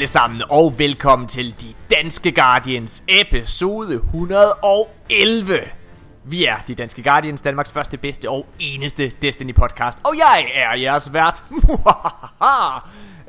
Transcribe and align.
Alle 0.00 0.08
sammen, 0.08 0.42
og 0.50 0.74
velkommen 0.78 1.28
til 1.28 1.60
De 1.60 1.74
Danske 1.90 2.32
Guardians 2.32 3.04
episode 3.08 3.94
111. 3.94 5.52
Vi 6.24 6.44
er 6.44 6.56
De 6.68 6.74
Danske 6.74 7.02
Guardians, 7.02 7.42
Danmarks 7.42 7.72
første, 7.72 7.98
bedste 7.98 8.30
og 8.30 8.46
eneste 8.58 9.08
Destiny 9.22 9.54
podcast, 9.54 9.98
og 10.04 10.12
jeg 10.16 10.50
er 10.54 10.76
jeres 10.76 11.14
vært. 11.14 11.44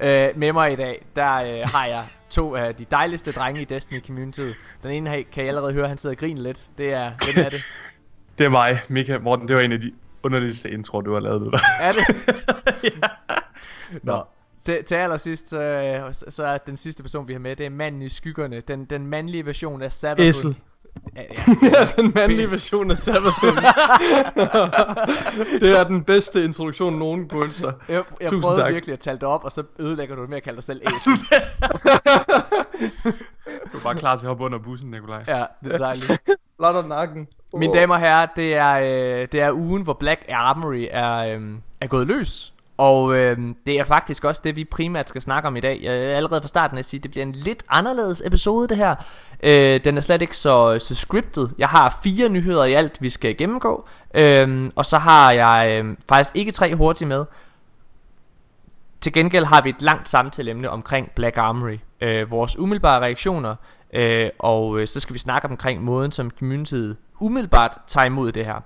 øh, 0.01 0.37
med 0.39 0.53
mig 0.53 0.73
i 0.73 0.75
dag, 0.75 1.05
der 1.15 1.33
øh, 1.35 1.69
har 1.73 1.85
jeg 1.85 2.03
to 2.29 2.55
af 2.55 2.75
de 2.75 2.85
dejligste 2.91 3.31
drenge 3.31 3.61
i 3.61 3.65
Destiny 3.65 4.05
Community. 4.05 4.49
Den 4.83 4.91
ene 4.91 5.09
her, 5.09 5.23
kan 5.31 5.43
jeg 5.43 5.47
allerede 5.47 5.73
høre, 5.73 5.87
han 5.87 5.97
sidder 5.97 6.15
og 6.15 6.19
griner 6.19 6.41
lidt. 6.41 6.65
Det 6.77 6.93
er, 6.93 7.11
hvem 7.25 7.45
er 7.45 7.49
det? 7.49 7.63
Det 8.37 8.45
er 8.45 8.49
mig, 8.49 8.79
Mika. 8.87 9.17
Morten, 9.19 9.47
det 9.47 9.55
var 9.55 9.61
en 9.61 9.71
af 9.71 9.81
de 9.81 9.91
underligste 10.23 10.71
intro, 10.71 11.01
du 11.01 11.13
har 11.13 11.19
lavet 11.19 11.41
det 11.41 11.51
der. 11.51 11.59
Er 11.79 11.91
det? 11.91 12.03
ja. 12.83 13.07
Nå, 14.03 14.23
til, 14.65 14.83
til 14.83 14.95
allersidst, 14.95 15.49
så, 15.49 16.25
så 16.29 16.43
er 16.43 16.57
den 16.57 16.77
sidste 16.77 17.03
person, 17.03 17.27
vi 17.27 17.33
har 17.33 17.39
med, 17.39 17.55
det 17.55 17.65
er 17.65 17.69
manden 17.69 18.01
i 18.01 18.09
skyggerne. 18.09 18.59
Den, 18.59 18.85
den 18.85 19.07
mandlige 19.07 19.45
version 19.45 19.81
af 19.81 19.91
Sabbath. 19.91 20.27
Æsel. 20.27 20.57
Ja, 21.15 21.21
ja, 21.73 22.01
den 22.01 22.11
mandlige 22.15 22.51
version 22.51 22.91
af 22.91 22.97
Sabbath. 22.97 23.35
det 25.61 25.79
er 25.79 25.83
den 25.83 26.03
bedste 26.03 26.43
introduktion, 26.43 26.93
nogen 26.93 27.29
kunne 27.29 27.53
sig. 27.53 27.73
Jeg, 27.89 28.03
jeg 28.21 28.29
Tusind 28.29 28.41
prøvede 28.41 28.61
tak. 28.61 28.73
virkelig 28.73 28.93
at 28.93 28.99
tale 28.99 29.19
dig 29.19 29.27
op, 29.27 29.43
og 29.43 29.51
så 29.51 29.63
ødelægger 29.79 30.15
du 30.15 30.21
det 30.21 30.29
med 30.29 30.37
at 30.37 30.43
kalde 30.43 30.55
dig 30.55 30.63
selv 30.63 30.81
æsel. 30.95 31.11
Du 33.73 33.77
er 33.77 33.83
bare 33.83 33.95
klar 33.95 34.15
til 34.15 34.25
at 34.25 34.27
hoppe 34.27 34.43
under 34.43 34.59
bussen, 34.59 34.91
Nikolaj. 34.91 35.23
ja, 35.27 35.43
det 35.63 35.73
er 35.73 35.77
dejligt. 35.77 36.21
Blatter 36.57 36.87
nakken. 36.87 37.27
Mine 37.53 37.73
damer 37.73 37.95
og 37.95 37.99
herrer, 37.99 38.27
det 38.35 38.55
er, 38.55 38.73
øh, 38.73 39.27
det 39.31 39.41
er 39.41 39.51
ugen, 39.51 39.83
hvor 39.83 39.93
Black 39.93 40.25
Armory 40.29 40.87
er, 40.91 41.17
øh, 41.17 41.41
er 41.81 41.87
gået 41.87 42.07
løs. 42.07 42.53
Og 42.81 43.15
øh, 43.15 43.37
det 43.65 43.79
er 43.79 43.83
faktisk 43.83 44.23
også 44.23 44.41
det, 44.43 44.55
vi 44.55 44.65
primært 44.65 45.09
skal 45.09 45.21
snakke 45.21 45.47
om 45.47 45.55
i 45.55 45.59
dag. 45.59 45.79
Jeg 45.83 45.93
er 45.93 46.15
allerede 46.15 46.41
fra 46.41 46.47
starten 46.47 46.77
at 46.77 46.85
sige, 46.85 46.99
at 46.99 47.03
det 47.03 47.11
bliver 47.11 47.25
en 47.25 47.31
lidt 47.31 47.63
anderledes 47.69 48.21
episode, 48.25 48.67
det 48.67 48.77
her. 48.77 48.95
Øh, 49.43 49.83
den 49.83 49.97
er 49.97 50.01
slet 50.01 50.21
ikke 50.21 50.37
så, 50.37 50.79
så 50.79 50.95
scriptet. 50.95 51.53
Jeg 51.57 51.67
har 51.67 51.99
fire 52.03 52.29
nyheder 52.29 52.63
i 52.63 52.73
alt, 52.73 53.01
vi 53.01 53.09
skal 53.09 53.37
gennemgå. 53.37 53.87
Øh, 54.13 54.71
og 54.75 54.85
så 54.85 54.97
har 54.97 55.31
jeg 55.31 55.71
øh, 55.71 55.97
faktisk 56.09 56.35
ikke 56.35 56.51
tre 56.51 56.75
hurtigt 56.75 57.07
med. 57.07 57.25
Til 59.01 59.13
gengæld 59.13 59.45
har 59.45 59.61
vi 59.61 59.69
et 59.69 59.81
langt 59.81 60.09
samtaleemne 60.09 60.69
omkring 60.69 61.11
Black 61.15 61.37
Armory. 61.37 61.77
Øh, 62.01 62.31
vores 62.31 62.59
umiddelbare 62.59 62.99
reaktioner. 62.99 63.55
Øh, 63.93 64.29
og 64.39 64.79
øh, 64.79 64.87
så 64.87 64.99
skal 64.99 65.13
vi 65.13 65.19
snakke 65.19 65.47
omkring 65.47 65.83
måden, 65.83 66.11
som 66.11 66.31
communityet 66.39 66.97
umiddelbart 67.19 67.77
tager 67.87 68.05
imod 68.05 68.31
det 68.31 68.45
her. 68.45 68.61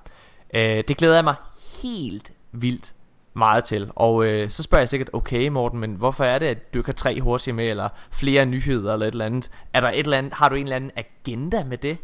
Øh, 0.53 0.83
det 0.88 0.97
glæder 0.97 1.16
jeg 1.16 1.23
mig 1.23 1.35
helt 1.83 2.31
vildt 2.52 2.95
meget 3.36 3.64
til. 3.64 3.91
Og 3.95 4.25
øh, 4.25 4.50
så 4.50 4.64
spørger 4.64 4.81
jeg 4.81 4.89
sikkert, 4.89 5.09
okay 5.14 5.47
Morten, 5.47 5.80
men 5.80 5.95
hvorfor 5.95 6.23
er 6.23 6.39
det, 6.39 6.45
at 6.45 6.73
du 6.73 6.80
ikke 6.80 6.88
har 6.88 6.94
tre 6.94 7.22
hurtigt 7.22 7.55
med, 7.55 7.66
eller 7.67 7.89
flere 8.11 8.45
nyheder, 8.45 8.94
eller 8.94 9.05
et 9.05 9.11
eller 9.11 9.25
andet? 9.25 9.52
Er 9.73 9.81
der 9.81 9.89
et 9.89 10.00
eller 10.00 10.17
andet, 10.17 10.33
har 10.33 10.50
du 10.50 10.55
en 10.55 10.64
eller 10.64 10.75
anden 10.75 10.91
agenda 10.97 11.63
med 11.63 11.78
det? 11.78 11.97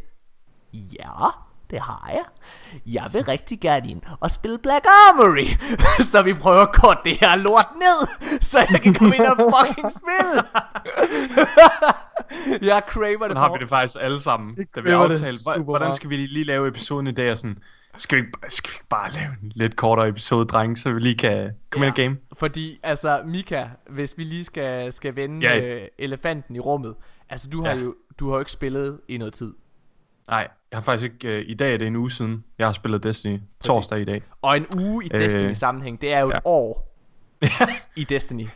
Ja, 0.74 1.12
det 1.70 1.80
har 1.80 2.09
jeg. 2.14 2.24
Jeg 2.86 3.09
vil 3.14 3.24
rigtig 3.24 3.59
gerne 3.59 3.90
ind 3.90 4.02
og 4.20 4.31
spille 4.31 4.58
Black 4.58 4.86
Armory, 4.86 5.47
så 6.12 6.22
vi 6.22 6.34
prøver 6.34 6.62
at 6.62 6.74
korte 6.74 7.00
det 7.06 7.18
her 7.20 7.36
lort 7.36 7.68
ned, 7.75 8.08
så 8.41 8.59
jeg 8.72 8.81
kan 8.81 8.94
komme 8.94 9.16
ind 9.16 9.25
og 9.25 9.38
fucking 9.38 9.91
spille. 9.91 10.44
jeg 12.72 12.81
craver 12.88 13.18
det 13.18 13.20
Sådan 13.28 13.38
har 13.38 13.53
vi 13.53 13.58
det 13.59 13.70
faktisk 13.70 13.97
alle 14.02 14.20
sammen, 14.20 14.56
Det 14.56 14.68
da 14.75 14.81
vi 14.81 14.90
aftalte, 14.90 15.38
super 15.38 15.56
"Hvor- 15.56 15.64
hvordan 15.64 15.86
meget." 15.86 15.96
skal 15.96 16.09
vi 16.09 16.16
lige 16.18 16.44
lave 16.46 16.68
episoden 16.68 17.08
i 17.08 17.12
dag, 17.12 17.31
og 17.31 17.38
sådan, 17.38 17.58
skal 17.97 18.18
vi, 18.18 18.22
ikke 18.22 18.38
skal 18.47 18.72
vi 18.72 18.75
ikke 18.75 18.88
bare 18.90 19.12
lave 19.12 19.28
en 19.44 19.52
lidt 19.56 19.75
kortere 19.75 20.07
episode, 20.07 20.46
drenge, 20.46 20.78
så 20.78 20.91
vi 20.91 21.00
lige 21.00 21.16
kan 21.18 21.52
komme 21.69 21.88
ind 21.88 21.97
i 21.97 22.02
game? 22.02 22.18
Fordi, 22.34 22.79
altså, 22.84 23.22
Mika, 23.25 23.66
hvis 23.90 24.18
vi 24.18 24.24
lige 24.24 24.44
skal, 24.44 24.94
skal 24.94 25.16
vende 25.16 25.47
Ja. 25.47 25.59
øh, 25.59 25.88
elefanten 25.97 26.56
i 26.56 26.59
rummet. 26.59 26.96
Altså, 27.29 27.50
du 27.50 27.63
har 27.63 27.72
Ja. 27.72 27.78
jo 27.78 27.96
du 28.19 28.28
har 28.29 28.35
jo 28.35 28.40
ikke 28.40 28.52
spillet 28.52 29.00
i 29.07 29.18
noget 29.18 29.34
tid. 29.34 29.53
Nej, 30.29 30.47
jeg 30.72 30.78
har 30.78 30.81
faktisk 30.81 31.13
ikke, 31.13 31.28
øh, 31.40 31.46
i 31.47 31.53
dag 31.53 31.74
er 31.74 31.78
det 31.78 31.88
en 31.88 31.96
uge 31.96 32.12
siden, 32.12 32.44
jeg 32.59 32.68
har 32.68 32.74
spillet 32.74 33.03
Destiny, 33.03 33.40
torsdag 33.63 34.00
i 34.00 34.06
dag. 34.06 34.23
Og 34.41 34.58
en 34.58 34.66
uge 34.78 35.06
i 35.06 35.09
Øh, 35.13 35.19
Destiny-sammenhæng, 35.19 36.02
det 36.02 36.13
er 36.13 36.19
jo 36.19 36.29
et 36.29 36.34
ja. 36.34 36.40
år 36.46 36.96
i 37.96 38.03
Destiny. 38.03 38.47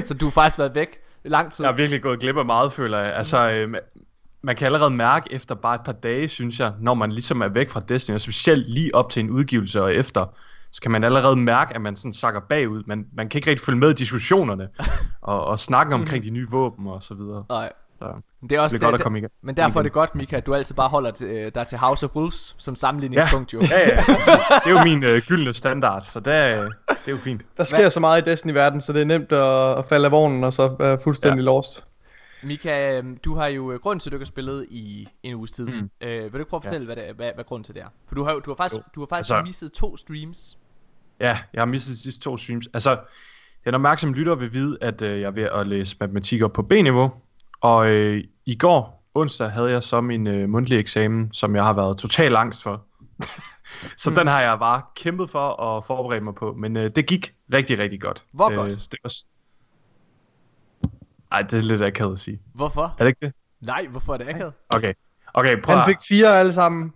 Så 0.00 0.14
du 0.14 0.26
har 0.26 0.30
faktisk 0.30 0.58
været 0.58 0.74
væk 0.74 0.98
lang 1.24 1.52
tid. 1.52 1.64
Jeg 1.64 1.72
har 1.72 1.76
virkelig 1.76 2.02
gået 2.02 2.20
glip 2.20 2.36
af 2.36 2.44
meget, 2.44 2.72
føler 2.72 2.98
jeg. 2.98 3.14
Altså, 3.14 3.50
øh, 3.50 3.74
man 4.46 4.56
kan 4.56 4.66
allerede 4.66 4.90
mærke 4.90 5.32
efter 5.32 5.54
bare 5.54 5.74
et 5.74 5.80
par 5.84 5.92
dage, 5.92 6.28
synes 6.28 6.60
jeg, 6.60 6.72
når 6.80 6.94
man 6.94 7.12
ligesom 7.12 7.40
er 7.40 7.48
væk 7.48 7.70
fra 7.70 7.80
Destiny, 7.80 8.14
og 8.14 8.20
specielt 8.20 8.70
lige 8.70 8.94
op 8.94 9.10
til 9.10 9.20
en 9.20 9.30
udgivelse 9.30 9.82
og 9.82 9.94
efter, 9.94 10.34
så 10.72 10.82
kan 10.82 10.90
man 10.90 11.04
allerede 11.04 11.36
mærke, 11.36 11.74
at 11.74 11.80
man 11.80 11.96
sådan 11.96 12.12
sakker 12.12 12.40
bagud. 12.40 12.82
Man, 12.86 13.06
man 13.16 13.28
kan 13.28 13.38
ikke 13.38 13.50
rigtig 13.50 13.64
følge 13.66 13.78
med 13.78 13.90
i 13.90 13.94
diskussionerne 13.94 14.68
og, 15.22 15.44
og 15.44 15.58
snakke 15.58 15.94
omkring 15.94 16.24
de 16.24 16.30
nye 16.30 16.46
våben 16.50 16.86
og 16.86 17.02
så 17.02 17.14
videre. 17.14 17.44
Nej. 17.48 17.72
Så 17.98 18.04
Men 18.40 18.50
det 18.50 18.56
er 18.56 18.60
også 18.60 18.74
det 18.76 18.80
godt 18.82 18.92
det- 18.92 18.98
at 18.98 19.02
komme 19.02 19.18
igen. 19.18 19.30
Men 19.42 19.56
derfor 19.56 19.78
er 19.80 19.82
det 19.82 19.92
godt, 19.92 20.14
Mika, 20.14 20.36
at 20.36 20.46
du 20.46 20.54
altid 20.54 20.74
bare 20.74 20.88
holder 20.88 21.10
til, 21.10 21.26
øh, 21.26 21.50
dig 21.54 21.66
til 21.66 21.78
House 21.78 22.06
of 22.06 22.16
Wolves 22.16 22.54
som 22.58 22.74
sammenligningspunkt 22.74 23.52
jo. 23.52 23.60
Ja, 23.70 23.88
ja, 23.88 23.96
det 24.64 24.66
er 24.66 24.70
jo 24.70 24.84
min 24.84 25.04
øh, 25.04 25.22
gyldne 25.28 25.54
standard, 25.54 26.02
så 26.02 26.20
det 26.20 26.32
er, 26.34 26.62
det 26.62 26.70
er 27.06 27.10
jo 27.10 27.16
fint. 27.16 27.42
Der 27.56 27.64
sker 27.64 27.76
Hvad- 27.78 27.90
så 27.90 28.00
meget 28.00 28.26
i 28.26 28.30
Destiny-verden, 28.30 28.80
så 28.80 28.92
det 28.92 29.00
er 29.02 29.06
nemt 29.06 29.32
at, 29.32 29.78
at 29.78 29.84
falde 29.88 30.04
af 30.06 30.12
vognen 30.12 30.44
og 30.44 30.52
så 30.52 30.76
være 30.78 30.98
fuldstændig 31.04 31.40
ja. 31.40 31.44
lost. 31.46 31.84
Mika, 32.42 32.98
øh, 33.00 33.04
du 33.24 33.34
har 33.34 33.46
jo 33.46 33.72
øh, 33.72 33.80
grund 33.80 34.00
til, 34.00 34.08
at 34.10 34.12
du 34.12 34.16
ikke 34.16 34.24
har 34.24 34.26
spillet 34.26 34.66
i 34.70 35.08
en 35.22 35.34
uges 35.34 35.50
tid. 35.50 35.66
Mm. 35.66 35.90
Øh, 36.00 36.22
vil 36.22 36.32
du 36.32 36.38
ikke 36.38 36.48
prøve 36.50 36.58
at 36.58 36.64
Ja. 36.64 36.68
fortælle, 36.68 36.86
hvad, 36.86 36.96
det, 36.96 37.14
hvad, 37.16 37.30
hvad 37.34 37.44
grunden 37.44 37.64
til 37.64 37.74
det 37.74 37.82
er? 37.82 37.86
For 38.08 38.14
du 38.14 38.24
har, 38.24 38.32
du 38.32 38.50
har 38.50 38.54
faktisk, 38.56 38.76
Jo. 38.78 38.82
du 38.94 39.00
har 39.00 39.06
faktisk 39.06 39.34
Altså- 39.34 39.46
misset 39.46 39.72
to 39.72 39.96
streams. 39.96 40.58
Ja, 41.20 41.38
jeg 41.52 41.60
har 41.60 41.66
mistet 41.66 41.92
de 41.92 41.98
sidste 42.02 42.20
to 42.20 42.36
streams. 42.36 42.68
Altså, 42.74 42.98
den 43.64 43.74
opmærksomme 43.74 44.16
lytter 44.16 44.34
vil 44.34 44.52
vide, 44.52 44.78
at 44.80 45.02
øh, 45.02 45.20
jeg 45.20 45.26
er 45.26 45.30
ved 45.30 45.42
at 45.42 45.66
læse 45.66 45.96
matematik 46.00 46.42
op 46.42 46.52
på 46.52 46.62
B-niveau. 46.62 47.10
Og 47.60 47.88
øh, 47.88 48.24
i 48.46 48.54
går, 48.56 49.04
onsdag, 49.14 49.50
havde 49.50 49.70
jeg 49.70 49.82
så 49.82 50.00
min 50.00 50.26
øh, 50.26 50.48
mundtlige 50.48 50.78
eksamen, 50.78 51.32
som 51.32 51.56
jeg 51.56 51.64
har 51.64 51.72
været 51.72 51.98
total 51.98 52.36
angst 52.36 52.62
for. 52.62 52.84
så 53.96 54.10
Mm. 54.10 54.16
den 54.16 54.26
har 54.26 54.40
jeg 54.40 54.58
bare 54.58 54.82
kæmpet 54.96 55.30
for 55.30 55.62
at 55.62 55.84
forberede 55.86 56.20
mig 56.24 56.34
på. 56.34 56.52
Men 56.52 56.76
øh, 56.76 56.90
det 56.96 57.06
gik 57.06 57.34
rigtig, 57.52 57.78
rigtig 57.78 58.00
godt. 58.00 58.24
Hvor 58.32 58.54
godt? 58.54 58.80
så 58.80 58.88
det 58.92 58.98
var... 59.04 59.12
Ej, 61.32 61.42
det 61.42 61.58
er 61.58 61.62
lidt 61.62 61.82
akavet 61.82 62.12
at 62.12 62.18
sige. 62.18 62.40
Hvorfor? 62.54 62.82
Er 62.98 63.04
det 63.04 63.06
ikke 63.06 63.26
det? 63.26 63.32
Nej, 63.60 63.86
hvorfor 63.90 64.14
er 64.14 64.18
det 64.18 64.28
akavet? 64.28 64.52
Okay. 64.70 64.92
Okay, 65.34 65.62
prøv 65.62 65.76
Han 65.76 65.86
fik 65.86 65.96
fire 66.08 66.38
alle 66.40 66.52
sammen. 66.52 66.92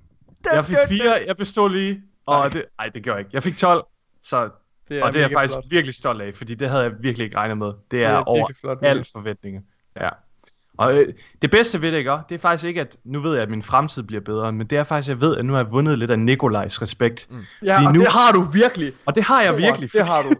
Jeg 0.52 0.64
fik 0.64 0.76
fire, 0.88 1.22
jeg 1.26 1.36
bestod 1.36 1.70
lige. 1.70 2.02
Og 2.26 2.52
det, 2.52 2.64
ej, 2.78 2.88
det 2.94 3.02
gjorde 3.02 3.16
jeg 3.16 3.20
ikke. 3.26 3.30
Jeg 3.34 3.42
fik 3.42 3.56
12, 3.56 3.84
så 4.22 4.48
Det 4.88 5.02
og 5.02 5.12
det 5.12 5.18
er 5.18 5.22
jeg 5.24 5.32
faktisk 5.32 5.54
flot. 5.54 5.64
virkelig 5.70 5.94
stolt 5.94 6.22
af, 6.22 6.34
fordi 6.34 6.54
det 6.54 6.68
havde 6.68 6.82
jeg 6.82 6.92
virkelig 7.00 7.24
ikke 7.24 7.36
regnet 7.36 7.58
med. 7.58 7.66
Det 7.66 7.74
Det 7.90 8.04
er, 8.04 8.08
er 8.10 8.22
over 8.22 8.46
flot, 8.60 8.78
alle 8.82 9.04
forventninger. 9.12 9.60
Ja. 10.00 10.08
Og 10.78 10.94
øh, 10.98 11.12
det 11.42 11.50
bedste 11.50 11.82
ved 11.82 11.92
det, 11.92 11.98
ikke, 11.98 12.12
også? 12.12 12.24
det 12.28 12.34
er 12.34 12.38
faktisk 12.38 12.64
ikke, 12.64 12.80
at 12.80 12.96
nu 13.04 13.20
ved 13.20 13.32
jeg, 13.34 13.42
at 13.42 13.48
min 13.50 13.62
fremtid 13.62 14.02
bliver 14.02 14.20
bedre, 14.22 14.52
men 14.52 14.66
det 14.66 14.78
er 14.78 14.84
faktisk, 14.84 15.10
at 15.10 15.14
jeg 15.14 15.20
ved, 15.20 15.36
at 15.36 15.44
nu 15.44 15.52
har 15.52 15.60
jeg 15.60 15.72
vundet 15.72 15.98
lidt 15.98 16.10
af 16.10 16.18
Nikolajs 16.18 16.82
respekt. 16.82 17.26
Mm. 17.30 17.42
Ja, 17.64 17.86
og 17.86 17.92
nu- 17.94 18.00
det 18.00 18.08
har 18.08 18.32
du 18.32 18.40
virkelig. 18.40 18.92
Og 19.06 19.14
det 19.14 19.24
har 19.24 19.42
jeg 19.42 19.56
virkelig. 19.58 19.92
Det 19.92 20.06
har 20.06 20.22
du. 20.22 20.30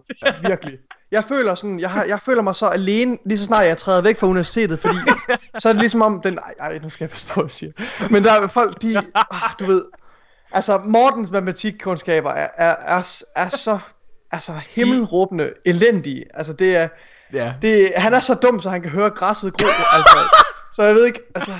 Virkelig. 0.48 0.78
Jeg 1.10 1.24
føler 1.24 1.54
sådan, 1.54 1.80
jeg, 1.80 1.90
har, 1.90 2.04
jeg 2.04 2.20
føler 2.20 2.42
mig 2.42 2.56
så 2.56 2.66
alene, 2.66 3.18
lige 3.26 3.38
så 3.38 3.44
snart 3.44 3.66
jeg 3.66 3.78
træder 3.78 4.02
væk 4.02 4.18
fra 4.18 4.26
universitetet, 4.26 4.80
fordi 4.80 4.96
så 5.58 5.68
er 5.68 5.72
det 5.72 5.80
ligesom 5.80 6.02
om 6.02 6.20
den, 6.20 6.38
ej, 6.38 6.54
ej 6.60 6.78
nu 6.82 6.90
skal 6.90 7.04
jeg 7.04 7.10
passe 7.10 7.26
på, 7.26 7.34
hvad 7.34 7.44
jeg 7.44 7.50
siger. 7.50 7.72
Men 8.10 8.24
der 8.24 8.32
er 8.32 8.46
folk, 8.46 8.82
de, 8.82 8.96
ah, 9.14 9.50
du 9.60 9.66
ved, 9.66 9.84
altså 10.52 10.78
Mortens 10.84 11.30
matematikkundskaber 11.30 12.30
er, 12.30 12.48
er, 12.56 12.76
er, 12.96 13.22
er 13.36 13.48
så, 13.48 13.78
altså 14.32 14.52
himmelråbende 14.52 15.52
elendige. 15.64 16.24
Altså 16.34 16.52
det 16.52 16.76
er, 16.76 16.88
Ja. 17.32 17.52
det, 17.62 17.92
han 17.96 18.14
er 18.14 18.20
så 18.20 18.34
dum, 18.34 18.60
så 18.60 18.70
han 18.70 18.82
kan 18.82 18.90
høre 18.90 19.10
græsset 19.10 19.52
gro, 19.52 19.66
altså. 19.92 20.18
Så 20.72 20.82
jeg 20.82 20.94
ved 20.94 21.04
ikke, 21.06 21.20
altså... 21.34 21.52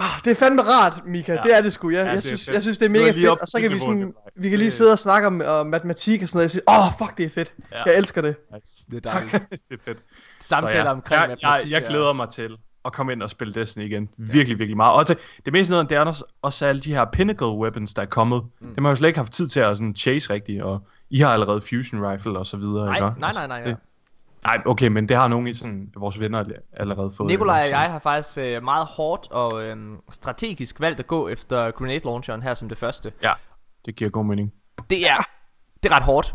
Oh, 0.00 0.06
det 0.24 0.30
er 0.30 0.34
fandme 0.34 0.62
rart, 0.62 1.06
Mika. 1.06 1.32
Ja. 1.32 1.40
Det 1.42 1.56
er 1.56 1.60
det 1.62 1.72
sgu. 1.72 1.90
Jeg, 1.90 1.96
Ja, 1.98 2.04
ja, 2.06 2.12
jeg, 2.12 2.22
synes, 2.22 2.48
jeg 2.48 2.62
synes, 2.62 2.78
det 2.78 2.86
er 2.86 2.90
mega 2.90 3.10
fedt. 3.10 3.28
Og 3.28 3.48
så 3.48 3.60
kan 3.60 3.70
vi 3.70 3.78
sådan, 3.78 3.94
niveau, 3.96 4.12
vi 4.36 4.50
kan 4.50 4.58
lige 4.58 4.70
sidde 4.70 4.92
og 4.92 4.98
snakke 4.98 5.26
om 5.26 5.34
uh, 5.60 5.66
matematik 5.66 6.22
og 6.22 6.28
sådan 6.28 6.36
noget. 6.36 6.42
Jeg 6.44 6.50
siger, 6.50 6.62
åh, 6.68 6.86
oh, 6.86 6.92
fuck, 6.98 7.18
det 7.18 7.24
er 7.26 7.30
fedt. 7.30 7.54
Ja. 7.72 7.82
Jeg 7.86 7.96
elsker 7.96 8.20
det. 8.22 8.36
Nice. 8.54 8.84
Det 8.90 8.96
er 8.96 9.00
Tak. 9.10 9.22
dejligt. 9.22 9.50
det 9.70 9.78
er 9.78 9.82
fedt. 9.84 9.98
Samtaler 10.40 10.70
Så 10.82 10.86
ja, 10.88 10.90
omkring 10.90 11.20
jeg, 11.20 11.28
jeg, 11.28 11.36
matematik. 11.42 11.72
jeg 11.72 11.82
er- 11.82 11.88
glæder 11.88 12.12
mig 12.12 12.28
til 12.28 12.56
at 12.84 12.92
komme 12.92 13.12
ind 13.12 13.22
og 13.22 13.30
spille 13.30 13.54
Destiny 13.54 13.84
igen. 13.84 14.08
Virkelig, 14.16 14.58
virkelig 14.58 14.76
meget. 14.76 14.94
Og 14.94 15.08
det, 15.08 15.18
det 15.44 15.52
mest 15.52 15.70
noget, 15.70 15.90
det 15.90 15.96
er 15.96 16.00
også, 16.00 16.24
også 16.42 16.66
alle 16.66 16.80
de 16.80 16.94
her 16.94 17.04
pinnacle 17.12 17.46
weapons, 17.48 17.94
der 17.94 18.02
er 18.02 18.06
kommet. 18.06 18.42
Mm. 18.60 18.74
Dem 18.74 18.84
har 18.84 18.90
jeg 18.90 18.92
jo 18.92 18.96
slet 18.98 19.08
ikke 19.08 19.18
haft 19.18 19.32
tid 19.32 19.48
til 19.48 19.60
at 19.60 19.76
sådan 19.76 19.96
chase 19.96 20.30
rigtigt, 20.32 20.62
og 20.62 20.86
I 21.10 21.18
har 21.18 21.28
allerede 21.28 21.60
fusion 21.60 22.06
rifle 22.06 22.38
og 22.38 22.46
så 22.46 22.56
videre. 22.56 22.84
Nej, 22.86 22.94
ikke? 22.96 23.20
nej, 23.20 23.32
nej, 23.32 23.46
nej, 23.46 23.60
nej. 23.60 23.62
Det, 23.70 23.76
nej, 24.44 24.60
okay, 24.66 24.88
men 24.88 25.08
det 25.08 25.16
har 25.16 25.28
nogle 25.28 25.48
af 25.48 25.54
sådan, 25.54 25.90
vores 25.96 26.20
venner 26.20 26.44
allerede 26.72 27.12
fået. 27.16 27.30
Nikolaj 27.30 27.62
og 27.62 27.68
jeg 27.70 27.90
har 27.92 27.98
faktisk 27.98 28.38
øh, 28.38 28.62
meget 28.62 28.86
hårdt 28.86 29.30
og 29.30 29.62
øh, 29.64 29.76
strategisk 30.10 30.80
valgt 30.80 31.00
at 31.00 31.06
gå 31.06 31.28
efter 31.28 31.70
grenade 31.70 31.98
launcheren 32.04 32.42
her 32.42 32.54
som 32.54 32.68
det 32.68 32.78
første. 32.78 33.12
Ja, 33.22 33.32
det 33.86 33.96
giver 33.96 34.10
god 34.10 34.24
mening. 34.24 34.52
Det 34.90 34.98
er, 35.10 35.16
det 35.82 35.90
er 35.92 35.96
ret 35.96 36.02
hårdt. 36.02 36.34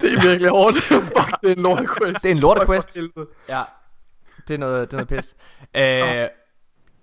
Det 0.00 0.12
er 0.14 0.22
virkelig 0.28 0.50
hårdt. 0.50 0.76
fuck, 1.16 1.40
det 1.42 1.50
er 1.50 1.54
en 1.56 1.62
lortequest. 1.62 2.22
Det 2.22 2.30
er 2.30 2.34
en 2.34 2.38
lortequest. 2.40 2.98
Ja, 3.48 3.62
det 4.48 4.54
er 4.54 4.58
noget, 4.58 4.90
det 4.90 4.96
er 5.00 5.04
noget 5.04 5.08
pis. 5.08 5.36
øh, 5.74 6.28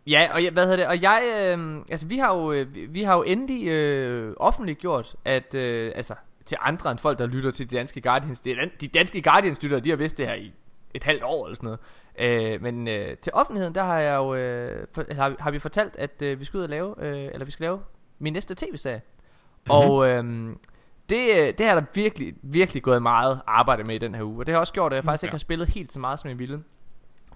ja, 0.07 0.33
og 0.33 0.43
jeg, 0.43 0.51
hvad 0.51 0.63
hedder 0.63 0.77
det? 0.77 0.87
Og 0.87 1.01
jeg, 1.01 1.23
øh, 1.57 1.77
altså 1.91 2.07
vi 2.07 2.17
har 2.17 2.35
jo, 2.35 2.51
øh, 2.51 2.73
vi- 2.73 2.85
vi 2.85 3.03
har 3.03 3.15
jo 3.15 3.23
endelig 3.23 3.67
øh, 3.67 4.33
offentligt 4.37 4.79
gjort, 4.79 5.15
at, 5.25 5.55
øh, 5.55 5.91
altså 5.95 6.13
til 6.49 6.57
andre 6.61 6.91
end 6.91 6.99
folk, 6.99 7.19
der 7.19 7.27
lytter 7.27 7.51
til 7.51 7.71
de 7.71 7.75
danske 7.75 8.01
Guardians, 8.01 8.41
de, 8.41 8.55
de 8.81 8.87
danske 8.87 9.21
Guardians 9.21 9.63
lytter, 9.63 9.79
de 9.79 9.89
har 9.89 9.97
vidst 9.97 10.17
det 10.17 10.27
her 10.27 10.33
i 10.33 10.53
et 10.93 11.03
halvt 11.03 11.23
år 11.23 11.45
eller 11.45 11.55
sådan 11.55 11.77
noget. 12.19 12.53
Øh, 12.53 12.61
men 12.61 12.89
øh, 12.89 13.17
til 13.17 13.33
offentligheden, 13.33 13.75
der 13.75 13.83
har 13.83 13.99
jeg 13.99 14.15
jo 14.15 14.35
øh, 14.35 14.87
for, 14.93 15.05
har, 15.11 15.35
har 15.39 15.51
vi 15.51 15.59
fortalt, 15.59 15.95
at 15.97 16.21
øh, 16.21 16.39
vi 16.39 16.45
skal 16.45 16.57
ud 16.57 16.63
og 16.63 16.69
lave, 16.69 16.95
øh, 16.99 17.29
eller 17.33 17.45
vi 17.45 17.51
skal 17.51 17.63
lave 17.63 17.79
min 18.19 18.33
næste 18.33 18.55
tv-serie. 18.55 19.01
Mm-hmm. 19.05 19.71
Og 19.71 20.07
øh, 20.07 20.23
det, 21.09 21.57
det 21.57 21.67
har 21.67 21.75
der 21.75 21.83
virkelig, 21.93 22.33
virkelig 22.41 22.83
gået 22.83 23.01
meget 23.01 23.41
arbejde 23.47 23.83
med 23.83 23.95
i 23.95 23.97
den 23.97 24.15
her 24.15 24.23
uge. 24.23 24.41
Og 24.41 24.45
det 24.45 24.53
har 24.53 24.59
også 24.59 24.73
gjort, 24.73 24.93
at 24.93 24.95
jeg 24.95 25.03
faktisk 25.03 25.23
ja. 25.23 25.27
ikke 25.27 25.33
har 25.33 25.39
spillet 25.39 25.67
helt 25.67 25.91
så 25.91 25.99
meget, 25.99 26.19
som 26.19 26.29
jeg 26.29 26.39
ville. 26.39 26.63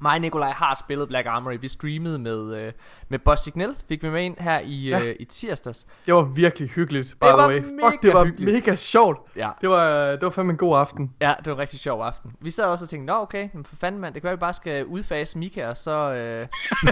Mig 0.02 0.16
og 0.16 0.22
Nikolaj 0.22 0.52
har 0.52 0.76
spillet 0.76 1.08
Black 1.08 1.28
Armory. 1.28 1.58
Vi 1.62 1.68
streamede 1.68 2.20
med, 2.20 2.56
øh, 2.56 2.72
med 3.10 3.20
Boss 3.20 3.44
Signal. 3.44 3.76
Fik 3.88 4.04
vi 4.04 4.10
med 4.10 4.24
ind 4.24 4.38
her 4.40 4.60
i, 4.60 4.90
ja. 4.90 5.06
øh, 5.06 5.16
i 5.20 5.26
tirsdags. 5.26 5.88
Det 6.06 6.14
var 6.14 6.22
virkelig 6.22 6.70
hyggeligt, 6.70 7.16
by 7.22 7.28
det 7.28 7.36
the 7.38 7.48
way. 7.48 7.60
Mega 7.60 7.90
Fuck, 7.90 8.02
det 8.02 8.14
var 8.14 8.26
hyggeligt. 8.26 8.66
mega 8.66 8.76
sjovt. 8.76 9.20
Ja. 9.36 9.50
Det 9.62 9.70
var, 9.70 10.12
det 10.12 10.22
var 10.22 10.30
fandme 10.30 10.52
en 10.52 10.58
god 10.58 10.78
aften. 10.78 11.14
Ja, 11.22 11.34
det 11.38 11.46
var 11.46 11.54
en 11.54 11.60
rigtig 11.60 11.80
sjov 11.80 12.02
aften. 12.02 12.32
Vi 12.42 12.50
sad 12.50 12.66
også 12.66 12.86
og 12.86 12.90
tænkte, 12.90 13.14
nå 13.14 13.22
okay, 13.22 13.50
men 13.54 13.66
for 13.66 13.76
fanden 13.76 14.02
mand, 14.02 14.14
det 14.14 14.22
kan 14.22 14.28
være, 14.28 14.34
at 14.34 14.38
vi 14.38 14.40
bare 14.40 14.54
skal 14.54 14.86
udfase 14.86 15.38
Mika, 15.38 15.68
og 15.68 15.78
så... 15.78 15.92
Øh... 15.92 16.42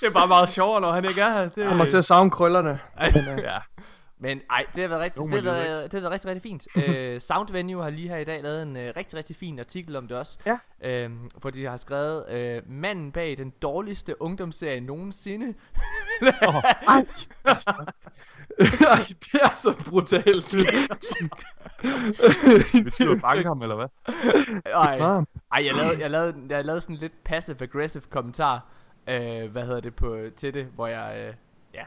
det 0.00 0.06
er 0.06 0.10
bare 0.12 0.28
meget 0.28 0.48
sjovere, 0.48 0.80
når 0.80 0.92
han 0.92 1.04
ikke 1.04 1.20
er 1.20 1.32
her. 1.32 1.48
Det... 1.48 1.68
Kommer 1.68 1.84
til 1.84 1.96
at 1.96 2.04
savne 2.04 2.30
krøllerne. 2.30 2.78
ja. 3.50 3.58
Men 4.20 4.42
ej, 4.50 4.66
det 4.74 4.82
har 4.82 4.88
været 4.88 5.00
rigtig, 5.00 5.22
det 5.24 5.34
har 5.34 5.42
været, 5.42 5.92
det 5.92 6.00
har 6.00 6.00
været 6.00 6.12
rigtig, 6.12 6.30
rigtig 6.30 6.42
fint. 6.42 6.66
uh, 6.76 7.20
Sound 7.20 7.52
Venue 7.52 7.82
har 7.82 7.90
lige 7.90 8.08
her 8.08 8.16
i 8.16 8.24
dag 8.24 8.42
lavet 8.42 8.62
en 8.62 8.76
uh, 8.76 8.82
rigtig, 8.82 9.14
rigtig 9.14 9.36
fin 9.36 9.58
artikel 9.58 9.96
om 9.96 10.08
det 10.08 10.16
også. 10.16 10.38
Ja. 10.46 11.06
Uh, 11.06 11.12
hvor 11.40 11.50
de 11.50 11.64
har 11.64 11.76
skrevet, 11.76 12.24
uh, 12.64 12.72
manden 12.72 13.12
bag 13.12 13.36
den 13.36 13.50
dårligste 13.62 14.22
ungdomsserie 14.22 14.80
nogensinde. 14.80 15.54
oh, 16.22 16.54
ej, 16.88 17.06
ej, 18.94 19.04
det 19.08 19.40
er 19.42 19.54
så 19.54 19.84
brutalt. 19.88 20.54
Vil 22.98 23.06
du 23.06 23.18
banke 23.20 23.48
ham, 23.48 23.62
eller 23.62 23.76
hvad? 23.76 23.88
Ej, 24.74 24.98
ej 25.52 25.66
jeg, 25.66 25.74
lavede, 25.74 26.00
jeg, 26.00 26.10
lavede, 26.10 26.34
jeg 26.48 26.64
lavede 26.64 26.80
sådan 26.80 26.96
en 26.96 27.00
lidt 27.00 27.24
passive-aggressive 27.24 28.04
kommentar, 28.10 28.66
uh, 29.00 29.50
hvad 29.50 29.66
hedder 29.66 29.80
det, 29.80 29.94
på, 29.94 30.18
til 30.36 30.54
det, 30.54 30.66
hvor 30.66 30.86
jeg, 30.86 31.28
uh, 31.28 31.34
ja, 31.74 31.84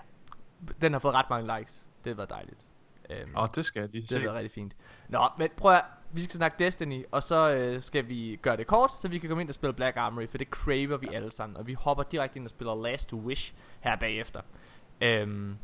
den 0.81 0.94
har 0.94 1.00
fået 1.00 1.13
ret 1.13 1.30
mange 1.30 1.57
likes. 1.57 1.86
Det 2.06 2.18
været 2.18 2.30
dejligt. 2.30 2.69
Øhm, 3.09 3.36
Åh, 3.36 3.44
oh, 3.44 3.50
det 3.56 3.65
skal 3.65 3.80
jeg 3.80 3.89
lige 3.89 4.01
det 4.01 4.09
se. 4.09 4.15
Det 4.15 4.24
været 4.24 4.36
rigtig 4.36 4.51
fint. 4.51 4.74
Nå, 5.09 5.27
men 5.38 5.50
prøv 5.57 5.74
at, 5.74 5.83
vi 6.12 6.21
skal 6.21 6.38
snakke 6.38 6.65
Destiny, 6.65 7.06
og 7.12 7.24
så 7.24 7.51
øh, 7.51 7.81
skal 7.81 8.07
vi 8.07 8.39
gøre 8.42 8.57
det 8.57 8.68
kort, 8.68 8.98
så 8.98 9.07
vi 9.07 9.18
kan 9.18 9.30
komme 9.30 9.42
ind 9.42 9.50
og 9.50 9.56
spille 9.56 9.74
Black 9.74 9.98
Armory, 9.98 10.27
for 10.30 10.38
det 10.38 10.48
craver 10.48 10.98
vi 10.98 11.07
alle 11.13 11.31
sammen, 11.31 11.57
og 11.57 11.68
vi 11.68 11.74
hopper 11.74 12.03
direkte 12.03 12.38
ind 12.38 12.45
og 12.45 12.50
spiller 12.50 12.83
Last 12.83 13.09
to 13.09 13.18
Wish 13.18 13.53
her 13.80 13.95
bagefter. 13.95 14.42
Øhm, 15.01 15.56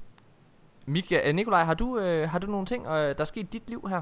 Mika, 0.86 1.30
øh, 1.30 1.36
Nikolaj, 1.36 1.64
har 1.64 1.74
du, 1.74 2.00
øh, 2.00 2.30
har 2.30 2.40
du 2.40 2.48
nogle 2.48 2.66
ting, 2.66 2.86
øh, 2.86 2.92
der 2.92 3.16
er 3.18 3.24
sket 3.24 3.44
i 3.44 3.48
dit 3.52 3.70
liv 3.70 3.88
her? 3.90 4.02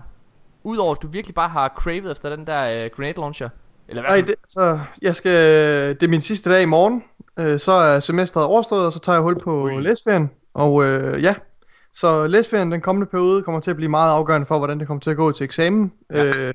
Udover 0.63 0.95
at 0.95 1.01
du 1.01 1.07
virkelig 1.07 1.35
bare 1.35 1.49
har 1.49 1.73
cravet 1.77 2.11
efter 2.11 2.35
den 2.35 2.47
der 2.47 2.61
øh, 2.61 2.89
grenade 2.95 3.19
launcher? 3.19 3.49
Eller 3.87 4.01
hvad? 4.01 4.09
Nej, 4.09 4.21
det, 4.21 4.35
så 4.49 4.79
jeg 5.01 5.15
skal, 5.15 5.31
det 5.89 6.03
er 6.03 6.07
min 6.07 6.21
sidste 6.21 6.49
dag 6.49 6.61
i 6.61 6.65
morgen, 6.65 7.03
øh, 7.39 7.59
så 7.59 7.71
er 7.71 7.99
semesteret 7.99 8.45
overstået, 8.45 8.85
og 8.85 8.93
så 8.93 8.99
tager 8.99 9.15
jeg 9.15 9.23
hul 9.23 9.39
på 9.39 9.67
læsferien. 9.67 10.31
Og 10.53 10.83
øh, 10.83 11.23
ja, 11.23 11.35
så 11.95 12.27
læsferien 12.27 12.71
den 12.71 12.81
kommende 12.81 13.07
periode 13.07 13.43
kommer 13.43 13.61
til 13.61 13.71
at 13.71 13.77
blive 13.77 13.89
meget 13.89 14.11
afgørende 14.11 14.47
for, 14.47 14.57
hvordan 14.57 14.79
det 14.79 14.87
kommer 14.87 15.01
til 15.01 15.09
at 15.09 15.17
gå 15.17 15.31
til 15.31 15.43
eksamen. 15.43 15.91
Ja. 16.13 16.23
Øh, 16.23 16.53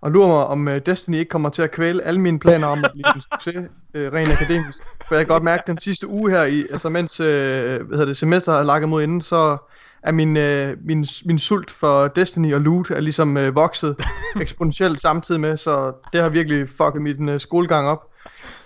og 0.00 0.10
lurer 0.10 0.28
mig, 0.28 0.46
om 0.46 0.66
uh, 0.66 0.76
Destiny 0.86 1.16
ikke 1.16 1.28
kommer 1.28 1.48
til 1.48 1.62
at 1.62 1.70
kvæle 1.70 2.02
alle 2.02 2.20
mine 2.20 2.38
planer 2.38 2.66
om 2.66 2.84
at 2.84 2.90
blive 2.92 3.14
en 3.16 3.20
succes 3.20 3.56
uh, 3.56 4.00
rent 4.14 4.32
akademisk. 4.32 4.78
For 5.08 5.14
jeg 5.14 5.26
kan 5.26 5.32
godt 5.34 5.42
mærke, 5.42 5.60
at 5.60 5.66
den 5.66 5.78
sidste 5.78 6.06
uge 6.06 6.30
her, 6.30 6.44
i, 6.44 6.66
altså 6.70 6.88
mens 6.88 7.20
uh, 7.20 7.26
hvad 7.26 7.86
hedder 7.90 8.04
det, 8.04 8.16
semester 8.16 8.52
er 8.52 8.62
lagt 8.62 8.88
mod 8.88 9.02
inden, 9.02 9.20
så 9.20 9.56
er 10.02 10.12
min, 10.12 10.36
uh, 10.36 10.86
min, 10.86 11.06
min 11.24 11.38
sult 11.38 11.70
for 11.70 12.08
Destiny 12.08 12.54
og 12.54 12.60
loot 12.60 12.90
er 12.90 13.00
ligesom 13.00 13.36
uh, 13.36 13.54
vokset 13.54 13.96
eksponentielt 14.40 15.00
samtidig 15.00 15.40
med, 15.40 15.56
så 15.56 15.92
det 16.12 16.20
har 16.22 16.28
virkelig 16.28 16.68
fucket 16.68 17.02
min 17.02 17.28
uh, 17.28 17.38
skolegang 17.38 17.88
op. 17.88 18.02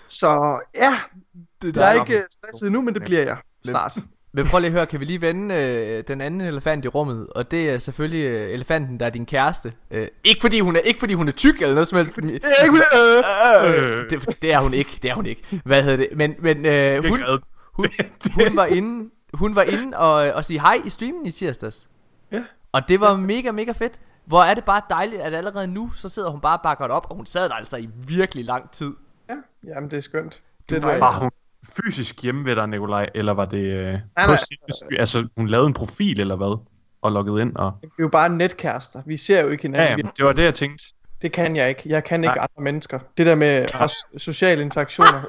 Så 0.09 0.61
ja, 0.75 0.95
det 1.63 1.77
jeg 1.77 1.97
er 1.97 2.01
ikke 2.01 2.25
stresset 2.31 2.73
nu, 2.73 2.83
men 2.83 2.95
det 2.95 3.03
bliver 3.03 3.23
jeg 3.23 3.37
snart. 3.65 3.99
Men 4.37 4.47
prøv 4.47 4.61
lige 4.61 4.69
at 4.69 4.73
høre, 4.73 4.87
kan 4.87 5.01
vi 5.01 5.05
lige 5.05 5.21
vende 5.21 5.55
øh, 5.55 6.05
den 6.09 6.21
anden 6.21 6.41
elefant 6.41 6.85
i 6.85 6.89
rummet? 6.89 7.27
Og 7.27 7.51
det 7.51 7.71
er 7.71 7.79
selvfølgelig 7.79 8.25
øh, 8.25 8.51
elefanten, 8.51 9.01
der 9.01 9.07
er 9.07 9.11
din 9.11 9.27
kæreste. 9.27 9.73
Øh, 9.91 10.09
ikke, 10.25 10.41
fordi 10.41 10.61
hun 10.61 10.77
er, 10.77 10.81
ikke 10.81 11.01
fordi 11.01 11.15
hun 11.15 11.29
er 11.29 11.33
tyk 11.33 11.63
eller 11.63 11.75
noget 11.75 11.89
som 11.89 11.97
helst. 11.97 12.19
Øh, 12.19 12.29
øh, 12.29 14.11
det, 14.11 14.43
det 14.43 14.53
er 14.53 14.59
hun 14.59 14.75
ikke, 14.75 14.99
det 15.03 15.11
er 15.11 15.15
hun 15.15 15.27
ikke. 15.27 15.61
Hvad 15.65 15.83
hedder 15.83 15.97
det? 15.97 16.09
Men, 16.17 16.35
men 16.39 16.67
øh, 16.67 17.05
hun, 17.05 17.21
hun, 17.73 17.89
hun, 18.35 18.57
var 18.57 18.67
inde, 18.67 19.11
hun 19.35 19.55
var 19.55 19.63
inde 19.63 19.97
og, 19.97 20.13
og 20.33 20.45
sige 20.45 20.61
hej 20.61 20.83
i 20.85 20.91
streamen 20.91 21.27
i 21.27 21.31
tirsdags. 21.31 21.89
Ja. 22.33 22.45
Og 22.73 22.89
det 22.89 23.01
var 23.01 23.17
mega, 23.17 23.51
mega 23.51 23.73
fedt. 23.73 24.01
Hvor 24.25 24.43
er 24.43 24.55
det 24.55 24.65
bare 24.65 24.83
dejligt, 24.91 25.23
at 25.23 25.35
allerede 25.35 25.67
nu, 25.67 25.93
så 25.93 26.09
sidder 26.09 26.31
hun 26.31 26.41
bare 26.41 26.59
bakket 26.63 26.91
op, 26.91 27.07
og 27.11 27.17
hun 27.17 27.27
sad 27.27 27.49
der 27.49 27.55
altså 27.55 27.77
i 27.77 27.89
virkelig 28.09 28.45
lang 28.45 28.71
tid. 28.71 28.93
Ja, 29.29 29.35
jamen 29.65 29.91
det 29.91 29.97
er 29.97 30.01
skønt. 30.01 30.43
Det 30.71 30.85
er 30.85 30.99
var 30.99 31.19
hun 31.19 31.31
fysisk 31.77 32.23
hjemme 32.23 32.45
ved 32.45 32.57
dig, 32.57 32.67
Nikolaj, 32.67 33.07
eller 33.15 33.33
var 33.33 33.45
det 33.45 33.59
øh, 33.59 33.93
nej, 33.93 34.01
på 34.17 34.17
nej, 34.17 34.37
sin, 34.37 34.97
altså 34.99 35.29
hun 35.37 35.47
lavede 35.47 35.67
en 35.67 35.75
profil 35.75 36.21
eller 36.21 36.37
hvad, 36.37 36.59
og 37.03 37.13
loggede 37.13 37.43
ind? 37.43 37.57
Og... 37.57 37.73
Vi 37.83 37.87
er 37.87 38.03
jo 38.03 38.09
bare 38.09 38.29
netkærester, 38.29 39.03
vi 39.07 39.17
ser 39.17 39.43
jo 39.43 39.49
ikke 39.49 39.63
hinanden. 39.63 39.99
Ja, 39.99 40.05
ja 40.05 40.11
det 40.17 40.25
var 40.25 40.33
det, 40.33 40.43
jeg 40.43 40.55
tænkte. 40.55 40.85
Det 41.23 41.33
kan 41.33 41.57
jeg 41.57 41.69
ikke. 41.69 41.83
Jeg 41.87 42.05
kan 42.05 42.25
ikke 42.25 42.37
Nej. 42.37 42.47
andre 42.51 42.63
mennesker. 42.63 42.99
Det 43.19 43.27
der 43.27 43.35
med 43.35 43.67
ja. 43.75 43.87
sociale 44.17 44.63
interaktioner, 44.63 45.23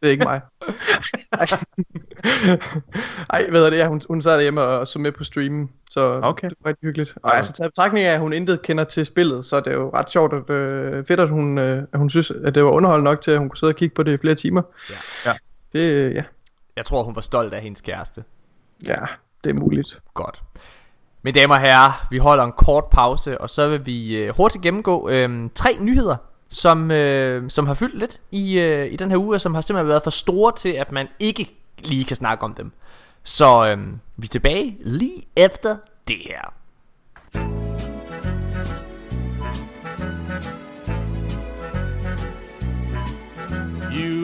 det 0.00 0.06
er 0.06 0.10
ikke 0.10 0.24
mig. 0.24 0.40
Ej, 3.30 3.50
hvad 3.50 3.62
er 3.62 3.70
det? 3.70 3.76
Ja, 3.76 3.88
hun, 3.88 4.00
hun 4.08 4.22
sad 4.22 4.34
derhjemme 4.34 4.60
og 4.60 4.86
så 4.86 4.98
med 4.98 5.12
på 5.12 5.24
streamen, 5.24 5.70
så 5.90 6.20
okay. 6.22 6.48
det 6.48 6.56
var 6.60 6.68
rigtig 6.68 6.86
hyggeligt. 6.86 7.14
Og 7.22 7.30
ja. 7.30 7.36
altså, 7.36 7.52
taget 7.52 7.72
betragtning 7.72 8.06
af, 8.06 8.14
at 8.14 8.20
hun 8.20 8.32
intet 8.32 8.62
kender 8.62 8.84
til 8.84 9.06
spillet, 9.06 9.44
så 9.44 9.56
er 9.56 9.60
det 9.60 9.72
jo 9.72 9.90
ret 9.94 10.10
sjovt, 10.10 10.34
at, 10.34 10.50
øh, 10.50 11.06
fedt, 11.06 11.20
at 11.20 11.28
hun, 11.28 11.58
øh, 11.58 11.82
at 11.92 11.98
hun 11.98 12.10
synes, 12.10 12.30
at 12.30 12.54
det 12.54 12.64
var 12.64 12.70
underholdende 12.70 13.10
nok 13.10 13.20
til, 13.20 13.30
at 13.30 13.38
hun 13.38 13.48
kunne 13.48 13.58
sidde 13.58 13.70
og 13.70 13.76
kigge 13.76 13.94
på 13.94 14.02
det 14.02 14.12
i 14.12 14.16
flere 14.16 14.34
timer. 14.34 14.62
Ja. 14.90 15.30
ja. 15.30 15.36
Det, 15.72 16.14
ja. 16.14 16.22
Jeg 16.76 16.84
tror, 16.84 17.02
hun 17.02 17.14
var 17.14 17.20
stolt 17.20 17.54
af 17.54 17.62
hendes 17.62 17.80
kæreste. 17.80 18.24
Ja, 18.86 19.00
det 19.44 19.50
er 19.50 19.54
muligt. 19.54 20.00
Godt. 20.14 20.42
Mine 21.22 21.40
damer 21.40 21.54
og 21.54 21.60
herrer, 21.60 22.06
vi 22.10 22.18
holder 22.18 22.44
en 22.44 22.52
kort 22.52 22.84
pause, 22.84 23.40
og 23.40 23.50
så 23.50 23.68
vil 23.68 23.86
vi 23.86 24.16
øh, 24.16 24.36
hurtigt 24.36 24.62
gennemgå 24.62 25.08
øh, 25.08 25.50
tre 25.54 25.76
nyheder, 25.80 26.16
som, 26.48 26.90
øh, 26.90 27.50
som 27.50 27.66
har 27.66 27.74
fyldt 27.74 27.98
lidt 27.98 28.20
i, 28.30 28.58
øh, 28.58 28.92
i 28.92 28.96
den 28.96 29.10
her 29.10 29.18
uge, 29.18 29.36
og 29.36 29.40
som 29.40 29.54
har 29.54 29.60
simpelthen 29.60 29.88
været 29.88 30.02
for 30.02 30.10
store 30.10 30.52
til, 30.56 30.68
at 30.68 30.92
man 30.92 31.08
ikke 31.18 31.56
lige 31.78 32.04
kan 32.04 32.16
snakke 32.16 32.44
om 32.44 32.54
dem. 32.54 32.72
Så 33.22 33.68
øh, 33.68 33.78
vi 34.16 34.24
er 34.24 34.28
tilbage 34.28 34.76
lige 34.80 35.22
efter 35.36 35.76
det 36.08 36.16
her. 36.26 36.54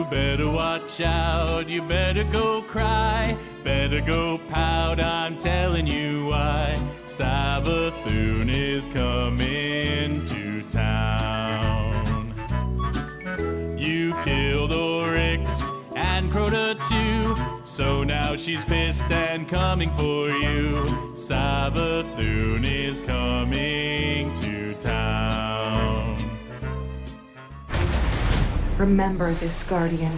Better 0.09 0.49
watch 0.49 1.01
out, 1.01 1.67
you 1.67 1.81
better 1.81 2.23
go 2.23 2.61
cry, 2.61 3.37
better 3.63 4.01
go 4.01 4.37
pout, 4.49 4.99
I'm 4.99 5.37
telling 5.37 5.87
you 5.87 6.27
why. 6.27 6.77
Savathun 7.05 8.49
is 8.49 8.87
coming 8.87 10.25
to 10.25 10.61
town. 10.69 12.33
You 13.77 14.15
killed 14.23 14.73
Oryx 14.73 15.61
and 15.95 16.31
Crota 16.31 16.75
too, 16.87 17.35
so 17.65 18.03
now 18.03 18.35
she's 18.35 18.63
pissed 18.63 19.11
and 19.11 19.47
coming 19.47 19.89
for 19.91 20.29
you. 20.29 20.85
Savathun 21.15 22.65
is 22.65 23.01
coming 23.01 24.33
to 24.35 24.73
town. 24.75 25.36
Remember 28.77 29.33
this, 29.33 29.65
Guardian. 29.65 30.11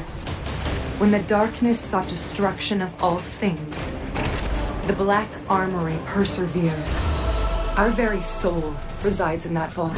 When 0.99 1.11
the 1.11 1.21
darkness 1.21 1.79
sought 1.79 2.09
destruction 2.09 2.81
of 2.81 3.01
all 3.01 3.17
things, 3.17 3.93
the 4.85 4.93
Black 4.97 5.29
Armory 5.49 5.97
persevered. 6.05 6.83
Our 7.77 7.89
very 7.89 8.21
soul 8.21 8.75
resides 9.01 9.45
in 9.45 9.53
that 9.53 9.71
vault. 9.71 9.95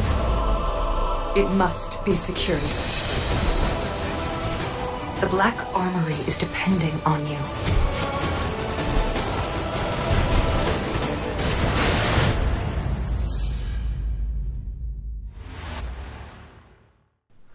It 1.35 1.51
must 1.55 2.05
be 2.05 2.13
secured. 2.13 2.61
The 5.21 5.27
Black 5.27 5.57
Armory 5.73 6.19
is 6.27 6.37
depending 6.37 7.01
on 7.03 7.25
you. 7.25 7.70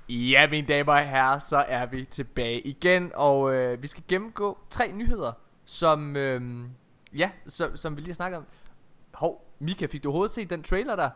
Ja, 0.08 0.46
mine 0.50 0.66
damer 0.66 0.92
og 0.92 1.08
herrer, 1.08 1.38
så 1.38 1.64
er 1.68 1.86
vi 1.86 2.04
tilbage 2.04 2.60
igen, 2.60 3.12
og 3.14 3.54
øh, 3.54 3.82
vi 3.82 3.86
skal 3.86 4.04
gennemgå 4.08 4.58
tre 4.70 4.92
nyheder, 4.92 5.32
som, 5.64 6.16
øh, 6.16 6.64
ja, 7.14 7.30
som, 7.46 7.76
som 7.76 7.96
vi 7.96 8.00
lige 8.00 8.10
har 8.10 8.14
snakket 8.14 8.38
om. 8.38 8.46
Hov, 9.14 9.54
Mika, 9.58 9.86
fik 9.86 10.02
du 10.02 10.08
overhovedet 10.08 10.34
set 10.34 10.50
den 10.50 10.62
trailer 10.62 10.96
der? 10.96 11.10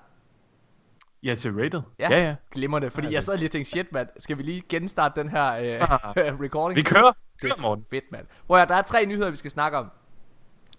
Ja, 1.23 1.35
til 1.35 1.53
Rated. 1.53 1.83
Ja, 1.99 2.09
ja, 2.11 2.23
ja. 2.25 2.35
glimrende, 2.51 2.91
fordi 2.91 3.07
ja, 3.07 3.13
jeg 3.13 3.23
sad 3.23 3.37
lige 3.37 3.47
og 3.47 3.51
tænkte, 3.51 3.71
shit 3.71 3.93
mand, 3.93 4.09
skal 4.19 4.39
vi 4.39 4.43
lige 4.43 4.63
genstarte 4.69 5.21
den 5.21 5.29
her 5.29 5.53
øh, 5.53 6.41
recording? 6.45 6.77
Vi 6.77 6.83
kører, 6.83 7.13
det 7.43 7.51
er 7.51 7.83
fedt 7.91 8.13
mand. 8.13 8.27
Hvor 8.47 8.59
ja, 8.59 8.65
der 8.65 8.75
er 8.75 8.83
tre 8.83 9.07
nyheder, 9.07 9.31
vi 9.31 9.37
skal 9.37 9.51
snakke 9.51 9.79
om. 9.79 9.91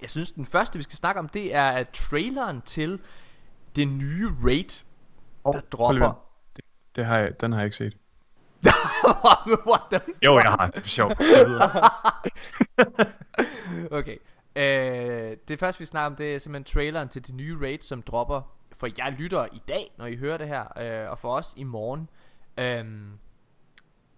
Jeg 0.01 0.10
synes, 0.10 0.32
den 0.32 0.46
første, 0.46 0.80
vi 0.80 0.84
skal 0.84 0.98
snakke 0.98 1.20
om, 1.20 1.30
det 1.30 1.56
er 1.56 1.84
traileren 1.84 2.62
til 2.62 3.00
det 3.75 3.88
nye 3.88 4.30
Raid, 4.44 4.84
der 5.46 5.50
oh, 5.50 5.62
dropper 5.72 6.25
Det 6.96 7.06
har 7.06 7.18
jeg, 7.18 7.41
den 7.41 7.51
har 7.51 7.60
jeg 7.60 7.65
ikke 7.65 7.77
set. 7.77 7.98
What 9.70 9.81
the 9.91 10.00
Jo, 10.25 10.38
jeg 10.38 10.51
har. 10.51 10.72
Sjov. 10.84 11.12
Okay. 13.91 14.17
Øh, 14.55 15.38
det 15.48 15.60
første 15.60 15.79
vi 15.79 15.86
snakker 15.86 16.05
om, 16.05 16.15
det 16.15 16.36
er 16.36 16.39
simpelthen 16.39 16.74
traileren 16.74 17.10
til 17.10 17.27
det 17.27 17.36
nye 17.36 17.58
raid, 17.62 17.81
som 17.81 18.01
dropper 18.01 18.41
for 18.81 18.88
jeg 18.98 19.15
lytter 19.17 19.46
i 19.53 19.62
dag, 19.67 19.91
når 19.98 20.05
I 20.05 20.15
hører 20.15 20.38
det 20.38 20.48
her, 20.48 20.63
øh, 20.81 21.12
og 21.12 21.20
for 21.20 21.36
os 21.36 21.53
i 21.58 21.63
morgen. 21.63 22.10
Øhm, 22.58 23.10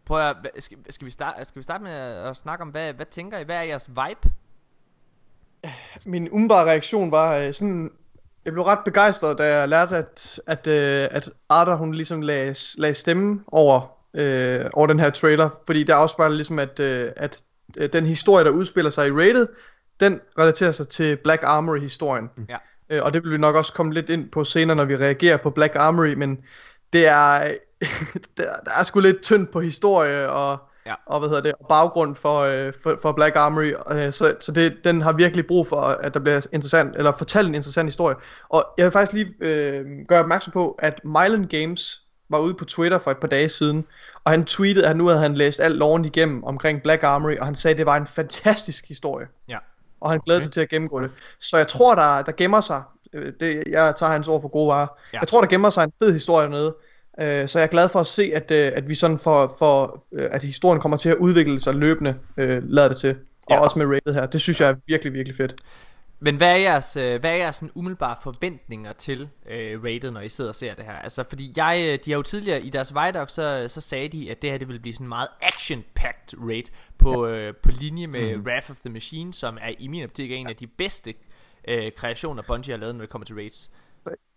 prøv 0.06 0.30
at, 0.30 0.36
skal, 0.60 0.78
skal, 0.90 1.06
vi 1.06 1.12
starte, 1.12 1.46
skal 1.46 1.60
vi 1.60 1.64
starte 1.64 1.84
med 1.84 1.92
at 1.92 2.38
snakke 2.38 2.62
om, 2.62 2.70
hvad, 2.70 2.94
hvad 2.94 3.06
tænker 3.06 3.38
I? 3.38 3.44
Hvad 3.44 3.56
er 3.56 3.62
jeres 3.62 3.90
vibe? 3.90 4.32
Min 6.06 6.30
umiddelbare 6.32 6.70
reaktion 6.70 7.12
var 7.12 7.38
øh, 7.38 7.54
sådan... 7.54 7.92
Jeg 8.46 8.54
blev 8.54 8.64
ret 8.64 8.80
begejstret, 8.86 9.38
da 9.38 9.58
jeg 9.58 9.70
lærte, 9.70 9.98
at, 9.98 10.42
at, 10.48 10.68
øh, 10.68 11.08
at 11.12 11.30
Arthur, 11.50 11.76
hun 11.76 11.94
ligesom 11.94 12.22
lagde, 12.22 12.56
lagde 12.78 12.94
stemme 12.94 13.44
over, 13.48 13.98
øh, 14.16 14.66
over 14.74 14.88
den 14.88 15.00
her 15.00 15.10
trailer. 15.10 15.50
Fordi 15.66 15.84
der 15.84 15.96
afspejler 15.96 16.36
ligesom, 16.36 16.60
at, 16.60 16.80
øh, 16.80 17.12
at 17.16 17.44
øh, 17.78 17.90
den 17.94 18.06
historie, 18.06 18.46
der 18.46 18.52
udspiller 18.52 18.92
sig 18.92 19.08
i 19.08 19.12
Rated, 19.12 19.48
den 20.00 20.22
relaterer 20.40 20.72
sig 20.72 20.88
til 20.88 21.18
Black 21.24 21.44
Armory-historien. 21.44 22.30
Ja. 22.50 22.58
Øh, 22.90 23.04
og 23.04 23.14
det 23.14 23.24
vil 23.24 23.32
vi 23.32 23.38
nok 23.38 23.56
også 23.56 23.74
komme 23.74 23.94
lidt 23.94 24.10
ind 24.10 24.32
på 24.32 24.44
senere, 24.44 24.76
når 24.76 24.86
vi 24.86 24.96
reagerer 24.96 25.38
på 25.38 25.50
Black 25.50 25.76
Armory, 25.76 26.14
men 26.14 26.38
det 26.94 27.08
er, 27.08 27.40
der, 28.38 28.44
der 28.66 28.72
er 28.80 28.84
sgu 28.84 29.00
lidt 29.00 29.22
tyndt 29.22 29.52
på 29.52 29.60
historie 29.60 30.30
og, 30.30 30.58
Ja. 30.86 30.94
og 31.06 31.20
hvad 31.20 31.30
hedder 31.30 31.42
det, 31.42 31.54
og 31.60 31.66
baggrund 31.70 32.16
for, 32.16 32.40
øh, 32.40 32.74
for, 32.84 32.98
for 33.02 33.12
Black 33.12 33.36
Armory, 33.36 33.74
øh, 33.92 34.14
så, 34.14 34.36
så 34.40 34.52
det, 34.52 34.78
den 34.84 35.02
har 35.02 35.12
virkelig 35.14 35.48
brug 35.48 35.68
for, 35.68 35.76
at 35.82 36.14
der 36.14 36.20
bliver 36.20 36.48
interessant, 36.54 36.96
eller 36.98 37.12
fortalt 37.18 37.48
en 37.48 37.56
interessant 37.56 37.88
historie. 37.88 38.16
Og 38.50 38.66
jeg 38.78 38.84
vil 38.84 38.92
faktisk 38.92 39.14
lige 39.14 39.34
øh, 39.40 39.86
gøre 40.08 40.20
opmærksom 40.20 40.54
på, 40.54 40.76
at 40.80 41.02
Mylan 41.04 41.48
Games 41.48 42.03
var 42.30 42.40
ude 42.40 42.54
på 42.54 42.66
Twitter 42.66 43.00
for 43.00 43.12
et 43.12 43.18
par 43.18 43.28
dage 43.28 43.50
siden, 43.50 43.86
og 44.24 44.32
han 44.32 44.46
tweetede, 44.46 44.88
at 44.88 44.98
nu 44.98 45.08
havde 45.08 45.20
han 45.20 45.36
læst 45.36 45.60
alt 45.60 45.76
loven 45.76 46.06
igennem 46.06 46.44
omkring 46.44 46.82
Black 46.84 47.04
Armory, 47.04 47.36
og 47.38 47.46
han 47.46 47.56
sagde, 47.56 47.74
at 47.74 47.78
det 47.78 47.86
var 47.86 47.96
en 47.98 48.08
fantastisk 48.08 48.88
historie 48.88 49.28
Ja. 49.50 49.58
og 50.02 50.10
han 50.10 50.20
glæder 50.26 50.40
okay. 50.40 50.44
sig 50.44 50.52
til 50.52 50.62
at 50.62 50.70
gennemgå 50.70 51.02
det. 51.02 51.12
Så 51.40 51.58
jeg 51.58 51.68
tror, 51.68 51.96
der, 51.96 52.22
der 52.22 52.32
gemmer 52.32 52.62
sig, 52.62 52.84
øh, 53.14 53.34
det, 53.40 53.64
jeg 53.68 53.94
tager 53.98 54.12
hans 54.12 54.28
ord 54.28 54.42
for 54.42 54.48
gode 54.48 54.68
varer, 54.68 54.88
Ja. 55.14 55.20
jeg 55.20 55.28
tror, 55.28 55.42
der 55.42 55.48
gemmer 55.48 55.70
sig 55.70 55.84
en 55.84 55.94
fed 56.04 56.14
historie 56.14 56.46
dernede, 56.46 56.76
øh, 57.22 57.48
så 57.48 57.60
jeg 57.60 57.64
er 57.64 57.70
glad 57.70 57.90
for 57.90 58.00
at 58.00 58.08
se, 58.08 58.32
at, 58.36 58.52
øh, 58.52 58.72
at 58.76 58.90
vi 58.90 58.96
sådan 58.96 59.20
får, 59.20 59.56
får 59.60 60.06
øh, 60.12 60.28
at 60.32 60.44
historien 60.44 60.82
kommer 60.82 60.98
til 60.98 61.10
at 61.10 61.16
udvikle 61.18 61.60
sig 61.60 61.76
løbende, 61.76 62.16
øh, 62.38 62.64
lader 62.70 62.88
det 62.88 62.98
til. 62.98 63.16
Og 63.46 63.56
ja. 63.56 63.60
også 63.60 63.80
med 63.80 63.86
rated 63.86 64.14
her. 64.14 64.26
Det 64.26 64.42
synes 64.42 64.62
jeg 64.62 64.70
er 64.70 64.76
virkelig, 64.88 65.14
virkelig 65.14 65.36
fedt. 65.36 65.56
Men 66.26 66.36
hvad 66.36 66.48
er 66.48 66.56
jeres, 66.56 66.98
øh, 66.98 67.20
hvad 67.20 67.32
er 67.32 67.36
jeres 67.36 67.56
sådan 67.56 67.72
umiddelbare 67.76 68.16
forventninger 68.24 68.94
til 68.94 69.30
øh, 69.50 69.84
rated, 69.84 70.12
når 70.12 70.22
I 70.22 70.30
sidder 70.30 70.50
og 70.50 70.56
ser 70.56 70.74
det 70.74 70.86
her? 70.86 70.94
Altså, 70.94 71.24
fordi 71.30 71.54
jeg, 71.56 71.86
øh, 71.88 72.00
de 72.06 72.12
har 72.12 72.18
jo 72.18 72.22
tidligere 72.22 72.62
i 72.62 72.70
deres 72.70 72.94
Vidoc, 72.94 73.32
så, 73.32 73.66
så 73.68 73.82
sagde 73.82 74.10
de, 74.10 74.32
at 74.32 74.42
det 74.42 74.52
her 74.52 74.58
det 74.58 74.68
ville 74.68 74.80
blive 74.80 74.94
sådan 74.94 75.06
en 75.06 75.10
meget 75.10 75.28
action-packed 75.42 76.48
raid 76.48 76.64
på, 76.98 77.28
øh, 77.28 77.56
på 77.56 77.72
linje 77.72 78.08
med 78.08 78.38
mm. 78.38 78.44
Wrath 78.44 78.72
of 78.72 78.80
the 78.80 78.90
Machine, 78.90 79.34
som 79.34 79.58
er 79.62 79.72
i 79.80 79.88
min 79.88 80.04
optik 80.04 80.32
en 80.32 80.48
af 80.48 80.56
de 80.56 80.68
bedste 80.68 81.14
øh, 81.68 81.92
kreationer, 81.98 82.44
Bungie 82.48 82.74
har 82.74 82.80
lavet, 82.80 82.96
når 82.96 83.02
det 83.02 83.10
kommer 83.10 83.26
til 83.26 83.36
raids. 83.36 83.72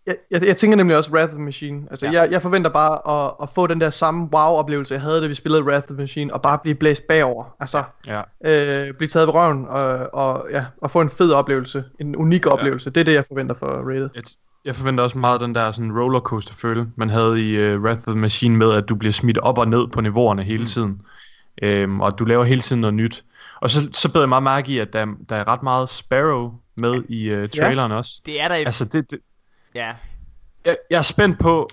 Jeg, 0.07 0.15
jeg, 0.31 0.47
jeg 0.47 0.57
tænker 0.57 0.77
nemlig 0.77 0.97
også 0.97 1.11
Wrath 1.11 1.27
of 1.29 1.33
the 1.35 1.41
Machine. 1.41 1.87
Altså, 1.91 2.05
Ja. 2.05 2.11
ja. 2.11 2.21
jeg, 2.21 2.31
jeg 2.31 2.41
forventer 2.41 2.69
bare 2.69 3.25
at, 3.25 3.33
at 3.43 3.49
få 3.55 3.67
den 3.67 3.81
der 3.81 3.89
samme 3.89 4.29
wow-oplevelse, 4.33 4.93
jeg 4.93 5.01
havde, 5.01 5.21
da 5.21 5.27
vi 5.27 5.33
spillede 5.33 5.63
Wrath 5.63 5.83
of 5.83 5.87
the 5.87 5.95
Machine, 5.97 6.33
og 6.33 6.41
bare 6.41 6.57
blive 6.63 6.75
blæst 6.75 7.07
bagover. 7.07 7.55
Altså, 7.59 7.83
Ja. 8.07 8.21
øh, 8.45 8.93
blive 8.93 9.07
taget 9.07 9.27
ved 9.27 9.33
røven, 9.33 9.65
og, 9.67 10.09
og, 10.13 10.47
ja, 10.51 10.65
og 10.81 10.91
få 10.91 11.01
en 11.01 11.09
fed 11.09 11.31
oplevelse. 11.31 11.83
En 11.99 12.15
unik 12.15 12.45
oplevelse. 12.47 12.89
Det 12.89 13.01
er 13.01 13.05
det, 13.05 13.13
jeg 13.13 13.25
forventer 13.27 13.55
for 13.55 13.67
Rated. 13.67 14.09
Jeg, 14.15 14.23
jeg 14.65 14.75
forventer 14.75 15.03
også 15.03 15.17
meget 15.17 15.41
den 15.41 15.55
der 15.55 15.71
sådan 15.71 15.99
rollercoaster 15.99 16.53
følelse, 16.53 16.91
man 16.95 17.09
havde 17.09 17.41
i 17.49 17.73
uh, 17.75 17.81
Wrath 17.81 17.97
of 17.97 18.03
the 18.03 18.15
Machine 18.15 18.57
med, 18.57 18.73
at 18.73 18.89
du 18.89 18.95
bliver 18.95 19.13
smidt 19.13 19.37
op 19.37 19.57
og 19.57 19.67
ned 19.67 19.87
på 19.87 20.01
niveauerne 20.01 20.43
hele 20.43 20.65
tiden. 20.65 21.01
Øhm, 21.61 22.01
og 22.01 22.19
du 22.19 22.25
laver 22.25 22.43
hele 22.43 22.61
tiden 22.61 22.81
noget 22.81 22.93
nyt. 22.93 23.23
Og 23.61 23.69
så, 23.69 23.89
så 23.93 24.11
beder 24.11 24.21
jeg 24.21 24.29
meget 24.29 24.43
mærke 24.43 24.71
i, 24.71 24.79
at 24.79 24.93
der, 24.93 25.05
der 25.29 25.35
er 25.35 25.47
ret 25.47 25.63
meget 25.63 25.89
Sparrow 25.89 26.51
med 26.75 27.03
i 27.09 27.35
uh, 27.35 27.49
traileren 27.49 27.91
ja. 27.91 27.97
også. 27.97 28.21
Det 28.25 28.41
er 28.41 28.47
der 28.47 28.55
i... 28.55 28.63
Altså, 28.63 28.85
det, 28.85 29.11
det, 29.11 29.19
ja. 29.85 29.91
jeg, 30.65 30.77
jeg 30.89 30.97
er 30.97 31.01
spændt 31.01 31.39
på, 31.39 31.69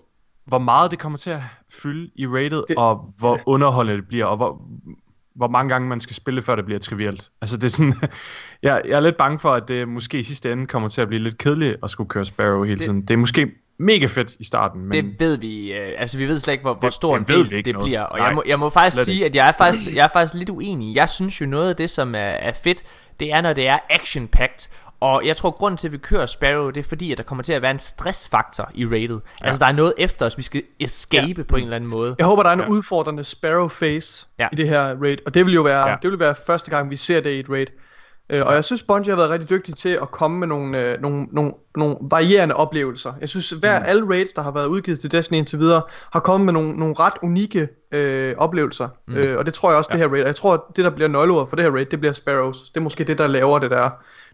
hvor 0.47 0.59
meget 0.59 0.91
det 0.91 0.99
kommer 0.99 1.19
til 1.19 1.31
at 1.31 1.41
fylde 1.83 2.11
i 2.17 2.27
rated, 2.27 2.63
det, 2.69 2.77
og 2.77 3.15
hvor 3.19 3.41
underholdende 3.47 4.01
det 4.01 4.09
bliver, 4.09 4.25
og 4.27 4.37
hvor, 4.37 4.63
hvor 5.35 5.49
mange 5.49 5.69
gange 5.69 5.89
man 5.89 6.01
skal 6.01 6.17
spille, 6.17 6.43
før 6.43 6.55
det 6.57 6.65
bliver 6.65 6.79
trivielt. 6.81 7.31
Altså 7.41 7.57
det 7.57 7.65
er 7.65 7.69
sådan, 7.69 7.95
jeg, 8.63 8.83
jeg 8.85 8.97
er 8.97 9.01
lidt 9.01 9.17
bange 9.17 9.39
for, 9.39 9.55
at 9.55 9.69
det 9.69 9.89
måske 9.89 10.19
i 10.19 10.23
sidste 10.25 10.53
ende 10.53 10.67
kommer 10.67 10.89
til 10.89 11.01
at 11.01 11.09
blive 11.09 11.23
lidt 11.23 11.39
kedeligt 11.39 11.77
at 11.83 11.91
skulle 11.91 12.09
køre 12.09 12.25
Sparrow 12.25 12.63
hele 12.63 12.77
Det- 12.79 12.85
tiden. 12.85 13.01
Det 13.03 13.11
er 13.11 13.19
måske 13.19 13.51
mega 13.79 14.07
fedt 14.07 14.37
i 14.39 14.45
starten, 14.45 14.81
men 14.81 14.93
Det 15.07 15.21
ved 15.21 15.39
vi, 15.39 15.73
øh, 15.73 15.93
altså 15.99 16.19
vi 16.19 16.27
ved 16.27 16.39
slet 16.39 16.53
ikke, 16.55 16.63
hvor, 16.63 16.75
hvor 16.75 16.91
stor 16.91 17.17
en 17.17 17.25
del 17.25 17.65
det 17.65 17.73
noget. 17.75 17.87
bliver. 17.87 18.03
Og 18.03 18.19
Nej, 18.19 18.27
jeg 18.27 18.35
må, 18.35 18.43
jeg 18.47 18.59
må 18.59 18.71
faktisk 18.71 19.05
sige, 19.05 19.25
at 19.25 19.35
jeg 19.35 19.49
er 19.49 19.53
faktisk, 19.53 19.95
jeg 19.95 20.05
er 20.05 20.09
faktisk 20.13 20.35
lidt 20.35 20.51
uenig. 20.51 20.97
Jeg 20.97 21.09
synes 21.09 21.41
jo 21.41 21.47
noget 21.47 21.69
af 21.69 21.77
det, 21.77 21.91
som 21.91 22.15
er, 22.15 22.19
er 22.19 22.53
fedt, 22.53 22.83
det 23.21 23.33
er, 23.33 23.41
når 23.41 23.53
det 23.53 23.69
er 23.69 23.79
action-packed. 23.91 24.69
Og 25.05 25.27
jeg 25.27 25.37
tror, 25.37 25.51
grunden 25.51 25.79
til, 25.79 25.89
at 25.89 25.93
vi 25.93 25.99
kører 25.99 26.27
Sparrow, 26.27 26.71
det 26.71 26.81
er 26.81 26.89
fordi, 26.89 27.13
at 27.13 27.19
der 27.19 27.25
kommer 27.25 27.43
til 27.43 27.53
at 27.53 27.63
være 27.63 27.71
en 27.71 27.79
stressfaktor 27.79 28.71
i 28.75 28.87
rated. 28.87 29.21
Ja. 29.41 29.47
Altså, 29.47 29.61
der 29.61 29.67
er 29.67 29.73
noget 29.73 29.93
efter 29.99 30.27
os, 30.27 30.39
vi 30.39 30.43
skal 30.43 30.63
escape 30.81 31.35
ja. 31.39 31.43
på 31.43 31.57
en 31.57 31.63
eller 31.63 31.77
anden 31.77 31.91
måde. 31.91 32.15
Jeg 32.19 32.27
håber, 32.27 32.43
der 32.43 32.51
er 32.51 32.55
en 32.55 32.61
Ja. 32.61 32.69
udfordrende 32.69 33.25
Sparrow 33.25 33.69
face 33.69 34.27
Ja. 34.39 34.49
i 34.53 34.57
det 34.57 34.69
her 34.69 34.95
raid, 35.03 35.19
og 35.27 35.35
det 35.35 35.47
vil 35.47 35.55
jo 35.55 35.63
være, 35.63 35.81
Ja. 35.81 35.91
ja. 35.91 35.97
det 36.03 36.11
vil 36.11 36.19
være 36.19 36.35
første 36.47 36.71
gang, 36.71 36.91
vi 36.91 36.97
ser 36.97 37.21
det 37.21 37.31
i 37.31 37.41
et 37.41 37.51
raid. 37.51 37.67
Øh, 38.31 38.47
og 38.47 38.55
jeg 38.55 38.65
synes, 38.65 38.83
Bungie 38.83 39.11
har 39.11 39.17
været 39.17 39.31
rigtig 39.31 39.51
dygtig 39.51 39.77
til 39.77 39.89
at 39.89 40.11
komme 40.11 40.39
med 40.39 40.47
nogle, 40.47 40.79
øh, 40.81 41.01
nogle, 41.01 41.27
nogle, 41.33 41.53
nogle 41.77 41.97
varierende 42.01 42.55
oplevelser. 42.55 43.13
Jeg 43.21 43.29
synes, 43.29 43.51
hver 43.51 43.79
mm. 43.79 43.85
alle 43.89 44.09
raids, 44.09 44.33
der 44.33 44.43
har 44.43 44.51
været 44.51 44.67
udgivet 44.67 45.01
til 45.01 45.13
Destiny 45.13 45.39
indtil 45.39 45.59
videre, 45.59 45.83
har 46.13 46.21
kommet 46.21 46.45
med 46.45 46.53
nogle, 46.53 46.77
nogle 46.77 46.95
ret 46.99 47.13
unikke 47.23 47.69
øh, 47.93 48.35
oplevelser. 48.39 48.89
Mm. 49.09 49.17
Øh, 49.17 49.39
og 49.39 49.47
det 49.47 49.55
tror 49.55 49.71
jeg 49.71 49.79
også, 49.79 49.89
ja. 49.93 49.99
det 49.99 50.05
her 50.05 50.13
raid. 50.13 50.23
Og 50.23 50.27
jeg 50.27 50.37
tror, 50.37 50.53
at 50.55 50.61
det, 50.77 50.85
der 50.85 50.91
bliver 50.91 51.09
nøgleordet 51.09 51.49
for 51.49 51.57
det 51.57 51.65
her 51.65 51.73
raid, 51.73 51.87
det 51.87 52.01
bliver 52.01 52.13
Sparrows. 52.13 52.71
Det 52.71 52.77
er 52.77 52.81
måske 52.85 53.05
det, 53.05 53.19
der 53.19 53.27
laver 53.27 53.59
det 53.59 53.71
der, 53.71 53.91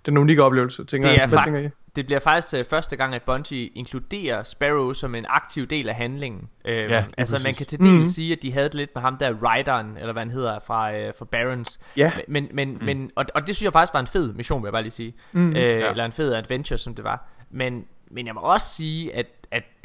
den 0.07 0.19
unikke 0.19 0.43
oplevelse, 0.43 0.85
tænker 0.85 1.09
Det 1.09 1.17
jeg. 1.17 1.23
er 1.23 1.29
Hvad 1.29 1.39
tænker 1.45 1.61
I? 1.61 1.69
det 1.97 2.07
bliver 2.07 2.19
faktisk 2.19 2.55
øh, 2.55 2.65
første 2.65 2.97
gang, 2.97 3.15
at 3.15 3.23
Bungie 3.23 3.67
inkluderer 3.67 4.43
Sparrow 4.43 4.93
som 4.93 5.15
en 5.15 5.25
aktiv 5.29 5.67
del 5.67 5.89
af 5.89 5.95
handlingen. 5.95 6.49
Øh, 6.65 6.91
Ja, 6.91 7.05
altså 7.19 7.37
man 7.37 7.43
præcis. 7.43 7.57
kan 7.57 7.67
til 7.67 7.79
dels 7.79 7.89
Mhm. 7.97 8.05
sige, 8.07 8.33
at 8.33 8.43
de 8.43 8.53
havde 8.53 8.65
det 8.67 8.75
lidt 8.75 8.91
med 8.95 9.03
ham 9.03 9.17
der 9.17 9.35
Rideren, 9.43 9.97
eller 9.97 10.13
hvad 10.13 10.23
han 10.23 10.31
hedder, 10.31 10.59
fra, 10.67 10.93
øh, 10.95 11.13
fra 11.19 11.25
Barons. 11.25 11.81
Ja. 11.97 12.13
Men, 12.29 12.49
men, 12.53 12.73
mm. 12.73 12.85
men 12.85 13.11
og, 13.17 13.25
og 13.35 13.47
det 13.47 13.57
synes 13.57 13.65
jeg 13.65 13.73
faktisk 13.73 13.95
var 13.95 14.01
en 14.01 14.07
fed 14.07 14.33
mission, 14.33 14.63
vil 14.63 14.67
jeg 14.67 14.73
bare 14.73 14.83
lige 14.83 14.91
sige. 14.93 15.15
Mm. 15.33 15.49
Øh, 15.51 15.57
Ja. 15.57 15.91
Eller 15.91 16.05
en 16.05 16.13
fed 16.13 16.35
adventure, 16.35 16.79
som 16.79 16.95
det 16.95 17.05
var. 17.05 17.29
Men, 17.51 17.85
men 18.11 18.27
jeg 18.27 18.35
må 18.35 18.41
også 18.41 18.67
sige, 18.75 19.15
at 19.17 19.27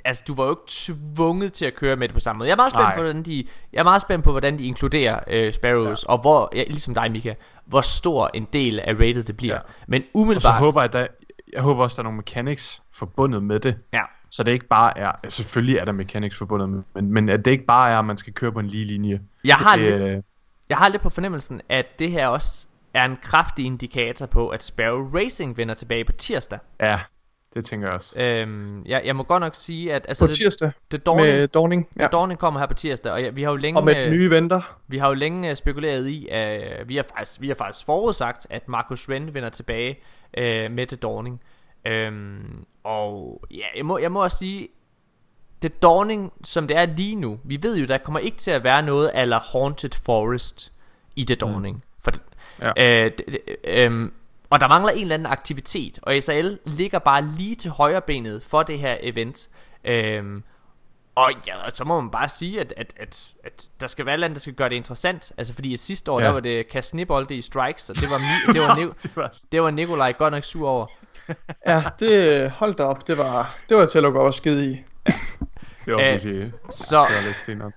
altså, 0.06 0.24
du 0.28 0.36
var 0.36 0.44
jo 0.44 0.50
ikke 0.50 0.62
tvunget 0.68 1.54
til 1.54 1.66
at 1.66 1.76
køre 1.76 1.96
med 1.96 2.08
det 2.08 2.14
på 2.14 2.20
samme 2.20 2.38
måde. 2.38 2.48
Jeg 2.48 2.54
er 2.54 2.58
meget 2.58 2.72
spændt, 2.72 2.86
Nej. 2.86 2.96
på, 2.96 3.02
hvordan 3.02 3.24
de, 3.24 3.48
jeg 3.74 3.80
er 3.80 3.84
meget 3.84 4.02
spændt 4.02 4.24
på, 4.24 4.32
hvordan 4.32 4.58
de 4.58 4.64
inkluderer 4.64 5.20
øh, 5.28 5.54
Sparrows, 5.54 6.04
ja. 6.04 6.12
og 6.12 6.22
hvor, 6.22 6.50
ja, 6.56 6.64
ligesom 6.64 6.94
dig, 6.94 7.12
Mika, 7.12 7.34
hvor 7.66 7.82
stor 7.82 8.32
en 8.34 8.48
del 8.54 8.80
af 8.80 8.94
rated 8.94 9.24
det 9.24 9.38
bliver. 9.38 9.54
Ja. 9.54 9.60
Men 9.88 10.02
og 10.02 10.06
så 10.06 10.10
umiddelbart... 10.14 10.60
håber 10.60 10.82
jeg, 10.82 10.94
der, 10.94 11.08
jeg 11.54 11.62
håber 11.62 11.84
også, 11.84 11.96
der 11.96 12.02
er 12.02 12.04
nogle 12.04 12.18
mechanics 12.18 12.82
forbundet 12.94 13.44
med 13.44 13.60
det. 13.60 13.76
Ja. 13.94 14.02
Så 14.30 14.44
det 14.44 14.52
ikke 14.52 14.68
bare 14.68 14.98
er, 14.98 15.12
selvfølgelig 15.30 15.78
er 15.78 15.86
der 15.86 15.92
mechanics 15.92 16.38
forbundet 16.38 16.70
med, 16.70 16.84
men, 16.96 17.12
men 17.12 17.30
at 17.30 17.46
det 17.46 17.52
ikke 17.52 17.66
bare 17.66 17.92
er, 17.92 18.00
at 18.00 18.06
man 18.06 18.18
skal 18.18 18.34
køre 18.34 18.52
på 18.52 18.60
en 18.60 18.68
lige 18.68 18.86
linje. 18.86 19.22
Jeg 19.44 19.56
har, 19.56 19.76
det, 19.76 19.86
lidt, 19.86 20.02
øh, 20.02 20.24
jeg 20.70 20.78
har 20.78 20.90
lidt 20.90 21.02
på 21.02 21.10
fornemmelsen, 21.10 21.62
at 21.70 21.86
det 22.00 22.12
her 22.12 22.28
også 22.28 22.68
er 22.94 23.06
en 23.06 23.16
kraftig 23.16 23.66
indikator 23.66 24.26
på, 24.26 24.50
at 24.50 24.64
Sparrow 24.64 25.10
Racing 25.16 25.58
vender 25.58 25.76
tilbage 25.76 26.06
på 26.06 26.12
tirsdag. 26.12 26.60
ja, 26.80 27.00
det 27.56 27.66
tænker 27.66 27.88
jeg 27.88 27.96
også. 27.96 28.20
Øhm, 28.20 28.86
jeg, 28.86 29.02
jeg 29.06 29.16
må 29.16 29.24
godt 29.24 29.42
nok 29.42 29.56
sige, 29.56 29.94
at 29.94 30.06
altså, 30.08 30.28
På 30.28 30.34
tirsdag 30.34 30.68
det, 30.68 30.92
det 30.92 31.06
Dawning, 31.06 31.28
med 31.28 31.48
Dawning. 31.48 31.88
Ja. 32.00 32.08
Dawning 32.08 32.40
kommer 32.40 32.60
her 32.60 32.68
på 32.68 32.74
tirsdag, 32.74 33.12
og 33.12 33.22
ja, 33.22 33.30
vi 33.30 33.44
har 33.44 33.52
jo 33.52 33.56
længe, 33.58 33.80
Og 33.80 33.86
med 33.86 33.96
øh, 33.96 34.02
den 34.04 34.12
nye 34.12 34.30
venter. 34.30 34.78
vi 34.88 34.98
har 34.98 35.08
jo 35.08 35.14
længe 35.14 35.50
øh, 35.50 35.56
spekuleret 35.56 36.08
i, 36.08 36.28
at 36.28 36.82
uh, 36.82 36.90
vi, 36.90 36.96
har 36.96 37.04
faktisk, 37.04 37.42
vi 37.42 37.48
har 37.48 37.56
faktisk 37.56 37.86
forudsagt, 37.86 38.48
at 38.50 38.68
Marcus 38.68 39.10
Ren 39.10 39.34
vender 39.34 39.50
tilbage 39.50 40.00
uh, 40.38 40.72
med 40.72 40.88
The 40.88 40.96
Dawning. 40.98 41.42
Øhm, 41.88 42.66
og 42.84 43.42
ja, 43.52 43.66
jeg 43.78 43.86
må, 43.86 43.98
jeg 43.98 44.12
må 44.12 44.24
også 44.24 44.38
sige, 44.38 44.68
det 45.62 45.82
Dawning, 45.82 46.34
som 46.44 46.68
det 46.68 46.78
er 46.78 46.86
lige 46.86 47.16
nu, 47.16 47.40
vi 47.44 47.60
ved 47.62 47.78
jo, 47.78 47.86
der 47.86 47.98
kommer 47.98 48.20
ikke 48.20 48.38
til 48.38 48.52
at 48.52 48.64
være 48.64 48.84
noget 48.84 49.12
eller 49.16 49.40
Haunted 49.40 49.90
Forest 50.06 50.74
i 51.16 51.26
The 51.26 51.36
Dawning. 51.36 51.76
Mm. 51.76 51.82
For 52.04 52.12
Ja. 52.62 52.72
øh, 52.78 53.12
det, 53.18 53.26
det, 53.28 53.40
øhm, 53.64 54.14
og 54.50 54.60
der 54.60 54.68
mangler 54.68 54.92
en 54.92 55.02
eller 55.02 55.14
anden 55.16 55.26
aktivitet, 55.26 56.00
og 56.02 56.16
SAL 56.24 56.60
ligger 56.66 57.00
bare 57.00 57.22
lige 57.38 57.56
til 57.56 57.72
højre 57.72 58.02
benet 58.02 58.44
for 58.44 58.64
det 58.64 58.80
her 58.80 58.98
event. 59.02 59.50
Øhm, 59.84 60.44
og 61.16 61.32
ja, 61.48 61.54
så 61.74 61.84
må 61.84 62.02
man 62.02 62.12
bare 62.12 62.30
sige, 62.30 62.62
at, 62.62 62.74
at, 62.78 62.94
at, 63.00 63.28
at 63.44 63.68
der 63.82 63.88
skal 63.88 64.06
være 64.06 64.14
et 64.14 64.16
eller 64.16 64.28
andet, 64.28 64.36
der 64.36 64.42
skal 64.42 64.54
gøre 64.54 64.70
det 64.70 64.76
interessant. 64.76 65.32
Altså 65.38 65.54
fordi 65.54 65.78
sidste 65.78 66.12
år, 66.12 66.20
Ja. 66.20 66.24
ja. 66.24 66.28
der 66.28 66.34
var 66.34 66.40
det 66.40 66.68
kast 66.70 66.90
snibolde 66.90 67.36
i 67.36 67.42
strikes, 67.42 67.90
og 67.90 67.96
det 67.96 68.10
var, 68.10 68.18
mi- 68.18 68.54
det 68.54 68.62
var, 68.62 68.76
Ni- 68.80 69.48
det 69.52 69.62
var, 69.62 69.72
Nikolaj 69.72 70.14
godt 70.14 70.34
nok 70.34 70.44
sur 70.44 70.70
over. 70.70 70.88
Ja, 71.68 71.84
det 72.00 72.52
holdt 72.52 72.80
op. 72.80 73.08
Det 73.08 73.18
var, 73.18 73.56
det 73.70 73.78
var 73.78 73.86
til 73.86 73.98
at 73.98 74.04
lukke 74.04 74.20
op 74.20 74.26
og 74.26 74.34
skide 74.34 74.66
i. 74.72 74.84
det 75.86 75.94
var 75.94 76.00
Øh, 76.02 76.12
virkelig... 76.12 76.52
Så 76.70 77.06
Det 77.48 77.60
var. 77.60 77.72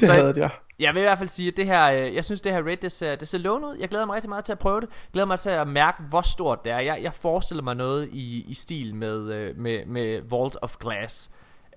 Det 0.00 0.08
havde 0.08 0.32
jeg. 0.36 0.50
Jeg 0.78 0.94
vil 0.94 1.00
i 1.00 1.02
hvert 1.02 1.18
fald 1.18 1.28
sige, 1.28 1.48
at 1.48 1.56
det 1.56 1.66
her, 1.66 1.92
øh, 1.92 2.14
jeg 2.14 2.24
synes 2.24 2.40
det 2.40 2.52
her 2.52 2.62
raid, 2.62 2.76
det 2.76 2.92
ser, 2.92 3.14
det 3.14 3.28
ser 3.28 3.38
lovende 3.38 3.68
ud. 3.68 3.76
Jeg 3.80 3.88
glæder 3.88 4.04
mig 4.04 4.14
rigtig 4.14 4.28
meget 4.28 4.44
til 4.44 4.52
at 4.52 4.58
prøve 4.58 4.80
det. 4.80 4.88
Jeg 4.88 5.12
glæder 5.12 5.26
mig 5.26 5.38
til 5.40 5.50
at 5.50 5.68
mærke, 5.68 6.02
hvor 6.02 6.20
stort 6.20 6.64
det 6.64 6.72
er. 6.72 6.78
Jeg, 6.78 6.98
jeg 7.02 7.14
forestiller 7.14 7.62
mig 7.62 7.74
noget 7.76 8.08
i, 8.12 8.44
i 8.48 8.54
stil 8.54 8.94
med, 8.94 9.32
øh, 9.32 9.56
med, 9.56 9.86
med 9.86 10.22
Vault 10.30 10.56
of 10.62 10.76
Glass. 10.76 11.30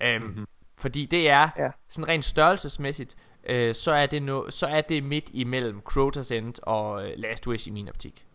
Um, 0.05 0.21
mm-hmm. 0.21 0.45
Fordi 0.79 1.05
det 1.05 1.29
er 1.29 1.49
Ja. 1.57 1.69
sådan 1.89 2.07
rent 2.07 2.25
størrelsesmæssigt, 2.25 3.15
øh, 3.49 3.75
så, 3.75 3.91
er 3.91 4.05
det 4.05 4.23
no, 4.23 4.49
så 4.49 4.67
er 4.67 4.81
det 4.81 5.03
midt 5.03 5.29
imellem 5.33 5.81
Crota's 5.91 6.33
End 6.33 6.53
og 6.63 7.07
øh, 7.07 7.13
Last 7.17 7.47
Wish 7.47 7.67
i 7.67 7.71
min 7.71 7.89
optik. 7.89 8.25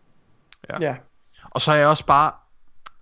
Ja. 0.69 0.75
Ja. 0.79 0.95
Og 1.51 1.61
så 1.61 1.71
er 1.71 1.75
jeg 1.75 1.87
også 1.87 2.05
bare, 2.05 2.31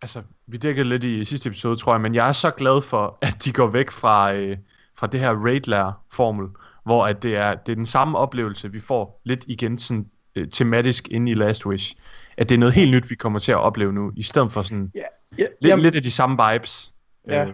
altså 0.01 0.23
vi 0.47 0.57
dækkede 0.57 0.89
lidt 0.89 1.03
i 1.03 1.25
sidste 1.25 1.47
episode, 1.49 1.77
tror 1.77 1.93
jeg, 1.93 2.01
men 2.01 2.15
jeg 2.15 2.27
er 2.27 2.31
så 2.31 2.51
glad 2.51 2.81
for, 2.81 3.17
at 3.21 3.45
de 3.45 3.53
går 3.53 3.67
væk 3.67 3.91
fra, 3.91 4.33
øh, 4.33 4.57
fra 4.95 5.07
det 5.07 5.19
her 5.19 5.31
raid 5.45 5.93
formel 6.11 6.49
hvor 6.83 7.05
at 7.05 7.23
det 7.23 7.35
er, 7.35 7.53
det 7.55 7.71
er 7.71 7.75
den 7.75 7.85
samme 7.85 8.17
oplevelse, 8.17 8.71
vi 8.71 8.79
får 8.79 9.21
lidt 9.23 9.45
igen 9.47 9.77
sådan 9.77 10.05
øh, 10.35 10.47
tematisk 10.51 11.07
inde 11.11 11.31
i 11.31 11.35
Last 11.35 11.65
Wish. 11.65 11.95
At 12.37 12.49
det 12.49 12.55
er 12.55 12.59
noget 12.59 12.73
helt 12.75 12.91
nyt, 12.91 13.09
vi 13.09 13.15
kommer 13.15 13.39
til 13.39 13.51
at 13.51 13.57
opleve 13.57 13.93
nu, 13.93 14.11
i 14.15 14.23
stedet 14.23 14.51
for 14.51 14.61
sådan 14.61 14.91
Ja, 14.95 14.99
ja, 15.39 15.45
lidt, 15.61 15.69
jamen, 15.69 15.83
lidt 15.83 15.95
af 15.95 16.03
de 16.03 16.11
samme 16.11 16.37
vibes. 16.51 16.91
Ja. 17.27 17.45
Øh, 17.45 17.53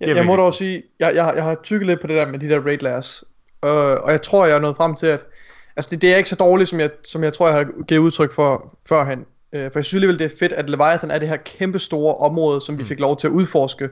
jeg, 0.00 0.16
jeg 0.16 0.26
må 0.26 0.36
dog 0.36 0.54
sige, 0.54 0.82
jeg, 1.00 1.12
jeg, 1.14 1.32
jeg 1.36 1.44
har 1.44 1.54
tykket 1.62 1.86
lidt 1.86 2.00
på 2.00 2.06
det 2.06 2.16
der 2.22 2.28
med 2.28 2.38
de 2.38 2.48
der 2.48 2.60
raid 2.60 2.78
layers, 2.78 3.24
øh, 3.64 3.70
og 3.70 4.10
jeg 4.10 4.22
tror, 4.22 4.46
jeg 4.46 4.56
er 4.56 4.60
nået 4.60 4.76
frem 4.76 4.94
til, 4.94 5.06
at 5.06 5.24
altså 5.76 5.90
det, 5.90 6.02
det 6.02 6.12
er 6.12 6.16
ikke 6.16 6.28
så 6.28 6.36
dårligt, 6.36 6.68
som 6.70 6.80
jeg, 6.80 6.90
som 7.04 7.24
jeg 7.24 7.32
tror, 7.32 7.46
jeg 7.48 7.56
har 7.56 7.82
givet 7.88 8.00
udtryk 8.00 8.32
for 8.32 8.78
førhen. 8.88 9.26
Øh, 9.52 9.72
for 9.72 9.78
jeg 9.78 9.84
synes 9.84 9.94
alligevel, 9.94 10.18
det 10.18 10.24
er 10.32 10.36
fedt, 10.38 10.52
at 10.52 10.70
Leviathan 10.70 11.10
er 11.10 11.18
det 11.18 11.28
her 11.28 11.36
kæmpe 11.36 11.78
store 11.78 12.14
område, 12.14 12.60
som 12.60 12.78
vi 12.78 12.82
Mm. 12.82 12.88
fik 12.88 13.00
lov 13.00 13.16
til 13.16 13.26
at 13.26 13.30
udforske 13.30 13.88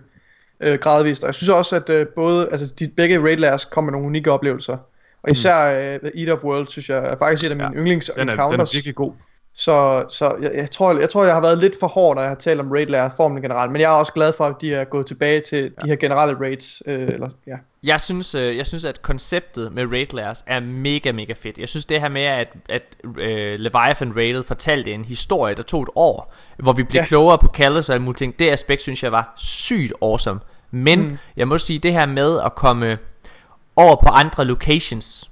øh, 0.63 0.79
gradvist. 0.79 1.23
Og 1.23 1.27
jeg 1.27 1.35
synes 1.35 1.49
også, 1.49 1.77
at 1.77 1.91
øh, 1.91 2.07
både, 2.07 2.49
altså 2.53 2.75
de, 2.79 2.89
begge 2.97 3.23
raid 3.23 3.37
layers 3.37 3.65
kom 3.65 3.85
med 3.85 3.93
nogle 3.93 4.07
unikke 4.07 4.33
oplevelser. 4.33 4.77
Og 5.23 5.31
især 5.31 5.71
øh, 5.95 6.01
The 6.01 6.21
Eat 6.21 6.29
of 6.29 6.45
World, 6.45 6.69
synes 6.69 6.89
jeg, 6.89 6.99
er 6.99 7.17
faktisk 7.19 7.47
et 7.47 7.51
af 7.51 7.57
mine 7.57 7.71
Ja, 7.75 7.79
yndlings 7.81 8.07
den, 8.07 8.21
er, 8.21 8.25
den 8.25 8.31
encounters. 8.31 8.71
er 8.71 8.77
virkelig 8.77 8.95
god. 8.95 9.13
Så, 9.55 10.05
så 10.09 10.37
jeg, 10.43 10.51
jeg, 10.55 10.71
tror, 10.71 10.99
jeg 11.01 11.09
tror, 11.09 11.25
jeg 11.25 11.35
har 11.35 11.41
været 11.41 11.59
lidt 11.59 11.75
for 11.81 11.87
hård, 11.87 12.17
når 12.17 12.23
jeg 12.23 12.31
har 12.31 12.37
talt 12.37 12.61
om 12.61 12.71
raid 12.73 12.87
layer 12.87 13.11
formlen 13.17 13.43
generelt. 13.43 13.73
Men 13.73 13.81
jeg 13.81 13.93
er 13.95 13.99
også 13.99 14.13
glad 14.13 14.33
for, 14.33 14.45
at 14.45 14.55
de 14.61 14.75
er 14.75 14.85
gået 14.85 15.07
tilbage 15.07 15.41
til 15.41 15.73
de 15.83 15.89
her 15.89 15.97
generelle 15.97 16.41
raids. 16.41 16.83
Øh, 16.87 17.09
eller, 17.09 17.29
ja. 17.47 17.57
Jeg 17.83 18.01
synes, 18.01 18.35
øh, 18.35 18.57
jeg 18.57 18.67
synes, 18.67 18.85
at 18.85 19.03
konceptet 19.03 19.73
med 19.73 19.87
raid 19.87 20.07
layers 20.15 20.45
er 20.47 20.61
mega, 20.61 21.13
mega 21.13 21.33
fedt. 21.33 21.59
Jeg 21.59 21.69
synes 21.69 21.85
det 21.85 22.01
her 22.01 22.09
med, 22.09 22.25
at, 22.25 22.49
at 22.69 22.83
øh, 23.19 23.59
Leviathan 23.59 24.17
Raided 24.17 24.43
fortalte 24.43 24.91
en 24.93 25.05
historie, 25.05 25.55
der 25.55 25.63
tog 25.63 25.83
et 25.83 25.89
år, 25.95 26.35
hvor 26.57 26.73
vi 26.73 26.83
blev 26.83 26.99
ja. 26.99 27.03
Ja. 27.03 27.07
klogere 27.07 27.39
på 27.39 27.49
Kallus 27.49 27.89
og 27.89 27.95
alle 27.95 28.05
mulige 28.05 28.19
ting. 28.19 28.39
Det 28.39 28.51
aspekt 28.51 28.83
synes 28.83 29.03
jeg 29.03 29.13
var 29.13 29.33
sygt 29.37 29.93
awesome. 30.03 30.41
Men 30.75 31.01
mm. 31.09 31.19
Jeg 31.37 31.49
må 31.49 31.59
sige, 31.59 31.79
det 31.79 31.93
her 31.93 32.07
med 32.07 32.41
at 32.45 32.55
komme 32.55 32.99
over 33.77 33.97
på 33.97 34.09
andre 34.09 34.45
locations, 34.45 35.31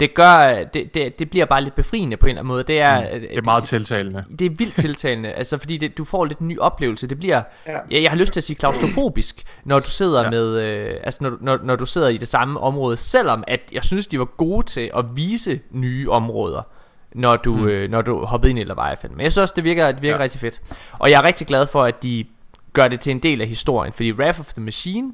det 0.00 0.14
gør, 0.14 0.64
det, 0.74 0.94
det, 0.94 1.18
det 1.18 1.30
bliver 1.30 1.46
bare 1.46 1.64
lidt 1.64 1.74
befriende 1.74 2.16
på 2.16 2.26
en 2.26 2.30
eller 2.30 2.40
anden 2.40 2.48
måde. 2.48 2.62
Det 2.64 2.80
er, 2.80 3.00
Mm. 3.14 3.20
Det 3.20 3.38
er 3.38 3.42
meget 3.44 3.64
tiltalende. 3.64 4.24
det 4.38 4.44
er 4.46 4.50
vildt 4.50 4.74
tiltalende, 4.74 5.32
altså 5.40 5.58
fordi 5.58 5.76
det, 5.76 5.98
du 5.98 6.04
får 6.04 6.24
lidt 6.24 6.38
en 6.38 6.48
ny 6.48 6.58
oplevelse. 6.58 7.06
Det 7.06 7.18
bliver, 7.18 7.42
Ja. 7.66 7.72
jeg, 7.90 8.02
jeg 8.02 8.10
har 8.10 8.16
lyst 8.18 8.32
til 8.32 8.40
at 8.40 8.44
sige 8.44 8.56
klaustrofobisk, 8.56 9.42
når 9.64 9.78
du 9.80 9.90
sidder 9.90 10.22
ja. 10.22 10.30
Med, 10.30 10.60
øh, 10.60 10.94
altså 11.04 11.22
når, 11.22 11.30
du- 11.30 11.38
når, 11.40 11.58
når 11.62 11.76
du 11.76 11.86
sidder 11.86 12.08
i 12.08 12.16
det 12.16 12.28
samme 12.28 12.60
område, 12.60 12.96
selvom 12.96 13.44
at 13.46 13.60
jeg 13.72 13.84
synes 13.84 14.06
de 14.06 14.18
var 14.18 14.24
gode 14.24 14.66
til 14.66 14.90
at 14.96 15.04
vise 15.14 15.60
nye 15.70 16.10
områder, 16.10 16.62
når 17.14 17.36
du, 17.36 17.56
mm. 17.56 17.66
øh, 17.68 17.90
når 17.90 18.02
du 18.02 18.24
hoppede 18.24 18.50
ind 18.50 18.58
i 18.58 18.64
Leviathan. 18.64 19.10
Men 19.10 19.20
jeg 19.20 19.32
synes 19.32 19.42
også 19.42 19.52
det 19.56 19.64
virker, 19.64 19.92
det 19.92 20.02
virker. 20.02 20.16
Ja. 20.16 20.22
rigtig 20.22 20.40
fedt. 20.40 20.60
Og 20.98 21.10
jeg 21.10 21.18
er 21.18 21.22
rigtig 21.24 21.46
glad 21.46 21.66
for 21.66 21.84
at 21.84 22.02
de 22.02 22.24
gør 22.76 22.88
det 22.88 23.00
til 23.00 23.10
en 23.10 23.18
del 23.18 23.40
af 23.40 23.46
historien, 23.46 23.92
fordi 23.92 24.12
Wrath 24.12 24.40
of 24.40 24.46
the 24.54 24.62
Machine, 24.62 25.12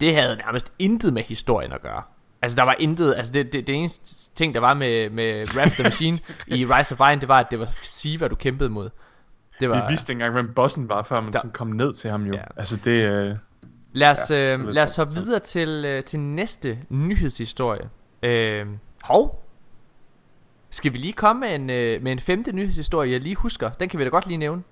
det 0.00 0.14
havde 0.14 0.36
nærmest 0.36 0.72
intet 0.78 1.12
med 1.12 1.22
historien 1.22 1.72
at 1.72 1.82
gøre. 1.82 2.02
Altså 2.42 2.56
der 2.56 2.62
var 2.62 2.76
intet, 2.78 3.14
altså 3.16 3.32
det, 3.32 3.52
det, 3.52 3.66
det 3.66 3.74
eneste 3.74 4.30
ting 4.34 4.54
der 4.54 4.60
var 4.60 4.74
med, 4.74 5.10
med 5.10 5.46
Wrath 5.56 5.66
of 5.70 5.74
the 5.74 5.82
Machine 5.82 6.18
i 6.46 6.66
Rise 6.74 6.94
of 6.94 7.00
Iron, 7.00 7.20
det 7.20 7.28
var 7.28 7.38
at 7.40 7.46
det 7.50 7.58
var 7.58 7.68
Siva 7.82 8.28
du 8.28 8.34
kæmpede 8.34 8.70
mod. 8.70 8.84
Det 9.60 9.68
Vi 9.68 9.68
var, 9.68 9.88
vidste 9.88 10.12
ikke 10.12 10.18
engang, 10.24 10.32
hvem 10.32 10.54
bossen 10.54 10.88
var, 10.88 11.02
før 11.02 11.20
man 11.20 11.32
Der- 11.32 11.40
kom 11.54 11.66
ned 11.66 11.94
til 11.94 12.10
ham 12.10 12.24
jo. 12.26 12.32
Ja. 12.34 12.42
Altså 12.56 12.76
det... 12.76 12.90
Øh, 12.90 13.36
Lad 13.94 14.10
os, 14.10 14.30
Ja, 14.30 14.54
øh, 14.56 14.68
lad 14.68 14.82
os 14.82 14.98
lidt 14.98 15.14
videre 15.14 15.38
til, 15.38 15.68
øh, 15.86 16.02
til 16.02 16.20
næste 16.20 16.78
nyhedshistorie. 16.88 17.88
Øh, 18.22 18.66
hov. 19.02 19.44
Skal 20.70 20.92
vi 20.92 20.98
lige 20.98 21.12
komme 21.12 21.40
med 21.40 21.54
en, 21.54 21.70
øh, 21.70 22.02
med 22.02 22.12
en 22.12 22.18
femte 22.18 22.52
nyhedshistorie, 22.52 23.12
jeg 23.12 23.20
lige 23.20 23.34
husker? 23.34 23.70
Den 23.70 23.88
kan 23.88 23.98
vi 23.98 24.04
da 24.04 24.10
godt 24.10 24.26
lige 24.26 24.38
nævne. 24.38 24.62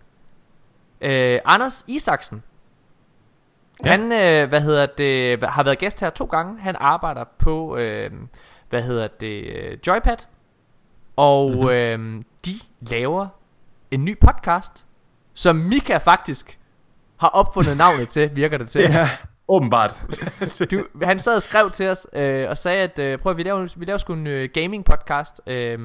Øh, 1.00 1.38
Anders 1.44 1.84
Isaksen. 1.88 2.42
Ja. 3.84 3.90
Han, 3.90 4.12
øh, 4.12 4.48
hvad 4.48 4.60
hedder 4.60 4.86
det, 4.86 5.44
har 5.48 5.62
været 5.62 5.78
gæst 5.78 6.00
her 6.00 6.10
to 6.10 6.24
gange. 6.24 6.60
Han 6.60 6.76
arbejder 6.78 7.24
på, 7.38 7.76
øh, 7.76 8.10
hvad 8.70 8.82
hedder 8.82 9.08
det, 9.20 9.44
øh, 9.56 9.78
Joypad. 9.86 10.16
Og 11.16 11.50
Mhm. 11.50 11.68
øh, 11.68 12.22
de 12.46 12.52
laver 12.80 13.26
en 13.90 14.04
ny 14.04 14.18
podcast, 14.20 14.86
som 15.34 15.56
Mika 15.56 15.96
faktisk 15.96 16.58
har 17.20 17.28
opfundet 17.28 17.76
navnet 17.76 18.08
til, 18.08 18.36
virker 18.36 18.58
det 18.58 18.68
til. 18.68 18.80
ja. 18.92 19.08
åbenbart. 19.48 20.06
Du, 20.70 20.84
han 21.02 21.18
sad 21.18 21.36
og 21.36 21.42
skrev 21.42 21.70
til 21.70 21.88
os 21.88 22.06
øh, 22.12 22.48
og 22.50 22.58
sagde, 22.58 22.82
at 22.82 22.98
øh, 22.98 23.18
prøv 23.18 23.30
at 23.30 23.36
vi 23.36 23.42
laver, 23.42 23.68
vi 23.76 23.84
laver 23.84 23.98
sgu 23.98 24.12
en 24.12 24.26
øh, 24.26 24.48
gaming 24.54 24.84
podcast. 24.84 25.40
Øh, 25.46 25.78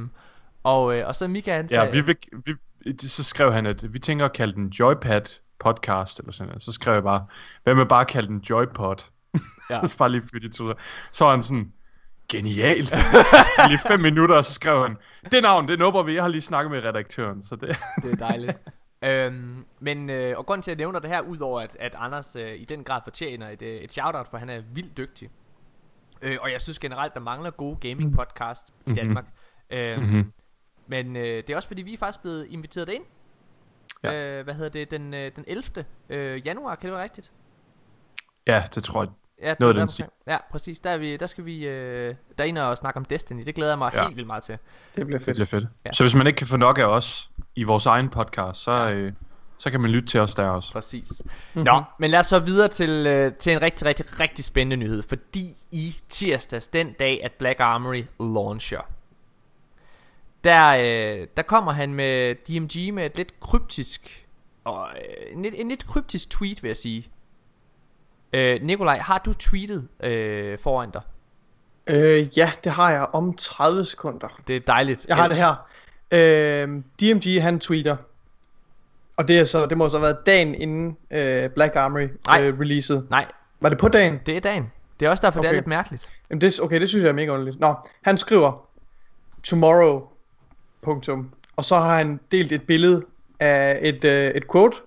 og, 0.63 0.95
øh, 0.97 1.08
og 1.08 1.15
så 1.15 1.28
Mika 1.28 1.56
han 1.56 1.69
sagde, 1.69 1.86
ja, 1.86 1.91
vi, 1.91 2.01
vil, 2.01 2.17
vi, 2.45 2.54
så 3.00 3.24
skrev 3.24 3.54
han, 3.54 3.65
at 3.65 3.93
vi 3.93 4.00
tænker 4.00 4.26
at 4.26 4.34
kalde 4.34 4.54
den 4.54 4.67
Joypad 4.67 5.39
podcast, 5.60 6.19
eller 6.19 6.32
sådan 6.32 6.48
noget. 6.48 6.63
Så 6.63 6.71
skrev 6.71 6.93
jeg 6.93 7.04
bare, 7.04 7.26
hvad 7.63 7.76
med 7.76 7.86
bare 7.86 8.02
at 8.02 8.08
kalde 8.08 8.28
den 8.28 8.38
Joypod? 8.39 8.95
Ja. 9.69 9.84
så 9.88 9.98
bare 9.98 10.12
lige 10.12 10.21
fyre 10.32 10.41
de 10.41 10.48
to. 10.48 10.74
Så 11.12 11.24
var 11.26 11.32
han 11.32 11.43
sådan, 11.43 11.74
genialt. 12.30 12.89
Så 13.56 13.65
lige 13.67 13.80
fem 13.88 14.00
minutter, 14.00 14.36
og 14.36 14.45
så 14.45 14.54
skrev 14.54 14.82
han, 14.88 14.98
det 15.32 15.41
navn, 15.43 15.67
det 15.67 15.80
nubber 15.80 16.04
vi. 16.04 16.13
Jeg 16.15 16.24
har 16.24 16.28
lige 16.28 16.41
snakket 16.41 16.71
med 16.71 16.84
redaktøren, 16.84 17.43
så 17.43 17.56
det... 17.56 17.78
det 18.04 18.12
er 18.12 18.15
dejligt. 18.15 18.58
øhm, 19.02 19.65
men, 19.80 20.10
øh, 20.10 20.38
og 20.38 20.45
grunden 20.45 20.62
til 20.62 20.71
at 20.71 20.78
jeg 20.78 20.84
nævner 20.86 21.00
det 21.00 21.10
her, 21.10 21.21
udover 21.21 21.62
at, 21.62 21.78
at 21.80 21.95
Anders 21.98 22.36
øh, 22.36 22.56
i 22.56 22.65
den 22.65 22.84
grad 22.84 23.02
fortjener 23.04 23.50
et, 23.50 23.62
øh, 23.62 23.76
et 23.78 23.93
shoutout, 23.93 24.28
for 24.30 24.38
han 24.38 24.50
er 24.50 24.62
vildt 24.74 24.98
dygtig. 24.98 25.30
Øh, 26.21 26.38
og 26.41 26.52
jeg 26.52 26.62
synes 26.62 26.80
generelt, 26.80 27.13
der 27.13 27.19
mangler 27.19 27.50
gode 27.52 27.76
gaming 27.89 28.15
podcast 28.15 28.69
i 28.69 28.74
Mhm. 28.89 28.95
Danmark. 28.95 29.26
Øhm, 29.69 30.04
mm-hmm. 30.04 30.32
Men 30.88 31.15
øh, 31.15 31.24
det 31.24 31.50
er 31.50 31.56
også 31.56 31.67
fordi, 31.67 31.82
vi 31.82 31.93
er 31.93 31.98
faktisk 31.98 32.21
blevet 32.21 32.45
inviteret 32.50 32.89
ind. 32.89 33.04
Ja. 34.04 34.13
Øh, 34.13 34.43
hvad 34.43 34.54
hedder 34.54 34.69
det? 34.69 34.91
Den, 34.91 35.13
øh, 35.13 35.32
den 35.36 35.43
11. 35.48 35.86
Øh, 36.10 36.45
januar, 36.48 36.76
kan 36.76 36.88
det 36.89 36.93
være 36.95 37.04
rigtigt? 37.04 37.32
Ja, 38.48 38.63
det 38.76 38.84
tror 38.84 39.04
jeg. 39.04 39.12
Ja, 39.41 39.50
det 39.50 39.60
Noget 39.60 39.76
den 39.76 39.88
deromkring. 39.88 40.12
Ja, 40.28 40.38
præcis. 40.52 40.80
Der, 40.80 40.89
er 40.89 40.98
vi, 40.98 41.17
der 41.17 41.28
skal 41.28 41.45
vi 41.45 41.67
øh, 41.67 42.15
derinde 42.38 42.69
og 42.69 42.78
snakke 42.78 42.98
om 42.98 43.06
Destiny. 43.06 43.43
Det 43.45 43.56
glæder 43.56 43.71
jeg 43.71 43.78
mig 43.78 43.91
ja. 43.93 44.04
Helt 44.04 44.15
vildt 44.15 44.28
meget 44.28 44.43
til. 44.43 44.58
Det 44.95 45.06
bliver 45.06 45.19
Det 45.19 45.26
fedt. 45.26 45.36
bliver 45.36 45.45
fedt. 45.48 45.67
Ja. 45.86 45.91
Så 45.91 46.04
hvis 46.04 46.15
man 46.15 46.28
ikke 46.28 46.38
kan 46.38 46.48
få 46.48 46.58
nok 46.58 46.78
af 46.78 46.84
os 46.86 47.30
i 47.56 47.63
vores 47.63 47.86
egen 47.86 48.10
podcast, 48.10 48.60
så, 48.62 48.71
ja. 48.71 48.91
øh, 48.91 49.13
så 49.58 49.71
kan 49.71 49.82
man 49.82 49.91
lytte 49.91 50.08
til 50.08 50.19
os 50.19 50.36
der 50.36 50.48
også. 50.48 50.71
Præcis. 50.71 51.21
Mhm. 51.26 51.32
Mm-hmm. 51.54 51.65
Nå, 51.65 51.84
men 52.00 52.12
lad 52.12 52.19
os 52.19 52.26
så 52.26 52.39
videre 52.39 52.67
til, 52.67 52.89
øh, 53.08 53.34
til 53.34 53.54
en 53.54 53.62
rigtig, 53.62 53.88
rigtig, 53.88 54.19
rigtig 54.19 54.45
spændende 54.45 54.76
nyhed. 54.86 55.04
Fordi 55.04 55.45
i 55.71 55.95
tirsdags, 56.10 56.67
den 56.67 56.93
dag, 56.93 57.24
at 57.24 57.32
Black 57.32 57.60
Armory 57.60 58.04
launcher, 58.19 58.82
der, 60.45 60.69
øh, 60.69 61.27
der 61.38 61.43
kommer 61.43 61.71
han 61.71 61.93
med 61.93 62.36
DMG 62.36 62.93
med 62.93 63.05
et 63.05 63.17
lidt 63.17 63.39
kryptisk, 63.39 64.25
og, 64.63 64.88
øh, 64.95 65.34
en, 65.34 65.41
lidt, 65.41 65.55
en 65.58 65.69
lidt 65.69 65.86
kryptisk 65.86 66.29
tweet, 66.29 66.63
vil 66.63 66.69
jeg 66.69 66.77
sige. 66.77 67.10
Øh, 68.34 68.62
Nikolaj, 68.62 68.99
har 68.99 69.21
du 69.25 69.34
tweetet 69.34 69.88
øh, 69.99 70.60
foran 70.60 70.91
dig? 70.91 71.01
Øh, 71.88 72.38
ja, 72.38 72.51
det 72.63 72.71
har 72.71 72.91
jeg 72.91 73.08
om 73.13 73.34
30 73.34 73.86
sekunder. 73.86 74.41
Det 74.47 74.55
er 74.55 74.60
dejligt. 74.60 75.05
Jeg 75.08 75.15
har 75.15 75.27
det 75.27 75.38
her. 75.38 75.67
Øh, 76.12 76.67
DMG 77.01 77.41
han 77.41 77.60
tweeter. 77.60 77.95
Og 79.17 79.27
det 79.27 79.39
er 79.39 79.43
så 79.43 79.65
det 79.65 79.77
må 79.77 79.89
så 79.89 79.97
have 79.97 80.03
været 80.03 80.25
dagen 80.25 80.55
inden 80.55 80.97
øh, 81.12 81.49
Black 81.49 81.75
Armory 81.75 82.08
Nej. 82.27 82.41
øh, 82.41 82.60
releaset. 82.60 83.08
Nej, 83.10 83.25
Var 83.60 83.69
det 83.69 83.77
på 83.77 83.88
dagen? 83.88 84.19
det 84.25 84.38
er 84.38 84.41
dagen. 84.41 84.71
Det 84.99 85.05
er 85.05 85.10
også 85.10 85.21
derfor, 85.21 85.39
okay. 85.39 85.47
det 85.47 85.53
er 85.53 85.58
lidt 85.58 85.67
mærkeligt. 85.67 86.10
Jamen 86.29 86.41
det, 86.41 86.60
okay, 86.62 86.81
det 86.81 86.89
synes 86.89 87.03
jeg 87.03 87.10
er 87.10 87.13
mega 87.13 87.31
underligt. 87.31 87.60
Nå, 87.60 87.75
han 88.01 88.17
skriver 88.17 88.67
tomorrow. 89.43 90.08
Punktum. 90.86 91.30
Og 91.56 91.65
så 91.65 91.76
har 91.76 91.98
han 91.98 92.19
delt 92.32 92.52
et 92.52 92.62
billede 92.62 93.04
af 93.39 93.80
et, 93.82 94.04
øh, 94.04 94.32
et 94.32 94.52
quote 94.52 94.78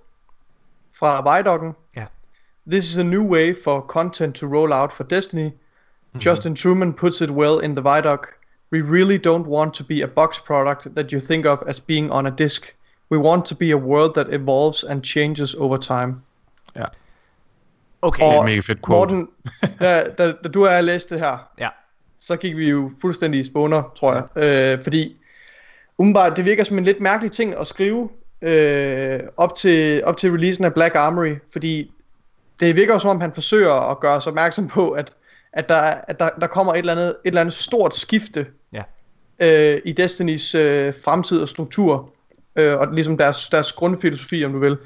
fra 0.98 1.36
Vidocken. 1.36 1.72
Ja. 1.96 2.04
This 2.70 2.84
is 2.84 2.98
a 2.98 3.02
new 3.02 3.26
way 3.28 3.56
for 3.64 3.80
content 3.88 4.34
to 4.36 4.46
roll 4.46 4.72
out 4.72 4.92
for 4.92 5.04
Destiny. 5.04 5.48
Mm-hmm. 5.48 6.20
Justin 6.20 6.56
Truman 6.56 6.92
puts 6.94 7.20
it 7.20 7.30
well 7.30 7.64
in 7.64 7.76
the 7.76 7.82
Vidoc. 7.82 8.26
We 8.72 8.82
really 8.82 9.18
don't 9.26 9.46
want 9.46 9.74
to 9.74 9.84
be 9.84 10.02
a 10.02 10.06
box 10.06 10.38
product 10.40 10.94
that 10.94 11.10
you 11.12 11.20
think 11.20 11.46
of 11.46 11.58
as 11.66 11.80
being 11.80 12.12
on 12.12 12.26
a 12.26 12.30
disk. 12.30 12.74
We 13.10 13.18
want 13.18 13.44
to 13.46 13.54
be 13.54 13.70
a 13.72 13.76
world 13.76 14.14
that 14.14 14.26
evolves 14.34 14.84
and 14.84 15.04
changes 15.04 15.54
over 15.54 15.76
time. 15.76 16.16
Ja. 16.76 16.84
Okay. 18.02 18.26
Det 18.26 18.34
er 18.34 18.38
Og 18.38 18.44
mega 18.44 18.60
fedt 18.60 18.86
quote. 18.86 19.14
Morten, 19.14 19.28
da, 19.80 20.04
da, 20.18 20.32
da 20.44 20.48
du 20.48 20.66
og 20.66 20.72
jeg 20.72 20.84
læste 20.84 21.14
det 21.14 21.24
her, 21.24 21.48
Ja. 21.58 21.68
så 22.18 22.36
gik 22.36 22.56
vi 22.56 22.68
jo 22.70 22.90
fuldstændig 23.00 23.40
i 23.40 23.44
spåner, 23.44 23.82
tror 23.96 24.14
jeg. 24.14 24.44
Øh, 24.76 24.82
fordi 24.82 25.16
umiddelbart, 25.98 26.36
det 26.36 26.44
virker 26.44 26.64
som 26.64 26.78
en 26.78 26.84
lidt 26.84 27.00
mærkelig 27.00 27.32
ting 27.32 27.54
at 27.60 27.66
skrive 27.66 28.08
øh, 28.42 29.20
op, 29.36 29.54
til, 29.54 30.04
op 30.04 30.16
til 30.16 30.32
releasen 30.32 30.64
af 30.64 30.74
Black 30.74 30.94
Armory, 30.94 31.34
fordi 31.52 31.92
det 32.60 32.76
virker 32.76 32.92
jo 32.92 32.98
som 32.98 33.10
om, 33.10 33.20
han 33.20 33.32
forsøger 33.32 33.90
at 33.90 34.00
gøre 34.00 34.16
os 34.16 34.26
opmærksom 34.26 34.68
på, 34.68 34.90
at, 34.90 35.14
at, 35.52 35.68
der, 35.68 35.76
at 35.80 36.20
der, 36.20 36.28
der 36.40 36.46
kommer 36.46 36.72
et 36.74 36.78
eller, 36.78 36.92
andet, 36.92 37.08
et 37.08 37.16
eller 37.24 37.40
andet 37.40 37.54
stort 37.54 37.96
skifte 37.96 38.46
Ja. 38.72 38.82
øh, 39.40 39.80
i 39.84 39.92
Destinys 39.92 40.54
øh, 40.54 40.94
fremtid 41.04 41.40
og 41.42 41.48
struktur, 41.48 42.10
øh, 42.56 42.78
og 42.78 42.92
ligesom 42.92 43.18
deres, 43.18 43.48
deres 43.48 43.72
grundfilosofi, 43.72 44.44
om 44.44 44.52
du 44.52 44.58
vil. 44.58 44.76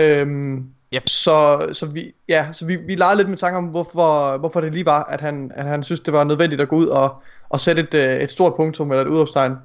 Øhm, 0.00 0.66
Ja. 0.92 0.98
Så, 1.06 1.68
så, 1.72 1.86
vi, 1.86 2.14
ja, 2.28 2.48
så 2.52 2.66
vi, 2.66 2.76
vi 2.76 2.94
legede 2.94 3.16
lidt 3.16 3.28
med 3.28 3.36
tanker 3.36 3.58
om, 3.58 3.64
hvorfor, 3.64 4.36
hvorfor 4.38 4.60
det 4.60 4.72
lige 4.72 4.86
var, 4.86 5.04
at 5.04 5.20
han, 5.20 5.52
at 5.54 5.64
han 5.64 5.82
synes, 5.82 6.00
det 6.00 6.12
var 6.12 6.24
nødvendigt 6.24 6.60
at 6.60 6.68
gå 6.68 6.76
ud 6.76 6.86
og, 6.86 7.14
og 7.48 7.60
sætte 7.60 7.82
et, 7.82 7.94
øh, 7.94 8.20
et 8.20 8.30
stort 8.30 8.54
punktum 8.54 8.90
eller 8.90 9.02
et 9.02 9.08
udopstegn 9.08 9.56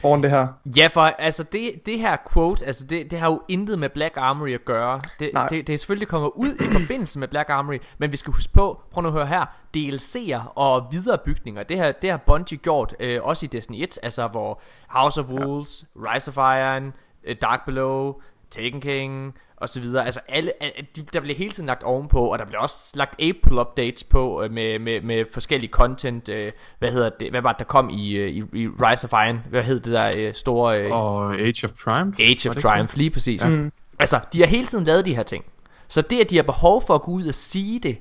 foran 0.00 0.22
det 0.22 0.30
her. 0.30 0.46
Ja, 0.76 0.86
for 0.86 1.00
altså 1.00 1.42
det, 1.42 1.86
det 1.86 1.98
her 1.98 2.16
quote, 2.32 2.66
altså 2.66 2.86
det, 2.86 3.10
det 3.10 3.18
har 3.18 3.30
jo 3.30 3.42
intet 3.48 3.78
med 3.78 3.88
Black 3.88 4.14
Armory 4.16 4.54
at 4.54 4.64
gøre. 4.64 5.00
Det, 5.18 5.30
Nej. 5.34 5.48
det, 5.48 5.66
det 5.66 5.72
er 5.72 5.78
selvfølgelig 5.78 6.08
kommet 6.08 6.30
ud 6.34 6.54
i 6.54 6.72
forbindelse 6.72 7.18
med 7.18 7.28
Black 7.28 7.50
Armory, 7.50 7.78
men 7.98 8.12
vi 8.12 8.16
skal 8.16 8.32
huske 8.32 8.52
på, 8.52 8.80
prøv 8.90 9.02
nu 9.02 9.08
at 9.08 9.12
høre 9.12 9.26
her, 9.26 9.46
DLC'er 9.76 10.52
og 10.54 10.86
viderebygninger, 10.90 11.62
det 11.62 11.76
her, 11.76 11.92
det 11.92 12.10
har 12.10 12.16
Bungie 12.16 12.58
gjort, 12.58 12.94
øh, 13.00 13.20
også 13.22 13.46
i 13.46 13.48
Destiny 13.48 13.82
1, 13.82 13.98
altså 14.02 14.28
hvor 14.28 14.60
House 14.88 15.20
of 15.20 15.26
Wolves, 15.26 15.84
ja. 15.96 16.14
Rise 16.14 16.28
of 16.28 16.36
Iron, 16.36 16.92
øh, 17.24 17.36
Dark 17.42 17.64
Below, 17.66 18.14
Taken 18.50 18.80
King 18.80 19.34
og 19.60 19.68
så 19.68 19.80
videre. 19.80 20.04
Altså 20.06 20.20
alle, 20.28 20.52
al- 20.62 20.86
de, 20.96 21.02
der 21.12 21.20
bliver 21.20 21.36
hele 21.36 21.50
tiden 21.50 21.66
lagt 21.66 21.82
ovenpå, 21.82 22.26
og 22.26 22.38
der 22.38 22.44
bliver 22.44 22.60
også 22.60 22.92
lagt 22.94 23.20
April 23.22 23.58
updates 23.58 24.04
på 24.04 24.42
øh, 24.42 24.50
med, 24.50 24.78
med, 24.78 25.00
med 25.02 25.24
forskellige 25.32 25.70
content. 25.70 26.28
Øh, 26.28 26.52
hvad 26.78 26.90
hedder 26.92 27.10
det? 27.20 27.30
Hvad 27.30 27.40
var 27.42 27.52
det, 27.52 27.58
der 27.58 27.64
kom 27.64 27.90
i, 27.90 28.10
øh, 28.12 28.28
i, 28.30 28.38
i 28.38 28.68
Rise 28.68 29.04
of 29.04 29.12
Iron? 29.12 29.40
Hvad 29.50 29.62
hed 29.62 29.80
det 29.80 29.92
der 29.92 30.10
øh, 30.16 30.34
store... 30.34 30.78
Øh, 30.80 30.92
Og 30.92 31.34
Age 31.34 31.64
of 31.64 31.70
Triumph. 31.84 32.20
Age 32.20 32.50
of 32.50 32.56
Triumph, 32.56 32.96
lige 32.96 33.10
præcis. 33.10 33.44
Ja. 33.44 33.48
Mm. 33.48 33.72
Altså, 33.98 34.20
de 34.32 34.40
har 34.40 34.46
hele 34.46 34.66
tiden 34.66 34.84
lavet 34.84 35.04
de 35.06 35.14
her 35.16 35.22
ting. 35.22 35.44
Så 35.88 36.02
det, 36.02 36.20
at 36.20 36.30
de 36.30 36.36
har 36.36 36.42
behov 36.42 36.82
for 36.86 36.94
at 36.94 37.02
gå 37.02 37.10
ud 37.12 37.26
og 37.28 37.34
sige 37.34 37.78
det 37.80 37.98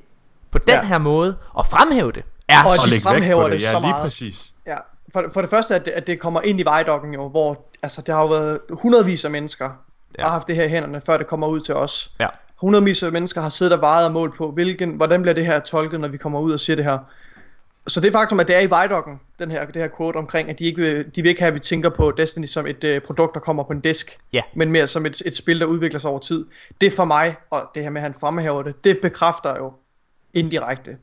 på 0.52 0.58
den 0.58 0.70
Ja. 0.70 0.84
her 0.86 0.98
måde, 0.98 1.38
og 1.54 1.66
fremhæve 1.66 2.12
det, 2.12 2.24
er 2.48 2.64
Og 2.66 2.74
de 2.74 3.02
fremhæver 3.04 3.44
det 3.44 3.52
det, 3.52 3.62
ja, 3.62 3.72
så 3.72 3.80
lige 3.80 3.90
meget. 3.90 4.04
præcis. 4.04 4.54
Ja, 4.68 4.76
for, 5.14 5.26
for 5.34 5.42
det 5.42 5.50
første, 5.50 5.76
at 5.76 5.86
det, 5.86 5.92
at 5.92 6.08
det 6.08 6.20
kommer 6.20 6.42
ind 6.42 6.60
i 6.60 6.64
vejdokken 6.64 7.14
jo, 7.14 7.30
hvor 7.30 7.66
altså, 7.84 8.02
det 8.02 8.14
har 8.16 8.22
jo 8.22 8.28
været 8.28 8.60
hundredvis 8.70 9.26
af 9.26 9.32
mennesker, 9.32 9.70
ja. 10.18 10.24
Har 10.24 10.32
haft 10.32 10.48
det 10.48 10.56
her 10.56 10.64
i 10.64 10.70
hænderne, 10.70 11.02
før 11.02 11.18
det 11.18 11.28
kommer 11.28 11.48
ud 11.48 11.60
til 11.60 11.76
os. 11.76 12.12
Ja. 12.20 12.28
Hundredvis 12.56 13.04
af 13.04 13.12
mennesker 13.12 13.42
har 13.42 13.50
siddet 13.50 13.74
og 13.74 13.82
vejet 13.82 14.06
og 14.06 14.12
målt 14.12 14.36
på, 14.36 14.52
hvilken, 14.52 14.92
hvordan 14.92 15.22
bliver 15.22 15.36
det 15.36 15.46
her 15.46 15.60
tolket, 15.60 16.00
når 16.00 16.08
vi 16.08 16.18
kommer 16.18 16.40
ud 16.40 16.52
og 16.52 16.60
siger 16.60 16.76
det 16.76 16.86
her. 16.86 16.98
Så 17.88 18.02
det 18.02 18.12
faktum, 18.12 18.40
at 18.40 18.48
det 18.48 18.56
er 18.56 18.60
i 18.60 18.70
vejdokken, 18.70 19.20
den 19.40 19.52
her, 19.52 19.66
det 19.66 19.76
her 19.76 19.90
quote 19.98 20.18
omkring, 20.18 20.50
at 20.50 20.60
de 20.60 20.66
ikke 20.66 20.82
vil, 20.82 21.16
de 21.16 21.22
vil 21.22 21.30
ikke 21.30 21.42
have, 21.42 21.48
at 21.48 21.54
vi 21.54 21.60
tænker 21.60 21.90
på 21.90 22.12
Destiny 22.12 22.46
som 22.46 22.68
et 22.68 22.84
øh, 22.84 23.02
produkt, 23.02 23.34
der 23.34 23.40
kommer 23.40 23.64
på 23.64 23.74
en 23.74 23.80
disk, 23.80 24.20
Ja. 24.34 24.42
men 24.54 24.72
mere 24.72 24.88
som 24.88 25.06
et, 25.06 25.22
et 25.26 25.36
spil, 25.36 25.60
der 25.60 25.66
udvikler 25.66 26.00
sig 26.00 26.10
over 26.10 26.20
tid. 26.20 26.46
Det 26.82 26.94
for 26.94 27.06
mig, 27.06 27.36
og 27.50 27.72
det 27.76 27.84
her 27.84 27.90
med, 27.90 28.02
at 28.02 28.04
han 28.04 28.14
fremhæver 28.14 28.64
det, 28.64 28.84
det 28.84 29.00
bekræfter 29.02 29.56
jo 29.56 29.74
indirekte, 30.34 30.98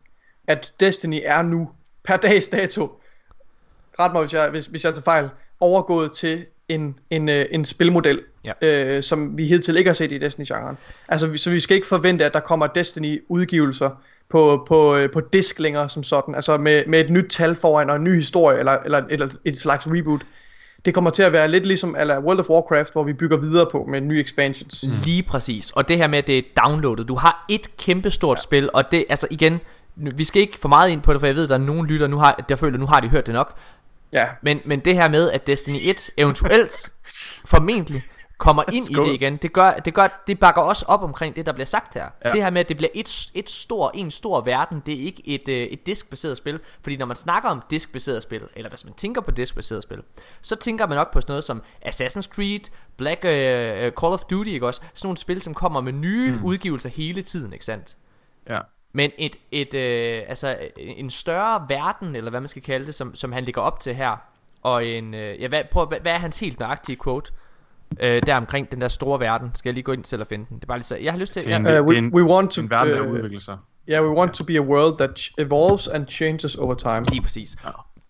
at 0.47 0.73
Destiny 0.81 1.21
er 1.25 1.43
nu, 1.43 1.71
per 2.05 2.17
dags 2.17 2.49
dato, 2.49 3.01
ret 3.99 4.13
mig, 4.13 4.21
hvis 4.23 4.33
jeg, 4.33 4.49
hvis, 4.51 4.67
hvis 4.67 4.85
jeg 4.85 4.95
tager 4.95 5.03
fejl, 5.03 5.29
overgået 5.61 6.13
til 6.13 6.45
en, 6.69 6.99
en, 7.11 7.29
øh, 7.29 7.47
en 7.51 7.65
spilmodel, 7.65 8.21
Ja. 8.45 8.53
øh, 8.97 9.03
som 9.03 9.39
vi 9.39 9.47
hidtil 9.47 9.77
ikke 9.77 9.89
har 9.89 9.95
set 9.95 10.13
i 10.13 10.19
Destiny-genren. 10.19 10.79
Altså, 11.09 11.37
så 11.37 11.51
vi 11.51 11.61
skal 11.61 11.75
ikke 11.75 11.87
forvente, 11.87 12.25
at 12.25 12.35
der 12.35 12.41
kommer 12.41 12.67
Destiny-udgivelser 12.67 13.91
på, 14.29 14.65
på, 14.69 14.97
øh, 14.97 15.11
på 15.11 15.21
disk 15.21 15.59
længere 15.59 15.89
som 15.89 16.03
sådan, 16.03 16.35
altså 16.35 16.57
med, 16.57 16.87
med 16.87 17.01
et 17.01 17.11
nyt 17.11 17.27
tal 17.31 17.55
foran 17.55 17.91
og 17.91 17.97
en 17.97 18.05
ny 18.05 18.15
historie, 18.15 18.59
eller, 18.59 18.73
eller, 18.73 19.03
eller 19.11 19.29
et 19.45 19.59
slags 19.59 19.87
reboot. 19.91 20.21
Det 20.85 20.95
kommer 20.95 21.11
til 21.11 21.23
at 21.23 21.33
være 21.33 21.49
lidt 21.49 21.67
ligesom 21.67 21.97
eller 21.99 22.21
World 22.21 22.41
of 22.41 22.49
Warcraft, 22.49 22.93
hvor 22.93 23.05
vi 23.05 23.13
bygger 23.13 23.37
videre 23.37 23.67
på 23.73 23.87
med 23.89 24.01
nye 24.01 24.21
expansions. 24.21 24.85
Lige 25.05 25.23
præcis. 25.23 25.71
Og 25.71 25.89
det 25.89 25.97
her 25.97 26.07
med, 26.07 26.19
at 26.19 26.27
det 26.27 26.39
er 26.39 26.43
downloadet. 26.65 27.09
Du 27.09 27.15
har 27.15 27.45
et 27.49 27.77
kæmpestort 27.77 28.37
ja. 28.37 28.43
spil, 28.43 28.71
og 28.75 28.85
det, 28.93 29.05
altså 29.09 29.27
igen, 29.31 29.61
vi 29.97 30.25
skal 30.25 30.43
ikke 30.43 30.59
for 30.59 30.69
meget 30.69 30.91
ind 30.91 31.03
på 31.03 31.13
det, 31.13 31.21
for 31.21 31.27
jeg 31.27 31.37
ved, 31.37 31.43
at 31.43 31.49
der 31.49 31.55
er 31.55 31.59
nogen 31.61 31.87
lytter, 31.87 32.07
nu 32.07 32.19
har, 32.19 32.45
der 32.49 32.57
føler, 32.57 32.79
nu 32.79 32.87
har 32.87 33.01
de 33.01 33.09
hørt 33.09 33.27
det 33.27 33.35
nok. 33.35 33.57
Ja, 34.17 34.29
Men, 34.43 34.61
men 34.65 34.81
det 34.81 34.95
her 34.95 35.09
med, 35.09 35.31
at 35.31 35.47
Destiny 35.47 35.79
1 35.81 36.11
eventuelt, 36.17 36.93
formentlig, 37.55 38.03
kommer 38.39 38.65
ind 38.73 38.91
i 38.91 38.95
Skål. 38.95 39.07
det 39.07 39.15
igen, 39.15 39.37
det, 39.37 39.53
gør, 39.53 39.73
det, 39.73 39.95
gør, 39.95 40.23
det 40.27 40.39
bakker 40.39 40.63
også 40.63 40.85
op 40.89 41.03
omkring 41.03 41.37
det, 41.37 41.47
der 41.47 41.53
bliver 41.53 41.67
sagt 41.67 41.95
her. 41.95 42.09
Ja. 42.25 42.31
Det 42.31 42.43
her 42.43 42.51
med, 42.51 42.61
at 42.61 42.69
det 42.69 42.77
bliver 42.77 42.91
et, 42.95 43.31
et 43.35 43.51
stor, 43.51 43.91
en 43.95 44.11
stor 44.11 44.41
verden, 44.41 44.83
det 44.87 44.95
er 44.95 45.03
ikke 45.03 45.23
et, 45.29 45.49
øh, 45.49 45.67
et 45.67 45.87
diskbaseret 45.87 46.37
spil. 46.37 46.61
Fordi 46.83 46.97
når 46.97 47.07
man 47.07 47.17
snakker 47.17 47.49
om 47.49 47.63
diskbaseret 47.71 48.23
spil, 48.23 48.43
eller 48.57 48.71
hvis 48.71 48.85
man 48.85 48.95
tænker 48.95 49.21
på 49.21 49.31
diskbaseret 49.31 49.83
spil, 49.83 50.03
så 50.41 50.57
tænker 50.57 50.87
man 50.87 50.97
nok 50.97 51.13
på 51.13 51.21
sådan 51.21 51.33
noget 51.33 51.45
som 51.45 51.63
Assassin's 51.87 52.29
Creed, 52.29 52.71
Black 52.97 53.25
øh, 53.25 53.93
Call 54.01 54.13
of 54.13 54.25
Duty, 54.31 54.51
ikke 54.51 54.67
også? 54.67 54.81
Sådan 54.95 55.07
nogle 55.07 55.17
spil, 55.17 55.43
som 55.43 55.55
kommer 55.55 55.81
med 55.81 55.93
nye 55.93 56.33
mm. 56.33 56.45
udgivelser 56.45 56.89
hele 56.89 57.23
tiden, 57.23 57.53
ikke 57.53 57.65
sandt? 57.65 57.97
Ja. 58.49 58.59
Men 58.97 59.11
et, 59.19 59.37
et, 59.53 59.75
øh, 59.75 60.23
altså 60.29 60.57
en 60.77 61.11
større 61.11 61.67
verden, 61.69 62.17
eller 62.17 62.31
hvad 62.31 62.41
man 62.41 62.49
skal 62.49 62.63
kalde 62.63 62.87
det, 62.87 62.95
som, 62.95 63.15
som 63.15 63.33
han 63.33 63.45
ligger 63.45 63.61
op 63.63 63.81
til 63.81 63.95
her, 63.95 64.17
og 64.63 64.87
en, 64.87 65.15
øh, 65.15 65.41
ja, 65.43 65.49
hvad, 65.49 65.63
prøv, 65.73 65.87
hvad, 65.87 66.01
hvad 66.01 66.13
er 66.13 66.19
hans 66.19 66.39
helt 66.39 66.59
nøjagtige 66.61 66.99
quote? 67.05 67.33
Øh, 68.01 68.23
der 68.27 68.37
omkring 68.37 68.71
den 68.71 68.81
der 68.81 68.89
store 68.89 69.21
verden 69.21 69.51
Skal 69.55 69.69
jeg 69.69 69.75
lige 69.75 69.85
gå 69.85 69.93
ind 69.93 70.05
til 70.05 70.21
at 70.21 70.27
finde 70.27 70.47
den 70.49 70.57
Det 70.57 70.63
er 70.63 70.67
bare 70.67 70.79
lige 70.79 70.85
så 70.85 70.97
Jeg 70.97 71.13
har 71.13 71.19
lyst 71.19 71.33
til 71.33 71.43
en, 71.53 71.67
ja, 71.67 71.81
Uh, 71.81 71.87
we- 71.87 71.97
en, 71.97 72.15
we 72.15 72.25
want 72.25 72.51
to, 72.51 72.61
en 72.63 72.71
verden, 72.71 72.93
der 72.95 73.03
øh, 73.05 73.11
udvikler 73.13 73.41
sig. 73.41 73.59
yeah, 73.89 74.05
we 74.05 74.11
want 74.11 74.35
to 74.35 74.45
be 74.45 74.57
a 74.57 74.61
world 74.61 74.99
that 74.99 75.21
evolves 75.39 75.89
and 75.89 76.09
changes 76.09 76.57
over 76.57 76.75
time. 76.75 77.05
Lige 77.09 77.23
præcis 77.23 77.57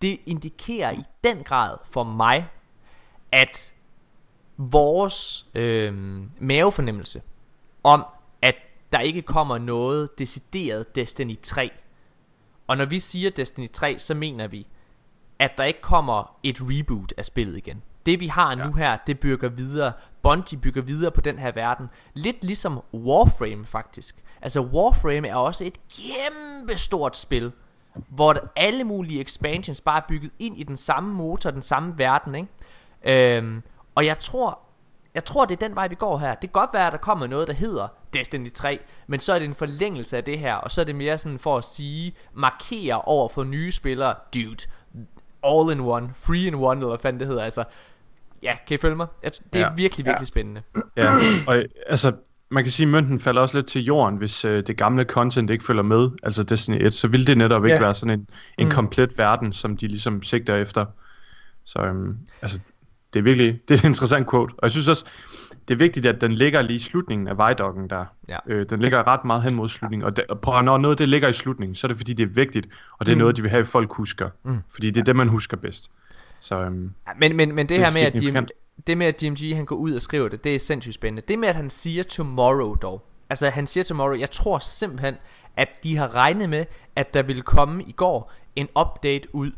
Det 0.01 0.19
indikerer 0.25 0.91
i 0.91 1.03
den 1.23 1.43
grad 1.43 1.77
for 1.91 2.03
mig 2.03 2.47
At 3.31 3.73
Vores 4.57 5.45
øh, 5.55 5.93
Mavefornemmelse 6.39 7.21
Om 7.83 8.05
der 8.93 8.99
ikke 8.99 9.21
kommer 9.21 9.57
noget 9.57 10.19
Decideret 10.19 10.95
Destiny 10.95 11.39
3 11.41 11.71
Og 12.67 12.77
når 12.77 12.85
vi 12.85 12.99
siger 12.99 13.29
Destiny 13.29 13.71
3 13.71 13.99
Så 13.99 14.13
mener 14.13 14.47
vi 14.47 14.67
At 15.39 15.51
der 15.57 15.63
ikke 15.63 15.81
kommer 15.81 16.37
et 16.43 16.57
reboot 16.61 17.13
af 17.17 17.25
spillet 17.25 17.57
igen 17.57 17.81
Det 18.05 18.19
vi 18.19 18.27
har 18.27 18.57
ja. 18.57 18.65
nu 18.65 18.73
her 18.73 18.97
Det 19.07 19.19
bygger 19.19 19.49
videre 19.49 19.93
Bungie 20.21 20.59
bygger 20.59 20.81
videre 20.81 21.11
på 21.11 21.21
den 21.21 21.39
her 21.39 21.51
verden 21.51 21.87
Lidt 22.13 22.43
ligesom 22.43 22.79
Warframe 22.93 23.65
faktisk 23.65 24.15
Altså 24.41 24.61
Warframe 24.61 25.27
er 25.27 25.35
også 25.35 25.63
et 25.63 25.77
kæmpe 25.89 26.77
stort 26.77 27.17
spil 27.17 27.51
hvor 28.07 28.35
alle 28.55 28.83
mulige 28.83 29.21
expansions 29.21 29.81
bare 29.81 30.01
er 30.01 30.05
bygget 30.07 30.31
ind 30.39 30.59
i 30.59 30.63
den 30.63 30.77
samme 30.77 31.13
motor, 31.13 31.51
den 31.51 31.61
samme 31.61 31.97
verden, 31.97 32.35
ikke? 32.35 33.37
Øhm, 33.37 33.63
og 33.95 34.05
jeg 34.05 34.19
tror, 34.19 34.59
jeg 35.17 35.25
tror 35.25 35.45
det 35.45 35.61
er 35.63 35.67
den 35.67 35.75
vej 35.75 35.87
vi 35.87 35.95
går 35.95 36.17
her. 36.17 36.29
Det 36.29 36.39
kan 36.39 36.61
godt 36.61 36.69
være 36.73 36.87
at 36.87 36.91
der 36.93 36.97
kommer 36.99 37.27
noget 37.27 37.47
der 37.47 37.53
hedder 37.53 37.87
Destiny 38.13 38.53
3, 38.53 38.79
men 39.07 39.19
så 39.19 39.33
er 39.33 39.39
det 39.39 39.47
en 39.47 39.55
forlængelse 39.55 40.17
af 40.17 40.23
det 40.23 40.39
her, 40.39 40.55
og 40.55 40.71
så 40.71 40.81
er 40.81 40.85
det 40.85 40.95
mere 40.95 41.17
sådan 41.17 41.39
for 41.39 41.57
at 41.57 41.65
sige, 41.65 42.13
markere 42.33 43.01
over 43.01 43.29
for 43.29 43.43
nye 43.43 43.71
spillere, 43.71 44.13
dude, 44.33 44.57
all 45.43 45.71
in 45.71 45.79
one, 45.79 46.09
free 46.15 46.47
in 46.47 46.55
one, 46.55 46.79
eller 46.79 46.87
hvad 46.87 46.97
fanden 46.99 47.19
det 47.19 47.27
hedder, 47.27 47.43
altså. 47.43 47.63
Ja, 48.43 48.55
kan 48.67 48.75
I 48.75 48.77
følge 48.77 48.95
mig? 48.95 49.07
Jeg 49.23 49.31
t- 49.35 49.47
Det 49.53 49.61
er 49.61 49.65
Ja. 49.65 49.73
virkelig, 49.73 50.05
virkelig 50.05 50.21
Ja. 50.21 50.25
spændende. 50.25 50.61
Ja, 50.97 51.03
og 51.47 51.63
altså, 51.87 52.11
man 52.49 52.63
kan 52.63 52.71
sige, 52.71 52.85
at 52.85 52.89
mønten 52.91 53.19
falder 53.19 53.41
også 53.41 53.57
lidt 53.57 53.67
til 53.67 53.83
jorden, 53.83 54.17
hvis 54.17 54.45
øh, 54.45 54.63
det 54.67 54.77
gamle 54.77 55.03
content 55.03 55.49
ikke 55.49 55.63
følger 55.65 55.83
med, 55.83 56.09
altså 56.23 56.43
Destiny 56.43 56.85
1, 56.85 56.93
så 56.93 57.07
vil 57.07 57.27
det 57.27 57.37
netop 57.37 57.65
ikke 57.65 57.75
Ja. 57.75 57.81
være 57.81 57.93
sådan 57.93 58.19
en, 58.19 58.27
en 58.57 58.65
Mm. 58.65 58.71
komplet 58.71 59.17
verden, 59.17 59.53
som 59.53 59.77
de 59.77 59.87
ligesom 59.87 60.23
sigter 60.23 60.55
efter. 60.55 60.85
Så 61.63 61.79
øhm, 61.79 62.17
altså, 62.41 62.59
det 63.17 63.21
er 63.21 63.23
virkelig, 63.23 63.59
det 63.69 63.73
er 63.75 63.79
et 63.79 63.83
interessant 63.89 64.29
quote, 64.29 64.51
og 64.51 64.59
jeg 64.63 64.71
synes 64.71 64.87
også, 64.87 65.05
det 65.67 65.73
er 65.73 65.77
vigtigt, 65.77 66.05
at 66.05 66.21
den 66.21 66.31
ligger 66.31 66.61
lige 66.61 66.75
i 66.75 66.79
slutningen 66.79 67.27
af 67.27 67.37
vejdokken 67.37 67.89
der. 67.89 68.05
Ja. 68.29 68.37
Øh, 68.47 68.69
den 68.69 68.79
ligger 68.79 69.07
ret 69.07 69.25
meget 69.25 69.43
hen 69.43 69.55
mod 69.55 69.69
slutningen, 69.69 70.05
og, 70.05 70.15
det, 70.15 70.25
og 70.29 70.39
prøv, 70.39 70.61
når 70.61 70.77
noget 70.77 70.97
det 70.99 71.09
ligger 71.09 71.27
i 71.27 71.33
slutningen, 71.33 71.75
så 71.75 71.87
er 71.87 71.89
det 71.89 71.97
fordi, 71.97 72.13
det 72.13 72.23
er 72.23 72.27
vigtigt, 72.33 72.67
og 72.99 73.05
det 73.05 73.11
er 73.11 73.15
Mm. 73.15 73.19
noget, 73.19 73.35
de 73.37 73.41
vil 73.41 73.51
have, 73.51 73.61
at 73.61 73.67
folk 73.67 73.93
husker. 73.93 74.29
Mm. 74.43 74.57
Fordi 74.73 74.89
det 74.91 74.99
er 75.01 75.05
det, 75.05 75.15
man 75.15 75.27
husker 75.27 75.57
bedst. 75.57 75.91
Så 76.39 76.55
øhm, 76.61 76.91
Ja, 77.07 77.11
Men, 77.19 77.35
men, 77.35 77.55
men 77.55 77.69
det, 77.69 77.69
Det 77.69 77.81
er 77.81 77.85
her 77.85 77.93
med, 77.93 78.01
at 78.01 78.23
Jim, 78.35 78.47
det 78.87 78.97
med, 78.97 79.07
at 79.07 79.21
DMG 79.21 79.55
han 79.55 79.65
går 79.65 79.75
ud 79.75 79.93
og 79.93 80.01
skriver 80.01 80.29
det, 80.29 80.43
det 80.43 80.55
er 80.55 80.59
sindssygt 80.59 80.95
spændende. 80.95 81.21
Det 81.27 81.39
med, 81.39 81.47
at 81.47 81.55
han 81.55 81.69
siger 81.69 82.03
tomorrow 82.03 82.75
dog. 82.75 83.07
Altså, 83.29 83.49
han 83.49 83.67
siger 83.67 83.83
tomorrow. 83.83 84.15
Jeg 84.19 84.31
tror 84.31 84.59
simpelthen, 84.59 85.15
at 85.55 85.83
de 85.83 85.97
har 85.97 86.15
regnet 86.15 86.49
med, 86.49 86.65
at 86.95 87.13
der 87.13 87.21
ville 87.23 87.41
komme 87.41 87.83
i 87.83 87.91
går 87.91 88.33
en 88.55 88.67
update 88.79 89.35
ud. 89.35 89.51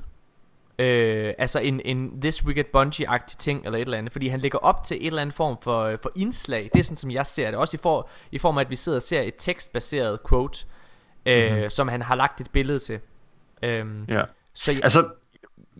Øh, 0.79 1.33
altså 1.37 1.59
en, 1.59 1.81
en 1.85 2.21
This 2.21 2.45
Week 2.45 2.57
at 2.57 2.65
Bungie-agtig 2.65 3.37
ting, 3.37 3.65
eller 3.65 3.77
et 3.77 3.81
eller 3.81 3.97
andet. 3.97 4.11
Fordi 4.11 4.27
han 4.27 4.39
lægger 4.39 4.57
op 4.57 4.83
til 4.83 4.97
et 4.97 5.07
eller 5.07 5.21
andet 5.21 5.35
form 5.35 5.57
for, 5.61 5.97
for 6.03 6.11
indslag. 6.15 6.69
Det 6.73 6.79
er 6.79 6.83
sådan, 6.83 6.97
som 6.97 7.11
jeg 7.11 7.25
ser 7.25 7.51
det. 7.51 7.59
Også 7.59 7.77
i, 7.77 7.79
for, 7.83 8.09
i 8.31 8.37
form 8.37 8.57
af, 8.57 8.61
at 8.61 8.69
vi 8.69 8.75
sidder 8.75 8.97
og 8.97 9.01
ser 9.01 9.21
et 9.21 9.33
tekstbaseret 9.37 10.19
quote, 10.29 10.65
øh, 11.25 11.51
mm-hmm. 11.51 11.69
som 11.69 11.87
han 11.87 12.01
har 12.01 12.15
lagt 12.15 12.41
et 12.41 12.49
billede 12.51 12.79
til. 12.79 12.99
Øhm, 13.63 14.05
ja. 14.09 14.23
så 14.53 14.71
jeg, 14.71 14.83
Altså, 14.83 15.09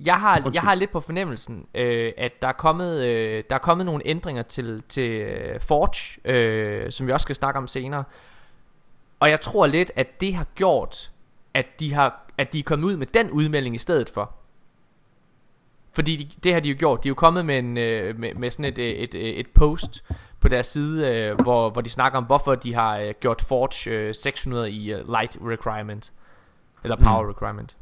jeg 0.06 0.20
har, 0.20 0.52
jeg 0.54 0.62
har 0.62 0.76
lidt 0.76 0.92
på 0.92 1.00
fornemmelsen, 1.00 1.68
øh, 1.76 2.14
at 2.18 2.32
der 2.42 2.48
er 2.48 2.54
kommet, 2.54 3.02
øh, 3.02 3.44
der 3.50 3.56
er 3.56 3.60
kommet 3.60 3.86
nogle 3.86 4.02
ændringer 4.06 4.44
til, 4.44 4.84
til 4.90 5.12
øh, 5.12 5.62
Forge, 5.62 6.22
øh, 6.26 6.92
som 6.92 7.08
vi 7.08 7.12
også 7.12 7.24
skal 7.24 7.36
snakke 7.36 7.58
om 7.58 7.68
senere. 7.68 8.04
Og 9.20 9.30
jeg 9.30 9.42
tror 9.42 9.68
lidt, 9.68 9.92
at 9.96 10.22
det 10.22 10.34
har 10.34 10.46
gjort, 10.56 11.12
at 11.54 11.66
de, 11.80 11.94
har, 11.94 12.32
at 12.38 12.54
de 12.54 12.60
er 12.60 12.64
kommet 12.64 12.88
ud 12.88 12.98
med 12.98 13.08
den 13.08 13.32
udmelding 13.32 13.76
i 13.76 13.80
stedet 13.80 14.10
for. 14.10 14.39
Fordi 16.00 16.16
de, 16.16 16.30
det 16.44 16.54
har 16.54 16.60
de 16.60 16.70
jo 16.70 16.76
gjort. 16.80 17.04
De 17.04 17.08
er 17.08 17.10
jo 17.10 17.16
kommet 17.16 17.46
med, 17.46 17.60
en, 17.60 17.78
øh, 17.78 18.20
med, 18.20 18.34
med 18.34 18.52
sådan 18.52 18.66
et, 18.66 18.78
øh, 18.80 18.86
et, 18.86 19.16
et, 19.16 19.40
et 19.40 19.48
post 19.48 20.06
på 20.40 20.48
deres 20.48 20.66
side, 20.66 21.08
øh, 21.16 21.42
hvor, 21.42 21.70
hvor 21.70 21.82
de 21.82 21.90
snakker 21.90 22.18
om, 22.18 22.24
hvorfor 22.24 22.56
de 22.56 22.74
har 22.74 22.98
øh, 22.98 23.14
gjort 23.20 23.42
Forge 23.42 23.92
øh, 23.92 24.16
600 24.16 24.72
i 24.72 24.94
øh, 24.94 25.08
light 25.08 25.38
requirement. 25.42 26.12
Eller 26.84 26.96
power 26.96 27.24
mm. 27.24 27.30
requirement. 27.30 27.78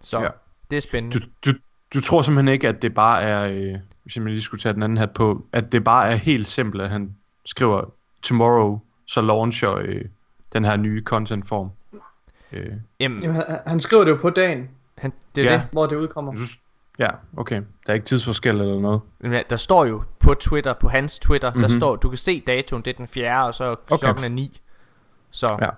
Så 0.00 0.18
Ja. 0.18 0.24
ja. 0.24 0.28
det 0.70 0.76
er 0.76 0.80
spændende. 0.80 1.18
Du, 1.18 1.24
du, 1.50 1.58
du 1.94 2.00
tror 2.00 2.22
simpelthen 2.22 2.52
ikke, 2.52 2.68
at 2.68 2.82
det 2.82 2.94
bare 2.94 3.22
er, 3.22 3.42
øh, 3.42 3.74
hvis 4.02 4.16
jeg 4.16 4.24
lige 4.24 4.42
skulle 4.42 4.60
tage 4.60 4.72
den 4.72 4.82
anden 4.82 4.98
hat 4.98 5.10
på, 5.10 5.46
at 5.52 5.72
det 5.72 5.84
bare 5.84 6.10
er 6.10 6.16
helt 6.16 6.48
simpelt, 6.48 6.82
at 6.82 6.90
han 6.90 7.16
skriver 7.46 7.84
tomorrow 8.22 8.80
så 9.06 9.20
launcher 9.20 9.74
øh, 9.74 10.04
den 10.52 10.64
her 10.64 10.76
nye 10.76 11.02
content-form. 11.04 11.70
Øh, 12.52 12.72
Jamen, 13.00 13.22
Jamen, 13.22 13.36
han, 13.36 13.44
han 13.66 13.80
skriver 13.80 14.04
det 14.04 14.10
jo 14.10 14.16
på 14.16 14.30
dagen, 14.30 14.68
han, 14.98 15.12
det 15.34 15.46
er 15.46 15.50
Ja. 15.50 15.56
det. 15.56 15.66
hvor 15.72 15.86
det 15.86 15.96
udkommer. 15.96 16.32
jeg 16.32 16.38
synes, 16.38 16.58
ja, 16.98 17.08
okay. 17.36 17.56
Der 17.56 17.62
er 17.86 17.94
ikke 17.94 18.06
tidsforskel 18.06 18.60
eller 18.60 18.80
noget. 18.80 19.00
Men 19.20 19.32
ja, 19.32 19.42
Der 19.50 19.56
står 19.56 19.84
jo 19.84 20.02
på 20.20 20.34
Twitter, 20.34 20.72
på 20.72 20.88
hans 20.88 21.18
Twitter, 21.18 21.48
mm-hmm. 21.50 21.60
der 21.62 21.68
Mhm. 21.68 21.80
står, 21.80 21.96
du 21.96 22.08
kan 22.08 22.18
se 22.18 22.40
datoen, 22.46 22.82
det 22.82 22.90
er 22.90 22.96
den 22.96 23.06
4. 23.06 23.46
og 23.46 23.54
så 23.54 23.64
okay. 23.64 23.82
Okay. 23.90 24.04
klokken 24.04 24.24
er 24.24 24.28
9. 24.28 24.60
Så, 25.30 25.56
Ja. 25.62 25.68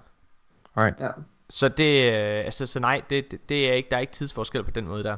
Alright. 0.76 1.00
Ja. 1.00 1.08
så 1.50 1.68
det, 1.68 2.12
øh, 2.12 2.44
altså, 2.44 2.66
så 2.66 2.80
nej, 2.80 3.02
det, 3.10 3.30
det, 3.30 3.48
det 3.48 3.68
er 3.68 3.72
ikke, 3.72 3.90
der 3.90 3.96
er 3.96 4.00
ikke 4.00 4.12
tidsforskel 4.12 4.64
på 4.64 4.70
den 4.70 4.86
måde 4.86 5.04
der. 5.04 5.16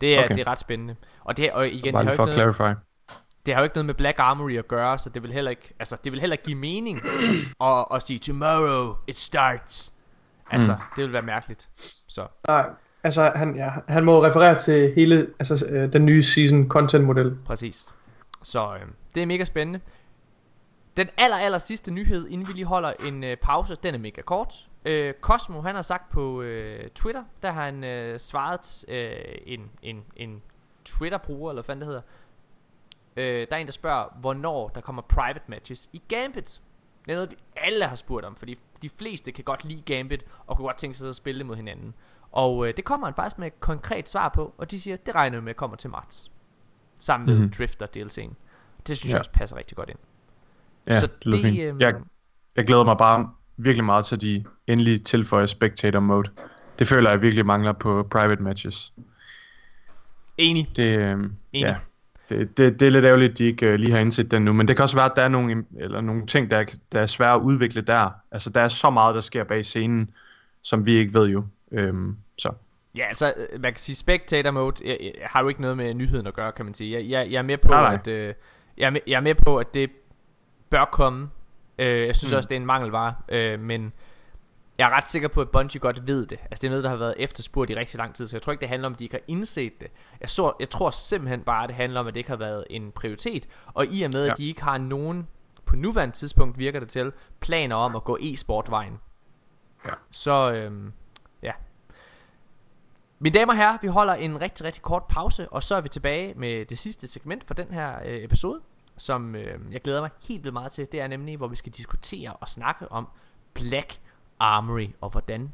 Det 0.00 0.14
er, 0.18 0.24
okay. 0.24 0.34
Det 0.34 0.40
er 0.40 0.46
ret 0.50 0.58
spændende. 0.58 0.96
Og, 1.24 1.36
det, 1.36 1.52
og 1.52 1.68
igen, 1.68 1.92
Bare 1.92 2.02
det 2.02 2.10
har, 2.10 2.16
for 2.16 2.26
ikke 2.26 2.36
noget, 2.38 2.56
clarify. 2.56 2.78
det 3.46 3.54
har 3.54 3.60
jo 3.60 3.64
ikke 3.64 3.76
noget 3.76 3.86
med 3.86 3.94
Black 3.94 4.18
Armory 4.18 4.56
at 4.58 4.68
gøre, 4.68 4.98
så 4.98 5.10
det 5.10 5.22
vil 5.22 5.32
heller 5.32 5.50
ikke, 5.50 5.74
altså, 5.78 5.96
det 6.04 6.12
vil 6.12 6.20
heller 6.20 6.34
ikke 6.34 6.44
give 6.44 6.58
mening 6.58 7.00
at, 7.64 7.84
at 7.94 8.02
sige, 8.02 8.18
tomorrow 8.18 8.96
it 9.06 9.16
starts. 9.16 9.94
Altså, 10.50 10.72
mm. 10.72 10.78
det 10.96 11.04
vil 11.04 11.12
være 11.12 11.22
mærkeligt. 11.22 11.68
Så, 12.08 12.26
Nej, 12.48 12.70
altså 13.06 13.32
han, 13.34 13.56
ja, 13.56 13.70
han 13.88 14.04
må 14.04 14.24
referere 14.24 14.58
til 14.58 14.92
hele 14.94 15.26
altså, 15.38 15.66
øh, 15.66 15.92
den 15.92 16.04
nye 16.06 16.22
season 16.22 16.68
content 16.68 17.04
model. 17.04 17.36
præcis. 17.44 17.94
Så 18.42 18.74
øh, 18.74 18.80
det 19.14 19.22
er 19.22 19.26
mega 19.26 19.44
spændende. 19.44 19.80
Den 20.96 21.08
aller, 21.16 21.36
aller 21.36 21.58
sidste 21.58 21.90
nyhed, 21.90 22.28
inden 22.28 22.48
vi 22.48 22.52
lige 22.52 22.64
holder 22.64 22.92
en 23.06 23.24
øh, 23.24 23.36
pause, 23.36 23.76
den 23.82 23.94
er 23.94 23.98
mega 23.98 24.22
kort. 24.22 24.68
Øh, 24.84 25.14
Cosmo, 25.20 25.60
han 25.60 25.74
har 25.74 25.82
sagt 25.82 26.10
på 26.10 26.42
øh, 26.42 26.90
Twitter, 26.90 27.24
der 27.42 27.50
har 27.50 27.64
han 27.64 27.84
øh, 27.84 28.18
svaret 28.18 28.84
øh, 28.88 29.10
en, 29.46 29.70
en, 29.82 30.04
en 30.16 30.42
Twitter-bruger, 30.84 31.50
eller 31.50 31.62
hvad 31.62 31.66
fanden 31.66 31.80
det 31.80 31.86
hedder. 31.86 32.02
Øh, 33.16 33.46
der 33.50 33.56
er 33.56 33.60
en, 33.60 33.66
der 33.66 33.72
spørger, 33.72 34.18
hvornår 34.20 34.68
der 34.68 34.80
kommer 34.80 35.02
private 35.02 35.40
matches 35.48 35.88
i 35.92 36.02
Gambit. 36.08 36.60
Det 37.04 37.12
er 37.12 37.16
noget, 37.16 37.30
vi 37.30 37.36
alle 37.56 37.84
har 37.84 37.96
spurgt 37.96 38.24
om, 38.24 38.36
fordi 38.36 38.58
de 38.82 38.88
fleste 38.88 39.32
kan 39.32 39.44
godt 39.44 39.64
lide 39.64 39.94
Gambit, 39.94 40.24
og 40.46 40.56
kunne 40.56 40.66
godt 40.66 40.76
tænke 40.76 40.96
sig 40.96 41.08
at 41.08 41.16
spille 41.16 41.38
det 41.38 41.46
mod 41.46 41.56
hinanden. 41.56 41.94
Og 42.36 42.68
øh, 42.68 42.74
det 42.76 42.84
kommer 42.84 43.06
han 43.06 43.14
faktisk 43.14 43.38
med 43.38 43.46
et 43.46 43.60
konkret 43.60 44.08
svar 44.08 44.28
på, 44.28 44.54
og 44.58 44.70
de 44.70 44.80
siger, 44.80 44.96
det 44.96 45.14
regner 45.14 45.38
vi 45.38 45.44
med 45.44 45.54
kommer 45.54 45.76
til 45.76 45.90
marts. 45.90 46.30
Sammen 46.98 47.26
med 47.26 47.34
mm-hmm. 47.34 47.44
Mhm. 47.44 47.54
Drifter 47.58 47.86
DLC'en. 47.86 48.34
Det 48.86 48.96
synes 48.96 49.04
ja. 49.04 49.14
Jeg 49.14 49.18
også 49.18 49.30
passer 49.30 49.56
rigtig 49.56 49.76
godt 49.76 49.90
ind. 49.90 49.98
Ja, 50.86 51.00
Så 51.00 51.06
det 51.24 51.32
det, 51.32 51.40
fint. 51.42 51.60
øhm, 51.60 51.80
Jeg, 51.80 51.94
jeg 52.56 52.66
glæder 52.66 52.84
mig 52.84 52.96
bare 52.98 53.30
virkelig 53.56 53.84
meget 53.84 54.04
til, 54.06 54.16
at 54.16 54.22
de 54.22 54.44
endelig 54.66 55.04
tilføjer 55.04 55.46
spectator 55.46 56.00
mode. 56.00 56.30
Det 56.78 56.88
føler 56.88 57.10
jeg 57.10 57.22
virkelig 57.22 57.46
mangler 57.46 57.72
på 57.72 58.06
private 58.10 58.42
matches. 58.42 58.92
Enig. 60.38 60.68
Det, 60.76 60.98
øh, 60.98 61.10
Enig. 61.12 61.32
ja, 61.54 61.76
det, 62.28 62.58
det, 62.58 62.80
det 62.80 62.86
er 62.86 62.90
lidt 62.90 63.04
ærgerligt, 63.04 63.32
at 63.32 63.38
de 63.38 63.44
ikke 63.44 63.66
øh, 63.66 63.74
lige 63.74 63.92
har 63.92 63.98
indset 63.98 64.30
den 64.30 64.42
nu. 64.44 64.52
Men 64.52 64.68
det 64.68 64.76
kan 64.76 64.82
også 64.82 64.96
være, 64.96 65.10
at 65.10 65.16
der 65.16 65.22
er 65.22 65.28
nogle, 65.28 65.64
eller 65.76 66.00
nogle 66.00 66.26
ting, 66.26 66.50
der 66.50 66.58
er, 66.58 66.64
der 66.92 67.00
er 67.00 67.06
svære 67.06 67.34
at 67.34 67.40
udvikle 67.40 67.82
der. 67.82 68.10
Altså, 68.32 68.50
der 68.50 68.60
er 68.60 68.68
så 68.68 68.90
meget, 68.90 69.14
der 69.14 69.20
sker 69.20 69.44
bag 69.44 69.64
scenen, 69.64 70.10
som 70.62 70.86
vi 70.86 70.92
ikke 70.92 71.14
ved 71.14 71.26
jo. 71.28 71.44
Øhm, 71.72 72.16
så 72.38 72.52
Ja, 72.96 73.04
altså, 73.04 73.34
øh, 73.36 73.60
man 73.60 73.72
kan 73.72 73.78
sige, 73.78 73.96
spectator 73.96 74.50
mode 74.50 74.76
jeg, 74.84 74.98
jeg, 75.00 75.12
har 75.22 75.42
jo 75.42 75.48
ikke 75.48 75.60
noget 75.60 75.76
med 75.76 75.94
nyheden 75.94 76.26
at 76.26 76.34
gøre, 76.34 76.52
kan 76.52 76.64
man 76.64 76.74
sige. 76.74 76.92
Jeg, 76.92 77.10
jeg, 77.10 77.32
jeg 77.32 77.38
er 77.38 77.42
med 77.42 77.58
på, 77.58 77.68
Nej, 77.68 77.80
nej. 77.82 77.94
at 77.94 78.06
øh, 78.06 78.34
jeg, 78.78 78.86
er 78.86 78.90
med, 78.90 79.00
jeg 79.06 79.16
er 79.16 79.20
med 79.20 79.34
på, 79.34 79.56
at 79.58 79.74
det 79.74 79.90
bør 80.70 80.84
komme. 80.84 81.30
Øh, 81.78 82.06
jeg 82.06 82.16
synes 82.16 82.32
Mm. 82.32 82.36
også, 82.36 82.48
det 82.48 82.54
er 82.54 82.60
en 82.60 82.66
mangelvare, 82.66 83.14
øh, 83.28 83.60
men 83.60 83.92
jeg 84.78 84.90
er 84.90 84.96
ret 84.96 85.04
sikker 85.06 85.28
på, 85.28 85.40
at 85.40 85.50
Bungie 85.50 85.80
godt 85.80 86.06
ved 86.06 86.26
det. 86.26 86.38
Altså, 86.50 86.60
det 86.62 86.64
er 86.64 86.70
noget, 86.70 86.84
der 86.84 86.90
har 86.90 86.96
været 86.96 87.14
efterspurgt 87.18 87.70
i 87.70 87.76
rigtig 87.76 87.98
lang 87.98 88.14
tid, 88.14 88.26
så 88.26 88.36
jeg 88.36 88.42
tror 88.42 88.52
ikke, 88.52 88.60
det 88.60 88.68
handler 88.68 88.86
om, 88.86 88.92
at 88.92 88.98
de 88.98 89.04
ikke 89.04 89.14
har 89.14 89.22
indset 89.28 89.80
det. 89.80 89.88
Jeg, 90.20 90.30
så, 90.30 90.52
jeg 90.60 90.68
tror 90.70 90.90
simpelthen 90.90 91.40
bare, 91.40 91.62
at 91.62 91.68
det 91.68 91.76
handler 91.76 92.00
om, 92.00 92.06
at 92.06 92.14
det 92.14 92.20
ikke 92.20 92.30
har 92.30 92.36
været 92.36 92.64
en 92.70 92.92
prioritet. 92.92 93.48
Og 93.74 93.86
i 93.86 94.02
og 94.02 94.10
med, 94.10 94.24
ja. 94.26 94.32
At 94.32 94.38
de 94.38 94.48
ikke 94.48 94.62
har 94.62 94.78
nogen, 94.78 95.28
på 95.66 95.76
nuværende 95.76 96.14
tidspunkt 96.14 96.58
virker 96.58 96.80
det 96.80 96.88
til, 96.88 97.12
planer 97.40 97.76
om 97.76 97.96
at 97.96 98.04
gå 98.04 98.18
e-sport-vejen. 98.20 98.98
Ja. 99.86 99.90
Så, 100.10 100.32
ja. 100.50 100.68
Mine 103.18 103.34
damer 103.38 103.52
og 103.52 103.56
herrer, 103.56 103.78
vi 103.82 103.88
holder 103.88 104.14
en 104.14 104.40
rigtig, 104.40 104.64
rigtig 104.66 104.82
kort 104.82 105.04
pause, 105.04 105.48
og 105.48 105.62
så 105.62 105.74
er 105.74 105.80
vi 105.80 105.88
tilbage 105.88 106.34
med 106.34 106.66
det 106.66 106.78
sidste 106.78 107.08
segment 107.08 107.44
for 107.44 107.54
den 107.54 107.70
her 107.70 107.98
øh, 108.04 108.24
episode, 108.24 108.60
som 108.96 109.34
øh, 109.34 109.72
jeg 109.72 109.82
glæder 109.82 110.00
mig 110.00 110.10
helt 110.28 110.42
vildt 110.44 110.52
meget 110.52 110.72
til. 110.72 110.88
Det 110.92 111.00
er 111.00 111.06
nemlig, 111.06 111.36
hvor 111.36 111.48
vi 111.48 111.56
skal 111.56 111.72
diskutere 111.72 112.32
og 112.32 112.48
snakke 112.48 112.92
om 112.92 113.08
Black 113.54 114.00
Armory, 114.40 114.88
og 115.00 115.10
hvordan 115.10 115.52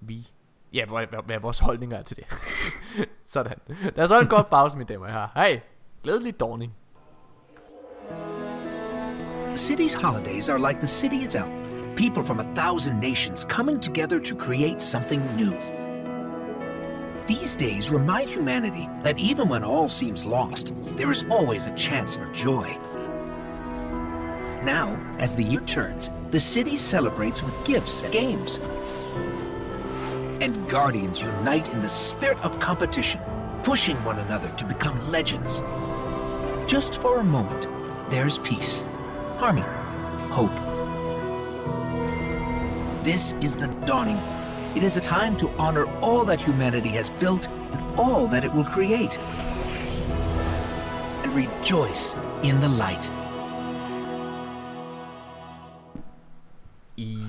vi, 0.00 0.28
ja, 0.72 0.84
hvad, 0.86 1.40
vores 1.40 1.58
holdninger 1.58 1.96
er 1.96 2.02
til 2.02 2.16
det. 2.16 2.24
Sådan. 3.24 3.58
Lad 3.68 4.04
os 4.04 4.10
holde 4.10 4.22
en 4.22 4.28
kort 4.28 4.46
pause, 4.46 4.76
mine 4.76 4.88
damer 4.88 5.06
og 5.06 5.12
herrer. 5.12 5.28
Hej, 5.34 5.60
glædelig 6.02 6.40
dawning. 6.40 6.74
The 9.46 9.56
city's 9.56 10.02
holidays 10.02 10.48
are 10.48 10.68
like 10.68 10.78
the 10.80 10.86
city 10.86 11.24
itself. 11.24 11.48
People 11.96 12.24
from 12.24 12.40
a 12.40 12.54
thousand 12.54 13.00
nations 13.00 13.46
coming 13.48 13.82
together 13.82 14.18
to 14.18 14.36
create 14.36 14.82
something 14.82 15.22
new. 15.36 15.83
These 17.26 17.56
days 17.56 17.88
remind 17.88 18.28
humanity 18.28 18.86
that 19.02 19.18
even 19.18 19.48
when 19.48 19.64
all 19.64 19.88
seems 19.88 20.26
lost, 20.26 20.74
there 20.96 21.10
is 21.10 21.24
always 21.30 21.66
a 21.66 21.74
chance 21.74 22.14
for 22.14 22.30
joy. 22.32 22.76
Now, 24.62 25.00
as 25.18 25.34
the 25.34 25.42
year 25.42 25.62
turns, 25.62 26.10
the 26.30 26.40
city 26.40 26.76
celebrates 26.76 27.42
with 27.42 27.64
gifts 27.64 28.02
and 28.02 28.12
games. 28.12 28.58
And 30.42 30.68
Guardians 30.68 31.22
unite 31.22 31.72
in 31.72 31.80
the 31.80 31.88
spirit 31.88 32.38
of 32.44 32.60
competition, 32.60 33.22
pushing 33.62 33.96
one 34.04 34.18
another 34.18 34.50
to 34.56 34.66
become 34.66 35.10
legends. 35.10 35.62
Just 36.66 37.00
for 37.00 37.20
a 37.20 37.24
moment, 37.24 37.68
there's 38.10 38.36
peace, 38.38 38.84
harmony, 39.38 39.66
hope. 40.30 40.54
This 43.02 43.32
is 43.40 43.56
the 43.56 43.68
dawning. 43.86 44.20
It 44.76 44.82
is 44.82 44.96
a 44.96 45.00
time 45.00 45.36
to 45.36 45.48
honor 45.56 45.86
all 46.02 46.26
that 46.26 46.40
humanity 46.40 46.88
has 46.88 47.10
built 47.20 47.48
and 47.48 47.80
all 47.96 48.26
that 48.26 48.44
it 48.44 48.52
will 48.52 48.64
create. 48.64 49.18
And 51.22 51.32
rejoice 51.32 52.16
in 52.42 52.60
the 52.60 52.68
light. 52.68 53.10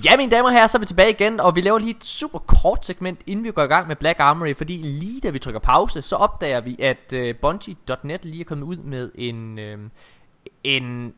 Ja, 0.04 0.16
mine 0.16 0.30
damer 0.30 0.48
og 0.48 0.52
herrer, 0.52 0.66
så 0.66 0.78
er 0.78 0.80
vi 0.80 0.86
tilbage 0.86 1.10
igen, 1.10 1.40
og 1.40 1.56
vi 1.56 1.60
laver 1.60 1.78
lige 1.78 1.90
et 1.90 2.04
super 2.04 2.38
kort 2.38 2.86
segment, 2.86 3.20
inden 3.26 3.44
vi 3.44 3.50
går 3.50 3.62
i 3.62 3.66
gang 3.66 3.88
med 3.88 3.96
Black 3.96 4.20
Armory, 4.20 4.54
fordi 4.56 4.76
lige 4.76 5.20
da 5.20 5.30
vi 5.30 5.38
trykker 5.38 5.60
pause, 5.60 6.02
så 6.02 6.16
opdager 6.16 6.60
vi, 6.60 6.76
at 6.78 7.12
øh, 7.14 7.34
uh, 7.34 7.40
Bungie.net 7.40 8.24
lige 8.24 8.40
er 8.40 8.44
kommet 8.44 8.64
ud 8.66 8.76
med 8.76 9.10
en, 9.14 9.58
øh, 9.58 9.78
en, 10.64 11.14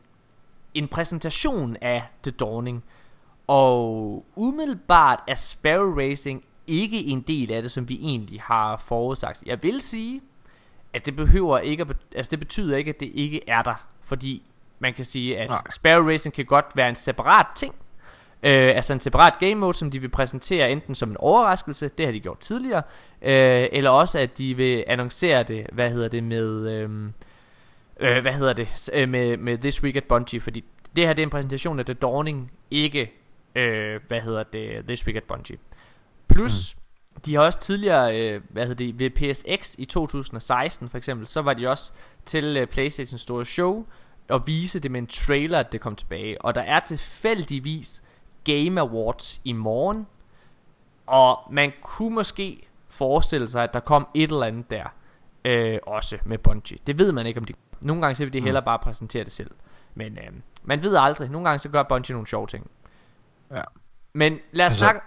en 0.73 0.87
præsentation 0.87 1.77
af 1.81 2.03
The 2.23 2.31
Dawning. 2.31 2.83
Og 3.49 4.25
umiddelbart 4.35 5.19
er 5.27 5.35
Sparrow 5.35 5.99
Racing 5.99 6.43
ikke 6.67 7.05
en 7.05 7.21
del 7.21 7.51
af 7.51 7.61
det, 7.61 7.71
som 7.71 7.89
vi 7.89 7.99
egentlig 8.01 8.41
har 8.41 8.77
forudsagt. 8.77 9.43
Jeg 9.45 9.63
vil 9.63 9.81
sige, 9.81 10.21
at 10.93 11.05
det 11.05 11.15
behøver 11.15 11.59
ikke 11.59 11.81
at, 11.81 11.95
altså 12.15 12.29
det 12.29 12.39
betyder 12.39 12.77
ikke, 12.77 12.89
at 12.89 12.99
det 12.99 13.11
ikke 13.13 13.49
er 13.49 13.61
der, 13.61 13.85
fordi 14.03 14.43
man 14.79 14.93
kan 14.93 15.05
sige, 15.05 15.37
at 15.37 15.49
Nej. 15.49 15.61
Sparrow 15.69 16.09
Racing 16.09 16.35
kan 16.35 16.45
godt 16.45 16.65
være 16.75 16.89
en 16.89 16.95
separat 16.95 17.45
ting, 17.55 17.75
Øh, 18.43 18.75
altså 18.75 18.93
en 18.93 18.99
separat 18.99 19.39
game 19.39 19.55
mode, 19.55 19.73
som 19.73 19.91
de 19.91 19.99
vil 19.99 20.09
præsentere 20.09 20.71
enten 20.71 20.95
som 20.95 21.09
en 21.09 21.17
overraskelse, 21.17 21.89
det 21.89 22.05
har 22.05 22.13
de 22.13 22.19
gjort 22.19 22.39
tidligere, 22.39 22.81
øh, 23.21 23.67
eller 23.71 23.89
også 23.89 24.19
at 24.19 24.37
de 24.37 24.53
vil 24.53 24.83
annoncere 24.87 25.43
det, 25.43 25.67
hvad 25.71 25.89
hedder 25.89 26.07
det 26.07 26.23
med, 26.23 26.69
øh, 26.69 26.89
øh, 27.99 28.21
hvad 28.21 28.33
hedder 28.33 28.53
det, 28.53 28.89
øh, 28.93 29.09
med, 29.09 29.37
med 29.37 29.57
This 29.57 29.83
Week 29.83 29.95
at 29.95 30.03
Bungie, 30.03 30.41
fordi 30.41 30.63
det 30.95 31.05
her 31.05 31.13
det 31.13 31.21
er 31.21 31.25
en 31.25 31.29
præsentation 31.29 31.79
af 31.79 31.85
The 31.85 31.93
Dawning, 31.93 32.51
ikke, 32.71 33.18
øh, 33.55 34.01
hvad 34.07 34.21
hedder 34.21 34.43
det, 34.43 34.85
This 34.85 35.05
Week 35.05 35.15
at 35.15 35.23
Bungie. 35.23 35.57
Plus, 36.27 36.75
mm. 36.75 37.21
de 37.21 37.35
har 37.35 37.41
også 37.41 37.59
tidligere, 37.59 38.21
øh, 38.21 38.41
hvad 38.49 38.67
hedder 38.67 38.85
det, 38.85 38.99
ved 38.99 39.09
PSX 39.09 39.75
i 39.77 39.85
2016 39.85 40.89
for 40.89 40.97
eksempel, 40.97 41.27
så 41.27 41.41
var 41.41 41.53
de 41.53 41.67
også 41.67 41.91
til 42.25 42.57
øh, 42.57 42.67
Playstation 42.67 43.17
Store 43.17 43.45
Show, 43.45 43.85
og 44.29 44.47
vise 44.47 44.79
det 44.79 44.91
med 44.91 44.99
en 45.01 45.07
trailer, 45.07 45.59
at 45.59 45.71
det 45.71 45.81
kom 45.81 45.95
tilbage. 45.95 46.41
Og 46.41 46.55
der 46.55 46.61
er 46.61 46.79
tilfældigvis 46.79 48.03
Game 48.43 48.81
Awards 48.81 49.41
i 49.43 49.53
morgen, 49.53 50.07
og 51.07 51.39
man 51.51 51.71
kunne 51.81 52.15
måske 52.15 52.67
forestille 52.87 53.47
sig, 53.47 53.63
at 53.63 53.73
der 53.73 53.79
kom 53.79 54.07
et 54.13 54.31
eller 54.31 54.45
andet 54.45 54.71
der, 54.71 54.93
øh, 55.45 55.79
også 55.87 56.17
med 56.25 56.37
Bungie. 56.37 56.77
Det 56.87 56.97
ved 56.99 57.11
man 57.11 57.25
ikke, 57.25 57.39
om 57.39 57.45
de... 57.45 57.53
Nogle 57.81 58.01
gange 58.01 58.15
så 58.15 58.23
vil 58.23 58.33
de 58.33 58.41
hellere 58.41 58.63
bare 58.63 58.79
præsentere 58.79 59.23
det 59.23 59.31
selv. 59.31 59.51
Men 59.95 60.17
øh, 60.17 60.33
man 60.63 60.83
ved 60.83 60.95
aldrig. 60.95 61.29
Nogle 61.29 61.47
gange 61.47 61.59
så 61.59 61.69
gør 61.69 61.83
Bungie 61.83 62.13
nogle 62.13 62.27
sjove 62.27 62.47
ting. 62.47 62.71
Ja. 63.55 63.61
Men 64.13 64.33
lad 64.51 64.65
os 64.65 64.69
Altså, 64.71 64.79
snakke... 64.79 65.01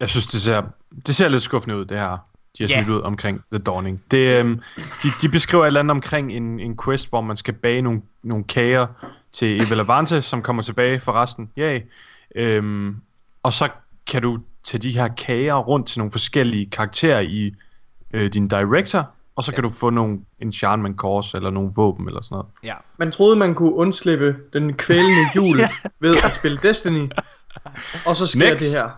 Jeg 0.00 0.08
synes, 0.08 0.26
det 0.26 0.40
ser, 0.42 0.62
det 1.06 1.14
ser 1.16 1.28
lidt 1.28 1.42
skuffende 1.42 1.76
ud, 1.76 1.84
det 1.84 1.98
her. 1.98 2.18
De 2.58 2.62
har 2.64 2.68
Ja. 2.68 2.82
smidt 2.84 2.96
ud 2.96 3.02
omkring 3.02 3.40
The 3.52 3.58
Dawning. 3.58 4.02
Det, 4.10 4.40
øhm, 4.40 4.60
de, 5.02 5.08
de 5.22 5.28
beskriver 5.28 5.64
et 5.64 5.66
eller 5.66 5.80
andet 5.80 5.90
omkring 5.90 6.32
en, 6.32 6.60
en 6.60 6.76
quest, 6.84 7.08
hvor 7.08 7.20
man 7.20 7.36
skal 7.36 7.54
bage 7.54 7.82
nogle, 7.82 8.02
nogle 8.22 8.44
kager 8.44 8.86
til 9.32 9.62
Eva 9.62 9.74
Levante, 9.74 10.22
som 10.22 10.42
kommer 10.42 10.62
tilbage 10.62 11.00
for 11.00 11.12
resten. 11.12 11.50
Yay. 11.58 11.80
Øhm, 12.34 12.96
og 13.42 13.52
så 13.52 13.68
kan 14.06 14.22
du 14.22 14.38
tage 14.64 14.82
de 14.82 14.92
her 14.92 15.08
kager 15.08 15.54
rundt 15.54 15.88
til 15.88 15.98
nogle 15.98 16.12
forskellige 16.12 16.66
karakterer 16.70 17.20
i 17.20 17.54
øh, 18.12 18.32
din 18.32 18.48
director, 18.48 19.10
Og 19.36 19.44
så 19.44 19.52
kan 19.52 19.62
du 19.64 19.70
få 19.70 19.90
nogle 19.90 20.20
enchantment 20.40 20.96
cores 20.96 21.34
eller 21.34 21.50
nogle 21.50 21.72
våben 21.76 22.06
eller 22.08 22.22
sådan 22.22 22.34
noget. 22.34 22.46
Ja. 22.62 22.74
Man 22.98 23.12
troede, 23.12 23.36
man 23.36 23.54
kunne 23.54 23.72
undslippe 23.74 24.36
den 24.52 24.74
kvælende 24.74 25.22
jul 25.36 25.60
ved 26.00 26.16
at 26.24 26.34
spille 26.34 26.58
Destiny. 26.62 27.08
Og 28.06 28.16
så 28.16 28.26
sker 28.26 28.50
Next. 28.50 28.64
det 28.64 28.82
her. 28.82 28.90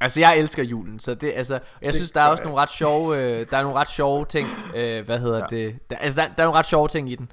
Altså 0.00 0.20
jeg 0.20 0.38
elsker 0.38 0.62
julen, 0.62 1.00
så 1.00 1.14
det 1.14 1.32
altså 1.36 1.54
jeg 1.54 1.86
Det 1.86 1.94
synes 1.94 2.12
der 2.12 2.20
er 2.20 2.26
også 2.28 2.44
nogle 2.44 2.58
ret 2.60 2.70
sjove 2.70 3.16
øh, 3.18 3.46
der 3.50 3.56
er 3.56 3.62
nogle 3.62 3.78
ret 3.78 3.90
sjove 3.90 4.24
ting, 4.24 4.48
øh, 4.74 5.04
hvad 5.04 5.18
hedder 5.18 5.38
ja. 5.38 5.56
det? 5.56 5.78
Der, 5.90 5.96
altså 5.96 6.20
der, 6.20 6.26
der 6.36 6.42
er 6.42 6.46
nogle 6.46 6.58
ret 6.58 6.66
sjove 6.66 6.88
ting 6.88 7.10
i 7.10 7.14
den. 7.14 7.32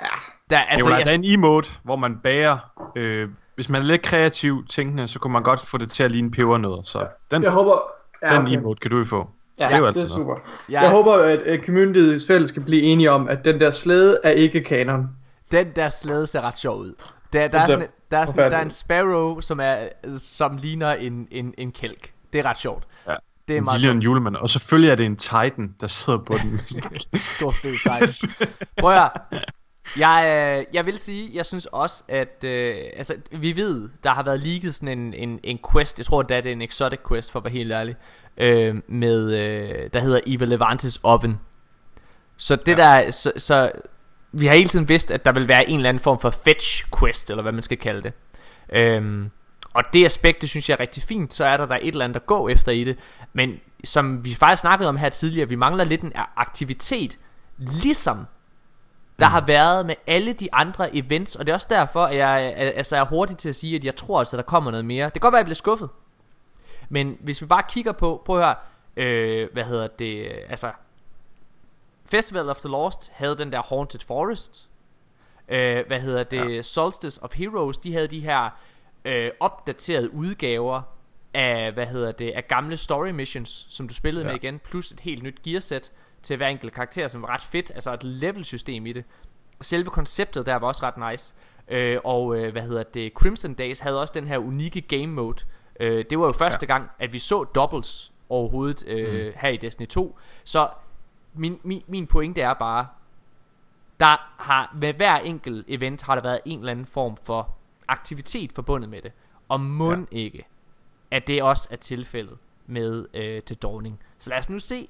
Ja. 0.00 0.06
Der 0.50 0.56
Altså, 0.58 0.66
altså 0.70 0.90
jo, 0.90 0.96
jeg, 0.96 1.06
der 1.06 1.10
er 1.12 1.14
en 1.14 1.24
emote, 1.24 1.68
hvor 1.82 1.96
man 1.96 2.16
bager... 2.22 2.58
Øh, 2.96 3.28
hvis 3.54 3.68
man 3.68 3.82
er 3.82 3.86
lidt 3.86 4.02
kreativ 4.02 4.66
tænkende, 4.70 5.08
så 5.08 5.18
kunne 5.18 5.32
man 5.32 5.42
godt 5.42 5.66
få 5.66 5.78
det 5.78 5.90
til 5.90 6.02
at 6.02 6.10
ligne 6.10 6.30
pebernødder. 6.30 6.82
Så 6.84 7.06
den, 7.30 7.42
Jeg 7.42 7.50
håber... 7.50 7.82
Ja, 8.22 8.34
den 8.34 8.42
okay. 8.42 8.52
emote 8.56 8.80
kan 8.80 8.90
du 8.90 8.98
jo 8.98 9.04
få. 9.04 9.28
Ja, 9.58 9.66
det 9.66 9.72
er 9.74 9.78
jo 9.78 9.86
det 9.86 9.90
er 9.90 9.94
noget. 9.94 10.08
super. 10.08 10.34
jeg, 10.68 10.82
Jeg 10.82 10.90
håber, 10.90 11.12
at, 11.12 11.38
at 11.38 11.64
communityet 11.64 12.22
fælles 12.28 12.48
skal 12.48 12.62
blive 12.62 12.82
enige 12.82 13.10
om, 13.10 13.28
at 13.28 13.44
den 13.44 13.60
der 13.60 13.70
slæde 13.70 14.18
er 14.24 14.30
ikke 14.30 14.60
kanon. 14.64 15.08
den 15.50 15.66
der 15.76 15.88
slæde 15.88 16.26
ser 16.26 16.40
ret 16.40 16.58
sjov 16.58 16.78
ud. 16.78 16.94
Der, 17.32 17.48
der, 17.48 17.58
er, 17.58 17.62
ser 17.62 17.72
sådan, 17.72 17.88
der, 18.12 18.18
er, 18.18 18.26
sådan, 18.26 18.52
der 18.52 18.58
er 18.58 18.62
en 18.62 18.70
sparrow, 18.70 19.40
som, 19.40 19.60
er, 19.60 19.88
som 20.18 20.56
ligner 20.56 20.94
en, 20.94 21.28
en, 21.30 21.54
en 21.58 21.72
kælk. 21.72 22.12
Det 22.32 22.38
er 22.38 22.44
ret 22.44 22.58
sjovt. 22.58 22.84
Ja. 23.06 23.14
Det 23.48 23.54
er 23.54 23.58
En 23.58 23.64
meget 23.64 23.80
lille 23.80 23.94
en 23.94 24.02
julemand. 24.02 24.36
Og 24.36 24.50
selvfølgelig 24.50 24.90
er 24.90 24.94
det 24.94 25.06
en 25.06 25.16
titan, 25.16 25.74
der 25.80 25.86
sidder 25.86 26.18
på 26.18 26.36
den. 26.42 26.60
Stor 27.36 27.50
fed 27.50 27.78
sejt. 27.82 28.20
Prøv 28.80 28.94
at. 28.94 29.10
Jeg, 29.96 30.24
øh, 30.26 30.74
jeg 30.74 30.86
vil 30.86 30.98
sige, 30.98 31.30
jeg 31.34 31.46
synes 31.46 31.66
også, 31.66 32.04
at 32.08 32.44
øh, 32.44 32.76
altså, 32.96 33.14
vi 33.32 33.56
ved, 33.56 33.88
der 34.04 34.10
har 34.10 34.22
været 34.22 34.40
leaget 34.40 34.74
sådan 34.74 34.98
en, 34.98 35.14
en, 35.14 35.40
en 35.42 35.58
quest, 35.72 35.98
jeg 35.98 36.06
tror, 36.06 36.22
det 36.22 36.46
er 36.46 36.52
en 36.52 36.62
exotic 36.62 36.98
quest, 37.08 37.32
for 37.32 37.38
at 37.38 37.44
være 37.44 37.52
helt 37.52 37.72
ærlig, 37.72 37.96
øh, 38.36 38.74
med, 38.88 39.32
øh, 39.32 39.90
der 39.92 40.00
hedder 40.00 40.20
Eva 40.26 40.44
Levantes 40.44 41.00
Oven. 41.02 41.40
Så 42.36 42.56
det 42.56 42.78
ja. 42.78 43.02
der, 43.02 43.10
så, 43.10 43.32
så 43.36 43.72
vi 44.32 44.46
har 44.46 44.54
hele 44.54 44.68
tiden 44.68 44.88
vidst, 44.88 45.10
at 45.10 45.24
der 45.24 45.32
vil 45.32 45.48
være 45.48 45.70
en 45.70 45.76
eller 45.76 45.88
anden 45.88 46.02
form 46.02 46.18
for 46.18 46.30
fetch 46.30 46.86
quest, 46.98 47.30
eller 47.30 47.42
hvad 47.42 47.52
man 47.52 47.62
skal 47.62 47.78
kalde 47.78 48.02
det. 48.02 48.12
Øhm, 48.72 49.30
og 49.74 49.84
det 49.92 50.04
aspekt, 50.04 50.40
det 50.40 50.48
synes 50.48 50.68
jeg 50.68 50.74
er 50.74 50.80
rigtig 50.80 51.02
fint, 51.02 51.34
så 51.34 51.44
er 51.44 51.56
der 51.56 51.66
der 51.66 51.78
et 51.82 51.88
eller 51.88 52.04
andet 52.04 52.16
at 52.16 52.26
gå 52.26 52.48
efter 52.48 52.72
i 52.72 52.84
det. 52.84 52.98
Men 53.32 53.60
som 53.84 54.24
vi 54.24 54.34
faktisk 54.34 54.60
snakkede 54.60 54.88
om 54.88 54.96
her 54.96 55.08
tidligere, 55.08 55.48
vi 55.48 55.54
mangler 55.54 55.84
lidt 55.84 56.00
en 56.00 56.12
aktivitet, 56.36 57.18
ligesom 57.58 58.26
der 59.18 59.26
har 59.26 59.40
været 59.46 59.86
med 59.86 59.94
alle 60.06 60.32
de 60.32 60.54
andre 60.54 60.96
events, 60.96 61.36
og 61.36 61.46
det 61.46 61.52
er 61.52 61.54
også 61.54 61.66
derfor, 61.70 62.04
at 62.04 62.16
jeg 62.16 62.54
altså, 62.56 62.96
er 62.96 63.04
hurtig 63.04 63.36
til 63.36 63.48
at 63.48 63.56
sige, 63.56 63.76
at 63.76 63.84
jeg 63.84 63.96
tror 63.96 64.18
altså, 64.18 64.36
der 64.36 64.42
kommer 64.42 64.70
noget 64.70 64.84
mere. 64.84 65.04
Det 65.04 65.12
kan 65.12 65.20
godt 65.20 65.32
være, 65.32 65.38
at 65.38 65.42
jeg 65.42 65.46
bliver 65.46 65.54
skuffet. 65.54 65.88
Men 66.88 67.16
hvis 67.20 67.42
vi 67.42 67.46
bare 67.46 67.62
kigger 67.68 67.92
på, 67.92 68.22
prøv 68.24 68.38
at 68.38 68.44
høre, 68.44 68.54
øh, 68.96 69.48
hvad 69.52 69.64
hedder 69.64 69.86
det, 69.86 70.28
altså, 70.48 70.70
Festival 72.12 72.50
of 72.50 72.58
the 72.58 72.68
Lost 72.68 73.10
havde 73.14 73.38
den 73.38 73.52
der 73.52 73.62
Haunted 73.62 74.00
Forest. 74.00 74.68
Øh, 75.48 75.86
hvad 75.86 76.00
hedder 76.00 76.24
det, 76.24 76.56
ja. 76.56 76.62
Solstice 76.62 77.22
of 77.22 77.34
Heroes, 77.34 77.78
de 77.78 77.92
havde 77.92 78.06
de 78.06 78.20
her 78.20 78.50
øh, 79.04 79.30
opdaterede 79.40 80.14
udgaver 80.14 80.82
af, 81.34 81.72
hvad 81.72 81.86
hedder 81.86 82.12
det, 82.12 82.30
af 82.30 82.48
gamle 82.48 82.76
story 82.76 83.08
missions, 83.08 83.66
som 83.70 83.88
du 83.88 83.94
spillede 83.94 84.26
ja. 84.26 84.32
med 84.32 84.42
igen, 84.42 84.58
plus 84.58 84.90
et 84.90 85.00
helt 85.00 85.22
nyt 85.22 85.42
gearsæt 85.42 85.92
til 86.22 86.36
hver 86.36 86.48
enkelt 86.48 86.72
karakter, 86.72 87.08
som 87.08 87.22
var 87.22 87.28
ret 87.28 87.40
fedt, 87.40 87.70
altså 87.74 87.92
et 87.92 88.04
level 88.04 88.44
system 88.44 88.86
i 88.86 88.92
det. 88.92 89.04
Selve 89.60 89.90
konceptet 89.90 90.46
der 90.46 90.56
var 90.56 90.66
også 90.66 90.82
ret 90.82 91.10
nice. 91.10 91.34
Øh, 91.68 91.98
og 92.04 92.36
øh, 92.36 92.52
hvad 92.52 92.62
hedder 92.62 92.82
det, 92.82 93.12
Crimson 93.12 93.54
Days 93.54 93.80
havde 93.80 94.00
også 94.00 94.12
den 94.14 94.26
her 94.26 94.38
unikke 94.38 94.80
game 94.80 95.06
mode. 95.06 95.44
Øh, 95.80 96.04
det 96.10 96.18
var 96.18 96.26
jo 96.26 96.32
første 96.32 96.66
ja. 96.68 96.72
gang, 96.72 96.90
at 96.98 97.12
vi 97.12 97.18
så 97.18 97.44
doubles 97.44 98.12
overhovedet 98.28 98.88
øh, 98.88 99.26
mm. 99.26 99.32
her 99.36 99.48
i 99.48 99.56
Destiny 99.56 99.86
2. 99.86 100.18
Så 100.44 100.68
min, 101.34 101.58
min, 101.62 101.82
min 101.86 102.06
pointe 102.06 102.40
er 102.40 102.54
bare, 102.54 102.86
der 104.00 104.42
har 104.42 104.76
med 104.80 104.94
hver 104.94 105.16
enkelt 105.16 105.64
event 105.68 106.02
har 106.02 106.14
der 106.14 106.22
været 106.22 106.40
en 106.44 106.58
eller 106.58 106.70
anden 106.70 106.86
form 106.86 107.16
for 107.24 107.54
aktivitet 107.88 108.52
forbundet 108.52 108.90
med 108.90 109.02
det. 109.02 109.12
Og 109.48 109.60
må 109.60 109.90
ja. 109.92 109.98
ikke, 110.10 110.44
at 111.10 111.26
det 111.26 111.42
også 111.42 111.68
er 111.70 111.76
tilfældet 111.76 112.38
med 112.66 113.06
øh, 113.14 113.42
til 113.42 113.56
Dawning. 113.56 114.00
Så 114.18 114.30
lad 114.30 114.38
os 114.38 114.50
nu 114.50 114.58
se. 114.58 114.88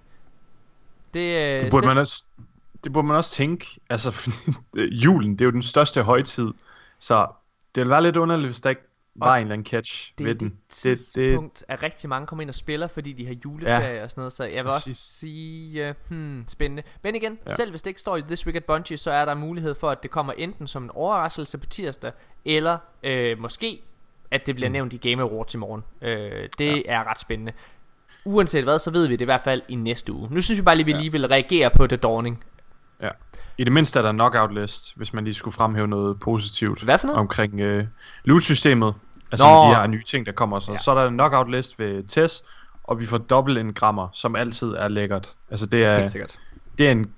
Det, 1.14 1.20
øh, 1.56 1.60
Det 1.60 1.70
burde, 1.70 1.82
selv- 1.82 1.86
man 1.86 1.98
også, 1.98 2.24
det 2.84 2.92
burde 2.92 3.06
man 3.06 3.16
også 3.16 3.30
tænke. 3.30 3.66
Altså, 3.90 4.10
fordi, 4.20 4.42
julen, 4.76 5.32
det 5.32 5.40
er 5.40 5.44
jo 5.44 5.50
den 5.50 5.62
største 5.62 6.02
højtid. 6.02 6.52
Så 6.98 7.26
det 7.74 7.80
ville 7.80 7.90
være 7.90 8.02
lidt 8.02 8.16
underligt, 8.16 8.46
hvis 8.46 8.60
der 8.60 8.70
ikke 8.70 8.82
var 9.14 9.36
en 9.36 9.40
eller 9.42 9.52
anden 9.52 9.66
catch 9.66 10.12
det 10.18 10.26
ved 10.26 10.34
den. 10.34 10.48
det 10.48 10.58
tidspunkt, 10.68 11.58
det, 11.58 11.64
at 11.68 11.82
rigtig 11.82 12.08
mange 12.08 12.26
kommer 12.26 12.42
ind 12.42 12.48
og 12.48 12.54
spiller, 12.54 12.86
fordi 12.86 13.12
de 13.12 13.26
har 13.26 13.34
juleferie 13.44 13.96
ja, 13.96 14.02
og 14.02 14.10
sådan 14.10 14.20
noget. 14.20 14.32
Så 14.32 14.44
jeg 14.44 14.64
vil 14.64 14.70
præcis. 14.70 14.92
også 14.92 15.02
sige, 15.02 15.88
uh, 15.90 15.94
hmm, 16.08 16.44
spændende. 16.48 16.82
Men 17.02 17.14
igen, 17.14 17.32
ja. 17.32 17.50
Ja. 17.50 17.54
selv 17.54 17.70
hvis 17.70 17.82
det 17.82 17.90
ikke 17.90 18.00
står 18.00 18.16
i 18.16 18.22
This 18.22 18.46
Week 18.46 18.56
at 18.56 18.64
Bungie, 18.64 18.96
så 18.96 19.10
er 19.10 19.24
der 19.24 19.34
mulighed 19.34 19.74
for, 19.74 19.90
at 19.90 20.02
det 20.02 20.10
kommer 20.10 20.32
enten 20.32 20.66
som 20.66 20.82
en 20.84 20.90
overraskelse 20.90 21.58
på 21.58 21.66
tirsdag, 21.66 22.12
eller 22.44 22.78
øh, 23.02 23.38
måske, 23.38 23.82
at 24.30 24.46
det 24.46 24.54
bliver 24.54 24.68
mm. 24.68 24.72
nævnt 24.72 24.92
i 24.92 25.10
Game 25.10 25.22
Awards 25.22 25.54
i 25.54 25.56
morgen. 25.56 25.84
Øh, 26.02 26.48
det 26.58 26.76
ja. 26.76 26.82
er 26.86 27.10
ret 27.10 27.20
spændende. 27.20 27.52
Uanset 28.24 28.64
hvad, 28.64 28.78
så 28.78 28.90
ved 28.90 29.06
vi 29.08 29.12
det 29.12 29.20
i 29.20 29.24
hvert 29.24 29.42
fald 29.42 29.62
i 29.68 29.74
næste 29.74 30.12
uge. 30.12 30.28
Nu 30.30 30.40
synes 30.40 30.58
vi 30.58 30.62
bare 30.62 30.76
lige, 30.76 30.86
vi 30.86 30.92
Ja. 30.92 30.98
lige 30.98 31.12
vil 31.12 31.28
reagere 31.28 31.70
på 31.70 31.86
The 31.86 31.96
Dawning. 31.96 32.44
Ja. 33.02 33.08
I 33.58 33.64
det 33.64 33.72
mindste 33.72 33.98
er 33.98 34.02
der 34.02 34.12
knockout 34.12 34.54
list, 34.54 34.96
hvis 34.96 35.12
man 35.12 35.24
lige 35.24 35.34
skulle 35.34 35.54
fremhæve 35.54 35.86
noget 35.88 36.20
positivt 36.20 36.82
Hvad 36.82 36.98
for 36.98 37.06
noget? 37.06 37.20
omkring 37.20 37.60
øh, 37.60 37.84
loot-systemet. 38.24 38.94
Altså 39.32 39.46
Nå. 39.46 39.70
de 39.70 39.74
her 39.76 39.86
nye 39.86 40.02
ting, 40.02 40.26
der 40.26 40.32
kommer. 40.32 40.60
Så, 40.60 40.72
Ja. 40.72 40.78
så 40.78 40.90
er 40.90 40.94
der 40.94 41.06
en 41.08 41.14
knockout 41.14 41.50
list 41.50 41.78
ved 41.78 42.02
Tess, 42.08 42.42
og 42.84 43.00
vi 43.00 43.06
får 43.06 43.18
dobbelt 43.18 43.58
en 43.58 43.74
grammer, 43.74 44.08
som 44.12 44.36
altid 44.36 44.68
er 44.68 44.88
lækkert. 44.88 45.28
Altså 45.50 45.66
det 45.66 45.84
er, 45.84 45.96
Helt 45.98 46.10
sikkert. 46.10 46.38
det 46.78 46.86
er 46.88 46.92
en, 46.92 47.12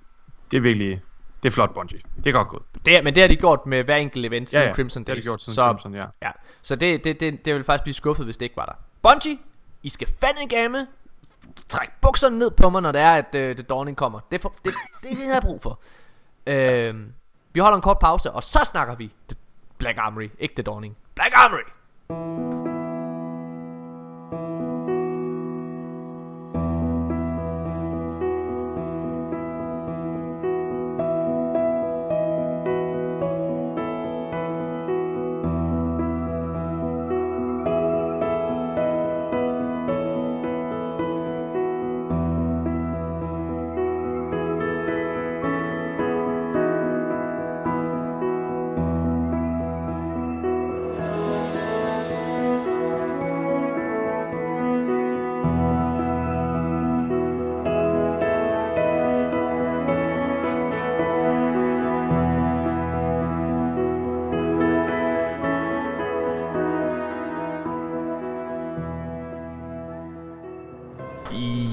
det 0.51 0.57
er 0.57 0.61
virkelig, 0.61 1.03
det 1.43 1.49
er 1.49 1.53
flot 1.53 1.75
Bungie. 1.75 1.99
Det 2.17 2.27
er 2.27 2.33
godt 2.33 2.49
gået. 2.49 2.63
Det, 2.87 2.99
er- 2.99 3.03
men 3.03 3.15
det 3.15 3.23
har 3.23 3.29
de 3.29 3.37
gjort 3.37 3.67
med 3.67 3.85
hver 3.85 3.97
enkelt 3.97 4.27
event 4.27 4.51
siden 4.51 4.63
Ja, 4.63 4.69
ja. 4.69 4.75
Crimson 4.75 5.03
Det 5.03 5.09
har 5.09 5.15
de 5.15 5.17
Days. 5.19 5.25
gjort 5.27 5.43
siden 5.43 5.55
så, 5.55 5.67
Crimson, 5.67 5.95
ja. 5.95 6.05
ja. 6.23 6.31
Så 6.63 6.77
det, 6.77 7.05
det, 7.05 7.21
det, 7.21 7.45
det 7.45 7.55
vil 7.55 7.65
faktisk 7.65 7.83
blive 7.85 7.95
skuffet, 7.95 8.25
hvis 8.27 8.37
det 8.37 8.47
ikke 8.47 8.57
var 8.57 8.65
der. 8.67 8.75
Bungie, 9.11 9.39
I 9.83 9.89
skal 9.89 10.09
fandme 10.21 10.57
game. 10.61 10.87
Træk 11.69 11.89
bukserne 12.01 12.39
ned 12.39 12.51
på 12.51 12.71
mig, 12.71 12.83
når 12.83 12.93
det 12.93 13.01
er, 13.01 13.13
at 13.15 13.27
uh, 13.35 13.41
The 13.41 13.63
Dawning 13.63 13.97
kommer. 13.97 14.21
Det 14.31 14.37
er, 14.37 14.43
for, 14.43 14.55
det, 14.65 14.75
det, 15.03 15.11
er 15.13 15.15
det, 15.17 15.27
jeg 15.27 15.35
har 15.35 15.41
brug 15.41 15.63
for. 15.63 15.81
Uh, 16.51 16.55
vi 17.53 17.61
holder 17.61 17.77
en 17.77 17.83
kort 17.83 17.99
pause, 17.99 18.33
og 18.33 18.43
så 18.43 18.65
snakker 18.65 18.95
vi 18.95 19.13
The 19.29 19.37
Black 19.79 19.99
Armory. 19.99 20.31
Ikke 20.39 20.55
The 20.55 20.63
Dawning. 20.63 20.97
Black 21.15 21.33
Armory! 21.35 21.65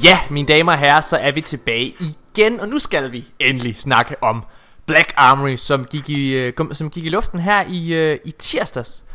Ja, 0.04 0.20
mine 0.30 0.47
damer 0.47 0.72
og 0.72 0.78
herrer, 0.78 1.02
så 1.02 1.18
er 1.18 1.32
vi 1.32 1.41
tilbage 1.41 1.93
igen, 1.99 2.60
og 2.60 2.70
nu 2.70 2.80
skal 2.80 3.12
vi 3.12 3.28
endelig 3.39 3.76
snakke 3.76 4.24
om 4.24 4.45
Black 4.86 5.14
Armory, 5.16 5.56
som 5.56 5.86
gik 5.86 6.10
i, 6.10 6.34
øh, 6.34 6.54
som 6.72 6.89
gik 6.89 7.06
i 7.06 7.10
luften 7.10 7.39
her 7.39 7.64
i, 7.70 7.93
øh, 7.93 8.20
i 8.26 8.32
tirsdags. 8.32 9.06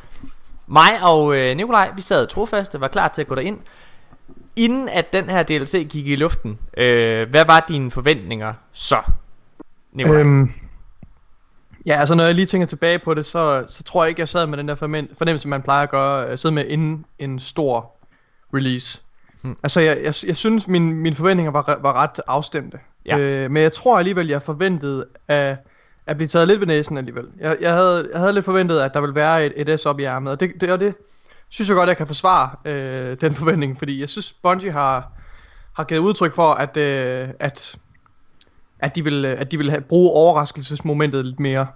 Mig 0.66 1.02
og 1.02 1.36
øh, 1.36 1.56
Nikolaj, 1.56 1.92
vi 1.96 2.02
sad 2.02 2.26
trofaste, 2.26 2.80
var 2.80 2.88
klar 2.88 3.08
til 3.08 3.22
at 3.22 3.28
gå 3.28 3.34
derind. 3.34 3.58
Inden 4.56 4.88
at 4.88 5.12
den 5.12 5.30
her 5.30 5.42
DLC 5.42 5.88
gik 5.88 6.06
i 6.06 6.16
luften, 6.16 6.58
øh, 6.76 7.30
hvad 7.30 7.44
var 7.46 7.64
dine 7.68 7.90
forventninger 7.90 8.54
så, 8.72 9.02
Nikolaj? 9.92 10.20
Øhm. 10.20 10.52
Ja, 11.86 12.00
altså 12.00 12.14
når 12.14 12.24
jeg 12.24 12.34
lige 12.34 12.46
tænker 12.46 12.66
tilbage 12.66 12.98
på 12.98 13.14
det, 13.14 13.26
så, 13.26 13.64
så 13.68 13.82
tror 13.82 14.04
jeg 14.04 14.08
ikke, 14.08 14.20
jeg 14.20 14.28
sad 14.28 14.46
med 14.46 14.58
den 14.58 14.68
der 14.68 14.74
fornemmelse, 14.74 15.48
man 15.48 15.62
plejer 15.62 15.82
at 15.82 15.90
gøre, 15.90 16.28
øh, 16.28 16.38
sidde 16.38 16.54
med 16.54 16.64
inden 16.66 17.04
en 17.18 17.38
stor 17.38 17.92
release. 18.54 19.02
Hmm. 19.46 19.56
Altså 19.62 19.80
jeg, 19.80 19.96
jeg, 20.02 20.14
jeg 20.26 20.36
synes, 20.36 20.68
min, 20.68 20.92
mine 20.92 21.16
forventninger 21.16 21.52
var, 21.52 21.78
var 21.82 21.92
ret 21.92 22.20
afstemte. 22.26 22.78
Ja. 23.06 23.18
Øh, 23.18 23.50
men 23.50 23.62
jeg 23.62 23.72
tror 23.72 23.98
alligevel, 23.98 24.28
jeg 24.28 24.42
forventede 24.42 25.06
at, 25.28 25.56
at 26.06 26.16
blive 26.16 26.28
taget 26.28 26.48
lidt 26.48 26.60
ved 26.60 26.66
næsen 26.66 26.96
alligevel. 26.96 27.24
Jeg, 27.40 27.56
jeg, 27.60 27.72
havde, 27.72 28.08
jeg 28.12 28.20
havde 28.20 28.32
lidt 28.32 28.44
forventet, 28.44 28.80
at 28.80 28.94
der 28.94 29.00
ville 29.00 29.14
være 29.14 29.46
et, 29.46 29.70
et 29.70 29.80
S 29.80 29.86
op 29.86 30.00
i 30.00 30.04
ærmet, 30.04 30.32
og 30.32 30.40
det, 30.40 30.50
det, 30.60 30.72
og 30.72 30.80
det 30.80 30.94
synes 31.48 31.68
jeg 31.68 31.76
godt, 31.76 31.88
jeg 31.88 31.96
kan 31.96 32.06
forsvare 32.06 32.50
øh, 32.64 33.16
den 33.20 33.34
forventning, 33.40 33.78
fordi 33.78 34.00
jeg 34.00 34.08
synes, 34.08 34.32
Bungie 34.32 34.72
har, 34.72 35.12
har 35.76 35.84
givet 35.84 36.00
udtryk 36.00 36.34
for, 36.34 36.52
at, 36.52 36.76
øh, 36.76 37.28
at 37.40 37.78
at 38.78 38.96
de 38.96 39.00
øh, 39.00 39.40
at 39.40 39.50
de 39.50 39.56
ville 39.56 39.70
have, 39.70 39.82
bruge 39.82 40.10
overraskelsesmomentet 40.10 41.26
lidt 41.26 41.40
mere. 41.40 41.66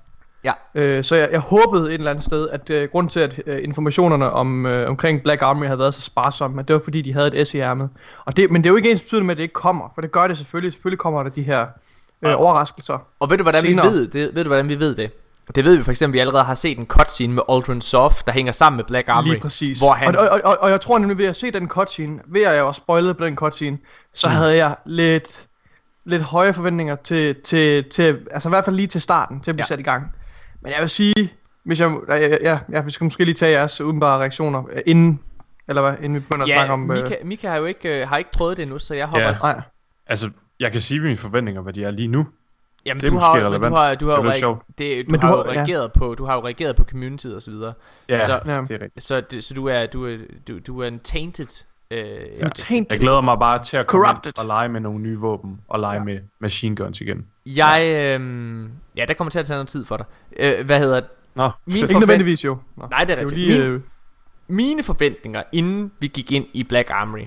Ja. 0.45 0.53
Øh, 0.75 1.05
så 1.05 1.17
jeg, 1.17 1.29
jeg 1.33 1.41
håbede 1.41 1.89
et 1.89 1.95
eller 1.95 2.11
andet 2.11 2.25
sted, 2.25 2.49
at 2.49 2.71
øh, 2.71 2.89
grund 2.93 3.09
til, 3.09 3.21
at 3.21 3.41
øh, 3.47 3.65
informationerne 3.65 4.31
om, 4.31 4.67
øh, 4.67 4.89
omkring 4.89 5.23
Black 5.23 5.43
Armory 5.43 5.67
havde 5.67 5.79
været 5.79 5.95
så 5.95 6.01
sparsomme, 6.01 6.61
at 6.61 6.69
det 6.69 6.75
var 6.75 6.81
fordi, 6.85 7.03
de 7.03 7.13
havde 7.13 7.37
et 7.37 7.49
S 7.49 7.55
i 7.55 7.59
ærmet. 7.59 7.89
Og 8.25 8.37
det, 8.37 8.51
men 8.51 8.63
det 8.63 8.69
er 8.69 8.71
jo 8.71 8.77
ikke 8.77 8.91
ens 8.91 9.03
betydende 9.03 9.27
med, 9.27 9.33
at 9.33 9.37
det 9.37 9.43
ikke 9.43 9.55
kommer, 9.55 9.93
for 9.95 10.01
det 10.01 10.13
gør 10.13 10.27
det 10.27 10.37
selvfølgelig. 10.37 10.73
Selvfølgelig 10.73 10.99
kommer 10.99 11.23
der 11.23 11.31
de 11.31 11.43
her 11.43 11.67
øh, 12.23 12.35
overraskelser. 12.37 12.99
Og 13.21 13.31
ved 13.31 13.39
du, 13.39 13.43
hvordan 13.43 13.63
Senere. 13.63 13.87
vi 13.87 13.93
ved 13.93 14.07
det? 14.07 14.35
Ved 14.35 14.45
du, 14.45 14.49
hvordan 14.49 14.69
vi 14.69 14.79
ved 14.79 14.95
det? 14.95 15.11
Det 15.55 15.65
ved 15.65 15.77
vi 15.77 15.83
for 15.83 15.91
eksempel, 15.91 16.15
vi 16.15 16.19
allerede 16.19 16.45
har 16.45 16.55
set 16.55 16.79
en 16.79 16.87
cutscene 16.87 17.35
med 17.35 17.43
Aldrin 17.49 17.81
Soft, 17.81 18.27
der 18.27 18.33
hænger 18.33 18.53
sammen 18.53 18.77
med 18.77 18.85
Black 18.85 19.09
Armory. 19.09 19.31
Lige 19.31 19.41
præcis. 19.41 19.79
Hvor 19.79 19.93
han... 19.93 20.17
Og, 20.17 20.29
og, 20.29 20.41
og, 20.45 20.59
og 20.61 20.71
jeg 20.71 20.81
tror 20.81 20.99
nemlig 20.99 21.19
ved 21.19 21.27
at 21.27 21.37
se 21.37 21.51
den 21.51 21.69
cutscene, 21.69 22.21
ved 22.27 22.43
at 22.43 22.55
jeg 22.55 22.65
var 22.65 22.73
spoilet 22.73 23.17
på 23.17 23.25
den 23.25 23.37
cutscene, 23.37 23.79
så 24.15 24.29
mm. 24.29 24.35
havde 24.35 24.57
jeg 24.57 24.77
lidt, 24.87 25.47
lidt 26.05 26.23
høje 26.23 26.53
forventninger 26.53 26.97
til, 26.97 27.37
til, 27.45 27.85
til, 27.91 28.19
altså 28.31 28.49
i 28.49 28.51
hvert 28.51 28.65
fald 28.65 28.77
lige 28.77 28.87
til 28.87 29.01
starten, 29.01 29.41
til 29.41 29.51
at 29.51 29.55
blive 29.55 29.65
ja. 29.65 29.67
sat 29.67 29.81
i 29.81 29.83
gang. 29.83 30.15
Men 30.63 30.73
jeg 30.73 30.81
vil 30.81 30.91
sige, 30.91 31.15
hvis 31.65 31.81
jeg, 31.81 31.97
ja, 32.09 32.17
ja, 32.51 32.59
ja, 32.73 32.83
vi 32.83 32.91
skal 32.91 33.05
måske 33.05 33.25
lige 33.25 33.35
tage 33.35 33.53
jeres 33.59 33.81
udenbare 33.81 34.19
reaktioner, 34.21 34.65
øh, 34.73 34.81
inden, 34.87 35.21
eller 35.69 35.83
hvad, 35.83 35.93
inden 35.99 36.15
vi 36.15 36.21
begynder 36.21 36.45
at 36.45 36.49
Ja, 36.51 36.55
snakke 36.57 36.73
om... 36.73 36.79
Mika, 36.81 37.15
Mika 37.25 37.49
har 37.49 37.57
jo 37.57 37.65
ikke, 37.65 38.01
øh, 38.03 38.09
har 38.09 38.17
ikke 38.19 38.31
prøvet 38.31 38.57
det 38.57 38.63
endnu, 38.63 38.79
så 38.79 38.95
jeg 38.95 39.07
hopper... 39.07 39.27
Ja. 39.27 39.33
nej, 39.43 39.61
Altså, 40.07 40.31
jeg 40.61 40.73
kan 40.73 40.81
sige 40.81 41.01
mine 41.01 41.17
forventninger, 41.17 41.63
hvad 41.63 41.73
de 41.73 41.83
er 41.85 41.91
lige 41.91 42.09
nu. 42.09 42.27
Jamen, 42.87 43.01
det 43.01 43.07
er 43.07 43.11
du 43.11 43.19
har, 43.19 43.35
men 43.51 43.61
du 43.63 43.77
har, 43.77 43.95
du 43.95 44.09
har, 44.09 44.17
Det 44.17 44.25
jo 44.25 44.33
sjovt. 44.33 44.63
det, 44.79 45.07
du 45.07 45.11
Men 45.11 45.21
har 45.21 45.33
du 45.33 45.39
jo 45.39 45.45
har- 45.45 45.53
ja. 45.53 45.59
reageret 45.59 45.93
på, 45.93 46.15
du 46.15 46.25
har 46.25 46.35
jo 46.35 46.45
reageret 46.47 46.77
på 46.77 46.85
community 46.85 47.27
og 47.27 47.43
så 47.43 47.51
videre. 47.51 47.73
Ja, 48.09 48.27
Så- 48.27 48.41
det 48.45 48.53
er 48.53 48.61
rigtigt. 48.73 49.03
Så, 49.03 49.21
det, 49.31 49.45
så 49.45 49.55
du 49.55 49.67
er, 49.67 49.87
du 49.87 50.07
er, 50.07 50.17
du, 50.49 50.59
du 50.59 50.81
er 50.83 50.89
en 50.89 50.99
tainted... 51.01 51.65
Øh, 51.91 51.99
ja. 52.41 52.49
Jeg 52.71 52.87
glæder 53.01 53.21
mig 53.21 53.39
bare 53.39 53.63
til 53.63 53.77
at 53.77 53.87
komme 53.87 54.07
Corrupted. 54.07 54.39
og 54.39 54.47
lege 54.47 54.69
med 54.69 54.81
nogle 54.81 54.99
nye 55.01 55.19
våben, 55.19 55.61
og 55.69 55.81
lege 55.81 55.97
Ja. 55.99 56.05
med 56.05 56.19
machine 56.41 56.77
guns 56.77 57.01
igen. 57.01 57.27
Jeg, 57.47 57.83
øh, 58.21 58.69
ja, 58.97 59.05
der 59.05 59.15
kommer 59.15 59.31
til 59.31 59.39
at 59.39 59.47
tage 59.47 59.57
noget 59.57 59.69
tid 59.69 59.85
for 59.85 59.97
dig. 59.97 60.07
Øh, 60.39 60.67
hvad 60.67 60.79
hedder 60.79 61.01
Nå, 61.35 61.51
Min 61.67 61.77
ikke 61.77 61.99
nødvendigvis 62.01 62.45
jo. 62.45 62.59
Nå. 62.77 62.87
Nej, 62.91 63.05
det 63.05 63.11
er 63.19 63.21
rigtigt. 63.21 63.41
lige, 63.41 63.61
Min- 63.61 63.71
øh, 63.71 63.81
mine 64.49 64.83
forventninger, 64.83 65.43
inden 65.53 65.93
vi 66.01 66.07
gik 66.09 66.33
ind 66.33 66.47
i 66.53 66.65
Black 66.65 66.91
Armory, 66.91 67.27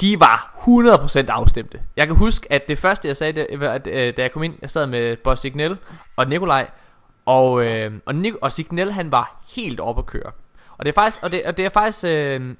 de 0.00 0.20
var 0.20 0.54
100% 0.64 1.30
afstemte. 1.30 1.80
Jeg 1.96 2.06
kan 2.06 2.16
huske, 2.16 2.52
at 2.52 2.68
det 2.68 2.78
første, 2.78 3.08
jeg 3.08 3.16
sagde, 3.16 3.32
det, 3.32 3.62
at, 3.62 3.86
øh, 3.86 4.16
da 4.16 4.22
jeg 4.22 4.32
kom 4.32 4.42
ind, 4.42 4.54
jeg 4.62 4.70
sad 4.70 4.86
med 4.86 5.16
Boss 5.16 5.42
Signel 5.42 5.78
og 6.16 6.28
Nikolaj, 6.28 6.70
og, 7.26 7.64
øh, 7.64 7.92
og, 8.06 8.14
Nik- 8.14 8.36
og 8.42 8.52
Signel, 8.52 8.92
han 8.92 9.12
var 9.12 9.40
helt 9.56 9.80
oppe 9.80 9.98
at 9.98 10.06
køre. 10.06 10.32
Og 10.78 10.84
det 10.86 10.88
er 10.88 11.00
faktisk, 11.00 11.22
og 11.22 11.32
det, 11.32 11.42
og 11.44 11.56
det 11.56 11.64
er 11.64 11.68
faktisk, 11.68 12.04
øh, 12.08 12.54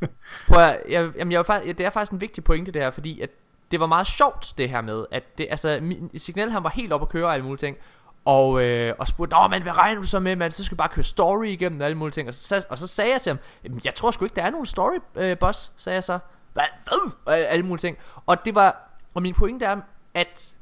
prøv 0.48 0.64
at, 0.64 0.82
jeg, 0.88 1.10
jamen 1.16 1.32
jeg, 1.32 1.38
var 1.38 1.44
faktisk, 1.44 1.78
det 1.78 1.86
er 1.86 1.90
faktisk 1.90 2.12
en 2.12 2.20
vigtig 2.20 2.44
pointe 2.44 2.72
det 2.72 2.82
her, 2.82 2.90
fordi 2.90 3.20
at 3.20 3.30
det 3.70 3.80
var 3.80 3.86
meget 3.86 4.06
sjovt 4.06 4.54
det 4.58 4.70
her 4.70 4.80
med, 4.80 5.06
at 5.10 5.38
det, 5.38 5.46
altså, 5.50 5.78
min, 5.82 6.10
Signal 6.16 6.50
han 6.50 6.64
var 6.64 6.70
helt 6.70 6.92
oppe 6.92 7.04
at 7.04 7.08
køre 7.08 7.26
og 7.26 7.32
alle 7.34 7.44
mulige 7.44 7.58
ting, 7.58 7.76
og, 8.24 8.62
øh, 8.62 8.94
og 8.98 9.08
spurgte, 9.08 9.36
Nå, 9.36 9.48
men 9.48 9.62
hvad 9.62 9.76
regner 9.76 10.00
du 10.00 10.06
så 10.06 10.20
med, 10.20 10.36
man? 10.36 10.50
Så 10.50 10.64
skal 10.64 10.74
vi 10.74 10.78
bare 10.78 10.88
køre 10.88 11.02
story 11.02 11.46
igennem 11.46 11.80
og 11.80 11.86
alle 11.86 11.98
mulige 11.98 12.12
ting. 12.12 12.28
Og 12.28 12.34
så, 12.34 12.66
og 12.68 12.78
så 12.78 12.86
sagde 12.86 13.12
jeg 13.12 13.22
til 13.22 13.30
ham, 13.30 13.38
jeg 13.84 13.94
tror 13.94 14.10
sgu 14.10 14.24
ikke, 14.24 14.36
der 14.36 14.42
er 14.42 14.50
nogen 14.50 14.66
story, 14.66 14.98
øh, 15.14 15.38
boss, 15.38 15.72
sagde 15.76 15.94
jeg 15.94 16.04
så. 16.04 16.18
Hvad? 16.52 16.64
Hvad? 16.84 17.12
Og 17.24 17.38
alle 17.38 17.66
mulige 17.66 17.80
ting. 17.80 17.98
Og 18.26 18.44
det 18.44 18.54
var, 18.54 18.90
og 19.14 19.22
min 19.22 19.34
pointe 19.34 19.64
er, 19.64 19.76
at 20.14 20.56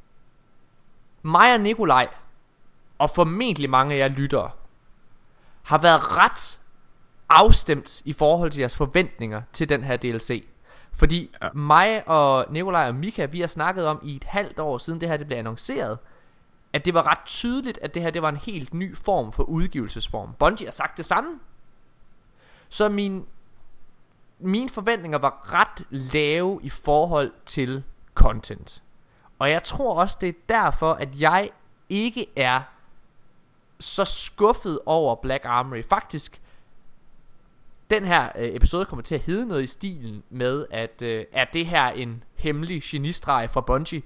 mig 1.23 1.55
og 1.55 1.61
Nikolaj, 1.61 2.09
og 2.99 3.11
formentlig 3.11 3.71
mange 3.71 3.95
af 3.95 3.99
jer 3.99 4.09
lyttere, 4.09 4.51
har 5.63 5.79
været 5.79 6.17
ret 6.17 6.61
afstemt 7.29 8.03
i 8.05 8.13
forhold 8.13 8.51
til 8.51 8.61
jeres 8.61 8.77
forventninger 8.77 9.43
til 9.53 9.69
den 9.69 9.85
her 9.85 9.97
DLC. 9.97 10.47
Fordi 10.93 11.31
ja. 11.43 11.49
Mig 11.53 12.09
og 12.09 12.47
Nikolaj 12.51 12.89
og 12.89 12.95
Mika, 12.95 13.25
vi 13.25 13.41
har 13.41 13.47
snakket 13.47 13.87
om 13.87 14.01
i 14.03 14.17
et 14.17 14.25
halvt 14.25 14.59
år 14.59 14.79
siden 14.79 15.01
det 15.01 15.09
her 15.09 15.17
det 15.17 15.27
blev 15.27 15.39
annonceret, 15.39 15.99
at 16.73 16.85
det 16.85 16.95
var 16.95 17.07
ret 17.07 17.27
tydeligt, 17.27 17.79
at 17.83 17.95
det 17.95 18.03
her 18.03 18.11
det 18.11 18.23
var 18.23 18.29
en 18.29 18.37
helt 18.37 18.75
ny 18.75 18.97
form 18.97 19.33
for 19.33 19.43
udgivelsesform. 19.43 20.33
Bungie 20.39 20.67
har 20.67 20.73
sagt 20.73 20.97
det 20.97 21.05
samme. 21.05 21.39
Så 22.69 22.89
min, 22.89 23.27
mine 24.39 24.69
forventninger 24.69 25.19
var 25.19 25.53
ret 25.53 25.87
lave 25.91 26.61
i 26.63 26.71
forhold 26.71 27.33
til 27.47 27.85
content. 28.15 28.83
Og 29.39 29.51
jeg 29.51 29.65
tror 29.65 30.01
også, 30.01 30.19
det 30.21 30.29
er 30.29 30.33
derfor, 30.49 30.93
at 30.93 31.21
jeg 31.21 31.51
ikke 31.89 32.27
er 32.37 32.63
så 33.81 34.05
skuffet 34.05 34.79
over 34.87 35.15
Black 35.15 35.45
Armory. 35.45 35.83
Faktisk, 35.89 36.41
den 37.91 38.05
her 38.05 38.29
øh, 38.39 38.55
episode 38.55 38.85
kommer 38.85 39.03
til 39.03 39.15
at 39.15 39.21
hedde 39.21 39.47
noget 39.47 39.63
i 39.63 39.67
stilen 39.67 40.23
med, 40.31 40.67
at 40.71 41.03
øh, 41.03 41.25
er 41.33 41.45
det 41.45 41.67
her 41.67 41.87
en 41.87 42.25
hemmelig 42.35 42.83
genistreg 42.85 43.51
fra 43.51 43.61
Bungie? 43.61 44.03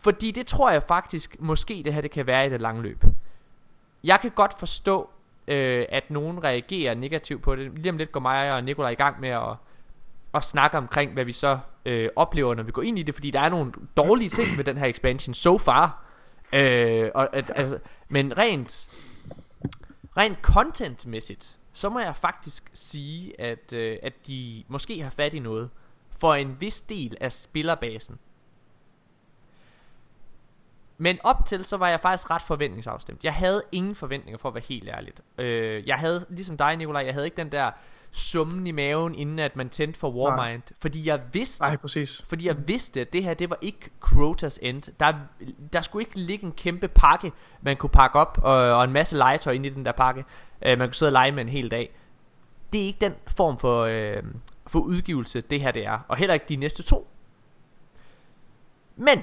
Fordi 0.00 0.30
det 0.30 0.46
tror 0.46 0.70
jeg 0.70 0.82
faktisk, 0.82 1.36
måske 1.38 1.82
det 1.84 1.94
her 1.94 2.00
det 2.00 2.10
kan 2.10 2.26
være 2.26 2.46
i 2.46 2.50
det 2.50 2.60
lange 2.60 2.82
løb. 2.82 3.04
Jeg 4.04 4.20
kan 4.20 4.30
godt 4.30 4.58
forstå, 4.58 5.10
øh, 5.48 5.86
at 5.88 6.10
nogen 6.10 6.44
reagerer 6.44 6.94
negativt 6.94 7.42
på 7.42 7.56
det. 7.56 7.72
Lige 7.72 7.90
om 7.90 7.96
lidt 7.96 8.12
går 8.12 8.20
mig 8.20 8.52
og 8.52 8.64
Nikolaj 8.64 8.90
i 8.90 8.94
gang 8.94 9.20
med 9.20 9.28
at, 9.28 9.54
at 10.34 10.44
snakke 10.44 10.76
omkring, 10.76 11.12
hvad 11.12 11.24
vi 11.24 11.32
så 11.32 11.58
øh, 11.84 12.08
oplever, 12.16 12.54
når 12.54 12.62
vi 12.62 12.72
går 12.72 12.82
ind 12.82 12.98
i 12.98 13.02
det. 13.02 13.14
Fordi 13.14 13.30
der 13.30 13.40
er 13.40 13.48
nogle 13.48 13.72
dårlige 13.96 14.28
ting 14.28 14.56
med 14.56 14.64
den 14.64 14.76
her 14.76 14.86
expansion 14.86 15.34
so 15.34 15.58
far. 15.58 16.04
Øh, 16.52 17.10
og, 17.14 17.36
at, 17.36 17.52
altså, 17.54 17.78
men 18.08 18.38
rent, 18.38 18.90
rent 20.16 20.38
contentmæssigt, 20.42 21.55
så 21.76 21.88
må 21.88 21.98
jeg 21.98 22.16
faktisk 22.16 22.70
sige, 22.72 23.40
at, 23.40 23.72
øh, 23.72 23.98
at 24.02 24.26
de 24.26 24.64
måske 24.68 25.02
har 25.02 25.10
fat 25.10 25.34
i 25.34 25.38
noget 25.38 25.70
for 26.10 26.34
en 26.34 26.60
vis 26.60 26.80
del 26.80 27.16
af 27.20 27.32
spillerbasen. 27.32 28.18
Men 30.98 31.18
op 31.24 31.46
til, 31.46 31.64
så 31.64 31.76
var 31.76 31.88
jeg 31.88 32.00
faktisk 32.00 32.30
ret 32.30 32.42
forventningsafstemt. 32.42 33.24
Jeg 33.24 33.34
havde 33.34 33.62
ingen 33.72 33.94
forventninger, 33.94 34.38
for 34.38 34.48
at 34.48 34.54
være 34.54 34.64
helt 34.68 34.88
ærligt. 34.88 35.20
Øh, 35.38 35.88
jeg 35.88 35.96
havde, 35.96 36.26
ligesom 36.28 36.56
dig, 36.56 36.76
Nikolaj, 36.76 37.04
jeg 37.04 37.14
havde 37.14 37.26
ikke 37.26 37.36
den 37.36 37.52
der 37.52 37.70
summen 38.16 38.66
i 38.66 38.70
maven, 38.70 39.14
inden 39.14 39.38
at 39.38 39.56
man 39.56 39.68
tændte 39.68 39.98
for 39.98 40.10
Warmind. 40.10 40.62
Fordi 40.80 41.08
jeg 41.08 41.20
vidste, 41.32 41.62
Nej, 41.62 41.76
præcis. 41.76 42.22
fordi 42.28 42.46
jeg 42.46 42.68
vidste, 42.68 43.00
at 43.00 43.12
det 43.12 43.24
her, 43.24 43.34
det 43.34 43.50
var 43.50 43.58
ikke 43.60 43.90
Crotas 44.00 44.58
End. 44.62 44.82
Der, 45.00 45.12
der 45.72 45.80
skulle 45.80 46.02
ikke 46.02 46.18
ligge 46.18 46.46
en 46.46 46.52
kæmpe 46.52 46.88
pakke, 46.88 47.32
man 47.62 47.76
kunne 47.76 47.90
pakke 47.90 48.18
op, 48.18 48.38
og, 48.42 48.54
og 48.54 48.84
en 48.84 48.92
masse 48.92 49.16
legetøj 49.16 49.52
ind 49.52 49.66
i 49.66 49.68
den 49.68 49.84
der 49.84 49.92
pakke. 49.92 50.24
Uh, 50.66 50.78
man 50.78 50.78
kunne 50.78 50.94
sidde 50.94 51.08
og 51.08 51.12
lege 51.12 51.32
med 51.32 51.42
en 51.42 51.48
hel 51.48 51.70
dag. 51.70 51.94
Det 52.72 52.80
er 52.80 52.86
ikke 52.86 53.00
den 53.00 53.14
form 53.36 53.58
for, 53.58 53.84
øh, 53.84 54.22
for 54.66 54.78
udgivelse, 54.78 55.40
det 55.40 55.60
her 55.60 55.70
det 55.70 55.86
er. 55.86 55.98
Og 56.08 56.16
heller 56.16 56.34
ikke 56.34 56.46
de 56.48 56.56
næste 56.56 56.82
to. 56.82 57.08
Men, 58.96 59.22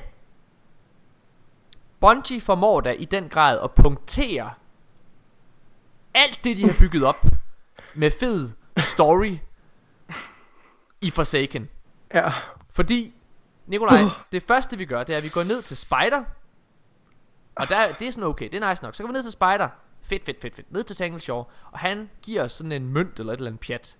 Bungie 2.00 2.42
formår 2.42 2.82
da 2.82 2.92
i 2.92 3.06
den 3.06 3.30
grad 3.30 3.60
at 3.64 3.72
punktere 3.72 4.52
alt 6.14 6.40
det, 6.44 6.58
de 6.58 6.64
har 6.64 6.76
bygget 6.80 7.04
op 7.04 7.26
med 7.96 8.12
fed 8.12 8.50
story 8.78 9.38
i 11.02 11.10
Forsaken. 11.10 11.70
Ja. 12.14 12.32
Fordi, 12.74 13.14
Nikolaj, 13.68 14.02
det 14.32 14.44
første 14.44 14.78
vi 14.78 14.86
gør, 14.86 15.04
det 15.04 15.14
er, 15.14 15.18
at 15.18 15.24
vi 15.24 15.30
går 15.30 15.44
ned 15.44 15.62
til 15.62 15.78
Spider. 15.78 16.24
Og 17.56 17.70
der, 17.70 17.94
det 18.00 18.08
er 18.08 18.12
sådan 18.12 18.30
okay, 18.30 18.50
det 18.52 18.64
er 18.64 18.70
nice 18.70 18.84
nok. 18.84 18.96
Så 18.96 19.04
går 19.04 19.08
vi 19.08 19.14
ned 19.14 19.24
til 19.24 19.32
Spider. 19.32 19.68
Fedt, 20.04 20.26
fedt, 20.26 20.42
fedt, 20.42 20.56
fedt. 20.56 20.72
Ned 20.74 20.84
til 20.84 20.96
Tangle 20.96 21.20
Shore. 21.20 21.46
Og 21.72 21.80
han 21.80 22.10
giver 22.22 22.44
os 22.44 22.52
sådan 22.52 22.72
en 22.72 22.88
mønt 22.94 23.20
eller 23.20 23.34
et 23.34 23.38
eller 23.38 23.50
andet 23.52 23.62
pjat. 23.68 23.98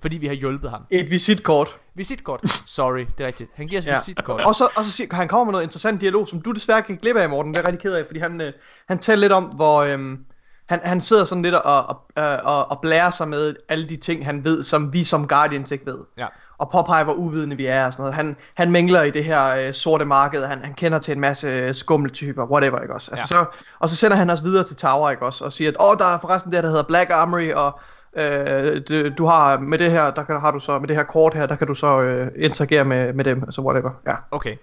Fordi 0.00 0.16
vi 0.18 0.26
har 0.26 0.34
hjulpet 0.34 0.70
ham. 0.70 0.82
Et 0.90 1.10
visitkort. 1.10 1.78
Visitkort. 1.94 2.62
Sorry, 2.66 2.98
det 3.18 3.20
er 3.20 3.26
rigtigt. 3.26 3.50
Han 3.54 3.66
giver 3.66 3.80
os 3.80 3.86
Ja. 3.86 3.94
visitkort. 3.94 4.40
Og 4.46 4.54
så, 4.54 4.68
og 4.76 4.84
så 4.84 4.90
siger, 4.92 5.14
han 5.14 5.28
kommer 5.28 5.44
med 5.44 5.52
noget 5.52 5.64
interessant 5.64 6.00
dialog, 6.00 6.28
som 6.28 6.40
du 6.42 6.52
desværre 6.52 6.82
gik 6.82 7.00
glip 7.00 7.16
af, 7.16 7.28
Morten. 7.30 7.54
Det 7.54 7.58
er 7.58 7.62
jeg 7.62 7.72
rigtig 7.72 7.82
ked 7.82 7.92
af, 7.94 8.06
fordi 8.06 8.18
han, 8.20 8.40
øh, 8.40 8.52
han 8.88 8.98
taler 8.98 9.20
lidt 9.20 9.32
om, 9.32 9.44
hvor 9.44 9.78
øhm, 9.78 10.24
han, 10.66 10.80
han 10.84 11.00
sidder 11.00 11.24
sådan 11.24 11.42
lidt 11.42 11.54
og, 11.54 11.86
og, 11.86 12.02
øh, 12.18 12.38
og, 12.44 12.70
og 12.70 12.80
blærer 12.80 13.10
sig 13.10 13.28
med 13.28 13.54
alle 13.68 13.88
de 13.88 13.96
ting, 13.96 14.24
han 14.24 14.44
ved, 14.44 14.62
som 14.62 14.92
vi 14.92 15.04
som 15.04 15.28
Guardians 15.28 15.70
ikke 15.70 15.86
ved. 15.86 15.98
Ja. 16.18 16.26
Og 16.58 16.70
påpeger, 16.70 17.04
hvor 17.04 17.12
uvidende 17.12 17.56
vi 17.56 17.66
er 17.66 17.86
og 17.86 17.92
sådan 17.92 18.02
noget. 18.02 18.14
Han, 18.14 18.36
han 18.54 18.70
mængler 18.70 19.02
i 19.02 19.10
det 19.10 19.24
her 19.24 19.46
øh, 19.46 19.74
sorte 19.74 20.04
marked, 20.04 20.44
han, 20.44 20.64
han 20.64 20.74
kender 20.74 20.98
til 20.98 21.12
en 21.12 21.20
masse 21.20 21.48
øh, 21.48 21.74
skummeltyper, 21.74 22.44
whatever, 22.44 22.80
ikke 22.80 22.94
også? 22.94 23.10
Altså, 23.10 23.34
Ja. 23.36 23.44
så, 23.44 23.58
og 23.78 23.88
så 23.88 23.96
sender 23.96 24.16
han 24.16 24.30
os 24.30 24.44
videre 24.44 24.64
til 24.64 24.76
Tower, 24.76 25.10
ikke 25.10 25.26
også? 25.26 25.44
Og 25.44 25.52
siger, 25.52 25.70
at 25.70 25.76
åh, 25.80 25.98
der 25.98 26.04
er 26.14 26.18
forresten 26.20 26.52
det, 26.52 26.62
der 26.64 26.68
hedder 26.68 26.82
Black 26.82 27.10
Armory, 27.10 27.52
og 27.52 27.80
Øh, 28.18 28.80
det, 28.88 29.18
du 29.18 29.24
har 29.26 29.58
med 29.58 29.78
det 29.78 29.90
her, 29.90 30.10
der 30.10 30.22
kan, 30.24 30.40
har 30.40 30.50
du 30.50 30.58
så 30.58 30.78
med 30.78 30.88
det 30.88 30.96
her 30.96 31.02
kort 31.02 31.34
her, 31.34 31.46
der 31.46 31.56
kan 31.56 31.66
du 31.66 31.74
så 31.74 32.00
øh, 32.00 32.28
interagere 32.36 32.84
med, 32.84 33.12
med 33.12 33.24
dem, 33.24 33.42
altså 33.42 33.60
whatever. 33.60 33.90
Ja. 34.06 34.14
Okay. 34.30 34.56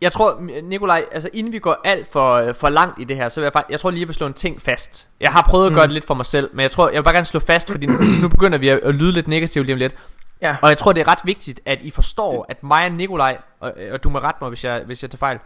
Jeg 0.00 0.12
tror, 0.12 0.40
Nikolaj, 0.62 1.04
altså 1.12 1.30
inden 1.32 1.52
vi 1.52 1.58
går 1.58 1.76
alt 1.84 2.12
for, 2.12 2.34
øh, 2.34 2.54
for 2.54 2.68
langt 2.68 2.98
i 2.98 3.04
det 3.04 3.16
her, 3.16 3.28
så 3.28 3.40
vil 3.40 3.44
jeg 3.44 3.52
faktisk, 3.52 3.70
jeg 3.70 3.80
tror 3.80 3.90
lige, 3.90 4.00
jeg 4.00 4.08
vil 4.08 4.14
slå 4.14 4.26
en 4.26 4.34
ting 4.34 4.62
fast. 4.62 5.08
Jeg 5.20 5.32
har 5.32 5.46
prøvet 5.50 5.66
at 5.66 5.72
gøre 5.72 5.86
det 5.86 5.92
lidt 5.92 6.06
for 6.06 6.14
mig 6.14 6.26
selv, 6.26 6.50
men 6.52 6.62
jeg 6.62 6.70
tror, 6.70 6.88
jeg 6.88 6.96
vil 6.96 7.04
bare 7.04 7.14
gerne 7.14 7.26
slå 7.26 7.40
fast, 7.40 7.70
fordi 7.70 7.86
nu, 7.86 7.94
nu 8.22 8.28
begynder 8.28 8.58
vi 8.58 8.68
at, 8.68 8.80
at 8.80 8.94
lyde 8.94 9.12
lidt 9.12 9.28
negativt 9.28 9.66
lige 9.66 9.74
om 9.74 9.78
lidt. 9.78 9.94
Ja. 10.42 10.56
Og 10.62 10.68
jeg 10.68 10.78
tror, 10.78 10.92
det 10.92 11.00
er 11.00 11.08
ret 11.08 11.18
vigtigt, 11.24 11.60
at 11.66 11.82
I 11.82 11.90
forstår, 11.90 12.46
at 12.48 12.62
mig 12.62 12.84
og 12.84 12.92
Nikolaj, 12.92 13.38
og, 13.60 13.72
og 13.92 14.04
du 14.04 14.08
må 14.08 14.18
rette 14.18 14.38
mig, 14.40 14.48
hvis 14.48 14.64
jeg, 14.64 14.82
hvis 14.86 15.02
jeg 15.02 15.10
tager 15.10 15.18
fejl, 15.18 15.38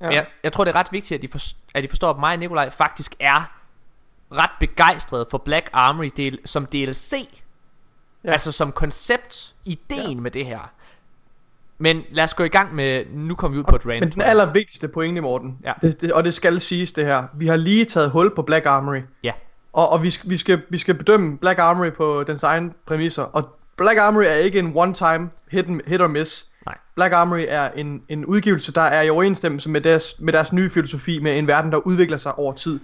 ja. 0.00 0.06
men 0.06 0.14
jeg, 0.14 0.26
jeg 0.42 0.52
tror, 0.52 0.64
det 0.64 0.74
er 0.74 0.78
ret 0.78 0.92
vigtigt, 0.92 1.18
at 1.18 1.24
I, 1.24 1.26
for, 1.26 1.38
at 1.74 1.84
I 1.84 1.88
forstår, 1.88 2.10
at 2.10 2.18
mig 2.18 2.32
og 2.32 2.38
Nikolaj 2.38 2.70
faktisk 2.70 3.14
er 3.20 3.52
ret 4.32 4.50
begejstrede 4.60 5.26
for 5.30 5.38
Black 5.38 5.70
Armory 5.72 6.10
del, 6.16 6.38
som 6.44 6.66
DLC. 6.66 7.12
Ja. 8.24 8.32
Altså 8.32 8.52
som 8.52 8.72
koncept, 8.72 9.54
ideen 9.64 10.16
ja. 10.16 10.20
med 10.20 10.30
det 10.30 10.46
her. 10.46 10.70
Men 11.78 12.02
lad 12.10 12.24
os 12.24 12.34
gå 12.34 12.44
i 12.44 12.48
gang 12.48 12.74
med, 12.74 13.04
nu 13.12 13.34
kommer 13.34 13.54
vi 13.56 13.58
ud 13.58 13.64
på 13.64 13.76
et 13.76 13.86
rant. 13.86 14.00
Men 14.00 14.12
den 14.12 14.22
allervigtigste 14.22 14.88
pointe, 14.88 15.20
Morten, 15.20 15.58
Ja. 15.64 15.72
det, 15.82 16.00
det, 16.00 16.12
og 16.12 16.24
det 16.24 16.34
skal 16.34 16.60
siges 16.60 16.92
det 16.92 17.04
her, 17.04 17.24
vi 17.34 17.46
har 17.46 17.56
lige 17.56 17.84
taget 17.84 18.10
hul 18.10 18.34
på 18.34 18.42
Black 18.42 18.66
Armory, 18.66 19.00
Ja, 19.22 19.32
og, 19.72 19.92
og 19.92 20.02
vi, 20.02 20.10
skal, 20.10 20.30
vi, 20.30 20.36
skal, 20.36 20.62
vi 20.70 20.78
skal 20.78 20.94
bedømme 20.94 21.38
Black 21.38 21.58
Armory 21.58 21.92
på 21.92 22.24
dens 22.26 22.42
egen 22.42 22.72
præmisser, 22.86 23.22
og 23.22 23.48
Black 23.76 23.98
Armory 23.98 24.24
er 24.24 24.34
ikke 24.34 24.58
en 24.58 24.72
one-time 24.76 25.28
hit, 25.50 25.66
hit 25.86 26.00
or 26.00 26.06
miss. 26.06 26.46
Nej. 26.66 26.74
Black 26.94 27.12
Armory 27.14 27.44
er 27.48 27.68
en, 27.76 28.02
en 28.08 28.24
udgivelse, 28.26 28.72
der 28.72 28.80
er 28.80 29.02
i 29.02 29.10
overensstemmelse 29.10 29.70
med 29.70 29.80
deres, 29.80 30.14
med 30.18 30.32
deres 30.32 30.52
nye 30.52 30.70
filosofi, 30.70 31.18
med 31.18 31.38
en 31.38 31.46
verden, 31.46 31.72
der 31.72 31.78
udvikler 31.86 32.16
sig 32.16 32.38
over 32.38 32.52
tid. 32.52 32.80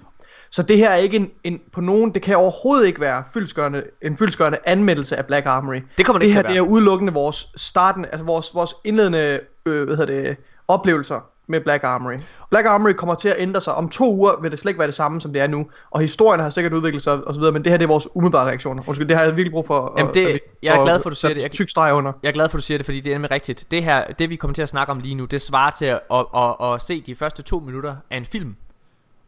Så 0.53 0.63
det 0.63 0.77
her 0.77 0.91
er 0.91 0.97
ikke 0.97 1.17
en, 1.17 1.31
en 1.45 1.61
på 1.73 1.81
nogen, 1.81 2.15
det 2.15 2.23
kan 2.23 2.37
overhovedet 2.37 2.87
ikke 2.87 3.01
være 3.01 3.25
fyldskørende, 3.33 3.83
en 4.03 4.17
fyldskørende 4.17 4.59
anmeldelse 4.67 5.17
af 5.17 5.27
Black 5.27 5.47
Armory. 5.47 5.81
Det 5.99 6.07
kommer 6.07 6.19
det 6.19 6.21
det 6.21 6.27
ikke 6.27 6.35
her 6.35 6.43
til 6.43 6.47
at 6.49 6.53
det 6.53 6.57
er 6.59 6.63
udelukkende 6.73 7.13
vores 7.13 7.47
starten, 7.57 8.05
altså 8.05 8.25
vores, 8.25 8.51
vores 8.55 8.75
indledende 8.85 9.41
øh, 9.67 9.85
hvad 9.87 9.97
hedder 9.97 10.23
det, 10.23 10.37
oplevelser 10.69 11.21
med 11.47 11.61
Black 11.61 11.85
Armory. 11.85 12.15
Black 12.51 12.67
Armory 12.67 12.93
kommer 12.93 13.15
til 13.15 13.29
at 13.29 13.37
ændre 13.39 13.61
sig. 13.61 13.75
Om 13.75 13.89
to 13.89 14.15
uger 14.15 14.41
vil 14.43 14.51
det 14.51 14.59
slet 14.59 14.71
ikke 14.71 14.79
være 14.79 14.87
det 14.87 14.95
samme, 14.95 15.21
som 15.21 15.33
det 15.33 15.43
er 15.43 15.47
nu. 15.47 15.67
Og 15.91 16.01
historien 16.01 16.41
har 16.41 16.51
sikkert 16.51 16.73
udviklet 16.73 17.03
sig 17.03 17.13
og 17.27 17.35
så 17.35 17.41
videre, 17.41 17.53
men 17.53 17.65
det 17.65 17.73
her 17.73 17.77
det 17.77 17.85
er 17.85 17.89
vores 17.89 18.09
umiddelbare 18.15 18.47
reaktioner. 18.47 18.83
Undskyld, 18.87 19.09
det 19.09 19.17
har 19.17 19.25
jeg 19.25 19.37
virkelig 19.37 19.53
brug 19.53 19.67
for. 19.67 19.87
at- 19.87 19.93
Jamen 19.99 20.15
det- 20.15 20.27
at 20.27 20.35
vi- 20.35 20.41
jeg 20.63 20.75
er 20.75 20.79
at 20.81 20.85
glad 20.87 21.01
for, 21.03 21.09
at 21.11 21.11
du 21.11 21.17
siger 21.17 21.35
det. 21.35 21.43
Jeg- 21.43 21.51
Tyk 21.51 21.69
streg 21.69 21.93
under. 21.95 22.13
Jeg 22.23 22.29
er 22.29 22.33
glad 22.33 22.49
for, 22.49 22.57
at 22.57 22.61
du 22.61 22.65
siger 22.65 22.79
det, 22.79 22.85
fordi 22.85 23.01
det 23.01 23.11
er 23.11 23.15
nemlig 23.15 23.31
rigtigt. 23.31 23.65
Det 23.71 23.85
her, 23.85 24.05
det 24.19 24.31
vi 24.31 24.37
kommer 24.37 24.55
til 24.55 24.63
at 24.63 24.69
snakke 24.69 24.91
om 24.91 24.99
lige 25.01 25.15
nu, 25.15 25.25
det 25.25 25.43
svarer 25.43 25.71
til 25.71 25.85
at, 25.85 26.01
at, 26.15 26.25
at, 26.37 26.55
at 26.75 26.83
se 26.83 27.03
de 27.07 27.15
første 27.15 27.43
to 27.43 27.59
minutter 27.59 27.95
af 28.11 28.17
en 28.17 28.25
film. 28.25 28.57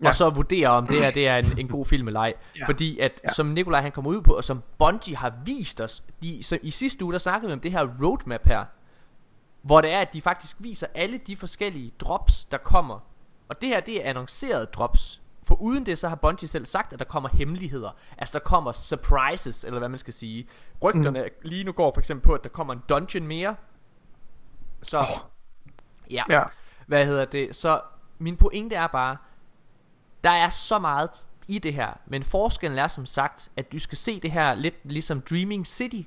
Ja. 0.03 0.09
Og 0.09 0.14
så 0.14 0.30
vurdere, 0.30 0.68
om 0.68 0.86
det 0.86 1.03
her 1.03 1.11
det 1.11 1.28
er 1.28 1.36
en, 1.36 1.59
en 1.59 1.68
god 1.68 1.86
film 1.86 2.07
eller 2.07 2.20
ej. 2.20 2.34
Ja. 2.59 2.66
Fordi 2.66 2.98
at. 2.98 3.20
Ja. 3.24 3.28
som 3.28 3.46
Nikolaj 3.46 3.80
han 3.80 3.92
kommer 3.92 4.11
ud 4.11 4.22
på, 4.22 4.32
og 4.32 4.44
som 4.44 4.62
Bungie 4.78 5.16
har 5.16 5.32
vist 5.44 5.80
os, 5.80 6.03
de, 6.22 6.42
så 6.42 6.59
i 6.62 6.70
sidste 6.70 7.05
uge, 7.05 7.12
der 7.12 7.18
snakkede 7.18 7.48
vi 7.48 7.53
om 7.53 7.61
det 7.61 7.72
her 7.72 7.86
roadmap 8.03 8.44
her, 8.44 8.64
hvor 9.62 9.80
det 9.80 9.90
er, 9.90 9.98
at 9.98 10.12
de 10.12 10.20
faktisk 10.20 10.57
viser 10.61 10.86
alle 10.94 11.18
de 11.18 11.36
forskellige 11.36 11.92
drops, 12.00 12.44
der 12.44 12.59
kommer. 12.59 12.98
Og 13.48 13.61
det 13.61 13.68
her, 13.68 13.80
det 13.80 14.07
er 14.07 14.11
annoncerede 14.11 14.66
drops. 14.66 15.22
For 15.42 15.55
uden 15.55 15.86
det, 15.86 15.98
så 15.98 16.09
har 16.09 16.16
Bungie 16.16 16.48
selv 16.48 16.66
sagt, 16.66 16.92
at 16.92 16.98
der 16.98 17.05
kommer 17.05 17.28
hemmeligheder. 17.28 17.90
Altså, 18.18 18.38
der 18.38 18.44
kommer 18.44 18.72
surprises, 18.72 19.64
eller 19.64 19.78
hvad 19.78 19.88
man 19.88 19.98
skal 19.98 20.14
sige. 20.14 20.46
Rygterne 20.82 21.22
mm. 21.22 21.28
lige 21.42 21.64
nu 21.64 21.72
går 21.72 21.92
for 21.94 22.00
eksempel 22.00 22.26
på, 22.26 22.34
at 22.34 22.44
der 22.44 22.48
kommer 22.48 22.72
en 22.72 22.82
dungeon 22.88 23.26
mere. 23.26 23.57
Så, 24.82 24.98
oh. 24.98 25.07
ja. 26.11 26.22
Ja. 26.28 26.42
Hvad 26.86 27.07
hedder 27.07 27.24
det? 27.24 27.57
Så 27.57 27.80
min 28.18 28.36
pointe 28.36 28.76
er 28.76 28.86
bare, 28.86 29.16
der 30.25 30.31
er 30.31 30.49
så 30.49 30.79
meget 30.79 31.11
i 31.49 31.59
det 31.59 31.75
her, 31.75 31.91
men 32.07 32.23
forskellen 32.23 32.79
er 32.79 32.89
som 32.89 33.07
sagt, 33.07 33.49
at 33.57 33.73
du 33.73 33.79
skal 33.79 33.99
se 33.99 34.20
det 34.20 34.31
her 34.31 34.55
lidt 34.55 34.75
ligesom 34.85 35.20
Dreaming 35.20 35.66
City, 35.66 36.03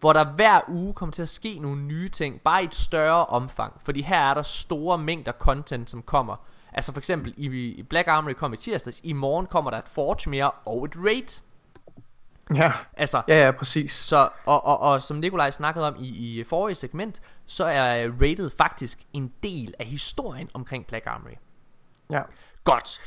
hvor 0.00 0.12
der 0.12 0.24
hver 0.24 0.60
uge 0.68 0.94
kommer 0.94 1.12
til 1.12 1.22
at 1.22 1.28
ske 1.28 1.58
nogle 1.58 1.82
nye 1.82 2.08
ting, 2.08 2.40
bare 2.40 2.62
i 2.62 2.64
et 2.64 2.74
større 2.74 3.26
omfang, 3.26 3.72
fordi 3.84 4.02
her 4.02 4.18
er 4.18 4.34
der 4.34 4.42
store 4.42 4.98
mængder 4.98 5.32
content, 5.32 5.90
som 5.90 6.02
kommer. 6.02 6.36
Altså 6.72 6.92
for 6.92 7.00
eksempel 7.00 7.34
i, 7.36 7.82
Black 7.82 8.08
Armory 8.08 8.32
kom 8.32 8.52
i 8.52 8.56
tirsdags, 8.56 9.00
i 9.04 9.12
morgen 9.12 9.46
kommer 9.46 9.70
der 9.70 9.78
et 9.78 9.88
Forge 9.88 10.30
mere 10.30 10.50
og 10.50 10.84
et 10.84 10.92
Raid. 10.96 11.40
Ja. 12.54 12.72
Altså, 12.96 13.22
Ja, 13.28 13.44
ja, 13.44 13.50
præcis. 13.50 13.92
så, 13.92 14.28
og, 14.46 14.66
og, 14.66 14.80
og 14.80 15.02
som 15.02 15.16
Nikolaj 15.16 15.50
snakkede 15.50 15.86
om 15.86 15.96
i, 15.98 16.40
i 16.40 16.44
forrige 16.44 16.74
segment, 16.74 17.22
så 17.46 17.64
er 17.64 18.08
Rated 18.20 18.50
faktisk 18.58 18.98
en 19.12 19.32
del 19.42 19.74
af 19.78 19.86
historien 19.86 20.50
omkring 20.54 20.86
Black 20.86 21.06
Armory. 21.06 21.36
Ja. 22.10 22.22
Godt. 22.64 23.00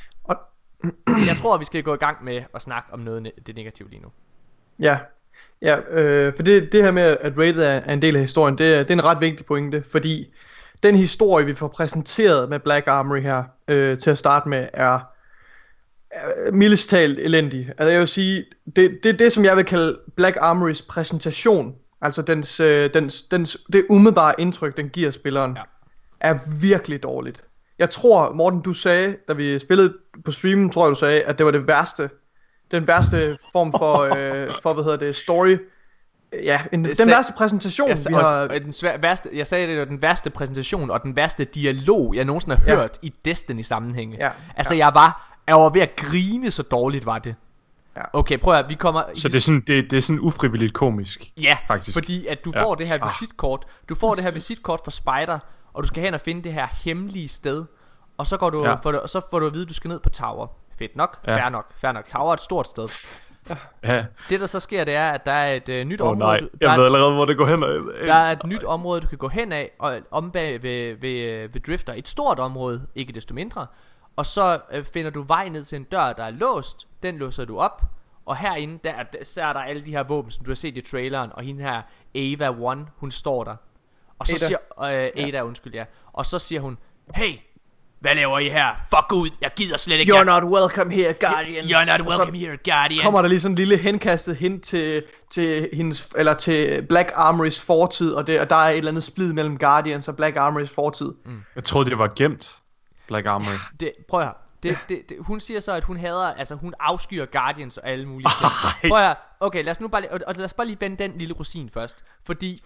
Jeg 1.27 1.37
tror, 1.37 1.57
vi 1.57 1.65
skal 1.65 1.83
gå 1.83 1.93
i 1.93 1.97
gang 1.97 2.23
med 2.23 2.41
at 2.55 2.61
snakke 2.61 2.93
om 2.93 2.99
noget 2.99 3.27
ne- 3.27 3.41
det 3.47 3.55
negative 3.55 3.89
lige 3.89 4.01
nu. 4.01 4.07
Ja, 4.79 4.97
ja 5.61 5.79
øh, 5.89 6.35
for 6.35 6.43
det, 6.43 6.71
det 6.71 6.83
her 6.83 6.91
med, 6.91 7.17
at 7.21 7.37
Rated 7.37 7.63
er, 7.63 7.93
en 7.93 8.01
del 8.01 8.15
af 8.15 8.21
historien, 8.21 8.57
det, 8.57 8.73
er- 8.75 8.79
det 8.79 8.89
er 8.89 8.93
en 8.93 9.03
ret 9.03 9.21
vigtig 9.21 9.45
pointe, 9.45 9.83
fordi 9.91 10.33
den 10.83 10.95
historie, 10.95 11.45
vi 11.45 11.53
får 11.53 11.67
præsenteret 11.67 12.49
med 12.49 12.59
Black 12.59 12.87
Armory 12.87 13.21
her 13.21 13.43
øh, 13.67 13.97
til 13.97 14.09
at 14.09 14.17
starte 14.17 14.49
med, 14.49 14.67
er, 14.73 14.99
mildest 16.53 16.89
talt 16.89 17.19
elendig. 17.19 17.67
Altså 17.77 17.91
jeg 17.91 17.99
vil 17.99 18.07
sige, 18.07 18.45
det, 18.75 18.99
det 19.03 19.09
er 19.13 19.17
det, 19.17 19.31
som 19.31 19.45
jeg 19.45 19.57
vil 19.57 19.65
kalde 19.65 19.99
Black 20.15 20.37
Armorys 20.41 20.81
præsentation, 20.81 21.75
altså 22.01 22.21
dens, 22.21 22.59
øh, 22.59 22.93
dens, 22.93 23.23
dens, 23.23 23.57
det 23.73 23.85
umiddelbare 23.89 24.33
indtryk, 24.37 24.77
den 24.77 24.89
giver 24.89 25.11
spilleren, 25.11 25.57
Ja. 25.57 25.61
er 26.19 26.39
virkelig 26.61 27.03
dårligt. 27.03 27.43
Jeg 27.79 27.89
tror, 27.89 28.33
Morten, 28.33 28.61
du 28.61 28.73
sagde, 28.73 29.15
da 29.27 29.33
vi 29.33 29.59
spillede 29.59 29.93
på 30.25 30.31
streamen, 30.31 30.69
tror 30.69 30.85
jeg, 30.85 30.89
du 30.89 30.95
sagde, 30.95 31.21
at 31.23 31.37
det 31.37 31.45
var 31.45 31.51
det 31.51 31.67
værste 31.67 32.09
den 32.71 32.87
værste 32.87 33.37
form 33.51 33.71
for, 33.71 33.97
øh, 34.17 34.49
for 34.63 34.73
hvad 34.73 34.83
hedder 34.83 34.97
det, 34.97 35.15
story. 35.15 35.57
Ja, 36.43 36.61
en, 36.71 36.85
den 36.85 36.95
sag- 36.95 37.07
værste 37.07 37.33
præsentation, 37.37 37.89
Jeg, 37.89 37.97
vi 38.09 38.13
har... 38.13 38.23
og 38.23 38.49
den 38.49 38.73
svær, 38.73 38.97
værste, 38.97 39.29
jeg 39.33 39.47
sagde, 39.47 39.67
det 39.67 39.79
var 39.79 39.85
den 39.85 40.01
værste 40.01 40.29
præsentation 40.29 40.91
og 40.91 41.03
den 41.03 41.15
værste 41.15 41.43
dialog, 41.45 42.15
jeg 42.15 42.25
nogensinde 42.25 42.55
har 42.55 42.63
Ja. 42.67 42.75
hørt 42.75 42.99
i 43.01 43.13
Destiny-sammenhænge. 43.25 44.17
Ja, 44.19 44.29
Altså, 44.57 44.75
ja. 44.75 44.85
jeg 44.85 44.93
var, 44.95 45.35
jeg 45.47 45.55
var 45.55 45.69
ved 45.69 45.81
at 45.81 45.95
grine, 45.95 46.51
så 46.51 46.63
dårligt 46.63 47.05
var 47.05 47.19
det. 47.19 47.35
Ja. 47.95 48.01
Okay, 48.13 48.37
prøv 48.39 48.53
at 48.55 48.69
vi 48.69 48.73
kommer... 48.73 49.03
Så 49.13 49.27
det 49.27 49.35
er 49.35 49.39
sådan, 49.41 49.63
det, 49.67 49.91
det 49.91 49.97
er 49.97 50.01
sådan 50.01 50.19
ufrivilligt 50.19 50.73
komisk. 50.73 51.31
Ja, 51.37 51.57
faktisk. 51.67 51.93
fordi 51.93 52.27
at 52.27 52.45
du 52.45 52.51
Ja. 52.55 52.63
får 52.63 52.75
det 52.75 52.87
her 52.87 52.97
Ah. 53.01 53.09
visitkort. 53.09 53.65
Du 53.89 53.95
får 53.95 54.15
det 54.15 54.23
her 54.23 54.31
visitkort 54.31 54.79
fra 54.85 54.91
Spider, 54.91 55.39
og 55.73 55.83
du 55.83 55.87
skal 55.87 56.03
hen 56.03 56.13
og 56.13 56.21
finde 56.21 56.43
det 56.43 56.53
her 56.53 56.67
hemmelige 56.83 57.27
sted. 57.29 57.65
Og 58.17 58.27
så 58.27 58.37
går 58.37 58.49
du, 58.49 58.63
Ja. 58.63 58.69
ja. 58.69 58.75
får 58.75 58.91
du, 58.91 58.97
og 58.97 59.09
så 59.09 59.21
får 59.29 59.39
du 59.39 59.45
at 59.47 59.53
vide, 59.53 59.63
at 59.63 59.69
du 59.69 59.73
skal 59.73 59.87
ned 59.89 59.99
på 59.99 60.09
Tower. 60.09 60.47
Fedt 60.79 60.95
nok, 60.95 61.19
Ja. 61.27 61.35
fair 61.37 61.49
nok, 61.49 61.65
fair 61.77 61.91
nok. 61.91 62.07
Tower 62.07 62.29
er 62.29 62.33
et 62.33 62.41
stort 62.41 62.67
sted. 62.67 62.87
Ja. 63.83 64.05
Det 64.29 64.39
der 64.39 64.45
så 64.45 64.59
sker, 64.59 64.83
det 64.83 64.93
er, 64.95 65.11
at 65.11 65.25
der 65.25 65.31
er 65.31 65.53
et 65.55 65.69
øh, 65.69 65.85
nyt 65.85 66.01
oh, 66.01 66.07
område. 66.09 66.19
nej, 66.27 66.37
du- 66.39 66.45
der, 66.45 66.51
jeg 66.61 66.73
er- 66.73 66.77
ved 66.77 66.85
allerede, 66.85 67.13
hvor 67.13 67.25
det 67.25 67.37
går 67.37 67.45
hen. 67.45 67.61
Der 68.07 68.13
er 68.13 68.31
et 68.31 68.45
nyt 68.45 68.63
område, 68.63 69.01
du 69.01 69.07
kan 69.07 69.17
gå 69.17 69.27
hen 69.27 69.51
af, 69.51 69.71
og 69.79 69.99
om 70.11 70.31
bag 70.31 70.63
ved, 70.63 70.95
ved, 70.95 71.49
ved 71.53 71.61
Drifter. 71.61 71.93
Et 71.93 72.07
stort 72.07 72.39
område, 72.39 72.87
ikke 72.95 73.13
desto 73.13 73.33
mindre. 73.33 73.67
Og 74.15 74.25
så 74.25 74.59
øh, 74.71 74.83
finder 74.83 75.11
du 75.11 75.21
vej 75.23 75.49
ned 75.49 75.63
til 75.63 75.75
en 75.75 75.83
dør, 75.83 76.13
der 76.13 76.23
er 76.23 76.31
låst. 76.31 76.87
Den 77.03 77.17
låser 77.17 77.45
du 77.45 77.59
op. 77.59 77.81
Og 78.25 78.37
herinde, 78.37 78.79
der, 78.83 78.91
er- 78.93 79.03
der, 79.03 79.23
så 79.23 79.41
er 79.43 79.53
der 79.53 79.59
alle 79.59 79.81
de 79.85 79.91
her 79.91 80.03
våben, 80.03 80.31
som 80.31 80.45
du 80.45 80.51
har 80.51 80.55
set 80.55 80.77
i 80.77 80.81
traileren. 80.81 81.31
Og 81.33 81.43
hende 81.43 81.63
her, 81.63 81.81
Ava 82.15 82.49
One, 82.61 82.85
hun 82.97 83.11
står 83.11 83.43
der. 83.43 83.55
Og 84.23 84.27
så 84.27 84.45
Ada. 84.45 84.45
siger, 84.47 85.15
øh, 85.17 85.27
Ada, 85.27 85.41
undskyld, 85.43 85.73
ja. 85.73 85.83
Og 86.13 86.25
så 86.25 86.39
siger 86.39 86.61
hun, 86.61 86.77
hey, 87.15 87.33
hvad 87.99 88.15
laver 88.15 88.39
I 88.39 88.49
her? 88.49 88.67
Fuck 88.89 89.11
ud, 89.13 89.29
jeg 89.41 89.51
gider 89.55 89.77
slet 89.77 89.99
ikke. 89.99 90.13
You're 90.13 90.15
jeg, 90.15 90.41
not 90.41 90.43
welcome 90.43 90.93
here, 90.93 91.13
Guardian. 91.13 91.63
you're 91.65 91.97
not 91.97 92.01
welcome 92.07 92.37
here, 92.37 92.57
Guardian. 92.65 93.03
kommer 93.03 93.21
der 93.21 93.29
lige 93.29 93.39
sådan 93.39 93.51
en 93.51 93.55
lille 93.57 93.77
henkastet 93.77 94.35
hint 94.35 94.63
til, 94.63 95.03
til, 95.31 95.69
hendes, 95.73 96.13
eller 96.17 96.33
til 96.33 96.81
Black 96.89 97.11
Armorys 97.15 97.61
fortid, 97.61 98.13
og, 98.13 98.27
det, 98.27 98.39
og 98.39 98.49
der 98.49 98.55
er 98.55 98.69
et 98.69 98.77
eller 98.77 98.91
andet 98.91 99.03
splid 99.03 99.33
mellem 99.33 99.57
Guardians 99.57 100.07
og 100.07 100.15
Black 100.15 100.35
Armorys 100.37 100.69
fortid. 100.69 101.13
Mm. 101.25 101.41
Jeg 101.55 101.63
troede, 101.63 101.89
det 101.89 101.97
var 101.99 102.11
gemt. 102.15 102.55
Black 103.07 103.25
Armory. 103.25 103.53
Det, 103.79 103.91
prøv 104.09 104.19
at 104.19 104.25
høre. 104.25 104.35
Det, 104.63 104.77
det, 104.89 105.01
det, 105.09 105.17
hun 105.19 105.39
siger 105.39 105.59
så, 105.59 105.71
at 105.73 105.83
hun 105.83 105.97
hader, 105.97 106.33
altså 106.33 106.55
hun 106.55 106.73
afskyer 106.79 107.25
Guardians 107.25 107.77
og 107.77 107.89
alle 107.89 108.05
mulige 108.05 108.27
ting. 108.39 108.51
Ej. 108.63 108.89
Prøv 108.89 108.97
at 108.97 109.03
høre. 109.05 109.15
Okay, 109.39 109.63
lad 109.63 109.71
os 109.71 109.81
nu 109.81 109.87
bare 109.87 110.03
og, 110.11 110.19
og 110.27 110.33
lad 110.35 110.45
os 110.45 110.53
bare 110.53 110.67
lige 110.67 110.77
vende 110.79 111.03
den 111.03 111.17
lille 111.17 111.33
rosin 111.33 111.69
først. 111.69 112.05
Fordi, 112.25 112.63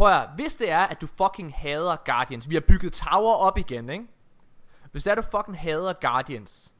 prøv 0.00 0.08
at 0.12 0.18
høre, 0.18 0.28
hvis 0.36 0.54
det 0.54 0.70
er, 0.70 0.78
at 0.80 1.00
du 1.00 1.06
fucking 1.22 1.54
hader 1.56 1.96
Guardians, 2.04 2.48
vi 2.50 2.54
har 2.54 2.60
bygget 2.60 2.92
Tower 2.92 3.34
op 3.34 3.58
igen, 3.58 3.90
ikke? 3.90 4.04
Hvis 4.92 5.02
det 5.02 5.10
er, 5.10 5.14
at 5.16 5.24
du 5.24 5.38
fucking 5.38 5.58
hader 5.58 5.92
Guardians, 5.92 6.72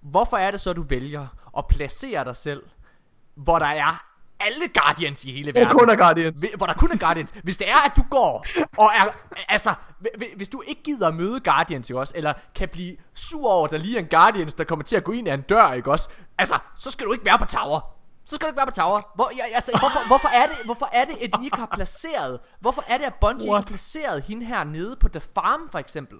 hvorfor 0.00 0.36
er 0.36 0.50
det 0.50 0.60
så, 0.60 0.72
du 0.72 0.82
vælger 0.82 1.26
at 1.58 1.66
placere 1.66 2.24
dig 2.24 2.36
selv, 2.36 2.62
hvor 3.34 3.58
der 3.58 3.66
er 3.66 4.04
alle 4.40 4.68
Guardians 4.74 5.24
i 5.24 5.32
hele 5.32 5.52
Det 5.52 5.58
er 5.60 5.64
verden? 5.64 5.78
kun 5.78 5.90
af 5.90 5.98
Guardians. 5.98 6.44
Hvor 6.56 6.66
der 6.66 6.74
kun 6.74 6.92
er 6.92 6.96
Guardians. 6.98 7.30
Hvis 7.42 7.56
det 7.56 7.68
er, 7.68 7.86
at 7.86 7.92
du 7.96 8.02
går 8.10 8.46
og 8.78 8.84
er, 8.84 9.04
altså, 9.48 9.74
hvi- 10.00 10.16
hvi- 10.18 10.36
hvis 10.36 10.48
du 10.48 10.62
ikke 10.66 10.82
gider 10.82 11.08
at 11.08 11.14
møde 11.14 11.40
Guardians, 11.40 11.90
ikke 11.90 12.00
også, 12.00 12.12
eller 12.16 12.32
kan 12.54 12.68
blive 12.68 12.96
sur 13.14 13.50
over, 13.52 13.64
at 13.64 13.70
der 13.70 13.78
lige 13.78 13.96
er 13.98 14.02
en 14.02 14.08
Guardians, 14.08 14.54
der 14.54 14.64
kommer 14.64 14.82
til 14.84 14.96
at 14.96 15.04
gå 15.04 15.12
ind 15.12 15.28
af 15.28 15.34
en 15.34 15.42
dør, 15.42 15.72
ikke 15.72 15.90
også, 15.90 16.08
altså, 16.38 16.58
så 16.76 16.90
skal 16.90 17.06
du 17.06 17.12
ikke 17.12 17.24
være 17.24 17.38
på 17.38 17.44
Tower. 17.44 17.97
Så 18.28 18.34
skal 18.36 18.44
du 18.46 18.48
ikke 18.50 18.56
være 18.56 18.66
på 18.66 18.72
Tower. 18.72 19.00
Hvor, 19.14 19.30
ja, 19.36 19.42
altså, 19.54 19.70
hvorfor, 19.80 20.06
hvorfor, 20.06 20.28
er 20.28 20.46
det, 20.46 20.56
hvorfor 20.64 20.88
er 20.92 21.04
det, 21.04 21.14
at 21.14 21.30
I 21.40 21.44
ikke 21.44 21.56
har 21.56 21.70
placeret, 21.74 22.38
hvorfor 22.60 22.84
er 22.88 22.98
det, 22.98 23.04
at 23.04 23.14
Bungie 23.20 23.44
ikke 23.44 23.54
har 23.54 23.62
placeret 23.62 24.22
hende 24.22 24.46
her 24.46 24.64
nede 24.64 24.96
på 24.96 25.08
The 25.08 25.20
Farm, 25.20 25.68
for 25.72 25.78
eksempel? 25.78 26.18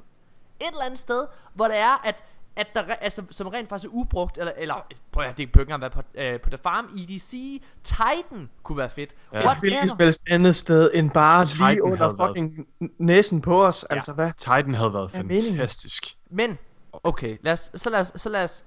Et 0.61 0.67
eller 0.73 0.85
andet 0.85 0.99
sted, 0.99 1.27
hvor 1.55 1.69
det 1.69 1.77
er, 1.77 2.07
at 2.07 2.25
at 2.57 2.67
der, 2.75 2.83
altså, 3.01 3.23
som 3.31 3.47
rent 3.49 3.69
faktisk 3.69 3.89
er 3.89 3.95
ubrugt, 3.95 4.39
eller, 4.39 4.53
eller 4.57 4.75
prøv 5.13 5.25
at 5.25 5.29
det 5.39 5.53
kan 5.53 5.61
ikke 5.61 5.73
engang 5.73 5.81
være 5.81 5.91
på, 5.91 6.03
øh, 6.15 6.41
på 6.41 6.51
The 6.51 6.59
Farm, 6.63 6.85
EDC, 6.99 7.63
Titan 7.85 8.51
kunne 8.63 8.79
være 8.79 8.91
fedt. 8.91 9.15
Ja. 9.33 9.37
Whatever. 9.37 9.61
Hvilket 9.61 9.89
som 9.89 9.99
helst 10.01 10.23
andet 10.31 10.57
sted 10.57 10.91
end 10.95 11.11
bare 11.11 11.45
lige 11.45 11.55
Titan 11.71 11.83
under 11.83 11.97
havde 12.05 12.19
været- 12.19 12.29
fucking 12.29 12.67
næsen 12.99 13.41
på 13.41 13.65
os. 13.67 13.85
Altså 13.85 14.13
hvad? 14.13 14.33
Titan 14.39 14.75
havde 14.75 14.95
været 14.95 15.15
meningen? 15.15 15.57
fantastisk. 15.57 16.05
Men, 16.31 16.59
okay, 17.05 17.37
lad 17.43 17.53
os, 17.53 17.71
så 17.75 17.91
lad 17.91 18.01
os, 18.01 18.13
så 18.17 18.29
lad 18.29 18.45
os, 18.45 18.51
så 18.51 18.65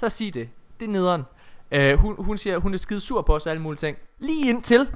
lad 0.00 0.06
os 0.06 0.12
sige 0.12 0.30
det. 0.30 0.48
Det 0.80 0.86
er 0.86 0.90
nederen. 0.92 1.24
Øh, 1.74 1.98
hun, 1.98 2.14
hun 2.18 2.38
siger, 2.38 2.58
hun 2.58 2.74
er 2.74 2.78
skide 2.78 3.00
sur 3.00 3.22
på 3.22 3.34
os 3.34 3.46
og 3.46 3.50
alle 3.50 3.62
mulige 3.62 3.78
ting. 3.78 3.96
Lige 4.18 4.48
indtil. 4.48 4.88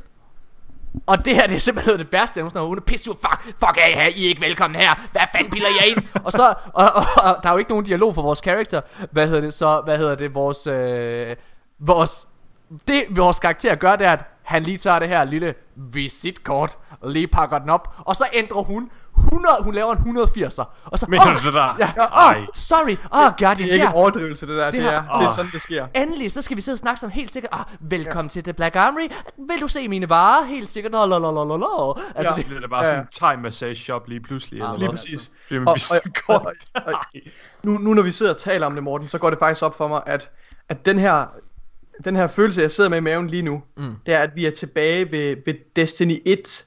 Og 1.06 1.24
det 1.24 1.34
her, 1.34 1.46
det 1.46 1.54
er 1.54 1.60
simpelthen 1.60 1.98
det 1.98 2.12
værste. 2.12 2.42
Hun, 2.42 2.50
hun 2.56 2.78
er 2.78 2.82
pisse. 2.82 3.10
Fuck, 3.10 3.44
fuck 3.44 3.76
af 3.76 3.92
her. 3.94 4.06
I 4.06 4.24
er 4.24 4.28
ikke 4.28 4.40
velkommen 4.40 4.80
her. 4.80 4.94
Hvad 5.12 5.22
fanden 5.32 5.50
piller 5.50 5.68
jeg 5.80 5.88
ind? 5.88 6.02
og 6.24 6.32
så, 6.32 6.54
og, 6.72 6.92
og, 6.94 7.04
og, 7.16 7.36
der 7.42 7.48
er 7.48 7.52
jo 7.52 7.58
ikke 7.58 7.70
nogen 7.70 7.84
dialog 7.84 8.14
for 8.14 8.22
vores 8.22 8.40
karakter. 8.40 8.80
Hvad 9.10 9.26
hedder 9.26 9.40
det 9.40 9.54
så? 9.54 9.82
Hvad 9.84 9.98
hedder 9.98 10.14
det? 10.14 10.34
Vores, 10.34 10.66
øh, 10.66 11.36
vores, 11.78 12.28
det 12.88 13.04
vores 13.10 13.38
karakter 13.38 13.74
gør, 13.74 13.96
det 13.96 14.06
er, 14.06 14.12
at 14.12 14.24
han 14.42 14.62
lige 14.62 14.76
tager 14.76 14.98
det 14.98 15.08
her 15.08 15.24
lille 15.24 15.54
visitkort, 15.76 16.78
og 17.00 17.10
lige 17.10 17.26
pakker 17.26 17.58
den 17.58 17.70
op, 17.70 17.94
og 17.98 18.16
så 18.16 18.24
ændrer 18.32 18.62
hun 18.62 18.90
100, 19.24 19.56
hun 19.62 19.74
laver 19.74 19.94
en 19.94 20.18
180'er, 20.18 20.64
og 20.84 20.98
så, 20.98 21.06
Men 21.08 21.20
åh, 21.20 21.26
det 21.44 21.54
der. 21.54 21.76
ja, 21.78 21.90
oh, 22.38 22.46
sorry, 22.54 22.96
oh 23.10 23.30
god, 23.38 23.56
Det 23.56 23.64
er 23.68 23.72
ikke 23.72 23.86
en 23.86 23.92
overdrivelse, 23.94 24.46
det 24.46 24.56
der. 24.56 24.64
Det, 24.64 24.72
Det 24.72 24.82
det, 24.82 24.92
er, 24.94 25.18
det 25.18 25.24
er 25.26 25.28
sådan, 25.28 25.50
det 25.52 25.62
sker. 25.62 25.86
Endelig, 25.94 26.32
så 26.32 26.42
skal 26.42 26.56
vi 26.56 26.60
sidde 26.62 26.74
og 26.74 26.78
snakke 26.78 27.00
som 27.00 27.10
helt 27.10 27.32
sikkert 27.32 27.52
ah, 27.52 27.60
Velkommen 27.80 28.24
ja. 28.24 28.28
til 28.28 28.42
The 28.44 28.52
Black 28.52 28.76
Armory 28.76 29.08
Vil 29.48 29.60
du 29.60 29.68
se 29.68 29.88
mine 29.88 30.08
varer? 30.08 30.44
Helt 30.44 30.68
sikkert 30.68 30.92
Nå, 30.92 31.06
lo, 31.06 31.18
lo, 31.18 31.30
lo, 31.30 31.44
lo, 31.44 31.56
lo. 31.56 31.94
Altså, 32.14 32.32
Ja. 32.36 32.42
det, 32.42 32.50
Det 32.56 32.64
er 32.64 32.68
bare 32.68 32.84
Ja. 32.84 32.90
sådan 32.90 33.00
en 33.02 33.08
thai 33.12 33.36
massage 33.36 33.74
shop 33.74 34.08
lige 34.08 34.20
pludselig. 34.20 34.62
Ah, 34.62 34.66
eller 34.68 34.78
Lige 34.78 34.88
hvad? 34.88 34.98
præcis. 34.98 35.30
Fordi 35.46 35.56
Og- 35.58 35.60
man 35.60 35.68
og- 35.68 35.74
visitkort. 35.74 36.46
og- 36.46 36.52
og- 36.74 36.82
og- 36.94 37.00
Nu, 37.62 37.72
nu 37.78 37.94
når 37.94 38.02
vi 38.02 38.12
sidder 38.12 38.32
og 38.34 38.38
taler 38.40 38.66
om 38.66 38.74
det, 38.74 38.82
Morten, 38.82 39.08
så 39.08 39.18
går 39.18 39.30
det 39.30 39.38
faktisk 39.38 39.62
op 39.64 39.76
for 39.76 39.88
mig, 39.88 40.00
at, 40.06 40.30
at 40.68 40.86
den 40.86 40.98
her 40.98 41.26
den 42.04 42.16
her 42.16 42.26
følelse, 42.26 42.62
jeg 42.62 42.70
sidder 42.70 42.90
med 42.90 42.98
i 42.98 43.00
maven 43.00 43.26
lige 43.28 43.42
nu, 43.42 43.62
mm. 43.76 43.94
det 44.06 44.14
er, 44.14 44.18
at 44.18 44.30
vi 44.34 44.46
er 44.46 44.50
tilbage 44.50 45.12
ved, 45.12 45.36
ved 45.46 45.54
Destiny 45.76 46.22
1 46.26 46.64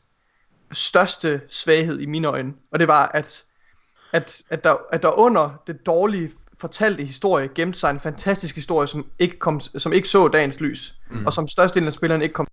største 0.71 1.41
svaghed 1.49 1.99
i 1.99 2.05
mine 2.05 2.27
øjne. 2.27 2.53
Og 2.71 2.79
det 2.79 2.87
var, 2.87 3.07
at, 3.07 3.43
at, 4.11 4.43
at, 4.49 4.63
der, 4.63 4.75
at 4.91 5.03
der 5.03 5.19
under 5.19 5.61
det 5.67 5.85
dårlige 5.85 6.31
fortalte 6.57 7.03
historie 7.03 7.49
gemte 7.55 7.79
sig 7.79 7.89
en 7.89 7.99
fantastisk 7.99 8.55
historie, 8.55 8.87
som 8.87 9.05
ikke, 9.19 9.39
kom, 9.39 9.59
som 9.59 9.93
ikke 9.93 10.09
så 10.09 10.27
dagens 10.27 10.59
lys, 10.59 10.95
mm. 11.09 11.25
og 11.25 11.33
som 11.33 11.47
størstedelen 11.47 11.87
af 11.87 11.93
spillerne 11.93 12.23
ikke 12.23 12.33
kom 12.33 12.47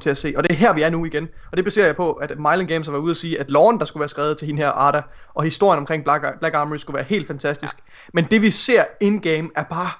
til 0.00 0.10
at 0.10 0.16
se. 0.16 0.34
Og 0.36 0.42
det 0.42 0.50
er 0.50 0.56
her, 0.56 0.72
vi 0.72 0.82
er 0.82 0.90
nu 0.90 1.04
igen. 1.04 1.28
Og 1.50 1.56
det 1.56 1.64
baserer 1.64 1.86
jeg 1.86 1.96
på, 1.96 2.12
at 2.12 2.38
Mylan 2.38 2.66
Games 2.66 2.86
har 2.86 2.92
været 2.92 3.02
ude 3.02 3.10
at 3.10 3.16
sige, 3.16 3.40
at 3.40 3.50
loven, 3.50 3.78
der 3.78 3.84
skulle 3.84 4.00
være 4.00 4.08
skrevet 4.08 4.38
til 4.38 4.46
hende 4.46 4.62
her 4.62 4.70
Arda, 4.70 5.02
og 5.34 5.44
historien 5.44 5.78
omkring 5.78 6.04
Black, 6.04 6.38
Black 6.38 6.54
Armory 6.54 6.76
skulle 6.76 6.94
være 6.94 7.04
helt 7.04 7.26
fantastisk. 7.26 7.76
Ja. 7.76 7.82
Men 8.12 8.24
det 8.30 8.42
vi 8.42 8.50
ser 8.50 8.84
in-game 9.00 9.50
er 9.56 9.62
bare 9.62 9.90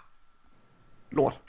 lort. 1.11 1.41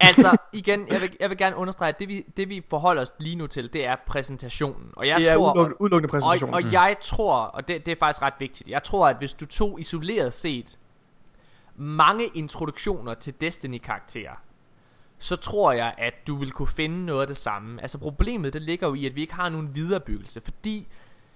Altså 0.00 0.36
igen, 0.52 0.88
jeg 0.88 1.00
vil, 1.00 1.16
jeg 1.20 1.30
vil 1.30 1.38
gerne 1.38 1.56
understrege 1.56 1.88
at 1.88 1.98
det 1.98 2.08
vi, 2.08 2.24
det 2.36 2.48
vi 2.48 2.62
forholder 2.70 3.02
os 3.02 3.12
lige 3.18 3.36
nu 3.36 3.46
til 3.46 3.72
Det 3.72 3.86
er 3.86 3.96
præsentationen 4.06 4.90
Og 4.96 5.06
jeg 5.06 5.18
Det 5.20 5.28
er 5.28 5.34
tror, 5.34 5.52
udelukkende, 5.52 5.80
udelukkende 5.80 6.08
og, 6.08 6.10
præsentation. 6.10 6.54
og 6.54 6.72
jeg 6.72 6.96
tror 7.02 7.36
Og 7.36 7.68
det, 7.68 7.86
det 7.86 7.92
er 7.92 7.96
faktisk 7.98 8.22
ret 8.22 8.34
vigtigt 8.38 8.68
Jeg 8.68 8.82
tror 8.82 9.08
at 9.08 9.16
hvis 9.16 9.34
du 9.34 9.46
tog 9.46 9.80
isoleret 9.80 10.34
set 10.34 10.78
Mange 11.76 12.26
introduktioner 12.34 13.14
til 13.14 13.40
Destiny 13.40 13.78
karakterer 13.78 14.34
så 15.22 15.36
tror 15.36 15.72
jeg, 15.72 15.94
at 15.98 16.14
du 16.26 16.36
vil 16.36 16.52
kunne 16.52 16.68
finde 16.68 17.06
noget 17.06 17.20
af 17.20 17.26
det 17.26 17.36
samme. 17.36 17.82
Altså 17.82 17.98
problemet, 17.98 18.52
det 18.52 18.62
ligger 18.62 18.86
jo 18.88 18.94
i, 18.94 19.06
at 19.06 19.14
vi 19.14 19.20
ikke 19.20 19.34
har 19.34 19.48
nogen 19.48 19.74
viderebyggelse, 19.74 20.40
fordi 20.40 20.88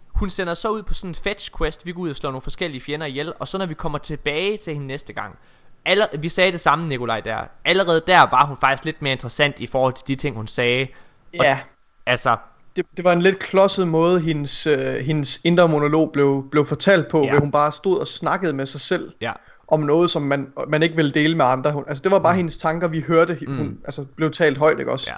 hun 0.09 0.31
sender 0.31 0.55
så 0.55 0.71
ud 0.71 0.83
på 0.83 0.95
sådan 0.95 1.11
en 1.11 1.15
fetch 1.15 1.51
quest, 1.59 1.87
vi 1.87 1.93
går 1.93 2.01
ud 2.01 2.11
og 2.11 2.17
slår 2.17 2.31
nogle 2.31 2.43
forskellige 2.43 2.81
fjender 2.81 3.07
ihjel, 3.07 3.33
og 3.39 3.49
så 3.49 3.59
når 3.59 3.67
vi 3.67 3.75
kommer 3.75 3.99
tilbage 3.99 4.57
til 4.57 4.73
hende 4.73 4.87
næste 4.87 5.13
gang, 5.13 5.39
aller, 5.87 6.07
vi 6.19 6.29
sagde 6.29 6.53
det 6.53 6.61
samme, 6.61 6.89
Nikolaj, 6.89 7.21
der. 7.21 7.39
Allerede 7.65 8.03
der 8.07 8.21
var 8.21 8.47
hun 8.47 8.57
faktisk 8.61 8.85
lidt 8.85 9.03
mere 9.03 9.13
interessant 9.13 9.61
i 9.61 9.67
forhold 9.67 9.95
til 9.95 10.09
de 10.09 10.15
ting, 10.15 10.37
hun 10.37 10.47
sagde. 10.47 10.87
ja, 11.35 11.59
Altså, 12.07 12.37
det, 12.77 12.87
det 12.97 13.05
var 13.05 13.13
en 13.13 13.23
lidt 13.23 13.39
klodset 13.39 13.89
måde, 13.89 14.21
hendes, 14.21 14.67
øh, 14.67 14.95
hendes 14.95 15.41
indre 15.45 15.69
monolog 15.69 16.13
blev, 16.13 16.45
blev 16.51 16.67
fortalt 16.67 17.09
på, 17.09 17.25
ja. 17.25 17.31
hvor 17.31 17.41
hun 17.41 17.51
bare 17.51 17.73
stod 17.73 17.99
og 17.99 18.09
snakkede 18.09 18.53
med 18.53 18.67
sig 18.67 18.81
selv. 18.81 19.13
ja. 19.21 19.33
om 19.69 19.81
noget, 19.81 20.11
som 20.11 20.23
man, 20.23 20.47
man 20.69 20.83
ikke 20.83 20.97
ville 20.97 21.11
dele 21.13 21.37
med 21.37 21.45
andre. 21.45 21.73
Hun, 21.73 21.85
altså 21.89 22.03
det 22.03 22.13
var 22.13 22.19
bare 22.19 22.33
mm. 22.33 22.37
hendes 22.37 22.59
tanker, 22.59 22.89
vi 22.89 23.01
hørte, 23.01 23.39
hun 23.47 23.57
Mm. 23.59 23.79
altså, 23.85 24.05
blev 24.17 24.31
talt 24.31 24.59
højt, 24.59 24.79
ikke 24.79 24.93
også? 24.93 25.11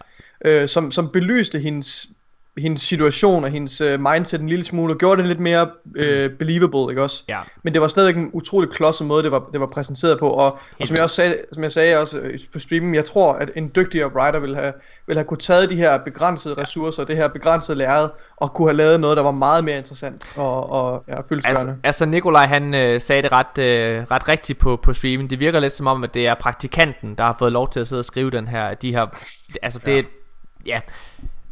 Ja. 0.44 0.62
Øh, 0.62 0.68
som, 0.68 0.90
som 0.90 1.08
belyste 1.08 1.58
hendes, 1.58 2.06
hendes 2.58 2.82
situation 2.82 3.44
og 3.44 3.50
hendes 3.50 3.80
uh, 3.80 4.00
mindset 4.00 4.40
en 4.40 4.48
lille 4.48 4.64
smule, 4.64 4.94
og 4.94 4.98
gjorde 4.98 5.20
det 5.20 5.28
lidt 5.28 5.40
mere 5.40 5.70
uh, 5.84 6.30
believable, 6.38 6.92
ikke 6.92 7.02
også? 7.02 7.22
Ja. 7.28 7.38
Men 7.62 7.72
det 7.72 7.82
var 7.82 7.88
stadig 7.88 8.16
en 8.16 8.30
utrolig 8.32 8.70
klodset 8.70 9.06
måde, 9.06 9.22
det 9.22 9.32
var, 9.32 9.48
det 9.52 9.60
var 9.60 9.66
præsenteret 9.66 10.18
på, 10.18 10.30
og, 10.30 10.58
og 10.80 10.86
som 10.86 10.96
jeg 10.96 11.04
også 11.04 11.16
sagde, 11.16 11.36
som 11.52 11.62
jeg 11.62 11.72
sagde 11.72 11.98
også 11.98 12.18
øh, 12.18 12.38
på 12.52 12.58
streamen, 12.58 12.94
jeg 12.94 13.04
tror, 13.04 13.32
at 13.32 13.50
en 13.56 13.72
dygtigere 13.76 14.08
writer 14.14 14.38
ville 14.38 14.56
have, 14.56 14.72
ville 15.06 15.18
have 15.18 15.26
kunne 15.26 15.38
taget 15.38 15.70
de 15.70 15.76
her 15.76 15.98
begrænsede 15.98 16.54
ressourcer, 16.54 17.04
det 17.04 17.16
her 17.16 17.28
begrænsede 17.28 17.78
lærred, 17.78 18.08
og 18.36 18.54
kunne 18.54 18.68
have 18.68 18.76
lavet 18.76 19.00
noget, 19.00 19.16
der 19.16 19.22
var 19.22 19.30
meget 19.30 19.64
mere 19.64 19.78
interessant 19.78 20.22
og, 20.36 20.70
og 20.70 21.04
ja. 21.08 21.14
Altså, 21.44 21.74
altså 21.82 22.06
Nikolaj 22.06 22.46
han 22.46 22.74
øh, 22.74 23.00
sagde 23.00 23.22
det 23.22 23.32
ret, 23.32 23.58
øh, 23.58 24.02
ret 24.10 24.28
rigtigt 24.28 24.58
på, 24.58 24.76
på 24.76 24.92
streamen 24.92 25.30
Det 25.30 25.40
virker 25.40 25.60
lidt 25.60 25.72
som 25.72 25.86
om 25.86 26.04
at 26.04 26.14
det 26.14 26.26
er 26.26 26.34
praktikanten 26.34 27.14
Der 27.14 27.24
har 27.24 27.36
fået 27.38 27.52
lov 27.52 27.70
til 27.70 27.80
at 27.80 27.88
sidde 27.88 28.00
og 28.00 28.04
skrive 28.04 28.30
den 28.30 28.48
her 28.48 28.74
De 28.74 28.92
her 28.92 29.06
Altså 29.62 29.80
det 29.86 30.06
Ja, 30.66 30.72
ja. 30.74 30.80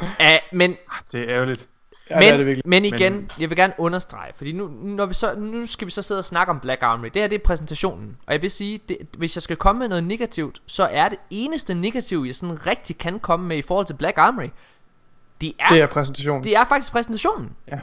Uh, 0.03 0.07
men 0.53 0.77
Det 1.13 1.21
er 1.21 1.29
ærgerligt. 1.29 1.69
ja, 2.11 2.19
det 2.19 2.29
er 2.29 2.31
det 2.31 2.39
men, 2.39 2.47
virkelig. 2.47 2.63
men 2.69 2.85
igen, 2.85 3.13
men... 3.13 3.31
jeg 3.41 3.51
vil 3.51 3.57
gerne 3.57 3.73
understrege, 3.79 4.33
fordi 4.37 4.53
nu, 4.53 4.67
når 4.83 5.07
vi 5.07 5.15
så, 5.15 5.35
nu 5.39 5.67
skal 5.67 5.87
vi 5.87 5.91
så 5.91 6.03
sidde 6.03 6.19
og 6.19 6.25
snakke 6.25 6.51
om 6.51 6.61
Black 6.61 6.83
Armory. 6.83 7.09
Det 7.15 7.23
her 7.23 7.29
det 7.29 7.41
er 7.41 7.45
præsentationen. 7.45 8.17
Og 8.27 8.33
jeg 8.33 8.43
vil 8.43 8.51
sige, 8.51 8.81
det, 8.89 8.97
hvis 9.19 9.37
jeg 9.37 9.43
skal 9.43 9.57
komme 9.57 9.79
med 9.79 9.89
noget 9.89 10.05
negativt, 10.05 10.63
så 10.67 10.85
er 10.93 11.09
det 11.09 11.19
eneste 11.31 11.75
negativ, 11.75 12.25
jeg 12.27 12.35
sådan 12.35 12.67
rigtig 12.67 12.99
kan 12.99 13.21
komme 13.21 13.47
med 13.47 13.57
i 13.57 13.63
forhold 13.63 13.87
til 13.87 13.95
Black 13.95 14.19
Armory, 14.19 14.49
det 15.41 15.53
er, 15.59 15.69
Det 15.69 15.83
er 15.83 15.87
præsentationen. 15.87 16.45
det 16.45 16.57
er 16.57 16.65
faktisk 16.65 16.93
præsentationen. 16.93 17.57
Ja. 17.69 17.79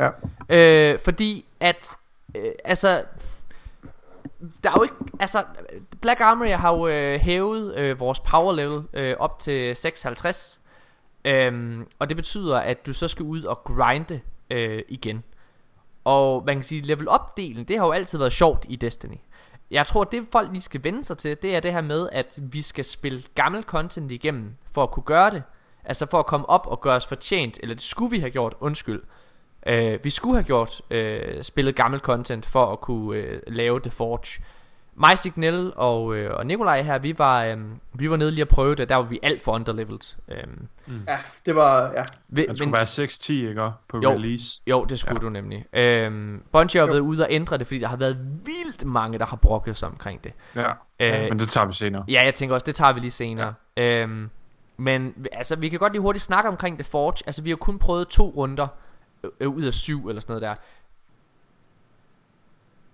Ja. 0.00 0.10
Øh, 0.48 0.98
fordi 1.04 1.44
at, 1.60 1.94
øh, 2.34 2.44
altså, 2.64 3.04
der 4.64 4.70
er 4.70 4.74
jo 4.76 4.82
ikke, 4.82 4.94
altså, 5.20 5.44
Black 6.00 6.20
Armory 6.20 6.48
har 6.48 6.72
jo 6.74 6.88
øh, 6.88 7.20
hævet 7.20 7.74
øh, 7.76 8.00
vores 8.00 8.20
power 8.20 8.52
level 8.52 8.82
øh, 8.92 9.16
op 9.18 9.38
til 9.38 9.76
56. 9.76 10.60
Øhm, 11.24 11.86
og 11.98 12.08
det 12.08 12.16
betyder, 12.16 12.58
at 12.58 12.86
du 12.86 12.92
så 12.92 13.08
skal 13.08 13.24
ud 13.24 13.42
og 13.42 13.64
grinde 13.64 14.20
øh, 14.50 14.82
igen. 14.88 15.24
Og 16.04 16.44
man 16.46 16.56
kan 16.56 16.62
sige, 16.62 16.80
level 16.80 17.08
up 17.08 17.36
delen, 17.36 17.64
det 17.64 17.78
har 17.78 17.86
jo 17.86 17.92
altid 17.92 18.18
været 18.18 18.32
sjovt 18.32 18.66
i 18.68 18.76
Destiny. 18.76 19.16
Jeg 19.70 19.86
tror, 19.86 20.04
det 20.04 20.26
folk 20.32 20.48
lige 20.52 20.62
skal 20.62 20.84
vende 20.84 21.04
sig 21.04 21.18
til, 21.18 21.36
det 21.42 21.56
er 21.56 21.60
det 21.60 21.72
her 21.72 21.80
med, 21.80 22.08
at 22.12 22.38
vi 22.42 22.62
skal 22.62 22.84
spille 22.84 23.22
gammel 23.34 23.62
content 23.62 24.12
igennem, 24.12 24.56
for 24.70 24.82
at 24.82 24.90
kunne 24.90 25.02
gøre 25.02 25.30
det. 25.30 25.42
Altså 25.84 26.06
for 26.06 26.18
at 26.18 26.26
komme 26.26 26.48
op 26.48 26.66
og 26.66 26.80
gøre 26.80 26.96
os 26.96 27.06
fortjent, 27.06 27.58
eller 27.62 27.74
det 27.74 27.84
skulle 27.84 28.10
vi 28.10 28.18
have 28.18 28.30
gjort, 28.30 28.54
undskyld. 28.60 29.02
Øh, 29.66 30.04
vi 30.04 30.10
skulle 30.10 30.34
have 30.34 30.44
gjort 30.44 30.82
øh, 30.90 31.42
spillet 31.42 31.76
gammel 31.76 32.00
content 32.00 32.46
for 32.46 32.72
at 32.72 32.80
kunne 32.80 33.18
øh, 33.18 33.40
lave 33.46 33.80
The 33.80 33.90
Forge. 33.90 34.42
Mig, 34.96 35.18
Signel 35.18 35.72
og, 35.76 36.14
øh, 36.16 36.34
og 36.34 36.46
Nikolaj 36.46 36.82
her, 36.82 36.98
vi 36.98 37.18
var, 37.18 37.44
øh, 37.44 37.58
vi 37.92 38.10
var 38.10 38.16
nede 38.16 38.30
lige 38.30 38.42
at 38.42 38.48
prøve 38.48 38.74
det, 38.74 38.88
der 38.88 38.96
var 38.96 39.02
vi 39.02 39.18
alt 39.22 39.42
for 39.42 39.52
underleveled. 39.52 40.16
Øh, 40.28 40.44
Ja, 41.08 41.18
det 41.46 41.54
var, 41.54 41.92
ja. 41.92 42.04
vi, 42.28 42.46
Den 42.46 42.56
skulle 42.56 42.72
være 42.72 42.86
6-10, 42.86 43.32
ikke? 43.32 43.70
På 43.88 44.00
Jo. 44.02 44.10
release. 44.10 44.60
jo, 44.66 44.84
det 44.84 45.00
skulle 45.00 45.18
ja. 45.20 45.26
du 45.26 45.28
nemlig. 45.28 45.66
Øhm, 45.72 46.42
Bungie 46.52 46.80
har 46.80 46.86
været 46.86 47.00
ude 47.00 47.22
og 47.22 47.26
ændre 47.30 47.58
det, 47.58 47.66
fordi 47.66 47.80
der 47.80 47.86
har 47.88 47.96
været 47.96 48.18
vildt 48.44 48.84
mange, 48.84 49.18
der 49.18 49.26
har 49.26 49.36
brokket 49.36 49.76
sig 49.76 49.88
omkring 49.88 50.24
det. 50.24 50.32
Ja. 50.56 50.70
Øh. 51.00 51.28
Men 51.28 51.38
det 51.38 51.48
tager 51.48 51.66
vi 51.66 51.72
senere. 51.72 52.04
Ja, 52.08 52.20
jeg 52.24 52.34
tænker 52.34 52.54
også, 52.54 52.64
det 52.64 52.74
tager 52.74 52.92
vi 52.92 53.00
lige 53.00 53.10
senere. 53.10 53.54
Ja. 53.76 54.00
Øhm, 54.02 54.30
men 54.76 55.26
altså, 55.32 55.56
vi 55.56 55.68
kan 55.68 55.78
godt 55.78 55.92
lige 55.92 56.02
hurtigt 56.02 56.24
snakke 56.24 56.48
omkring 56.50 56.78
The 56.78 56.84
Forge. 56.84 57.22
Altså, 57.26 57.42
vi 57.42 57.50
har 57.50 57.56
kun 57.56 57.78
prøvet 57.78 58.08
to 58.08 58.28
runder 58.36 58.68
øh, 59.24 59.30
øh, 59.40 59.48
ud 59.48 59.62
af 59.62 59.74
syv 59.74 60.08
eller 60.08 60.20
sådan 60.20 60.32
noget 60.32 60.42
der. 60.42 60.54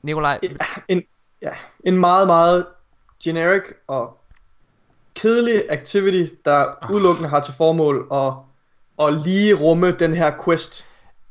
Nikolaj, 0.02 0.38
en, 0.88 1.02
ja, 1.42 1.50
en 1.84 1.96
meget, 1.96 2.26
meget 2.26 2.66
generic 3.24 3.62
og 3.88 4.18
kedelig 5.14 5.62
activity, 5.68 6.32
der 6.44 6.64
udelukkende 6.90 7.28
har 7.28 7.40
til 7.40 7.54
formål 7.56 8.06
at, 8.12 8.32
at 9.06 9.20
lige 9.26 9.54
rumme 9.54 9.90
den 9.90 10.14
her 10.14 10.32
quest. 10.44 10.84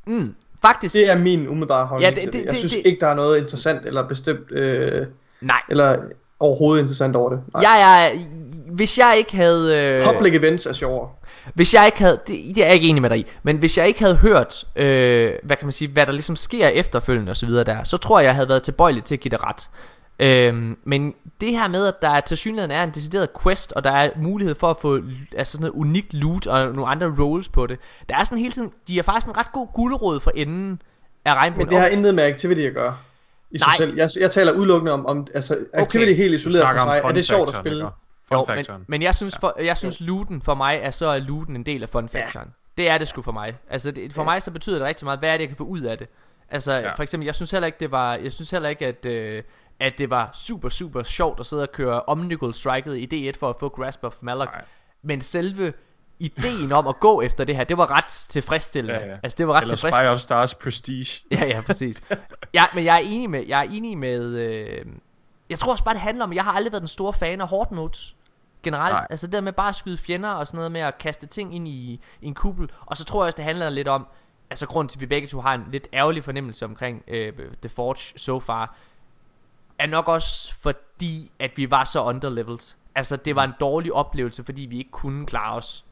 mm, 0.06 0.34
faktisk, 0.62 0.94
Det 0.94 1.10
er 1.10 1.18
min 1.18 1.48
umiddelbare 1.48 1.86
holdning 1.86 2.16
Ja, 2.16 2.22
det- 2.22 2.32
det- 2.32 2.38
Jeg 2.44 2.50
det- 2.50 2.58
synes 2.58 2.72
det- 2.72 2.82
ikke, 2.84 3.00
der 3.00 3.06
er 3.06 3.14
noget 3.14 3.38
interessant 3.38 3.86
eller 3.86 4.08
bestemt, 4.08 4.50
øh, 4.52 5.06
nej. 5.40 5.60
eller 5.68 5.96
overhovedet 6.40 6.82
interessant 6.82 7.16
over 7.16 7.30
det. 7.30 7.40
Nej. 7.52 7.62
Jeg 7.62 8.06
er, 8.12 8.18
hvis 8.66 8.98
jeg 8.98 9.14
ikke 9.18 9.36
havde... 9.36 9.78
Øh, 9.78 10.04
Public 10.14 10.34
events 10.34 10.66
er 10.66 10.72
sjovere. 10.72 11.10
Hvis 11.54 11.74
jeg 11.74 11.86
ikke 11.86 11.98
havde, 11.98 12.18
det, 12.26 12.56
det 12.56 12.58
er 12.58 12.66
jeg 12.66 12.74
ikke 12.74 12.88
enig 12.88 13.02
med 13.02 13.10
dig 13.10 13.18
i, 13.18 13.26
men 13.42 13.56
hvis 13.56 13.78
jeg 13.78 13.86
ikke 13.88 14.00
havde 14.00 14.16
hørt, 14.16 14.64
øh, 14.76 15.32
hvad 15.42 15.56
kan 15.56 15.66
man 15.66 15.72
sige, 15.72 15.88
hvad 15.88 16.06
der 16.06 16.12
ligesom 16.12 16.36
sker 16.36 16.68
efterfølgende 16.68 17.30
og 17.30 17.36
så 17.36 17.46
videre 17.46 17.64
der, 17.64 17.84
så 17.84 17.96
tror 17.96 18.18
jeg, 18.20 18.26
jeg 18.26 18.34
havde 18.34 18.48
været 18.48 18.62
tilbøjelig 18.62 19.04
til 19.04 19.14
at 19.14 19.20
give 19.20 19.30
det 19.30 19.44
ret. 19.44 19.68
Øhm, 20.22 20.78
men 20.84 21.14
det 21.40 21.50
her 21.50 21.68
med, 21.68 21.86
at 21.86 21.94
der 22.02 22.20
til 22.20 22.36
synligheden 22.36 22.70
er 22.70 22.82
en 22.82 22.90
decideret 22.90 23.28
quest, 23.42 23.72
og 23.72 23.84
der 23.84 23.90
er 23.90 24.10
mulighed 24.16 24.54
for 24.54 24.70
at 24.70 24.76
få 24.76 25.00
altså 25.36 25.52
sådan 25.52 25.62
noget 25.62 25.74
unikt 25.80 26.14
loot 26.14 26.46
og 26.46 26.66
nogle 26.74 26.86
andre 26.90 27.14
roles 27.18 27.48
på 27.48 27.66
det. 27.66 27.78
Der 28.08 28.16
er 28.16 28.24
sådan 28.24 28.38
hele 28.38 28.52
tiden, 28.52 28.72
de 28.88 28.96
har 28.96 29.02
faktisk 29.02 29.26
en 29.26 29.36
ret 29.36 29.52
god 29.52 29.66
gulerod 29.74 30.20
for 30.20 30.32
enden 30.34 30.82
af 31.24 31.30
Men 31.32 31.36
regnbuen. 31.38 31.68
det 31.68 31.78
har 31.78 31.86
intet 31.86 32.14
med 32.14 32.24
activity 32.24 32.60
at 32.60 32.74
gøre. 32.74 32.96
I 33.50 33.58
sig 33.58 33.66
Nej. 33.68 33.74
selv. 33.76 33.96
Jeg, 33.96 34.10
jeg 34.20 34.30
taler 34.30 34.52
udelukkende 34.52 34.92
om, 34.92 35.06
om 35.06 35.26
altså, 35.34 35.58
activity 35.74 36.08
Okay. 36.10 36.16
helt 36.22 36.34
isoleret 36.34 36.66
for 36.80 36.84
sig. 36.86 37.00
Er 37.04 37.12
det 37.12 37.26
sjovt 37.26 37.48
at 37.48 37.54
spille? 37.54 37.78
ikke? 37.78 37.90
Jo, 38.32 38.46
men, 38.48 38.84
men 38.86 39.02
jeg 39.02 39.14
synes, 39.14 39.36
for, 39.40 39.54
jeg 39.62 39.76
synes 39.76 40.00
looten 40.00 40.42
for 40.42 40.54
mig 40.54 40.78
er 40.82 40.90
så 40.90 41.06
er 41.06 41.18
looten 41.18 41.56
en 41.56 41.66
del 41.66 41.82
af 41.82 41.88
fun 41.88 42.08
factoren. 42.08 42.48
Det 42.78 42.88
er 42.90 42.98
det 42.98 43.08
sgu 43.08 43.22
for 43.22 43.32
mig. 43.32 43.56
Altså 43.70 43.90
det, 43.90 44.12
for 44.12 44.24
mig 44.24 44.42
så 44.42 44.50
betyder 44.50 44.78
det 44.78 44.86
rigtig 44.86 45.04
meget, 45.04 45.18
hvad 45.18 45.28
er 45.28 45.32
det 45.32 45.40
jeg 45.40 45.48
kan 45.48 45.56
få 45.56 45.64
ud 45.64 45.80
af 45.80 45.98
det. 45.98 46.08
Altså 46.50 46.72
Ja. 46.72 46.92
for 46.92 47.02
eksempel, 47.02 47.24
jeg 47.24 47.34
synes 47.34 47.50
heller 47.50 47.66
ikke 47.66 47.76
det 47.80 47.90
var, 47.90 48.14
jeg 48.14 48.32
synes 48.32 48.50
heller 48.50 48.68
ikke 48.68 48.86
at 48.86 49.06
øh, 49.06 49.42
at 49.80 49.92
det 49.98 50.10
var 50.10 50.30
super 50.32 50.68
super 50.68 51.02
sjovt 51.02 51.40
at 51.40 51.46
sidde 51.46 51.62
og 51.62 51.72
køre 51.72 52.02
Omnigul 52.02 52.54
Striket 52.54 52.96
i 52.96 53.30
D1 53.30 53.38
for 53.38 53.48
at 53.50 53.56
få 53.60 53.68
Grasp 53.68 54.04
of 54.04 54.16
Malak. 54.20 54.48
Nej. 54.52 54.64
Men 55.02 55.20
selve 55.20 55.72
ideen 56.18 56.72
om 56.72 56.86
at 56.86 57.00
gå 57.00 57.20
efter 57.20 57.44
det 57.44 57.56
her, 57.56 57.64
det 57.64 57.78
var 57.78 57.90
ret 57.90 58.04
tilfredsstillende. 58.28 59.00
Ja, 59.00 59.06
ja. 59.06 59.16
Altså 59.22 59.36
det 59.38 59.48
var 59.48 59.54
ret 59.54 59.62
Eller 59.62 59.76
tilfredsstillende. 59.76 60.18
Spy 60.18 60.20
of 60.20 60.20
Stars 60.20 60.54
Prestige. 60.54 61.20
Ja, 61.38 61.44
ja, 61.46 61.60
præcis. 61.60 62.02
ja, 62.54 62.62
men 62.74 62.84
jeg 62.84 62.94
er 62.94 62.98
enig 63.04 63.30
med, 63.30 63.46
jeg 63.46 63.58
er 63.58 63.70
enig 63.70 63.98
med, 63.98 64.38
øh, 64.38 64.86
jeg 65.50 65.58
tror 65.58 65.72
også 65.72 65.84
bare 65.84 65.94
det 65.94 66.00
handler 66.02 66.24
om, 66.24 66.32
jeg 66.32 66.44
har 66.44 66.52
aldrig 66.52 66.72
været 66.72 66.82
den 66.82 66.88
store 66.88 67.12
fan 67.12 67.40
af 67.40 67.48
hard 67.48 67.72
modes. 67.72 68.16
generelt. 68.62 68.92
Nej. 68.92 69.06
Altså 69.10 69.26
det 69.26 69.32
der 69.32 69.40
med 69.40 69.52
bare 69.52 69.68
at 69.68 69.76
skyde 69.76 69.98
fjender 69.98 70.28
og 70.30 70.46
sådan 70.46 70.56
noget 70.56 70.72
med 70.72 70.80
at 70.80 70.98
kaste 70.98 71.26
ting 71.26 71.54
ind 71.54 71.68
i, 71.68 72.00
i 72.20 72.26
en 72.26 72.34
kuppel. 72.34 72.70
Og 72.86 72.96
så 72.96 73.04
tror 73.04 73.22
jeg 73.22 73.26
også, 73.26 73.36
det 73.36 73.44
handler 73.44 73.70
lidt 73.70 73.88
om, 73.88 74.06
altså 74.50 74.66
grund 74.66 74.88
til, 74.88 74.96
at 74.96 75.00
vi 75.00 75.06
begge 75.06 75.28
to 75.28 75.40
har 75.40 75.54
en 75.54 75.64
lidt 75.72 75.88
ærgerlig 75.92 76.24
fornemmelse 76.24 76.64
omkring 76.64 77.02
øh, 77.08 77.32
The 77.62 77.68
Forge 77.68 78.18
so 78.18 78.40
far, 78.40 78.76
er 79.82 79.86
nok 79.86 80.08
også 80.08 80.54
fordi, 80.60 81.30
at 81.38 81.50
vi 81.56 81.70
var 81.70 81.84
så 81.84 82.02
underleveled. 82.04 82.74
Altså 82.94 83.16
det 83.16 83.36
var 83.36 83.44
en 83.44 83.52
dårlig 83.60 83.92
oplevelse, 83.92 84.44
fordi 84.44 84.62
vi 84.62 84.78
ikke 84.78 84.90
kunne 84.90 85.26
klare 85.26 85.56
os. 85.56 85.84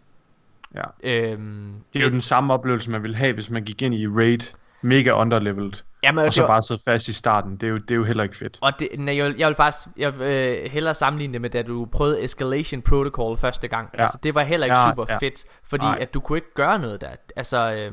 Ja. 0.74 0.82
Øhm, 1.02 1.74
Det 1.92 2.00
er 2.00 2.04
jo 2.04 2.10
den 2.10 2.20
samme 2.20 2.54
oplevelse, 2.54 2.90
man 2.90 3.02
ville 3.02 3.16
have, 3.16 3.32
hvis 3.32 3.50
man 3.50 3.64
gik 3.64 3.82
ind 3.82 3.94
i 3.94 4.06
raid 4.08 4.54
mega 4.82 5.12
underleveled, 5.12 5.72
Jamen, 6.02 6.24
og 6.26 6.32
så 6.32 6.40
var- 6.40 6.48
bare 6.48 6.62
sidde 6.62 6.80
fast 6.84 7.08
i 7.08 7.12
starten. 7.12 7.52
Det 7.56 7.62
er 7.62 7.68
jo, 7.68 7.76
det 7.78 7.90
er 7.90 7.94
jo 7.94 8.04
heller 8.04 8.22
ikke 8.22 8.36
fedt. 8.36 8.58
Og 8.62 8.72
det, 8.78 8.88
nej, 8.98 9.16
jeg, 9.16 9.24
vil, 9.24 9.34
jeg 9.38 9.46
vil 9.48 9.54
faktisk 9.54 9.88
jeg 9.96 10.18
vil, 10.18 10.26
øh, 10.26 10.70
hellere 10.70 10.94
sammenligne 10.94 11.32
det 11.32 11.40
med 11.40 11.50
da 11.50 11.62
du 11.62 11.88
prøvede 11.92 12.24
Escalation 12.24 12.82
Protocol 12.82 13.36
første 13.38 13.68
gang. 13.68 13.90
Ja. 13.94 14.02
Altså 14.02 14.18
det 14.22 14.34
var 14.34 14.42
heller 14.42 14.66
ikke 14.66 14.78
Ja, 14.78 14.90
super 14.90 15.04
ja. 15.08 15.16
fedt, 15.18 15.44
fordi 15.64 15.84
Nej. 15.84 15.98
at 16.00 16.14
du 16.14 16.20
kunne 16.20 16.38
ikke 16.38 16.54
gøre 16.54 16.78
noget 16.78 17.00
der. 17.00 17.08
Altså 17.36 17.72
øh, 17.72 17.92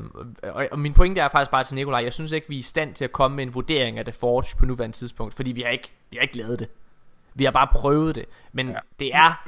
og, 0.54 0.68
og 0.72 0.78
min 0.78 0.92
pointe 0.92 1.20
er 1.20 1.28
faktisk 1.28 1.50
bare 1.50 1.64
til 1.64 1.74
Nikolaj, 1.74 2.00
jeg 2.04 2.12
synes 2.12 2.32
ikke 2.32 2.48
vi 2.48 2.54
er 2.54 2.58
i 2.58 2.62
stand 2.62 2.94
til 2.94 3.04
at 3.04 3.12
komme 3.12 3.36
med 3.36 3.44
en 3.44 3.54
vurdering 3.54 3.98
af 3.98 4.04
The 4.04 4.14
Forge 4.20 4.56
på 4.58 4.66
nuværende 4.66 4.96
tidspunkt, 4.96 5.34
fordi 5.34 5.52
vi 5.52 5.60
har 5.62 5.68
ikke 5.70 5.92
vi 6.10 6.16
har 6.16 6.22
ikke 6.22 6.36
lavet 6.38 6.58
det. 6.58 6.68
Vi 7.34 7.44
har 7.44 7.50
bare 7.50 7.66
prøvet 7.72 8.14
det, 8.14 8.24
men. 8.52 8.68
Ja. 8.68 8.74
det 9.00 9.10
er 9.14 9.42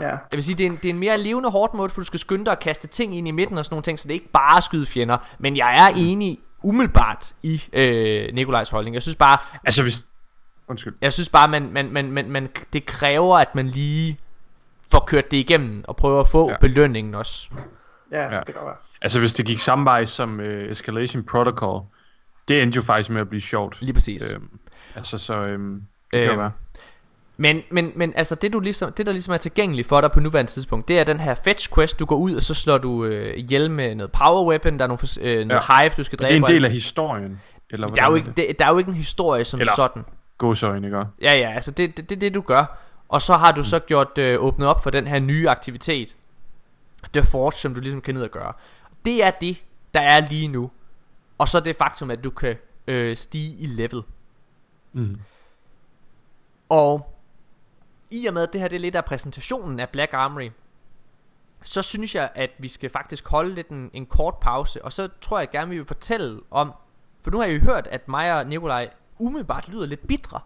Ja. 0.00 0.08
jeg 0.08 0.18
vil 0.32 0.42
sige, 0.42 0.56
det 0.58 0.66
er, 0.66 0.70
en, 0.70 0.76
det 0.76 0.84
er 0.84 0.92
en 0.92 0.98
mere 0.98 1.18
levende 1.18 1.50
hårdt 1.50 1.74
måde, 1.74 1.88
for 1.90 2.00
du 2.00 2.04
skal 2.04 2.20
skynde 2.20 2.44
dig 2.44 2.52
at 2.52 2.60
kaste 2.60 2.86
ting 2.86 3.16
ind 3.16 3.28
i 3.28 3.30
midten 3.30 3.58
og 3.58 3.64
sådan 3.64 3.74
nogle 3.74 3.82
ting, 3.82 3.98
så 4.00 4.08
det 4.08 4.10
er 4.10 4.14
ikke 4.20 4.32
bare 4.32 4.56
at 4.56 4.64
skyde 4.64 4.86
fjender. 4.86 5.18
Men 5.38 5.56
jeg 5.56 5.76
er 5.90 5.94
enig 5.96 6.38
umiddelbart 6.62 7.34
i 7.42 7.62
øh, 7.72 8.34
Nikolajs 8.34 8.70
holdning. 8.70 8.94
Jeg 8.94 9.02
synes 9.02 9.16
bare, 9.16 9.38
Altså 9.64 9.82
hvis... 9.82 10.06
Undskyld. 10.68 10.94
jeg 11.00 11.12
synes 11.12 11.28
bare, 11.28 11.48
man, 11.48 11.72
man, 11.72 11.92
man, 11.92 12.12
man, 12.12 12.30
man, 12.30 12.48
det 12.72 12.86
kræver, 12.86 13.38
at 13.38 13.54
man 13.54 13.68
lige 13.68 14.18
får 14.92 15.04
kørt 15.06 15.30
det 15.30 15.36
igennem 15.36 15.84
og 15.88 15.96
prøver 15.96 16.20
at 16.20 16.28
få 16.28 16.50
ja. 16.50 16.56
Belønningen 16.60 17.14
også. 17.14 17.48
Ja, 18.12 18.22
Ja. 18.34 18.40
det 18.46 18.54
kan 18.54 18.64
være. 18.64 18.74
Altså 19.02 19.20
hvis 19.20 19.34
det 19.34 19.46
gik 19.46 19.58
samme 19.60 19.84
vej 19.84 20.04
som 20.04 20.38
uh, 20.38 20.46
Escalation 20.46 21.24
Protocol, 21.24 21.82
det 22.48 22.62
endte 22.62 22.76
jo 22.76 22.82
faktisk 22.82 23.10
med 23.10 23.20
at 23.20 23.28
blive 23.28 23.40
sjovt. 23.40 23.76
Lige 23.80 23.92
præcis. 23.92 24.32
Øhm, 24.32 24.48
altså 24.94 25.18
så... 25.18 25.34
Øhm, 25.34 25.74
det 25.74 25.82
kan 26.12 26.20
Øhm, 26.22 26.30
jo 26.30 26.36
være. 26.38 26.52
Men, 27.40 27.62
men, 27.70 27.92
men 27.96 28.12
altså 28.16 28.34
det, 28.34 28.52
du 28.52 28.60
ligesom, 28.60 28.92
det 28.92 29.06
der 29.06 29.12
ligesom 29.12 29.34
er 29.34 29.38
tilgængeligt 29.38 29.88
for 29.88 30.00
dig 30.00 30.12
på 30.12 30.20
nuværende 30.20 30.50
tidspunkt 30.50 30.88
Det 30.88 30.98
er 30.98 31.04
den 31.04 31.20
her 31.20 31.34
fetch 31.34 31.74
quest 31.74 31.98
Du 31.98 32.04
går 32.04 32.16
ud 32.16 32.34
og 32.34 32.42
så 32.42 32.54
slår 32.54 32.78
du 32.78 33.04
øh, 33.04 33.38
ihjel 33.38 33.70
med 33.70 33.94
noget 33.94 34.12
power 34.12 34.48
weapon 34.50 34.78
Der 34.78 34.84
er 34.84 34.88
nogle, 34.88 34.98
øh, 35.20 35.46
noget 35.46 35.62
Ja. 35.70 35.82
hive 35.82 35.90
du 35.96 36.04
skal 36.04 36.18
Det 36.18 36.24
dræbe 36.28 36.34
er 36.44 36.48
en 36.48 36.54
del 36.54 36.64
af 36.64 36.70
historien. 36.70 37.40
Eller 37.70 37.86
der 37.86 38.02
er, 38.02 38.08
jo 38.08 38.14
ikke, 38.14 38.32
det, 38.36 38.58
der 38.58 38.64
er 38.66 38.70
jo 38.70 38.78
ikke 38.78 38.88
en 38.88 38.94
historie 38.96 39.44
som 39.44 39.60
Eller- 39.60 39.72
sådan 39.76 40.04
Gåsøjne, 40.38 40.86
ikke? 40.86 40.98
Ja 41.22 41.32
ja 41.34 41.52
altså 41.54 41.70
det 41.70 41.84
er 41.84 41.88
det, 41.96 42.10
det, 42.10 42.20
det 42.20 42.34
du 42.34 42.40
gør 42.40 42.78
Og 43.08 43.22
så 43.22 43.34
har 43.34 43.52
du 43.52 43.62
så 43.62 43.78
gjort 43.78 44.18
øh, 44.18 44.42
åbnet 44.44 44.68
op 44.68 44.82
for 44.82 44.90
den 44.90 45.06
her 45.06 45.18
nye 45.20 45.48
aktivitet 45.50 46.16
The 47.12 47.22
Forge 47.24 47.52
som 47.52 47.74
du 47.74 47.80
ligesom 47.80 48.00
kan 48.00 48.14
ned 48.14 48.22
og 48.22 48.30
gøre 48.30 48.52
Det 49.04 49.24
er 49.24 49.30
det 49.30 49.62
der 49.94 50.00
er 50.00 50.20
lige 50.30 50.48
nu 50.48 50.70
Og 51.38 51.48
så 51.48 51.60
det 51.60 51.76
faktum 51.76 52.10
at 52.10 52.24
du 52.24 52.30
kan 52.30 52.56
øh, 52.86 53.16
stige 53.16 53.56
i 53.58 53.66
level 53.66 54.02
Mm. 54.92 55.16
Og 56.68 57.14
i 58.10 58.26
og 58.26 58.34
med 58.34 58.42
at 58.42 58.52
det 58.52 58.60
her 58.60 58.68
det 58.68 58.76
er 58.76 58.80
lidt 58.80 58.94
af 58.94 59.04
præsentationen 59.04 59.80
af 59.80 59.88
Black 59.88 60.12
Armory 60.14 60.50
Så 61.62 61.82
synes 61.82 62.14
jeg 62.14 62.30
at 62.34 62.50
vi 62.58 62.68
skal 62.68 62.90
faktisk 62.90 63.28
holde 63.28 63.54
lidt 63.54 63.68
en, 63.68 63.90
en 63.92 64.06
kort 64.06 64.36
pause 64.40 64.84
Og 64.84 64.92
så 64.92 65.08
tror 65.20 65.38
jeg 65.38 65.50
gerne 65.50 65.70
vi 65.70 65.76
vil 65.76 65.86
fortælle 65.86 66.40
om 66.50 66.72
For 67.22 67.30
nu 67.30 67.38
har 67.38 67.44
jeg 67.44 67.54
jo 67.54 67.60
hørt 67.60 67.86
at 67.86 68.08
mig 68.08 68.34
og 68.38 68.46
Nikolaj 68.46 68.90
umiddelbart 69.18 69.68
lyder 69.68 69.86
lidt 69.86 70.06
bitre. 70.06 70.40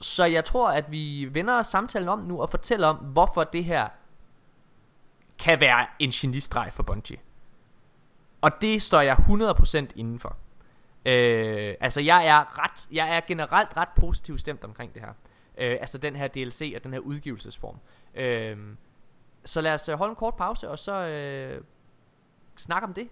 Så 0.00 0.24
jeg 0.24 0.44
tror 0.44 0.70
at 0.70 0.90
vi 0.90 1.28
vender 1.32 1.62
samtalen 1.62 2.08
om 2.08 2.18
nu 2.18 2.40
Og 2.42 2.50
fortæller 2.50 2.88
om 2.88 2.96
hvorfor 2.96 3.44
det 3.44 3.64
her 3.64 3.88
Kan 5.38 5.60
være 5.60 5.86
en 5.98 6.10
genistreg 6.10 6.72
for 6.72 6.82
Bungie. 6.82 7.18
Og 8.40 8.50
det 8.60 8.82
står 8.82 9.00
jeg 9.00 9.16
100% 9.16 9.86
indenfor. 9.96 10.36
Øh, 11.06 11.74
altså 11.80 12.00
jeg 12.00 12.26
er 12.26 12.64
ret, 12.64 12.88
jeg 12.92 13.16
er 13.16 13.20
generelt 13.28 13.76
ret 13.76 13.88
positivt 13.96 14.40
stemt 14.40 14.64
omkring 14.64 14.94
det 14.94 15.02
her. 15.02 15.12
Øh, 15.58 15.76
altså 15.80 15.98
den 15.98 16.16
her 16.16 16.28
DLC 16.28 16.72
og 16.76 16.84
den 16.84 16.92
her 16.92 17.00
udgivelsesform. 17.00 17.76
Øh, 18.14 18.56
så 19.44 19.60
lad 19.60 19.74
os 19.74 19.88
øh, 19.88 19.98
holde 19.98 20.10
en 20.10 20.16
kort 20.16 20.34
pause 20.34 20.70
og 20.70 20.78
så 20.78 20.92
øh, 20.92 21.60
snakke 22.56 22.86
om 22.86 22.94
det. 22.94 23.08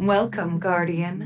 Welcome, 0.00 0.60
Guardian. 0.60 1.22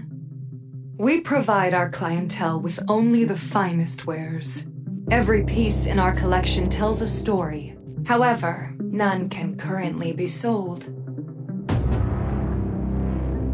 We 0.99 1.22
provide 1.24 1.74
our 1.74 1.90
clientele 1.90 2.59
with 2.59 2.80
only 2.88 3.24
the 3.24 3.36
finest 3.36 4.07
wares. 4.07 4.68
Every 5.11 5.45
piece 5.45 5.86
in 5.86 5.99
our 5.99 6.14
collection 6.14 6.70
tells 6.70 7.03
a 7.03 7.07
story. 7.07 7.74
However, 8.07 8.74
none 8.80 9.28
can 9.28 9.59
currently 9.59 10.12
be 10.12 10.26
sold. 10.26 10.92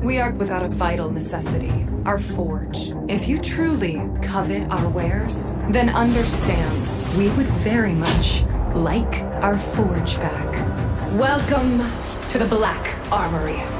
We 0.02 0.18
are 0.18 0.32
without 0.32 0.62
a 0.62 0.68
vital 0.68 1.10
necessity, 1.10 1.72
our 2.04 2.18
forge. 2.18 2.92
If 3.08 3.28
you 3.28 3.38
truly 3.38 4.00
covet 4.22 4.70
our 4.70 4.88
wares, 4.88 5.56
then 5.70 5.88
understand 5.90 7.16
we 7.16 7.28
would 7.30 7.46
very 7.46 7.94
much 7.94 8.44
like 8.74 9.22
our 9.42 9.58
forge 9.58 10.16
back. 10.18 10.52
Welcome 11.18 11.78
to 12.28 12.38
the 12.38 12.46
Black 12.46 12.96
Armory. 13.12 13.79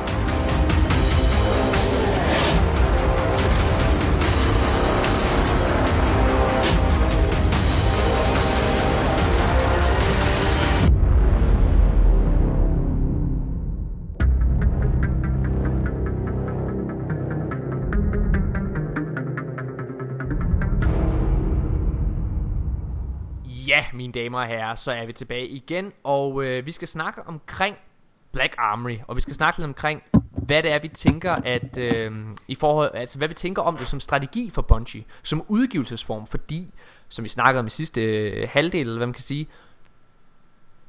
Mine 24.00 24.12
damer 24.12 24.38
og 24.38 24.46
herrer, 24.46 24.74
så 24.74 24.92
er 24.92 25.06
vi 25.06 25.12
tilbage 25.12 25.48
igen, 25.48 25.92
og 26.04 26.44
øh, 26.44 26.66
vi 26.66 26.72
skal 26.72 26.88
snakke 26.88 27.22
omkring 27.26 27.76
Black 28.32 28.54
Armory, 28.58 28.96
og 29.08 29.16
vi 29.16 29.20
skal 29.20 29.34
snakke 29.34 29.58
lidt 29.58 29.64
omkring, 29.64 30.02
hvad 30.32 30.62
det 30.62 30.72
er, 30.72 30.78
vi 30.78 30.88
tænker, 30.88 31.32
at 31.32 31.78
øh, 31.78 32.12
i 32.48 32.54
forhold, 32.54 32.90
altså 32.94 33.18
hvad 33.18 33.28
vi 33.28 33.34
tænker 33.34 33.62
om 33.62 33.76
det 33.76 33.86
som 33.86 34.00
strategi 34.00 34.50
for 34.50 34.62
Bungie, 34.62 35.04
som 35.22 35.44
udgivelsesform, 35.48 36.26
fordi, 36.26 36.74
som 37.08 37.24
vi 37.24 37.28
snakkede 37.28 37.60
om 37.60 37.66
i 37.66 37.70
sidste 37.70 38.02
øh, 38.02 38.48
halvdel, 38.52 38.80
eller 38.80 38.96
hvad 38.96 39.06
man 39.06 39.14
kan 39.14 39.22
sige, 39.22 39.48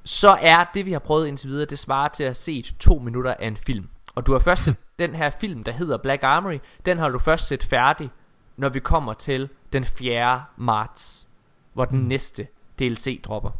så 0.03 0.37
er 0.41 0.65
det, 0.73 0.85
vi 0.85 0.91
har 0.91 0.99
prøvet 0.99 1.27
indtil 1.27 1.49
videre, 1.49 1.65
det 1.65 1.79
svarer 1.79 2.07
til 2.07 2.23
at 2.23 2.35
set 2.35 2.75
to 2.79 2.99
minutter 2.99 3.33
af 3.39 3.47
en 3.47 3.57
film. 3.57 3.89
Og 4.15 4.25
du 4.25 4.31
har 4.31 4.39
først 4.39 4.63
set 4.63 4.75
den 4.99 5.15
her 5.15 5.29
film, 5.29 5.63
der 5.63 5.71
hedder 5.71 5.97
Black 5.97 6.23
Armory, 6.23 6.59
den 6.85 6.97
har 6.97 7.09
du 7.09 7.19
først 7.19 7.47
set 7.47 7.63
færdig, 7.63 8.09
når 8.57 8.69
vi 8.69 8.79
kommer 8.79 9.13
til 9.13 9.49
den 9.73 9.85
4. 9.85 10.43
marts, 10.57 11.27
hvor 11.73 11.85
den 11.85 11.99
næste 11.99 12.47
DLC 12.81 13.21
dropper. 13.23 13.51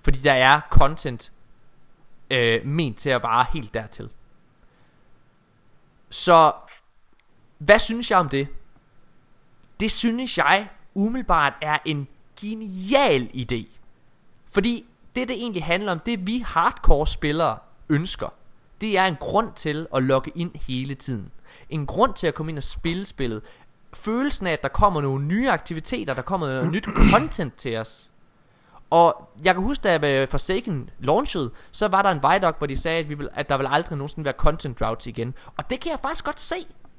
Fordi 0.00 0.18
der 0.18 0.32
er 0.32 0.60
content 0.70 1.32
øh, 2.30 2.66
ment 2.66 2.98
til 2.98 3.10
at 3.10 3.22
vare 3.22 3.46
helt 3.52 3.74
dertil. 3.74 4.08
Så 6.10 6.52
hvad 7.58 7.78
synes 7.78 8.10
jeg 8.10 8.18
om 8.18 8.28
det? 8.28 8.48
Det 9.80 9.90
synes 9.90 10.38
jeg 10.38 10.68
umiddelbart 10.94 11.52
er 11.62 11.78
en 11.84 12.08
genial 12.40 13.30
idé. 13.34 13.66
Fordi 14.50 14.84
det 15.16 15.28
det 15.28 15.36
egentlig 15.36 15.64
handler 15.64 15.92
om, 15.92 15.98
det 15.98 16.26
vi 16.26 16.38
hardcore 16.38 17.06
spillere 17.06 17.58
ønsker, 17.88 18.28
det 18.80 18.98
er 18.98 19.06
en 19.06 19.16
grund 19.16 19.52
til 19.56 19.86
at 19.94 20.02
logge 20.02 20.32
ind 20.34 20.52
hele 20.66 20.94
tiden. 20.94 21.30
En 21.70 21.86
grund 21.86 22.14
til 22.14 22.26
at 22.26 22.34
komme 22.34 22.52
ind 22.52 22.58
og 22.58 22.62
spille 22.62 23.06
spillet. 23.06 23.42
Følelsen 23.92 24.46
af, 24.46 24.52
at 24.52 24.62
der 24.62 24.68
kommer 24.68 25.00
nogle 25.00 25.24
nye 25.24 25.50
aktiviteter, 25.50 26.14
der 26.14 26.22
kommer 26.22 26.46
noget 26.46 26.72
nyt 26.72 26.86
content 27.10 27.54
til 27.54 27.76
os. 27.76 28.09
Og 28.90 29.28
jeg 29.44 29.54
kan 29.54 29.62
huske, 29.62 29.82
da 29.82 30.24
Forsaken 30.24 30.90
launchede, 30.98 31.50
så 31.72 31.88
var 31.88 32.02
der 32.02 32.10
en 32.10 32.22
Vidoc, 32.22 32.54
hvor 32.58 32.66
de 32.66 32.76
sagde, 32.76 32.98
at, 32.98 33.08
vi 33.08 33.14
vil, 33.14 33.28
at 33.34 33.48
der 33.48 33.56
vil 33.56 33.66
aldrig 33.70 33.98
nogensinde 33.98 34.24
være 34.24 34.34
content 34.38 34.80
droughts 34.80 35.06
igen. 35.06 35.34
Og 35.56 35.70
det 35.70 35.80
kan 35.80 35.90
jeg 35.90 35.98
faktisk 36.02 36.24
godt 36.24 36.40
se, 36.40 36.54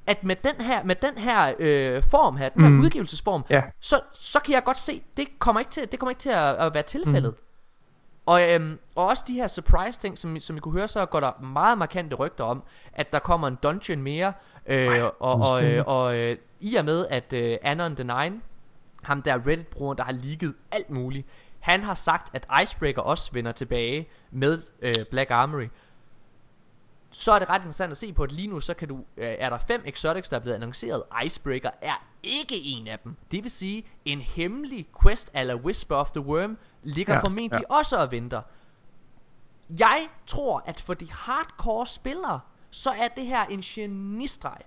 at 0.06 0.24
med 0.24 0.36
den 0.36 0.54
her, 0.64 0.84
med 0.84 0.96
den 0.96 1.18
her 1.18 1.52
øh, 1.58 2.02
form 2.10 2.36
her, 2.36 2.48
den 2.48 2.64
her 2.64 2.70
udgivelsesform, 2.84 3.44
Ja. 3.50 3.62
så, 3.80 4.00
så 4.12 4.40
kan 4.40 4.54
jeg 4.54 4.64
godt 4.64 4.78
se, 4.78 5.02
det 5.16 5.28
kommer 5.38 5.60
ikke 5.60 5.70
til, 5.70 5.92
det 5.92 5.98
kommer 5.98 6.10
ikke 6.10 6.20
til 6.20 6.30
at, 6.30 6.54
at 6.54 6.74
være 6.74 6.82
tilfældet. 6.82 7.34
Og, 8.26 8.50
øhm, 8.52 8.78
og 8.94 9.06
også 9.06 9.24
de 9.28 9.32
her 9.34 9.46
surprise 9.46 10.00
ting, 10.00 10.18
som, 10.18 10.40
som 10.40 10.56
I 10.56 10.60
kunne 10.60 10.72
høre, 10.78 10.88
så 10.88 11.06
går 11.06 11.20
der 11.20 11.40
meget 11.42 11.78
markante 11.78 12.16
rygter 12.16 12.44
om, 12.44 12.62
at 12.92 13.12
der 13.12 13.18
kommer 13.18 13.48
en 13.48 13.58
dungeon 13.62 14.02
mere, 14.02 14.32
øh, 14.66 15.04
og, 15.04 15.40
og, 15.40 15.64
øh, 15.64 15.84
og 15.86 16.16
øh, 16.16 16.36
i 16.60 16.74
og 16.74 16.84
med, 16.84 17.06
at 17.10 17.32
øh, 17.32 17.58
Anon 17.62 17.96
the 17.96 18.04
Nine, 18.04 18.40
ham 19.02 19.22
der 19.22 19.38
Reddit-brugeren, 19.46 19.98
der 19.98 20.04
har 20.04 20.12
leaget 20.12 20.54
alt 20.72 20.90
muligt, 20.90 21.26
han 21.62 21.82
har 21.82 21.94
sagt, 21.94 22.30
at 22.34 22.46
Icebreaker 22.62 23.02
også 23.02 23.32
vender 23.32 23.52
tilbage 23.52 24.08
med 24.30 24.62
øh, 24.80 24.94
Black 25.10 25.30
Armory. 25.30 25.68
Så 27.10 27.32
er 27.32 27.38
det 27.38 27.48
ret 27.48 27.58
interessant 27.58 27.90
at 27.90 27.96
se 27.96 28.12
på, 28.12 28.22
at 28.22 28.32
lige 28.32 28.48
nu, 28.48 28.60
så 28.60 28.74
kan 28.74 28.88
du, 28.88 28.96
øh, 29.16 29.26
er 29.38 29.50
der 29.50 29.58
fem 29.58 29.82
exotics, 29.86 30.28
der 30.28 30.36
er 30.36 30.40
blevet 30.40 30.54
annonceret. 30.54 31.02
Icebreaker 31.24 31.70
er 31.80 32.06
ikke 32.22 32.54
en 32.64 32.88
af 32.88 32.98
dem. 32.98 33.16
Det 33.30 33.42
vil 33.42 33.50
sige, 33.50 33.86
en 34.04 34.20
hemmelig 34.20 34.86
quest 35.02 35.30
eller 35.34 35.54
Whisper 35.54 35.96
of 35.96 36.10
the 36.12 36.20
Worm 36.20 36.58
ligger 36.82 37.14
ja, 37.14 37.20
formentlig 37.20 37.64
ja. 37.70 37.76
også 37.76 37.96
og 37.98 38.10
venter. 38.10 38.42
Jeg 39.78 40.08
tror, 40.26 40.62
at 40.66 40.80
for 40.80 40.94
de 40.94 41.12
hardcore 41.12 41.86
spillere, 41.86 42.40
så 42.70 42.90
er 42.90 43.08
det 43.08 43.26
her 43.26 43.44
en 43.44 43.60
genistreg. 43.60 44.60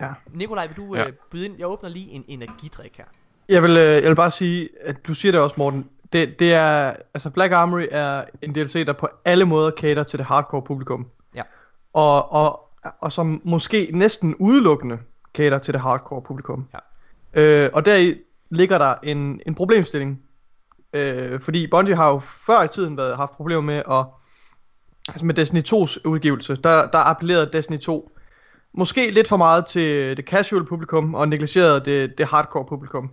Ja. 0.00 0.12
Nikolaj, 0.26 0.66
vil 0.66 0.76
du 0.76 0.94
ja. 0.94 1.06
øh, 1.06 1.12
byde 1.30 1.44
ind? 1.44 1.58
Jeg 1.58 1.66
åbner 1.66 1.88
lige 1.88 2.10
en 2.10 2.24
energidrik 2.28 2.96
her. 2.96 3.04
Jeg 3.50 3.62
vil, 3.62 3.70
øh, 3.70 3.76
jeg 3.76 4.08
vil 4.08 4.16
bare 4.16 4.30
sige, 4.30 4.68
at 4.80 5.06
du 5.06 5.14
siger 5.14 5.32
det 5.32 5.40
også, 5.40 5.54
Morten. 5.58 5.88
Det, 6.12 6.38
det 6.38 6.52
er, 6.52 6.94
altså 7.14 7.30
Black 7.30 7.52
Armory 7.52 7.86
er 7.90 8.24
en 8.42 8.54
DLC, 8.54 8.86
der 8.86 8.92
på 8.92 9.08
alle 9.24 9.44
måder 9.44 9.70
cater 9.70 10.02
til 10.02 10.18
det 10.18 10.26
hardcore 10.26 10.62
publikum. 10.62 11.06
Ja. 11.34 11.42
Og, 11.92 12.32
og, 12.32 12.60
og 13.00 13.12
som 13.12 13.40
måske 13.44 13.90
næsten 13.92 14.34
udelukkende 14.34 14.98
cater 15.34 15.58
til 15.58 15.74
det 15.74 15.80
hardcore 15.80 16.22
publikum. 16.22 16.68
Ja. 17.34 17.64
Øh, 17.64 17.70
og 17.72 17.84
deri 17.84 18.14
ligger 18.50 18.78
der 18.78 18.94
en, 19.02 19.40
en 19.46 19.54
problemstilling. 19.54 20.22
Øh, 20.92 21.40
fordi 21.40 21.66
Bungie 21.66 21.96
har 21.96 22.10
jo 22.10 22.18
før 22.18 22.62
i 22.62 22.68
tiden 22.68 22.96
været, 22.96 23.16
haft 23.16 23.32
problemer 23.32 23.62
med 23.62 23.82
at 23.90 24.04
altså 25.08 25.26
med 25.26 25.34
Destiny 25.34 25.60
2's 25.60 26.00
udgivelse, 26.04 26.56
der, 26.56 26.86
der 26.90 26.98
appellerede 26.98 27.50
Destiny 27.52 27.78
2 27.78 28.12
måske 28.72 29.10
lidt 29.10 29.28
for 29.28 29.36
meget 29.36 29.66
til 29.66 30.16
det 30.16 30.24
casual 30.24 30.64
publikum 30.64 31.14
og 31.14 31.28
negligerede 31.28 31.80
det, 31.84 32.18
det 32.18 32.26
hardcore 32.26 32.64
publikum. 32.64 33.10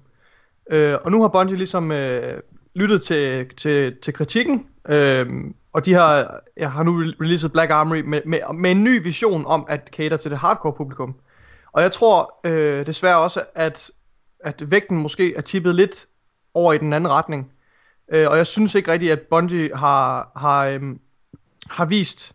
Øh, 0.70 0.97
og 1.03 1.11
nu 1.11 1.22
har 1.22 1.28
Bungie 1.28 1.57
ligesom 1.57 1.91
øh, 1.91 2.41
lyttet 2.76 3.01
til, 3.01 3.49
til, 3.57 3.97
til 4.01 4.13
kritikken, 4.13 4.68
øh, 4.89 5.28
og 5.74 5.86
de 5.86 5.93
har, 5.93 6.39
jeg 6.57 6.72
har 6.72 6.84
nu 6.84 6.91
releaset 6.93 7.51
Black 7.51 7.72
Armory 7.72 8.01
med, 8.01 8.22
med, 8.26 8.39
med 8.55 8.72
en 8.72 8.84
ny 8.84 9.03
vision 9.03 9.45
om 9.45 9.65
at 9.70 9.89
cater 9.93 10.18
til 10.18 10.32
det 10.32 10.39
hardcore 10.39 10.74
publikum. 10.74 11.15
Og 11.72 11.82
jeg 11.82 11.91
tror 11.91 12.39
øh, 12.43 12.88
desværre 12.88 13.18
også, 13.18 13.43
at, 13.55 13.91
at 14.39 14.72
vægten 14.72 14.97
måske 14.97 15.36
er 15.36 15.41
tippet 15.41 15.76
lidt 15.76 16.07
over 16.53 16.74
i 16.74 16.78
den 16.78 16.93
anden 16.93 17.11
retning. 17.11 17.51
Øh, 18.11 18.28
og 18.30 18.38
jeg 18.38 18.47
synes 18.47 18.76
ikke 18.76 18.91
rigtigt, 18.91 19.11
at 19.11 19.22
Bungie 19.22 19.76
har, 19.76 20.32
har, 20.36 20.65
øhm, 20.65 20.99
har 21.70 21.86
vist 21.86 22.34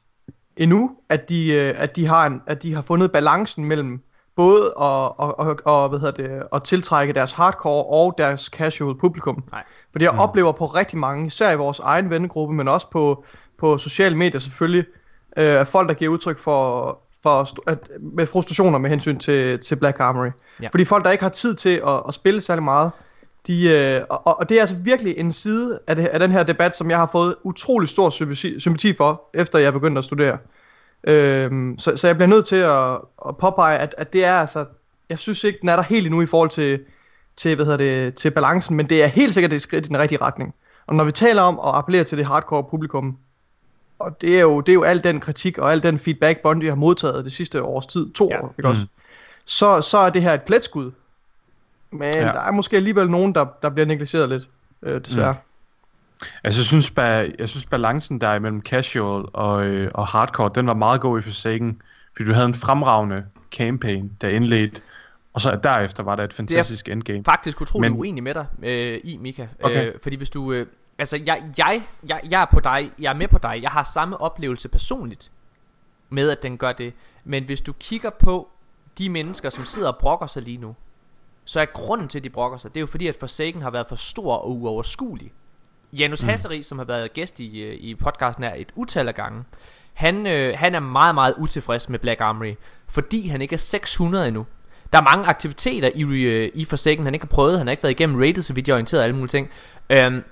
endnu, 0.57 0.97
at 1.09 1.29
de, 1.29 1.49
øh, 1.49 1.75
at 1.77 1.97
de 1.97 2.07
har 2.07 2.27
en, 2.27 2.43
at 2.47 2.63
de 2.63 2.75
har 2.75 2.83
fundet 2.83 3.13
balancen 3.13 3.65
mellem 3.65 4.03
både 4.37 4.67
at, 4.67 4.73
og, 4.77 5.39
og, 5.39 5.59
og, 5.65 5.89
hvad 5.89 5.99
hedder 5.99 6.23
det, 6.23 6.43
at 6.55 6.63
tiltrække 6.63 7.13
deres 7.13 7.33
hardcore 7.33 7.85
og 7.85 8.15
deres 8.19 8.41
casual 8.41 8.99
publikum. 8.99 9.45
Nej. 9.53 9.63
Fordi 9.93 10.05
jeg 10.05 10.13
mm. 10.13 10.19
oplever 10.19 10.53
på 10.53 10.67
rigtig 10.67 10.99
mange, 10.99 11.27
især 11.27 11.51
i 11.51 11.57
vores 11.57 11.79
egen 11.79 12.11
vennegruppe, 12.11 12.55
men 12.55 12.69
også 12.69 12.91
på, 12.91 13.25
på 13.59 13.79
sociale 13.79 14.17
medier 14.17 14.41
selvfølgelig, 14.41 14.85
øh, 15.37 15.61
at 15.61 15.69
folk, 15.69 15.89
der 15.89 15.95
giver 15.95 16.13
udtryk 16.13 16.39
for, 16.39 16.99
for 17.23 17.31
at, 17.71 17.79
med 18.01 18.27
frustrationer 18.27 18.79
med 18.79 18.91
hensyn 18.91 19.19
til, 19.19 19.59
til 19.59 19.77
Black 19.77 20.01
Armory. 20.01 20.31
Ja. 20.63 20.69
Fordi 20.69 20.85
folk, 20.85 21.05
der 21.05 21.11
ikke 21.11 21.25
har 21.25 21.31
tid 21.31 21.55
til 21.55 21.83
at, 21.87 22.03
at 22.09 22.15
spille 22.15 22.41
særlig 22.41 22.65
meget, 22.65 22.91
de, 23.47 23.65
øh, 23.65 24.03
og, 24.11 24.39
og 24.39 24.49
det 24.49 24.57
er 24.57 24.61
altså 24.61 24.77
virkelig 24.77 25.19
en 25.19 25.33
side 25.33 25.81
af, 25.87 25.97
det, 25.97 26.07
af 26.07 26.21
den 26.21 26.33
her 26.33 26.43
debat, 26.43 26.77
som 26.77 26.91
jeg 26.91 26.99
har 26.99 27.09
fået 27.13 27.35
utrolig 27.43 27.89
stor 27.89 28.11
sympati, 28.11 28.61
sympati 28.61 28.95
for, 28.95 29.23
efter 29.35 29.59
jeg 29.59 29.73
begyndte 29.73 29.99
at 29.99 30.05
studere. 30.05 30.39
Øhm, 31.05 31.79
så, 31.79 31.97
så 31.97 32.07
jeg 32.07 32.17
bliver 32.17 32.29
nødt 32.29 32.47
til 32.47 32.57
at, 32.57 32.93
at 33.29 33.37
påpege, 33.37 33.79
at, 33.79 33.95
at 33.99 34.13
det 34.13 34.25
er 34.25 34.35
altså, 34.35 34.65
jeg 35.09 35.19
synes 35.19 35.45
ikke, 35.45 35.59
den 35.61 35.69
er 35.69 35.77
der 35.77 35.83
helt 35.83 36.07
endnu 36.07 36.23
i 36.23 36.27
forhold 36.27 36.51
til, 36.51 36.81
til, 37.37 37.55
hvad 37.57 37.65
hedder 37.65 37.79
det, 37.79 38.15
til 38.15 38.31
balancen, 38.31 38.77
men 38.77 38.89
det 38.89 39.03
er 39.03 39.07
helt 39.07 39.35
sikkert 39.35 39.53
et 39.53 39.63
skridt 39.63 39.87
i 39.87 39.89
den 39.89 39.99
rigtige 39.99 40.23
retning. 40.23 40.55
Og 40.87 40.95
når 40.95 41.05
vi 41.05 41.13
taler 41.13 41.43
om 41.43 41.61
at 41.65 41.75
appellere 41.75 42.05
til 42.05 42.19
det 42.19 42.27
hardcore 42.27 42.65
publikum, 42.65 43.17
og 43.99 44.21
det 44.21 44.37
er 44.37 44.41
jo, 44.41 44.61
det 44.61 44.73
er 44.73 44.75
jo 44.75 44.83
al 44.83 45.05
den 45.05 45.21
kritik 45.21 45.59
og 45.59 45.73
al 45.73 45.83
den 45.83 45.99
feedback, 45.99 46.43
Bungie 46.43 46.69
har 46.69 46.77
modtaget 46.77 47.25
det 47.25 47.33
sidste 47.33 47.63
års 47.63 47.87
tid, 47.87 48.11
to 48.11 48.29
Ja. 48.31 48.43
år, 48.43 48.55
ikke 48.59 48.69
også? 48.69 48.87
Så, 49.45 49.81
så 49.81 49.99
er 49.99 50.11
det 50.11 50.23
her 50.23 50.35
et 50.35 50.43
pletskud. 50.43 50.91
Men 51.91 52.15
ja. 52.15 52.21
der 52.21 52.41
er 52.41 52.53
måske 52.53 52.77
alligevel 52.77 53.11
nogen, 53.11 53.35
der, 53.35 53.47
der 53.63 53.71
bliver 53.71 53.87
negligeret 53.87 54.29
lidt, 54.29 54.49
øh, 54.83 55.01
desværre. 55.05 55.33
Mm. 55.33 55.39
Altså, 56.45 56.61
jeg 56.61 56.67
synes, 56.67 56.91
ba- 56.91 57.35
jeg 57.39 57.49
synes 57.49 57.67
balancen 57.67 58.21
der 58.21 58.35
imellem 58.35 58.63
casual 58.63 59.25
og, 59.33 59.65
øh, 59.65 59.91
og 59.95 60.07
hardcore, 60.07 60.51
den 60.55 60.67
var 60.67 60.75
meget 60.75 61.01
god 61.01 61.19
i 61.19 61.23
Forsaken. 61.23 61.83
Fordi 62.17 62.29
du 62.29 62.35
havde 62.35 62.47
en 62.47 62.55
fremragende 62.55 63.25
campaign, 63.53 64.13
der 64.21 64.29
indledte, 64.29 64.81
og 65.33 65.41
så 65.41 65.61
derefter 65.63 66.03
var 66.03 66.17
der 66.17 66.25
et 66.25 66.35
fantastisk 66.35 66.89
endgame. 66.89 67.25
Faktisk 67.25 67.61
utrolig 67.61 67.91
Men- 67.91 68.01
uenig 68.01 68.23
med 68.23 68.35
dig 68.35 68.47
øh, 68.63 69.01
i, 69.05 69.17
Mika. 69.17 69.47
Okay. 69.63 69.87
Øh, 69.87 69.95
fordi 70.03 70.17
hvis 70.17 70.31
du... 70.31 70.53
Øh, 70.53 70.67
altså, 70.99 71.21
jeg, 71.27 71.43
jeg, 71.59 71.83
jeg, 72.09 72.21
jeg 72.31 72.43
er 72.43 72.47
på 72.53 72.61
dig. 72.61 72.91
Jeg 72.99 73.11
er 73.11 73.15
med 73.15 73.29
på 73.29 73.39
dig. 73.39 73.59
Jeg 73.63 73.71
har 73.71 73.83
samme 73.83 74.21
oplevelse 74.21 74.69
personligt 74.69 75.31
med, 76.11 76.31
at 76.31 76.43
den 76.43 76.59
gør 76.59 76.73
det. 76.73 76.93
Men 77.25 77.45
hvis 77.45 77.61
du 77.61 77.73
kigger 77.73 78.11
på 78.11 78.49
de 78.99 79.09
mennesker, 79.09 79.51
som 79.51 79.65
sidder 79.65 79.89
og 79.89 79.99
brokker 79.99 80.27
sig 80.27 80.43
lige 80.43 80.59
nu, 80.59 80.75
så 81.45 81.61
er 81.61 81.65
grunden 81.65 82.09
til, 82.09 82.19
at 82.19 82.25
de 82.25 82.31
brokker 82.31 82.59
sig, 82.59 82.71
det 82.75 82.77
er 82.77 82.81
jo 82.81 82.87
fordi, 82.87 83.07
at 83.07 83.17
Forsaken 83.21 83.63
har 83.63 83.71
været 83.71 83.87
for 83.89 83.97
stor 83.97 84.35
og 84.35 84.51
uoverskuelig. 84.51 85.33
Janus 85.93 86.23
mm. 86.23 86.29
Hasseri, 86.29 86.63
som 86.63 86.79
har 86.79 86.85
været 86.85 87.13
gæst 87.13 87.41
i, 87.41 87.61
øh, 87.61 87.75
i 87.75 87.95
podcasten 87.95 88.45
her 88.45 88.55
et 88.55 88.69
utal 88.75 89.09
af 89.09 89.15
gange, 89.15 89.45
han, 89.93 90.27
øh, 90.27 90.59
han 90.59 90.75
er 90.75 90.81
meget, 90.81 91.15
meget 91.15 91.35
utilfreds 91.39 91.89
med 91.89 91.99
Black 91.99 92.21
Armory, 92.21 92.55
fordi 92.89 93.29
han 93.29 93.43
ikke 93.43 93.55
er 93.55 93.59
600 93.59 94.29
endnu. 94.29 94.47
Der 94.93 94.99
er 94.99 95.03
mange 95.03 95.27
aktiviteter 95.27 95.91
i, 95.95 96.03
øh, 96.03 96.51
i 96.55 96.65
Forsaken, 96.65 97.05
han 97.05 97.15
ikke 97.15 97.27
har 97.27 97.35
prøvet. 97.35 97.59
Han 97.59 97.67
har 97.67 97.71
ikke 97.71 97.83
været 97.83 98.01
igennem 98.01 98.21
rated, 98.21 98.43
så 98.43 98.53
vidt 98.53 98.69
jeg 98.69 98.73
er 98.73 98.77
orienteret 98.77 99.03
alle 99.03 99.15
mulige 99.15 99.29
ting. 99.29 99.51
Øhm, 99.91 100.25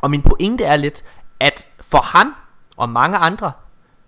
og 0.00 0.10
min 0.10 0.22
pointe 0.22 0.64
er 0.64 0.76
lidt, 0.76 1.04
at 1.40 1.66
for 1.80 1.98
han 1.98 2.32
og 2.76 2.88
mange 2.88 3.16
andre, 3.16 3.52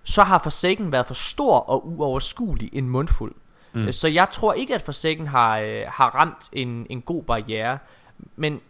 så 0.05 0.23
har 0.23 0.39
Forsaken 0.39 0.93
været 0.93 1.07
for 1.07 1.15
stor 1.15 1.59
og 1.59 1.89
uoverskuelig 1.89 2.71
en 2.73 2.89
mundfuld. 2.89 3.35
Mm. 3.73 3.93
Så 3.93 4.09
jeg 4.09 4.29
tror 4.31 4.53
ikke, 4.53 4.75
at 4.75 4.83
Forsaken 4.83 5.27
har, 5.27 5.59
øh, 5.59 5.83
har 5.89 6.15
ramt 6.15 6.49
en, 6.53 6.87
en 6.91 7.03
god 7.03 7.23
barriere. 7.23 7.79
Men 8.37 8.61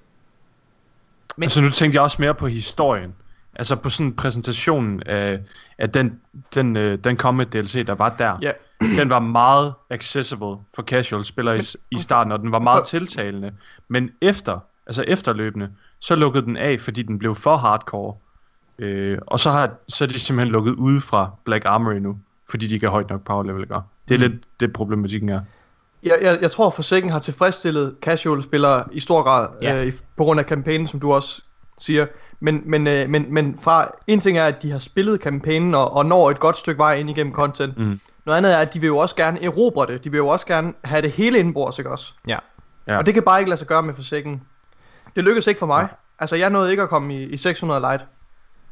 Men- 1.36 1.42
Altså 1.44 1.60
nu 1.60 1.70
tænkte 1.70 1.96
jeg 1.96 2.02
også 2.02 2.16
mere 2.22 2.34
på 2.34 2.46
historien. 2.46 3.14
Altså 3.56 3.76
på 3.76 3.88
sådan 3.88 4.12
præsentationen 4.14 5.02
af, 5.06 5.40
af 5.78 5.90
den, 5.90 6.20
den, 6.54 6.76
øh, 6.76 6.98
den 6.98 7.16
kommende 7.16 7.58
DLC, 7.60 7.86
der 7.86 7.94
var 7.94 8.14
der. 8.18 8.38
Ja. 8.42 8.50
Den 8.80 9.10
var 9.10 9.18
meget 9.18 9.74
accessible 9.90 10.56
for 10.74 10.82
casual 10.82 11.24
spillere 11.24 11.58
i, 11.58 11.62
i 11.90 11.98
starten, 11.98 12.32
og 12.32 12.38
den 12.38 12.52
var 12.52 12.58
meget 12.58 12.80
For- 12.80 12.84
tiltalende. 12.98 13.52
Men 13.88 14.10
efter, 14.20 14.58
altså 14.86 15.02
efterløbende, 15.02 15.70
så 16.00 16.14
lukkede 16.14 16.44
den 16.44 16.56
af, 16.56 16.80
fordi 16.80 17.02
den 17.02 17.18
blev 17.18 17.34
for 17.34 17.56
hardcore. 17.56 18.14
Øh, 18.78 19.18
og 19.26 19.40
så, 19.40 19.50
har, 19.50 19.70
så 19.88 20.04
er 20.04 20.08
de 20.08 20.20
simpelthen 20.20 20.52
lukket 20.52 20.72
ude 20.72 21.00
fra 21.00 21.30
Black 21.44 21.64
Armory 21.66 21.94
nu, 21.94 22.18
fordi 22.50 22.66
de 22.66 22.74
ikke 22.74 22.86
har 22.86 22.90
højt 22.90 23.10
nok 23.10 23.22
power 23.24 23.42
level. 23.42 23.62
Ikke? 23.62 23.74
Det 24.08 24.14
er 24.14 24.28
mm. 24.28 24.32
lidt 24.32 24.44
det 24.60 24.72
problematikken 24.72 25.28
er. 25.28 25.40
Jeg, 26.04 26.18
jeg, 26.22 26.38
jeg 26.42 26.50
tror, 26.50 26.70
Forsaken 26.70 27.10
har 27.10 27.18
tilfredsstillet 27.18 27.96
casual-spillere 28.02 28.84
i 28.92 29.00
stor 29.00 29.22
grad, 29.22 29.48
Ja. 29.62 29.74
ja. 29.74 29.84
øh, 29.84 29.92
på 30.16 30.24
grund 30.24 30.40
af 30.40 30.46
kampagnen, 30.46 30.86
som 30.86 31.00
du 31.00 31.12
også 31.12 31.42
siger. 31.78 32.06
Men, 32.40 32.62
men, 32.64 32.86
øh, 32.86 33.08
men, 33.10 33.26
men 33.34 33.58
fra, 33.62 33.90
en 34.06 34.20
ting 34.20 34.38
er, 34.38 34.44
at 34.44 34.62
de 34.62 34.70
har 34.70 34.78
spillet 34.78 35.20
kampagnen 35.20 35.74
og, 35.74 35.92
og 35.92 36.06
når 36.06 36.30
et 36.30 36.38
godt 36.40 36.58
stykke 36.58 36.78
vej 36.78 36.94
ind 36.94 37.10
igennem 37.10 37.32
content. 37.32 37.78
Mm. 37.78 38.00
Noget 38.26 38.36
andet 38.38 38.52
er, 38.52 38.58
at 38.58 38.74
de 38.74 38.80
vil 38.80 38.86
jo 38.86 38.96
også 38.96 39.16
gerne 39.16 39.44
erobre 39.44 39.86
det. 39.86 40.04
De 40.04 40.10
vil 40.10 40.18
jo 40.18 40.28
også 40.28 40.46
gerne 40.46 40.72
have 40.84 41.02
det 41.02 41.10
hele 41.10 41.38
indenbords, 41.38 41.78
ikke 41.78 41.90
også? 41.90 42.12
ja, 42.28 42.38
Ja. 42.88 42.98
Og 42.98 43.06
det 43.06 43.14
kan 43.14 43.22
bare 43.22 43.40
ikke 43.40 43.50
lade 43.50 43.58
sig 43.58 43.68
gøre 43.68 43.82
med 43.82 43.94
Forsaken. 43.94 44.42
Det 45.16 45.24
lykkedes 45.24 45.46
ikke 45.46 45.58
for 45.58 45.66
mig. 45.66 45.88
Altså, 46.18 46.36
jeg 46.36 46.50
nåede 46.50 46.70
ikke 46.70 46.82
at 46.82 46.88
komme 46.88 47.14
i, 47.16 47.22
i 47.22 47.36
600 47.36 47.80
light 47.80 48.04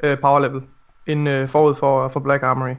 øh, 0.03 0.19
power 0.19 0.39
level, 0.39 0.63
ind 1.07 1.29
øh, 1.29 1.49
forud 1.49 1.75
for, 1.75 2.09
for 2.09 2.21
Black 2.21 2.43
Armory. 2.43 2.75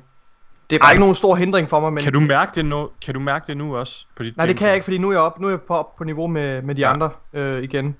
Det 0.69 0.79
var 0.81 0.85
Ej. 0.85 0.91
ikke 0.91 0.99
nogen 0.99 1.15
stor 1.15 1.35
hindring 1.35 1.69
for 1.69 1.79
mig, 1.79 1.93
men... 1.93 2.03
Kan 2.03 2.13
du 2.13 2.19
mærke 2.19 2.51
det 2.55 2.65
nu? 2.65 2.89
Kan 3.01 3.13
du 3.13 3.19
mærke 3.19 3.47
det 3.47 3.57
nu 3.57 3.77
også 3.77 4.05
på 4.15 4.23
dit 4.23 4.37
Nej, 4.37 4.45
det 4.45 4.57
kan 4.57 4.67
jeg 4.67 4.75
ikke, 4.75 4.83
fordi 4.83 4.97
nu 4.97 5.07
er 5.07 5.11
jeg 5.11 5.21
op, 5.21 5.39
nu 5.39 5.47
er 5.47 5.51
jeg 5.51 5.61
på, 5.61 5.73
op 5.73 5.95
på 5.95 6.03
niveau 6.03 6.27
med, 6.27 6.61
med 6.61 6.75
de 6.75 6.81
Ja. 6.81 6.93
andre 6.93 7.09
øh, 7.33 7.63
igen. 7.63 7.95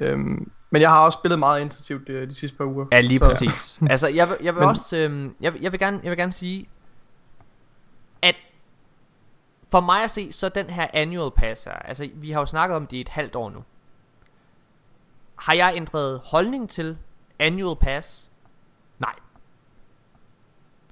Øhm, 0.00 0.50
men 0.70 0.82
jeg 0.82 0.90
har 0.90 1.04
også 1.06 1.16
spillet 1.18 1.38
meget 1.38 1.60
intensivt 1.60 2.08
øh, 2.08 2.28
de 2.28 2.34
sidste 2.34 2.56
par 2.56 2.64
uger. 2.64 2.86
ja 2.92 3.00
lige 3.00 3.18
Så- 3.18 3.24
præcis. 3.24 3.80
altså, 3.90 4.08
jeg, 4.08 4.28
vil- 4.28 4.36
jeg 4.42 4.54
vil 4.54 4.60
Men- 4.60 4.68
også... 4.68 4.96
Øh, 4.96 5.30
jeg, 5.40 5.52
vil- 5.52 5.62
jeg, 5.62 5.72
vil 5.72 5.80
gerne, 5.80 6.00
jeg 6.02 6.10
vil 6.10 6.18
gerne 6.18 6.32
sige, 6.32 6.68
at 8.22 8.34
for 9.70 9.80
mig 9.80 10.02
at 10.04 10.10
se, 10.10 10.32
så 10.32 10.48
den 10.48 10.66
her 10.66 10.86
annual 10.94 11.30
pass 11.36 11.64
her, 11.64 11.72
altså 11.72 12.08
vi 12.14 12.30
har 12.30 12.40
jo 12.40 12.46
snakket 12.46 12.76
om 12.76 12.86
det 12.86 12.96
i 12.96 13.00
et 13.00 13.08
halvt 13.08 13.36
år 13.36 13.50
nu. 13.50 13.64
Har 15.38 15.54
jeg 15.54 15.72
ændret 15.76 16.20
holdning 16.24 16.70
til 16.70 16.98
annual 17.38 17.76
pass? 17.76 18.30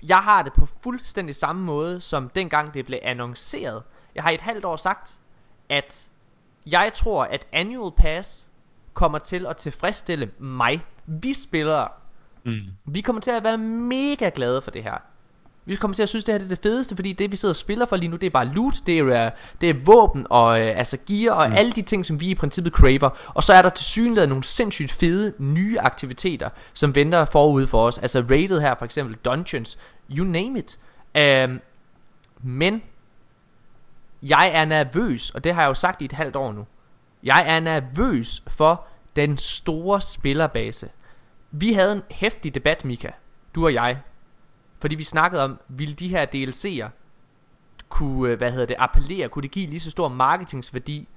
Jeg 0.08 0.18
har 0.18 0.42
det 0.42 0.52
på 0.52 0.66
fuldstændig 0.82 1.34
samme 1.34 1.62
måde, 1.62 2.00
som 2.00 2.28
dengang 2.28 2.74
det 2.74 2.86
blev 2.86 2.98
annonceret. 3.02 3.82
Jeg 4.14 4.22
har 4.22 4.30
i 4.30 4.34
et 4.34 4.40
halvt 4.40 4.64
år 4.64 4.76
sagt, 4.76 5.20
at 5.68 6.10
jeg 6.66 6.90
tror, 6.94 7.24
at 7.24 7.46
annual 7.52 7.92
pass 7.96 8.48
kommer 8.94 9.18
til 9.18 9.46
at 9.46 9.56
tilfredsstille 9.56 10.30
mig. 10.38 10.86
Vi 11.06 11.34
spillere. 11.34 11.88
Mm. 12.44 12.60
Vi 12.84 13.00
kommer 13.00 13.22
til 13.22 13.30
at 13.30 13.44
være 13.44 13.58
mega 13.58 14.30
glade 14.34 14.62
for 14.62 14.70
det 14.70 14.82
her. 14.82 14.98
Vi 15.66 15.74
kommer 15.76 15.94
til 15.94 16.02
at 16.02 16.08
synes, 16.08 16.24
det 16.24 16.32
her 16.34 16.38
det 16.38 16.44
er 16.44 16.48
det 16.48 16.58
fedeste, 16.58 16.96
fordi 16.96 17.12
det 17.12 17.30
vi 17.30 17.36
sidder 17.36 17.52
og 17.52 17.56
spiller 17.56 17.86
for 17.86 17.96
lige 17.96 18.08
nu, 18.08 18.16
det 18.16 18.26
er 18.26 18.30
bare 18.30 18.46
loot, 18.46 18.74
det 18.86 18.98
er, 18.98 19.30
det 19.60 19.70
er 19.70 19.74
våben 19.84 20.26
og 20.30 20.60
øh, 20.60 20.78
altså 20.78 20.98
gear 21.06 21.34
og 21.34 21.48
mm. 21.48 21.56
alle 21.56 21.72
de 21.72 21.82
ting, 21.82 22.06
som 22.06 22.20
vi 22.20 22.28
i 22.28 22.34
princippet 22.34 22.72
craver. 22.72 23.10
Og 23.34 23.42
så 23.42 23.52
er 23.52 23.62
der 23.62 23.68
til 23.68 23.84
synligheden 23.84 24.28
nogle 24.28 24.44
sindssygt 24.44 24.92
fede 24.92 25.32
nye 25.38 25.80
aktiviteter, 25.80 26.48
som 26.72 26.94
venter 26.94 27.24
forud 27.24 27.66
for 27.66 27.86
os. 27.86 27.98
Altså 27.98 28.20
rated 28.20 28.60
her 28.60 28.74
for 28.78 28.84
eksempel, 28.84 29.16
dungeons, 29.24 29.78
you 30.10 30.24
name 30.24 30.58
it. 30.58 30.78
Um, 31.48 31.60
men 32.42 32.82
jeg 34.22 34.50
er 34.54 34.64
nervøs, 34.64 35.30
og 35.30 35.44
det 35.44 35.54
har 35.54 35.62
jeg 35.62 35.68
jo 35.68 35.74
sagt 35.74 36.02
i 36.02 36.04
et 36.04 36.12
halvt 36.12 36.36
år 36.36 36.52
nu. 36.52 36.66
Jeg 37.22 37.44
er 37.46 37.60
nervøs 37.60 38.42
for 38.46 38.84
den 39.16 39.38
store 39.38 40.00
spillerbase. 40.00 40.88
Vi 41.50 41.72
havde 41.72 41.92
en 41.92 42.02
hæftig 42.10 42.54
debat, 42.54 42.84
Mika, 42.84 43.10
du 43.54 43.64
og 43.64 43.74
jeg, 43.74 43.98
fordi 44.84 44.94
vi 44.94 45.04
snakkede 45.04 45.44
om, 45.44 45.60
ville 45.68 45.94
de 45.94 46.08
her 46.08 46.26
DLC'er 46.26 46.88
kunne, 47.88 48.30
øh, 48.30 48.38
hvad 48.38 48.50
hedder 48.50 48.66
det, 48.66 48.76
appellere, 48.78 49.28
kunne 49.28 49.42
det 49.42 49.50
give 49.50 49.66
lige 49.66 49.80
så 49.80 49.90
stor 49.90 50.08
marketingsværdi, 50.08 51.08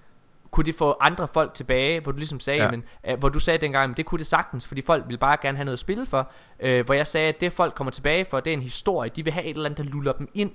kunne 0.51 0.63
det 0.63 0.75
få 0.75 0.95
andre 1.01 1.27
folk 1.27 1.53
tilbage, 1.53 1.99
hvor 1.99 2.11
du 2.11 2.17
ligesom 2.17 2.39
sagde, 2.39 2.63
ja. 2.63 2.71
men, 2.71 2.83
uh, 3.11 3.19
hvor 3.19 3.29
du 3.29 3.39
sagde 3.39 3.57
dengang, 3.57 3.89
men 3.89 3.97
det 3.97 4.05
kunne 4.05 4.19
det 4.19 4.27
sagtens, 4.27 4.67
fordi 4.67 4.81
folk 4.81 5.03
vil 5.07 5.17
bare 5.17 5.37
gerne 5.41 5.57
have 5.57 5.65
noget 5.65 5.75
at 5.75 5.79
spille 5.79 6.05
for, 6.05 6.31
uh, 6.63 6.85
hvor 6.85 6.93
jeg 6.93 7.07
sagde, 7.07 7.27
at 7.27 7.41
det 7.41 7.53
folk 7.53 7.73
kommer 7.75 7.91
tilbage 7.91 8.25
for, 8.25 8.39
det 8.39 8.49
er 8.51 8.53
en 8.53 8.61
historie, 8.61 9.11
de 9.15 9.23
vil 9.23 9.33
have 9.33 9.45
et 9.45 9.49
eller 9.49 9.65
andet, 9.65 9.77
der 9.77 9.83
luller 9.83 10.11
dem 10.11 10.29
ind, 10.33 10.51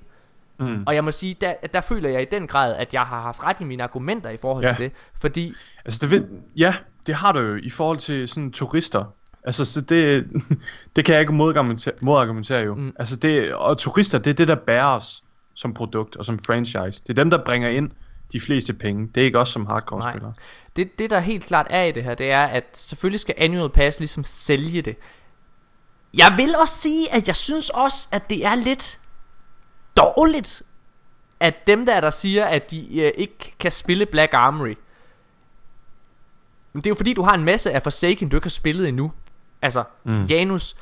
Mm. 0.59 0.83
Og 0.87 0.95
jeg 0.95 1.05
må 1.05 1.13
sige, 1.13 1.37
der, 1.41 1.55
der 1.73 1.81
føler 1.81 2.09
jeg 2.09 2.23
i 2.23 2.25
den 2.25 2.47
grad, 2.47 2.77
at 2.77 2.95
jeg 2.95 3.03
har 3.03 3.21
haft 3.21 3.45
ret 3.45 3.61
i 3.61 3.65
mine 3.65 3.83
argumenter 3.83 4.31
i 4.31 4.37
forhold 4.37 4.65
ja. 4.65 4.73
til 4.73 4.85
det. 4.85 4.93
Fordi... 5.21 5.53
Altså, 5.85 5.99
det 6.03 6.11
vil, 6.11 6.27
ja, 6.57 6.75
det 7.07 7.15
har 7.15 7.33
du 7.33 7.41
jo 7.41 7.57
i 7.63 7.71
forhold 7.71 7.99
til 7.99 8.29
sådan 8.29 8.53
turister. 8.53 9.05
Altså, 9.45 9.65
så 9.65 9.81
det, 9.81 10.27
det 10.97 11.05
kan 11.05 11.13
jeg 11.13 11.21
ikke 11.21 11.33
modargumentere, 11.33 11.95
modargumentere 12.01 12.61
jo. 12.61 12.75
Mm. 12.75 12.93
Altså, 12.99 13.17
det, 13.17 13.55
og 13.55 13.79
turister, 13.79 14.19
det 14.19 14.31
er 14.31 14.35
det, 14.35 14.49
der 14.49 14.55
bærer 14.55 14.87
os 14.87 15.25
som 15.55 15.75
produkt 15.75 16.17
og 16.17 16.25
som 16.25 16.39
franchise. 16.39 17.03
Det 17.03 17.09
er 17.09 17.15
dem, 17.15 17.31
der 17.31 17.45
bringer 17.45 17.69
ind 17.69 17.91
de 18.33 18.41
fleste 18.41 18.73
penge. 18.73 19.11
Det 19.15 19.21
er 19.21 19.25
ikke 19.25 19.39
os 19.39 19.49
som 19.49 19.67
hardcore-spillere. 19.67 20.33
Det, 20.77 20.99
det, 20.99 21.11
der 21.11 21.21
helt 21.21 21.45
klart 21.45 21.67
er 21.71 21.83
i 21.83 21.93
det 21.93 22.05
her, 22.05 22.15
det 22.15 22.31
er, 22.31 22.45
at 22.45 22.65
selvfølgelig 22.73 23.21
skal 23.21 23.35
Annual 23.39 23.71
Pass 23.71 24.01
ligesom 24.01 24.25
sælge 24.25 24.83
det. 24.83 24.97
Jeg 26.15 26.35
vil 26.37 26.55
også 26.61 26.75
sige, 26.75 27.15
at 27.15 27.29
jeg 27.29 27.37
synes 27.37 27.71
også, 27.71 28.09
at 28.13 28.31
det 28.31 28.47
er 28.47 28.55
lidt 28.55 29.01
dårligt, 29.97 30.63
at 31.41 31.67
dem 31.67 31.87
der, 31.87 32.01
der 32.01 32.11
siger, 32.11 32.45
at 32.45 32.71
de 32.71 33.01
øh, 33.01 33.13
ikke 33.15 33.55
kan 33.59 33.71
spille 33.71 34.07
Black 34.07 34.35
Armory, 34.35 34.75
men 36.73 36.81
det 36.83 36.87
er 36.87 36.91
jo 36.91 36.95
fordi, 36.95 37.15
du 37.15 37.23
har 37.23 37.35
en 37.35 37.45
masse 37.45 37.73
af 37.73 37.83
Forsaken, 37.83 38.29
du 38.29 38.37
ikke 38.37 38.45
har 38.45 38.51
spillet 38.51 38.89
endnu. 38.89 39.13
Altså, 39.63 39.85
mm. 40.05 40.25
Janus, 40.25 40.77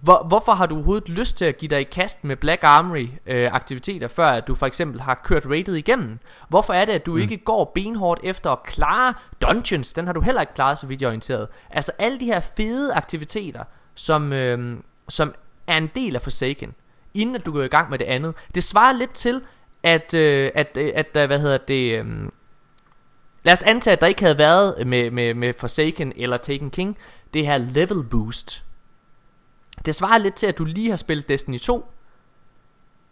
hvor, 0.00 0.24
hvorfor 0.28 0.52
har 0.52 0.66
du 0.66 0.74
overhovedet 0.74 1.08
lyst 1.08 1.36
til 1.36 1.44
at 1.44 1.58
give 1.58 1.68
dig 1.68 1.80
i 1.80 1.84
kast 1.84 2.24
med 2.24 2.36
Black 2.36 2.64
Armory 2.64 3.08
øh, 3.26 3.52
aktiviteter, 3.52 4.08
før 4.08 4.26
at 4.26 4.46
du 4.46 4.54
for 4.54 4.66
eksempel 4.66 5.00
har 5.00 5.20
kørt 5.24 5.46
rated 5.46 5.74
igennem? 5.74 6.18
Hvorfor 6.48 6.72
er 6.72 6.84
det, 6.84 6.92
at 6.92 7.06
du 7.06 7.12
mm. 7.12 7.20
ikke 7.20 7.36
går 7.36 7.72
benhårdt 7.74 8.20
efter 8.22 8.50
at 8.50 8.62
klare 8.62 9.14
dungeons? 9.42 9.92
Den 9.92 10.06
har 10.06 10.12
du 10.12 10.20
heller 10.20 10.40
ikke 10.40 10.54
klaret, 10.54 10.78
så 10.78 10.86
vidt 10.86 11.00
jeg 11.00 11.06
er 11.06 11.10
orienteret. 11.10 11.48
Altså 11.70 11.92
alle 11.98 12.20
de 12.20 12.24
her 12.24 12.40
fede 12.40 12.94
aktiviteter, 12.94 13.64
som, 13.94 14.32
øh, 14.32 14.78
som 15.08 15.34
er 15.66 15.76
en 15.76 15.90
del 15.94 16.14
af 16.16 16.22
Forsaken, 16.22 16.74
inden 17.14 17.34
at 17.34 17.46
du 17.46 17.52
går 17.52 17.62
i 17.62 17.68
gang 17.68 17.90
med 17.90 17.98
det 17.98 18.04
andet. 18.04 18.34
Det 18.54 18.64
svarer 18.64 18.92
lidt 18.92 19.12
til, 19.12 19.42
at, 19.82 20.14
øh, 20.14 20.50
at, 20.54 20.76
øh, 20.76 20.92
at, 20.94 21.16
at 21.16 21.26
hvad 21.26 21.38
hedder 21.38 21.58
det... 21.58 21.98
Øh, 21.98 22.06
Lad 23.44 23.52
os 23.52 23.62
antage, 23.62 23.92
at 23.92 24.00
der 24.00 24.06
ikke 24.06 24.22
havde 24.22 24.38
været 24.38 24.86
med, 24.86 25.10
med, 25.10 25.34
med 25.34 25.54
Forsaken 25.58 26.12
eller 26.16 26.36
Taken 26.36 26.70
King 26.70 26.96
det 27.34 27.46
her 27.46 27.58
level 27.58 28.02
boost. 28.04 28.64
Det 29.86 29.94
svarer 29.94 30.18
lidt 30.18 30.34
til, 30.34 30.46
at 30.46 30.58
du 30.58 30.64
lige 30.64 30.90
har 30.90 30.96
spillet 30.96 31.28
Destiny 31.28 31.58
2, 31.58 31.88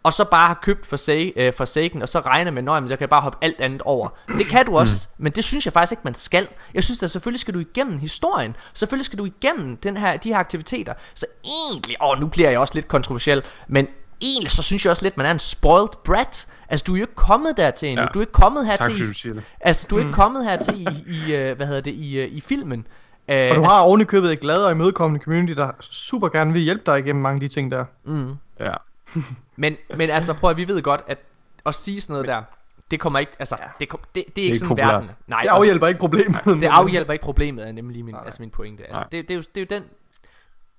og 0.03 0.13
så 0.13 0.25
bare 0.25 0.47
har 0.47 0.59
købt 0.63 0.85
Forsag, 0.85 1.53
Forsaken, 1.57 2.01
og 2.01 2.09
så 2.09 2.19
regner 2.19 2.51
med, 2.51 2.73
at 2.73 2.89
jeg 2.89 2.99
kan 2.99 3.09
bare 3.09 3.21
hoppe 3.21 3.37
alt 3.41 3.61
andet 3.61 3.81
over. 3.81 4.09
Det 4.27 4.47
kan 4.47 4.65
du 4.65 4.77
også, 4.77 5.07
mm. 5.17 5.23
men 5.23 5.31
det 5.31 5.43
synes 5.43 5.65
jeg 5.65 5.73
faktisk 5.73 5.91
ikke, 5.91 6.01
man 6.03 6.15
skal. 6.15 6.47
Jeg 6.73 6.83
synes 6.83 7.03
at 7.03 7.11
selvfølgelig 7.11 7.39
skal 7.39 7.53
du 7.53 7.59
igennem 7.59 7.97
historien. 7.97 8.55
Selvfølgelig 8.73 9.05
skal 9.05 9.19
du 9.19 9.25
igennem 9.25 9.77
den 9.77 9.97
her, 9.97 10.17
de 10.17 10.29
her 10.29 10.37
aktiviteter. 10.37 10.93
Så 11.13 11.25
egentlig, 11.45 11.97
åh, 12.03 12.19
nu 12.19 12.27
bliver 12.27 12.49
jeg 12.49 12.59
også 12.59 12.73
lidt 12.75 12.87
kontroversiel, 12.87 13.43
men 13.67 13.87
egentlig 14.21 14.51
så 14.51 14.63
synes 14.63 14.85
jeg 14.85 14.91
også 14.91 15.03
lidt, 15.03 15.17
man 15.17 15.25
er 15.25 15.31
en 15.31 15.39
spoiled 15.39 15.89
brat. 16.03 16.47
Altså, 16.73 16.83
du 16.87 16.93
er 16.93 16.97
jo 16.97 17.03
ikke 17.03 17.15
kommet 17.15 17.57
dertil 17.57 17.89
endnu. 17.89 18.01
Ja. 18.01 18.07
Du 18.07 18.19
er 18.19 18.23
ikke 18.23 18.33
kommet 18.33 18.65
her 18.65 18.77
til 18.77 19.25
i, 19.25 19.39
Altså, 19.59 19.87
du 19.89 19.95
er 19.95 19.99
ikke 19.99 20.07
mm. 20.07 20.13
kommet 20.13 20.45
her 20.45 20.57
til 20.57 20.81
i, 20.81 20.87
i 21.07 21.51
uh, 21.51 21.57
hvad 21.57 21.67
hedder 21.67 21.81
det, 21.81 21.91
i, 21.91 22.23
uh, 22.23 22.33
i 22.33 22.41
filmen. 22.41 22.79
Uh, 22.79 23.35
og 23.35 23.55
du 23.55 23.61
har 23.61 23.69
altså, 23.69 23.83
ovenikøbet 23.85 24.33
et 24.33 24.39
glad 24.39 24.57
og 24.57 24.71
imødekommende 24.71 25.23
community, 25.23 25.53
der 25.53 25.71
super 25.79 26.29
gerne 26.29 26.53
vil 26.53 26.61
hjælpe 26.61 26.83
dig 26.85 26.99
igennem 26.99 27.21
mange 27.21 27.35
af 27.35 27.39
de 27.39 27.47
ting 27.47 27.71
der. 27.71 27.85
Mm. 28.03 28.35
Ja. 28.59 28.73
men, 29.55 29.77
men 29.95 30.09
altså, 30.09 30.33
prøv 30.33 30.49
at 30.49 30.57
vi 30.57 30.67
ved 30.67 30.81
godt, 30.81 31.01
at 31.07 31.17
at 31.65 31.75
sige 31.75 32.01
sådan 32.01 32.13
noget 32.13 32.27
men, 32.27 32.35
der, 32.35 32.43
det 32.91 32.99
kommer 32.99 33.19
ikke, 33.19 33.31
altså, 33.39 33.57
ja. 33.59 33.65
det, 33.79 33.89
kom, 33.89 33.99
det, 34.15 34.15
det, 34.15 34.21
er 34.21 34.25
ikke 34.25 34.35
det 34.35 34.49
er 34.49 34.55
sådan 34.55 34.69
populært. 34.69 34.93
verden. 34.93 35.09
Nej, 35.27 35.41
det 35.41 35.49
afhjælper 35.49 35.87
ikke 35.87 35.99
problemet. 35.99 36.41
det 36.45 36.67
afhjælper 36.67 37.13
ikke 37.13 37.23
problemet, 37.23 37.67
er 37.67 37.71
nemlig 37.71 38.05
min, 38.05 38.15
altså 38.25 38.41
min 38.41 38.49
pointe. 38.49 38.87
Altså, 38.87 39.05
det, 39.11 39.27
det, 39.27 39.31
er 39.31 39.35
jo, 39.35 39.43
det 39.55 39.71
er 39.71 39.75
jo 39.77 39.79
den, 39.79 39.89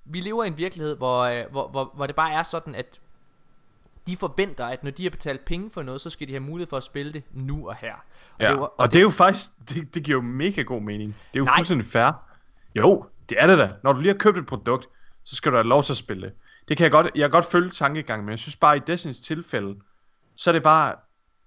vi 0.05 0.19
lever 0.19 0.43
i 0.43 0.47
en 0.47 0.57
virkelighed, 0.57 0.95
hvor, 0.95 1.49
hvor, 1.51 1.67
hvor, 1.67 1.91
hvor 1.95 2.07
det 2.07 2.15
bare 2.15 2.31
er 2.31 2.43
sådan, 2.43 2.75
at 2.75 2.99
de 4.07 4.17
forventer, 4.17 4.65
at 4.65 4.83
når 4.83 4.91
de 4.91 5.03
har 5.03 5.09
betalt 5.09 5.45
penge 5.45 5.69
for 5.71 5.83
noget, 5.83 6.01
så 6.01 6.09
skal 6.09 6.27
de 6.27 6.33
have 6.33 6.43
mulighed 6.43 6.69
for 6.69 6.77
at 6.77 6.83
spille 6.83 7.13
det 7.13 7.23
nu 7.31 7.69
og 7.69 7.75
her. 7.75 7.93
Og, 7.93 8.41
ja, 8.41 8.49
det, 8.49 8.57
var, 8.57 8.63
og, 8.63 8.79
og 8.79 8.87
det, 8.87 8.93
det 8.93 8.99
er 8.99 9.03
jo 9.03 9.09
faktisk, 9.09 9.49
det, 9.69 9.95
det 9.95 10.03
giver 10.03 10.17
jo 10.17 10.21
mega 10.21 10.61
god 10.61 10.81
mening. 10.81 11.15
Det 11.33 11.39
er 11.39 11.41
jo 11.41 11.45
nej. 11.45 11.57
fuldstændig 11.57 11.87
fair. 11.87 12.11
Jo, 12.75 13.05
det 13.29 13.37
er 13.41 13.47
det 13.47 13.57
da. 13.57 13.71
Når 13.83 13.93
du 13.93 13.99
lige 13.99 14.11
har 14.11 14.17
købt 14.17 14.37
et 14.37 14.45
produkt, 14.45 14.87
så 15.23 15.35
skal 15.35 15.51
du 15.51 15.57
have 15.57 15.67
lov 15.67 15.83
til 15.83 15.93
at 15.93 15.97
spille 15.97 16.27
det. 16.27 16.33
Det 16.67 16.77
kan 16.77 16.83
jeg 16.83 16.91
godt, 16.91 17.11
jeg 17.15 17.23
kan 17.23 17.31
godt 17.31 17.45
følge 17.45 17.69
tankegangen, 17.69 18.25
men 18.25 18.31
jeg 18.31 18.39
synes 18.39 18.55
bare 18.55 18.77
i 18.77 18.79
Destinys 18.87 19.19
tilfælde, 19.19 19.75
så 20.35 20.49
er 20.49 20.51
det 20.51 20.63
bare, 20.63 20.85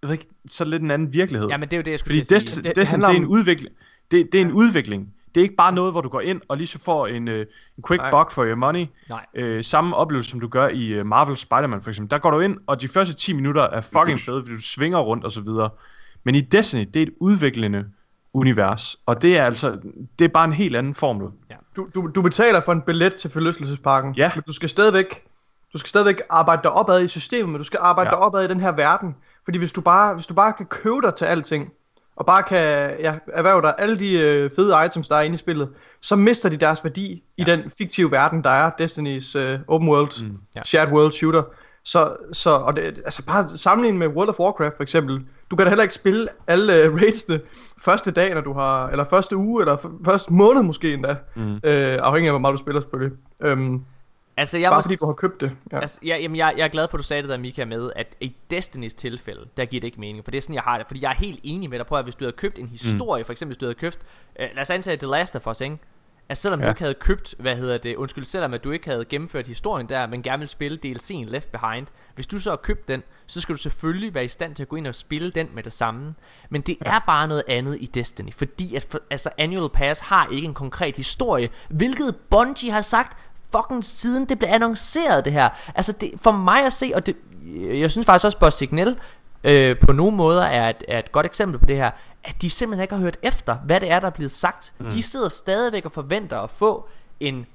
jeg 0.02 0.08
ved 0.08 0.12
ikke, 0.12 0.28
så 0.48 0.64
lidt 0.64 0.82
en 0.82 0.90
anden 0.90 1.12
virkelighed. 1.12 1.48
Ja, 1.48 1.56
men 1.56 1.68
det 1.68 1.72
er 1.72 1.78
jo 1.78 1.82
det, 1.82 1.90
jeg 1.90 1.98
skulle 1.98 2.14
Fordi 2.14 2.24
sige. 2.24 2.40
Destiny, 2.40 2.64
det, 2.64 2.76
det, 2.76 2.86
det, 2.86 3.02
er 3.02 3.08
en 3.08 3.26
udvikling. 3.26 3.74
Det, 4.10 4.28
det 4.32 4.40
er 4.40 4.44
en 4.44 4.52
udvikling. 4.52 5.14
Det 5.34 5.40
er 5.40 5.42
ikke 5.42 5.56
bare 5.56 5.72
noget, 5.72 5.92
hvor 5.92 6.00
du 6.00 6.08
går 6.08 6.20
ind 6.20 6.40
og 6.48 6.56
lige 6.56 6.66
så 6.66 6.78
får 6.78 7.06
en, 7.06 7.28
øh, 7.28 7.46
en 7.76 7.84
quick 7.88 8.02
Nej. 8.02 8.10
buck 8.10 8.30
for 8.30 8.44
your 8.44 8.54
money. 8.54 8.86
Nej. 9.08 9.26
Øh, 9.34 9.64
samme 9.64 9.96
oplevelse, 9.96 10.30
som 10.30 10.40
du 10.40 10.48
gør 10.48 10.68
i 10.68 10.86
øh, 10.86 11.06
Marvel 11.06 11.36
Spider-Man 11.36 11.82
for 11.82 11.90
eksempel. 11.90 12.10
Der 12.10 12.18
går 12.18 12.30
du 12.30 12.40
ind, 12.40 12.56
og 12.66 12.80
de 12.80 12.88
første 12.88 13.14
10 13.14 13.32
minutter 13.32 13.62
er 13.62 13.80
fucking 13.80 14.20
fede, 14.20 14.42
fordi 14.42 14.54
du 14.56 14.62
svinger 14.62 14.98
rundt 14.98 15.24
og 15.24 15.30
så 15.30 15.40
videre. 15.40 15.70
Men 16.24 16.34
i 16.34 16.40
Destiny, 16.40 16.88
det 16.94 17.02
er 17.02 17.06
et 17.06 17.12
udviklende 17.20 17.84
univers, 18.32 18.96
og 19.06 19.22
det 19.22 19.38
er 19.38 19.44
altså, 19.44 19.78
det 20.18 20.24
er 20.24 20.28
bare 20.28 20.44
en 20.44 20.52
helt 20.52 20.76
anden 20.76 20.94
formel. 20.94 21.28
Ja. 21.50 21.56
Du, 21.76 21.88
du, 21.94 22.10
du 22.14 22.22
betaler 22.22 22.60
for 22.60 22.72
en 22.72 22.82
billet 22.82 23.14
til 23.14 23.30
forlystelsesparken, 23.30 24.14
ja. 24.14 24.30
men 24.34 24.42
du 24.46 24.52
skal 24.52 24.68
stadigvæk 24.68 25.24
du 25.72 25.78
skal 25.78 25.88
stadigvæk 25.88 26.20
arbejde 26.30 26.62
dig 26.62 26.72
opad 26.72 27.04
i 27.04 27.08
systemet, 27.08 27.48
men 27.48 27.58
du 27.58 27.64
skal 27.64 27.78
arbejde 27.82 28.10
ja. 28.10 28.16
dig 28.16 28.18
opad 28.18 28.44
i 28.44 28.48
den 28.48 28.60
her 28.60 28.72
verden. 28.72 29.16
Fordi 29.44 29.58
hvis 29.58 29.72
du 29.72 29.80
bare, 29.80 30.14
hvis 30.14 30.26
du 30.26 30.34
bare 30.34 30.52
kan 30.52 30.66
købe 30.66 31.00
dig 31.02 31.14
til 31.14 31.24
alting, 31.24 31.72
og 32.18 32.26
bare 32.26 32.42
kan 32.42 32.58
ja, 33.00 33.18
erhverve 33.32 33.62
dig 33.62 33.74
alle 33.78 33.98
de 33.98 34.20
øh, 34.20 34.50
fede 34.56 34.76
items, 34.86 35.08
der 35.08 35.16
er 35.16 35.20
inde 35.20 35.34
i 35.34 35.38
spillet, 35.38 35.68
så 36.00 36.16
mister 36.16 36.48
de 36.48 36.56
deres 36.56 36.84
værdi 36.84 37.22
ja. 37.38 37.42
i 37.42 37.44
den 37.44 37.70
fiktive 37.78 38.10
verden, 38.10 38.44
der 38.44 38.50
er 38.50 38.70
Destiny's 38.80 39.38
øh, 39.38 39.58
open 39.68 39.88
world, 39.88 40.24
mm, 40.24 40.36
ja. 40.56 40.62
shared 40.62 40.92
world 40.92 41.12
shooter. 41.12 41.42
Så, 41.84 42.16
så 42.32 42.50
og 42.50 42.76
det, 42.76 42.84
altså 42.84 43.26
bare 43.26 43.48
sammenlignet 43.48 43.98
med 43.98 44.08
World 44.08 44.28
of 44.28 44.38
Warcraft 44.40 44.76
for 44.76 44.82
eksempel, 44.82 45.20
du 45.50 45.56
kan 45.56 45.66
da 45.66 45.70
heller 45.70 45.82
ikke 45.82 45.94
spille 45.94 46.28
alle 46.46 46.90
uh, 46.90 46.96
raidsene 46.96 47.40
første 47.78 48.10
dag, 48.10 48.34
når 48.34 48.40
du 48.40 48.52
har, 48.52 48.88
eller 48.88 49.04
første 49.04 49.36
uge, 49.36 49.62
eller 49.62 49.76
første 50.04 50.32
måned 50.32 50.62
måske 50.62 50.92
endda, 50.92 51.16
mm. 51.36 51.54
øh, 51.54 51.98
afhængig 52.02 52.28
af 52.28 52.32
hvor 52.32 52.38
meget 52.38 52.52
du 52.52 52.58
spiller 52.58 52.80
selvfølgelig. 52.80 53.16
Um, 53.44 53.84
Altså, 54.38 54.58
jeg 54.58 54.70
Bare 54.70 54.78
må 54.78 54.82
fordi 54.82 54.96
du 54.96 55.06
har 55.06 55.12
købt 55.12 55.40
det. 55.40 55.56
Ja. 55.72 55.80
Altså, 55.80 56.00
jeg, 56.02 56.20
jamen, 56.20 56.36
jeg, 56.36 56.54
jeg 56.56 56.64
er 56.64 56.68
glad 56.68 56.88
for, 56.88 56.96
at 56.96 56.98
du 56.98 57.04
sagde 57.04 57.22
det 57.22 57.30
der, 57.30 57.38
Mika, 57.38 57.64
med, 57.64 57.90
at 57.96 58.16
i 58.20 58.36
Destinys 58.50 58.94
tilfælde, 58.94 59.48
der 59.56 59.64
giver 59.64 59.80
det 59.80 59.88
ikke 59.88 60.00
mening. 60.00 60.24
For 60.24 60.30
det 60.30 60.38
er 60.38 60.42
sådan, 60.42 60.54
jeg 60.54 60.62
har 60.62 60.78
det. 60.78 60.86
Fordi 60.86 61.02
jeg 61.02 61.10
er 61.10 61.14
helt 61.14 61.40
enig 61.42 61.70
med 61.70 61.78
dig 61.78 61.86
på, 61.86 61.96
at 61.96 62.04
hvis 62.04 62.14
du 62.14 62.24
havde 62.24 62.36
købt 62.36 62.58
en 62.58 62.68
historie, 62.68 63.22
mm. 63.22 63.26
for 63.26 63.32
eksempel 63.32 63.50
hvis 63.50 63.58
du 63.58 63.66
havde 63.66 63.74
købt, 63.74 63.98
øh, 64.40 64.48
lad 64.54 64.62
os 64.62 64.70
antage 64.70 64.96
The 64.96 65.06
Last 65.06 65.36
of 65.36 65.46
Us, 65.46 65.60
ikke? 65.60 65.78
At 66.28 66.38
selvom 66.38 66.60
ja. 66.60 66.66
du 66.66 66.70
ikke 66.70 66.80
havde 66.80 66.94
købt, 66.94 67.34
hvad 67.38 67.56
hedder 67.56 67.78
det, 67.78 67.96
undskyld, 67.96 68.24
selvom 68.24 68.54
at 68.54 68.64
du 68.64 68.70
ikke 68.70 68.88
havde 68.88 69.04
gennemført 69.04 69.46
historien 69.46 69.88
der, 69.88 70.06
men 70.06 70.22
gerne 70.22 70.38
ville 70.38 70.48
spille 70.48 70.78
DLC'en 70.86 71.30
Left 71.30 71.52
Behind, 71.52 71.86
hvis 72.14 72.26
du 72.26 72.38
så 72.38 72.50
har 72.50 72.56
købt 72.56 72.88
den, 72.88 73.02
så 73.26 73.40
skal 73.40 73.54
du 73.54 73.58
selvfølgelig 73.58 74.14
være 74.14 74.24
i 74.24 74.28
stand 74.28 74.54
til 74.54 74.62
at 74.62 74.68
gå 74.68 74.76
ind 74.76 74.86
og 74.86 74.94
spille 74.94 75.30
den 75.30 75.48
med 75.54 75.62
det 75.62 75.72
samme. 75.72 76.14
Men 76.50 76.60
det 76.60 76.76
ja. 76.84 76.96
er 76.96 76.98
bare 77.06 77.28
noget 77.28 77.42
andet 77.48 77.76
i 77.80 77.86
Destiny, 77.86 78.32
fordi 78.32 78.74
at 78.74 78.86
for, 78.90 79.00
altså 79.10 79.30
Annual 79.38 79.70
Pass 79.70 80.00
har 80.00 80.28
ikke 80.32 80.46
en 80.48 80.54
konkret 80.54 80.96
historie, 80.96 81.48
hvilket 81.68 82.16
Bungie 82.30 82.72
har 82.72 82.82
sagt 82.82 83.18
fucking 83.52 83.84
siden 83.84 84.24
det 84.24 84.38
blev 84.38 84.48
annonceret 84.52 85.24
det 85.24 85.32
her. 85.32 85.48
Altså 85.74 85.92
det, 85.92 86.10
for 86.16 86.32
mig 86.32 86.66
at 86.66 86.72
se, 86.72 86.92
og 86.94 87.06
det, 87.06 87.16
jeg 87.56 87.90
synes 87.90 88.06
faktisk 88.06 88.24
også, 88.26 88.38
Boss 88.38 88.56
Signal 88.56 88.98
øh, 89.44 89.78
på 89.78 89.92
nogle 89.92 90.16
måder 90.16 90.42
er 90.42 90.70
et, 90.70 90.84
er 90.88 90.98
et 90.98 91.12
godt 91.12 91.26
eksempel 91.26 91.58
på 91.58 91.66
det 91.66 91.76
her, 91.76 91.90
at 92.24 92.42
de 92.42 92.50
simpelthen 92.50 92.82
ikke 92.82 92.94
har 92.94 93.02
hørt 93.02 93.16
efter, 93.22 93.54
hvad 93.54 93.80
det 93.80 93.90
er, 93.90 94.00
der 94.00 94.06
er 94.06 94.10
blevet 94.10 94.32
sagt. 94.32 94.72
Mm. 94.78 94.90
De 94.90 95.02
sidder 95.02 95.28
stadigvæk 95.28 95.84
og 95.84 95.92
forventer 95.92 96.40
at 96.40 96.50
få 96.50 96.88
en 97.20 97.46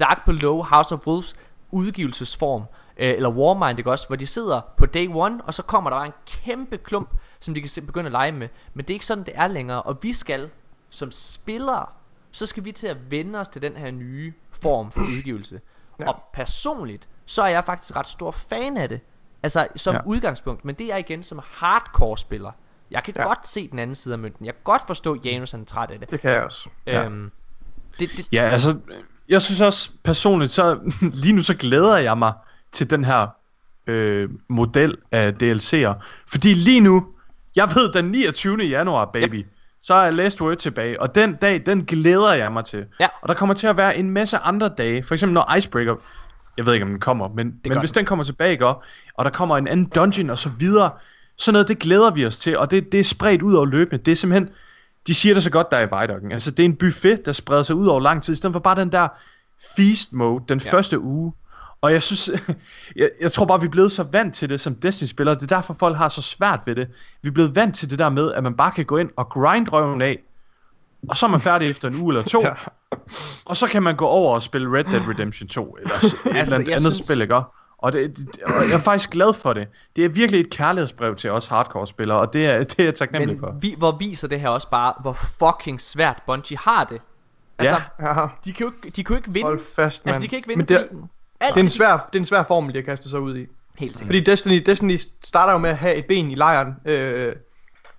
Dark 0.00 0.24
Below 0.26 0.62
House 0.62 0.94
of 0.94 1.06
Wolves 1.06 1.36
udgivelsesform, 1.70 2.62
øh, 2.96 3.14
eller 3.14 3.28
Warmind, 3.28 3.78
ikke 3.78 3.90
også, 3.90 4.06
hvor 4.06 4.16
de 4.16 4.26
sidder 4.26 4.60
på 4.76 4.86
day 4.86 5.08
one, 5.14 5.40
og 5.46 5.54
så 5.54 5.62
kommer 5.62 5.90
der 5.90 5.96
bare 5.96 6.06
en 6.06 6.12
kæmpe 6.26 6.76
klump, 6.78 7.08
som 7.40 7.54
de 7.54 7.62
kan 7.62 7.86
begynde 7.86 8.06
at 8.06 8.12
lege 8.12 8.32
med. 8.32 8.48
Men 8.74 8.84
det 8.84 8.90
er 8.90 8.94
ikke 8.94 9.06
sådan, 9.06 9.24
det 9.24 9.34
er 9.36 9.48
længere, 9.48 9.82
og 9.82 9.98
vi 10.02 10.12
skal 10.12 10.50
som 10.90 11.10
spillere, 11.10 11.86
så 12.32 12.46
skal 12.46 12.64
vi 12.64 12.72
til 12.72 12.86
at 12.86 13.10
vende 13.10 13.38
os 13.38 13.48
til 13.48 13.62
den 13.62 13.76
her 13.76 13.90
nye 13.90 14.32
form 14.62 14.92
for 14.92 15.02
udgivelse. 15.16 15.60
Ja. 16.00 16.08
Og 16.08 16.22
personligt, 16.32 17.08
så 17.26 17.42
er 17.42 17.48
jeg 17.48 17.64
faktisk 17.64 17.96
ret 17.96 18.06
stor 18.06 18.30
fan 18.30 18.76
af 18.76 18.88
det. 18.88 19.00
Altså 19.42 19.66
som 19.76 19.94
ja. 19.94 20.00
udgangspunkt. 20.06 20.64
Men 20.64 20.74
det 20.74 20.92
er 20.92 20.96
igen 20.96 21.22
som 21.22 21.40
hardcore 21.44 22.18
spiller. 22.18 22.50
Jeg 22.90 23.02
kan 23.02 23.14
ja. 23.16 23.22
godt 23.22 23.48
se 23.48 23.68
den 23.68 23.78
anden 23.78 23.94
side 23.94 24.14
af 24.14 24.18
mønten. 24.18 24.46
Jeg 24.46 24.54
kan 24.54 24.62
godt 24.64 24.82
forstå, 24.86 25.14
at 25.14 25.24
Janus 25.24 25.54
er 25.54 25.64
træt 25.64 25.90
af 25.90 25.98
det. 25.98 26.10
Det 26.10 26.20
kan 26.20 26.30
jeg 26.30 26.42
også. 26.42 26.68
Øhm, 26.86 27.30
det, 27.98 28.10
det, 28.16 28.28
ja, 28.32 28.48
altså, 28.48 28.78
jeg 29.28 29.42
synes 29.42 29.60
også 29.60 29.90
personligt, 30.02 30.52
så 30.52 30.78
lige 31.22 31.32
nu 31.32 31.42
så 31.42 31.54
glæder 31.54 31.96
jeg 31.96 32.18
mig 32.18 32.32
til 32.72 32.90
den 32.90 33.04
her 33.04 33.26
øh, 33.86 34.30
model 34.48 34.96
af 35.12 35.32
DLC'er. 35.42 36.04
Fordi 36.26 36.54
lige 36.54 36.80
nu, 36.80 37.06
Jeg 37.56 37.68
ved, 37.74 37.92
den 37.92 38.04
29. 38.04 38.56
januar, 38.56 39.04
baby, 39.04 39.34
yep. 39.34 39.46
Så 39.82 39.94
er 39.94 40.10
Last 40.10 40.40
Word 40.40 40.56
tilbage, 40.56 41.00
og 41.00 41.14
den 41.14 41.34
dag, 41.34 41.62
den 41.66 41.84
glæder 41.84 42.32
jeg 42.32 42.52
mig 42.52 42.64
til. 42.64 42.84
Ja. 43.00 43.08
Og 43.20 43.28
der 43.28 43.34
kommer 43.34 43.54
til 43.54 43.66
at 43.66 43.76
være 43.76 43.96
en 43.96 44.10
masse 44.10 44.38
andre 44.38 44.68
dage, 44.78 45.02
for 45.02 45.14
eksempel 45.14 45.34
når 45.34 45.54
Icebreaker, 45.56 45.94
jeg 46.56 46.66
ved 46.66 46.74
ikke, 46.74 46.84
om 46.84 46.90
den 46.90 47.00
kommer, 47.00 47.28
men, 47.28 47.36
men 47.36 47.72
gør 47.72 47.78
hvis 47.78 47.92
den. 47.92 47.98
den 47.98 48.06
kommer 48.06 48.24
tilbage, 48.24 48.52
ikke, 48.52 48.66
og 48.66 49.24
der 49.24 49.30
kommer 49.30 49.56
en 49.56 49.68
anden 49.68 49.86
dungeon 49.86 50.30
og 50.30 50.38
så 50.38 50.50
videre, 50.58 50.90
sådan 51.36 51.52
noget, 51.52 51.68
det 51.68 51.78
glæder 51.78 52.10
vi 52.10 52.26
os 52.26 52.38
til, 52.38 52.58
og 52.58 52.70
det, 52.70 52.92
det 52.92 53.00
er 53.00 53.04
spredt 53.04 53.42
ud 53.42 53.54
over 53.54 53.66
løbende. 53.66 54.04
Det 54.04 54.12
er 54.12 54.16
simpelthen, 54.16 54.48
de 55.06 55.14
siger 55.14 55.34
det 55.34 55.42
så 55.42 55.50
godt, 55.50 55.70
der 55.70 55.76
er 55.76 55.86
i 55.86 55.90
Vejdokken. 55.90 56.32
Altså, 56.32 56.50
det 56.50 56.60
er 56.60 56.64
en 56.64 56.76
buffet, 56.76 57.26
der 57.26 57.32
spreder 57.32 57.62
sig 57.62 57.76
ud 57.76 57.86
over 57.86 58.00
lang 58.00 58.22
tid, 58.22 58.32
i 58.32 58.36
stedet 58.36 58.54
for 58.54 58.60
bare 58.60 58.80
den 58.80 58.92
der 58.92 59.08
feast 59.76 60.12
mode, 60.12 60.44
den 60.48 60.60
ja. 60.64 60.72
første 60.72 61.00
uge. 61.00 61.32
Og 61.82 61.92
jeg 61.92 62.02
synes, 62.02 62.30
jeg, 62.96 63.10
jeg 63.20 63.32
tror 63.32 63.44
bare, 63.46 63.60
vi 63.60 63.66
er 63.66 63.70
blevet 63.70 63.92
så 63.92 64.02
vant 64.02 64.34
til 64.34 64.48
det 64.50 64.60
som 64.60 64.74
Destiny-spillere. 64.74 65.34
Det 65.34 65.42
er 65.42 65.46
derfor, 65.56 65.74
folk 65.74 65.96
har 65.96 66.08
så 66.08 66.22
svært 66.22 66.60
ved 66.66 66.74
det. 66.74 66.88
Vi 67.22 67.28
er 67.28 67.32
blevet 67.32 67.54
vant 67.56 67.74
til 67.76 67.90
det 67.90 67.98
der 67.98 68.08
med, 68.08 68.32
at 68.32 68.42
man 68.42 68.54
bare 68.56 68.70
kan 68.70 68.84
gå 68.84 68.96
ind 68.96 69.10
og 69.16 69.28
grind 69.28 69.72
røven 69.72 70.02
af, 70.02 70.18
og 71.08 71.16
så 71.16 71.26
er 71.26 71.30
man 71.30 71.40
færdig 71.40 71.70
efter 71.70 71.88
en 71.88 72.00
uge 72.00 72.12
eller 72.14 72.22
to. 72.28 72.42
ja. 72.46 72.52
Og 73.44 73.56
så 73.56 73.66
kan 73.66 73.82
man 73.82 73.96
gå 73.96 74.06
over 74.06 74.34
og 74.34 74.42
spille 74.42 74.78
Red 74.78 74.84
Dead 74.84 75.08
Redemption 75.08 75.48
2, 75.48 75.72
eller 75.80 75.94
et 75.94 76.02
Altså, 76.04 76.16
altså, 76.34 76.60
eller 76.60 76.76
andet 76.76 76.94
synes- 76.94 77.06
spil, 77.06 77.20
ikke? 77.22 77.40
Og, 77.78 77.92
det, 77.92 78.16
det, 78.16 78.42
og 78.42 78.62
jeg 78.68 78.72
er 78.74 78.78
faktisk 78.78 79.10
glad 79.10 79.34
for 79.34 79.52
det. 79.52 79.68
Det 79.96 80.04
er 80.04 80.08
virkelig 80.08 80.40
et 80.40 80.50
kærlighedsbrev 80.50 81.16
til 81.16 81.30
os 81.30 81.46
hardcore-spillere, 81.48 82.18
og 82.18 82.32
det 82.32 82.46
er, 82.46 82.58
det 82.64 82.78
er 82.80 82.84
jeg 82.84 82.94
taknemmelig 82.94 83.38
for. 83.40 83.52
Men 83.52 83.62
vi, 83.62 83.74
hvor 83.78 83.92
viser 83.98 84.28
det 84.28 84.40
her 84.40 84.48
også 84.48 84.70
bare, 84.70 84.94
hvor 85.00 85.12
fucking 85.12 85.80
svært 85.80 86.22
Bungie 86.26 86.58
har 86.58 86.84
det. 86.84 87.00
Altså, 87.58 87.80
Ja. 88.00 88.26
De 88.44 88.52
kan 88.52 88.66
jo 88.66 88.72
ikke, 88.84 88.96
de 88.96 89.04
kan 89.04 89.14
jo 89.14 89.18
ikke 89.18 89.32
vinde. 89.32 89.46
hold 89.46 89.60
fast, 89.76 90.04
mand. 90.04 90.10
Altså, 90.14 90.22
de 90.22 90.28
kan 90.28 90.36
ikke 90.36 90.48
vinde, 90.48 90.58
Men 90.58 90.66
det, 90.68 90.78
fordi 90.90 91.02
alt 91.42 91.54
det, 91.54 91.60
er 91.60 91.64
en 91.64 91.70
svær, 91.70 92.08
det 92.12 92.18
er 92.18 92.20
en 92.20 92.26
svær 92.26 92.42
formel, 92.42 92.74
de 92.74 92.78
har 92.78 92.84
kastet 92.84 93.10
sig 93.10 93.20
ud 93.20 93.36
i. 93.36 93.46
Helt 93.78 93.96
sikkert. 93.96 94.08
Fordi 94.08 94.20
Destiny, 94.20 94.62
Destiny 94.66 94.98
starter 95.24 95.52
jo 95.52 95.58
med 95.58 95.70
at 95.70 95.76
have 95.76 95.94
et 95.94 96.04
ben 96.06 96.30
i 96.30 96.34
lejren. 96.34 96.68
Øh, 96.84 97.32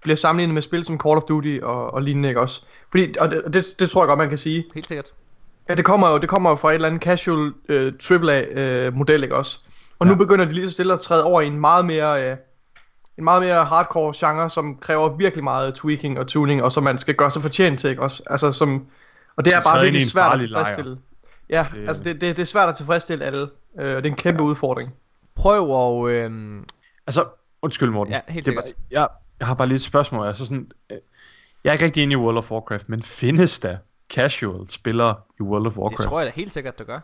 bliver 0.01 0.15
sammenlignet 0.15 0.53
med 0.53 0.61
spil 0.61 0.85
som 0.85 0.99
Call 0.99 1.17
of 1.17 1.23
Duty 1.23 1.57
og, 1.63 1.93
og 1.93 2.01
lignende, 2.01 2.29
ikke 2.29 2.41
også? 2.41 2.61
Fordi, 2.91 3.15
og 3.19 3.31
det, 3.31 3.43
det, 3.53 3.65
det 3.79 3.89
tror 3.89 4.01
jeg 4.03 4.07
godt, 4.07 4.17
man 4.17 4.29
kan 4.29 4.37
sige. 4.37 4.65
Helt 4.75 4.87
sikkert. 4.87 5.09
Ja, 5.69 5.75
det 5.75 5.85
kommer 5.85 6.09
jo, 6.09 6.17
det 6.17 6.29
kommer 6.29 6.49
jo 6.49 6.55
fra 6.55 6.69
et 6.71 6.75
eller 6.75 6.87
andet 6.87 7.01
casual 7.03 7.51
øh, 7.69 7.93
AAA 8.11 8.41
øh, 8.41 8.93
model, 8.95 9.23
ikke 9.23 9.35
også? 9.35 9.59
Og 9.99 10.07
nu 10.07 10.13
Ja. 10.13 10.17
begynder 10.17 10.45
de 10.45 10.53
lige 10.53 10.67
så 10.67 10.73
stille 10.73 10.93
at 10.93 10.99
træde 10.99 11.23
over 11.23 11.41
i 11.41 11.47
en 11.47 11.59
meget 11.59 11.85
mere, 11.85 12.29
øh, 12.31 12.37
en 13.17 13.23
meget 13.23 13.41
mere 13.43 13.65
hardcore 13.65 14.13
genre, 14.15 14.49
som 14.49 14.77
kræver 14.81 15.17
virkelig 15.17 15.43
meget 15.43 15.75
tweaking 15.75 16.19
og 16.19 16.27
tuning, 16.27 16.63
og 16.63 16.71
som 16.71 16.83
man 16.83 16.97
skal 16.97 17.15
gøre 17.15 17.31
sig 17.31 17.41
fortjent 17.41 17.79
til, 17.79 17.89
ikke 17.89 18.01
også? 18.01 18.23
Altså 18.27 18.51
som, 18.51 18.85
og 19.35 19.45
det 19.45 19.53
er 19.53 19.59
bare 19.65 19.81
virkelig 19.81 20.01
en 20.03 20.09
svært 20.09 20.33
at 20.33 20.39
tilfredsstille. 20.39 20.97
Ja, 21.53 21.65
Det- 21.71 21.79
det, 21.81 21.87
altså 21.87 22.03
det, 22.03 22.21
det, 22.21 22.35
det 22.37 22.41
er 22.41 22.45
svært 22.45 22.69
at 22.69 22.75
tilfredsstille 22.75 23.25
alle, 23.25 23.47
øh, 23.79 23.95
og 23.95 24.03
det 24.03 24.09
er 24.09 24.11
en 24.13 24.15
kæmpe 24.15 24.43
udfordring. 24.43 24.93
Prøv 25.35 26.05
at... 26.07 26.11
Øhm, 26.15 26.65
Altså, 27.07 27.25
undskyld 27.61 27.89
Morten. 27.89 28.13
Ja, 28.13 28.19
helt 28.27 28.45
det 28.45 28.51
er 28.57 28.61
sikkert. 28.61 28.75
bare, 28.91 29.01
jeg, 29.01 29.07
jeg 29.39 29.47
har 29.47 29.53
bare 29.53 29.67
lige 29.67 29.75
et 29.75 29.81
spørgsmål. 29.81 30.27
Altså 30.27 30.45
sådan, 30.45 30.71
øh, 30.91 30.97
jeg 31.63 31.69
er 31.69 31.73
ikke 31.73 31.85
rigtig 31.85 32.03
inde 32.03 32.13
i 32.13 32.15
World 32.15 32.37
of 32.37 32.51
Warcraft, 32.51 32.89
men 32.89 33.03
findes 33.03 33.59
der 33.59 33.77
casual 34.13 34.69
spillere 34.69 35.15
i 35.39 35.43
World 35.43 35.67
of 35.67 35.77
Warcraft? 35.77 35.97
det 35.97 36.07
tror 36.07 36.19
jeg 36.19 36.25
da 36.25 36.31
helt 36.35 36.51
sikkert, 36.51 36.79
du 36.79 36.83
gør. 36.83 36.99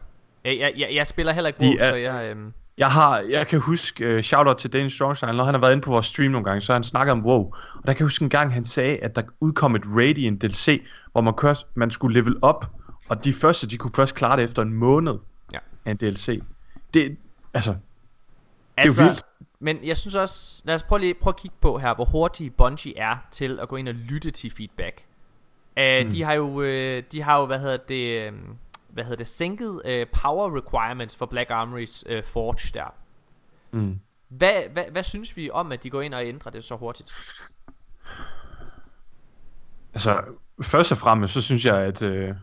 Jeg, 0.46 0.58
jeg, 0.60 0.74
jeg, 0.78 0.88
jeg 0.94 1.08
spiller 1.08 1.34
heller 1.34 1.48
ikke 1.48 1.60
WoW, 1.64 1.78
så 1.80 1.96
jeg... 1.96 2.30
Øhm, 2.32 2.54
Jeg 2.78 2.92
har, 2.92 3.20
jeg 3.20 3.48
kan 3.48 3.60
huske, 3.60 4.16
uh, 4.16 4.22
shout 4.22 4.48
out 4.48 4.58
til 4.58 4.74
Danish 4.74 4.96
Strongstyle, 4.96 5.34
når 5.34 5.44
han 5.44 5.54
har 5.54 5.62
været 5.62 5.72
inde 5.72 5.82
på 5.84 5.92
vores 5.92 6.06
stream 6.06 6.32
nogle 6.32 6.46
gange, 6.46 6.62
så 6.62 6.74
han 6.74 6.84
snakket 6.84 7.14
om 7.14 7.26
WoW. 7.26 7.44
Og 7.76 7.82
der 7.86 7.94
kan 7.94 8.00
jeg 8.00 8.06
huske 8.06 8.24
en 8.24 8.30
gang, 8.30 8.54
han 8.54 8.66
sagde, 8.66 8.98
at 8.98 9.16
der 9.16 9.22
udkom 9.40 9.76
et 9.76 9.84
Radiant 9.86 10.42
DLC, 10.42 10.82
hvor 11.12 11.22
man, 11.22 11.34
kørs, 11.34 11.66
man 11.76 11.92
skulle 11.92 12.20
level 12.20 12.36
op, 12.42 12.66
og 13.10 13.24
de 13.24 13.34
første, 13.34 13.68
de 13.68 13.78
kunne 13.78 13.92
først 13.96 14.16
klare 14.16 14.38
det 14.38 14.44
efter 14.44 14.62
en 14.62 14.74
måned 14.74 15.14
Ja. 15.54 15.60
af 15.86 15.92
en 15.92 15.98
DLC. 15.98 16.42
Det, 16.94 17.18
altså, 17.54 17.76
altså, 18.78 19.04
vildt. 19.04 19.24
Men 19.60 19.84
jeg 19.84 19.98
synes 19.98 20.16
også, 20.16 20.62
lad 20.66 20.76
os 20.76 20.84
prøve, 20.84 21.00
lige, 21.00 21.14
prøve 21.14 21.32
at 21.32 21.40
kigge 21.40 21.58
på 21.62 21.78
her, 21.78 21.96
hvor 21.96 22.06
hurtig 22.06 22.56
Bungie 22.56 22.98
er 22.98 23.18
til 23.32 23.60
at 23.60 23.70
gå 23.70 23.76
ind 23.76 23.88
og 23.88 23.94
lytte 23.94 24.32
til 24.32 24.52
feedback. 24.52 25.06
Uh, 25.78 26.06
mm. 26.06 26.12
De 26.12 26.24
har 26.24 26.34
jo, 26.34 26.46
uh, 26.48 27.04
de 27.12 27.22
har 27.22 27.40
jo, 27.40 27.46
hvad 27.46 27.60
hedder 27.60 27.78
det, 27.78 28.30
um, 28.30 28.58
hvad 28.90 29.04
hedder 29.04 29.18
det, 29.18 29.28
sænket 29.28 29.70
uh, 29.70 30.20
power 30.22 30.58
requirements 30.58 31.16
for 31.16 31.26
Black 31.26 31.52
Armory's 31.52 32.18
uh, 32.18 32.24
Forge 32.24 32.72
der. 32.74 32.94
mm. 33.72 34.00
Hvad, 34.28 34.64
hvad, 34.74 34.84
hvad 34.92 35.04
synes 35.04 35.38
vi 35.38 35.50
om, 35.50 35.72
at 35.72 35.84
de 35.84 35.90
går 35.90 36.02
ind 36.02 36.14
og 36.14 36.26
ændrer 36.26 36.52
det 36.52 36.64
så 36.64 36.76
hurtigt? 36.76 37.12
Altså, 39.94 40.22
først 40.64 40.92
og 40.92 40.98
fremmest, 40.98 41.34
så 41.34 41.42
synes 41.42 41.66
jeg, 41.66 41.78
at 41.78 42.02
øh, 42.04 42.36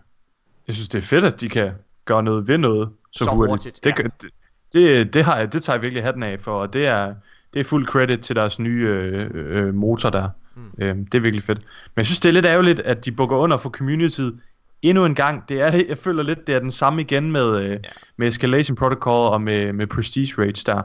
jeg 0.66 0.74
synes, 0.74 0.88
det 0.88 0.98
er 0.98 1.02
fedt, 1.02 1.24
at 1.24 1.40
de 1.40 1.48
kan 1.48 1.70
gøre 2.04 2.22
noget 2.22 2.48
ved 2.48 2.58
noget 2.58 2.88
så, 3.12 3.24
Så 3.24 3.30
hurtigt. 3.30 3.50
hurtigt, 3.50 3.84
det, 3.84 3.98
ja. 3.98 4.02
det, 4.22 4.30
det, 4.72 5.14
det, 5.14 5.24
har 5.24 5.36
jeg, 5.38 5.52
det 5.52 5.62
tager 5.62 5.74
jeg 5.76 5.82
virkelig 5.82 6.02
hatten 6.04 6.22
af 6.22 6.40
for, 6.40 6.60
og 6.60 6.72
det 6.72 6.86
er, 6.86 7.14
det 7.54 7.60
er 7.60 7.64
fuld 7.64 7.86
credit 7.86 8.20
til 8.20 8.36
deres 8.36 8.58
nye 8.58 8.86
øh, 8.88 9.30
øh, 9.34 9.74
motor 9.74 10.10
der. 10.10 10.28
Mm. 10.54 10.62
Øh, 10.78 10.96
det 10.96 11.14
er 11.14 11.20
virkelig 11.20 11.42
fedt. 11.42 11.58
Men 11.58 11.96
jeg 11.96 12.06
synes, 12.06 12.20
det 12.20 12.28
er 12.28 12.32
lidt 12.32 12.46
ærgerligt, 12.46 12.80
at 12.80 13.04
de 13.04 13.12
bukker 13.12 13.36
under 13.36 13.56
for 13.56 13.70
communityet 13.70 14.40
endnu 14.82 15.04
en 15.04 15.14
gang. 15.14 15.48
Det 15.48 15.60
er, 15.60 15.84
jeg 15.88 15.98
føler 15.98 16.22
lidt, 16.22 16.46
det 16.46 16.54
er 16.54 16.58
den 16.58 16.70
samme 16.70 17.00
igen 17.00 17.32
med, 17.32 17.60
øh, 17.60 17.70
Ja. 17.70 17.78
med 18.16 18.28
Escalation 18.28 18.76
Protocol 18.76 19.28
og 19.32 19.40
med, 19.42 19.72
med 19.72 19.86
Prestige 19.86 20.34
Rage 20.38 20.62
der. 20.66 20.82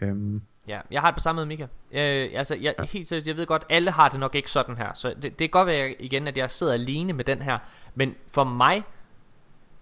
Øhm, 0.00 0.40
Ja, 0.68 0.80
jeg 0.90 1.00
har 1.00 1.10
det 1.10 1.16
på 1.16 1.20
samme 1.20 1.38
måde, 1.38 1.46
Mika. 1.46 1.62
Øh, 1.92 2.30
altså, 2.34 2.54
jeg, 2.60 2.74
ja. 2.78 2.84
helt 2.84 3.08
seriøst, 3.08 3.26
jeg 3.26 3.36
ved 3.36 3.46
godt, 3.46 3.64
alle 3.70 3.90
har 3.90 4.08
det 4.08 4.20
nok 4.20 4.34
ikke 4.34 4.50
sådan 4.50 4.76
her. 4.76 4.94
Så 4.94 5.08
det, 5.08 5.22
det 5.22 5.36
kan 5.38 5.48
godt 5.48 5.66
være 5.66 5.92
igen, 6.02 6.28
at 6.28 6.36
jeg 6.36 6.50
sidder 6.50 6.72
alene 6.72 7.12
med 7.12 7.24
den 7.24 7.42
her. 7.42 7.58
Men 7.94 8.14
for 8.32 8.44
mig, 8.44 8.82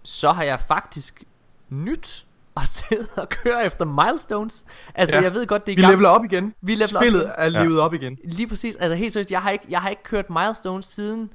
så 0.03 0.31
har 0.31 0.43
jeg 0.43 0.59
faktisk 0.59 1.23
nyt 1.69 2.25
at 2.57 2.67
sidde 2.67 3.07
og 3.17 3.29
køre 3.29 3.65
efter 3.65 3.85
milestones. 3.85 4.65
Altså, 4.95 5.15
ja. 5.15 5.19
Ja. 5.19 5.23
jeg 5.23 5.33
ved 5.33 5.47
godt, 5.47 5.65
det 5.65 5.71
er 5.71 5.75
Vi 5.75 5.81
gammelt- 5.81 5.95
leveler 5.97 6.09
op 6.09 6.23
igen. 6.25 6.53
Vi 6.61 6.75
leveler 6.75 6.97
op 6.97 7.03
Spillet 7.03 7.21
igen. 7.21 7.31
er 7.37 7.49
livet 7.63 7.79
op 7.79 7.93
igen. 7.93 8.17
Lige 8.23 8.47
præcis. 8.47 8.75
Altså, 8.75 8.95
helt 8.95 9.13
seriøst, 9.13 9.31
jeg 9.31 9.41
har 9.41 9.49
ikke, 9.51 9.65
jeg 9.69 9.81
har 9.81 9.89
ikke 9.89 10.03
kørt 10.03 10.29
milestones 10.29 10.85
siden 10.85 11.29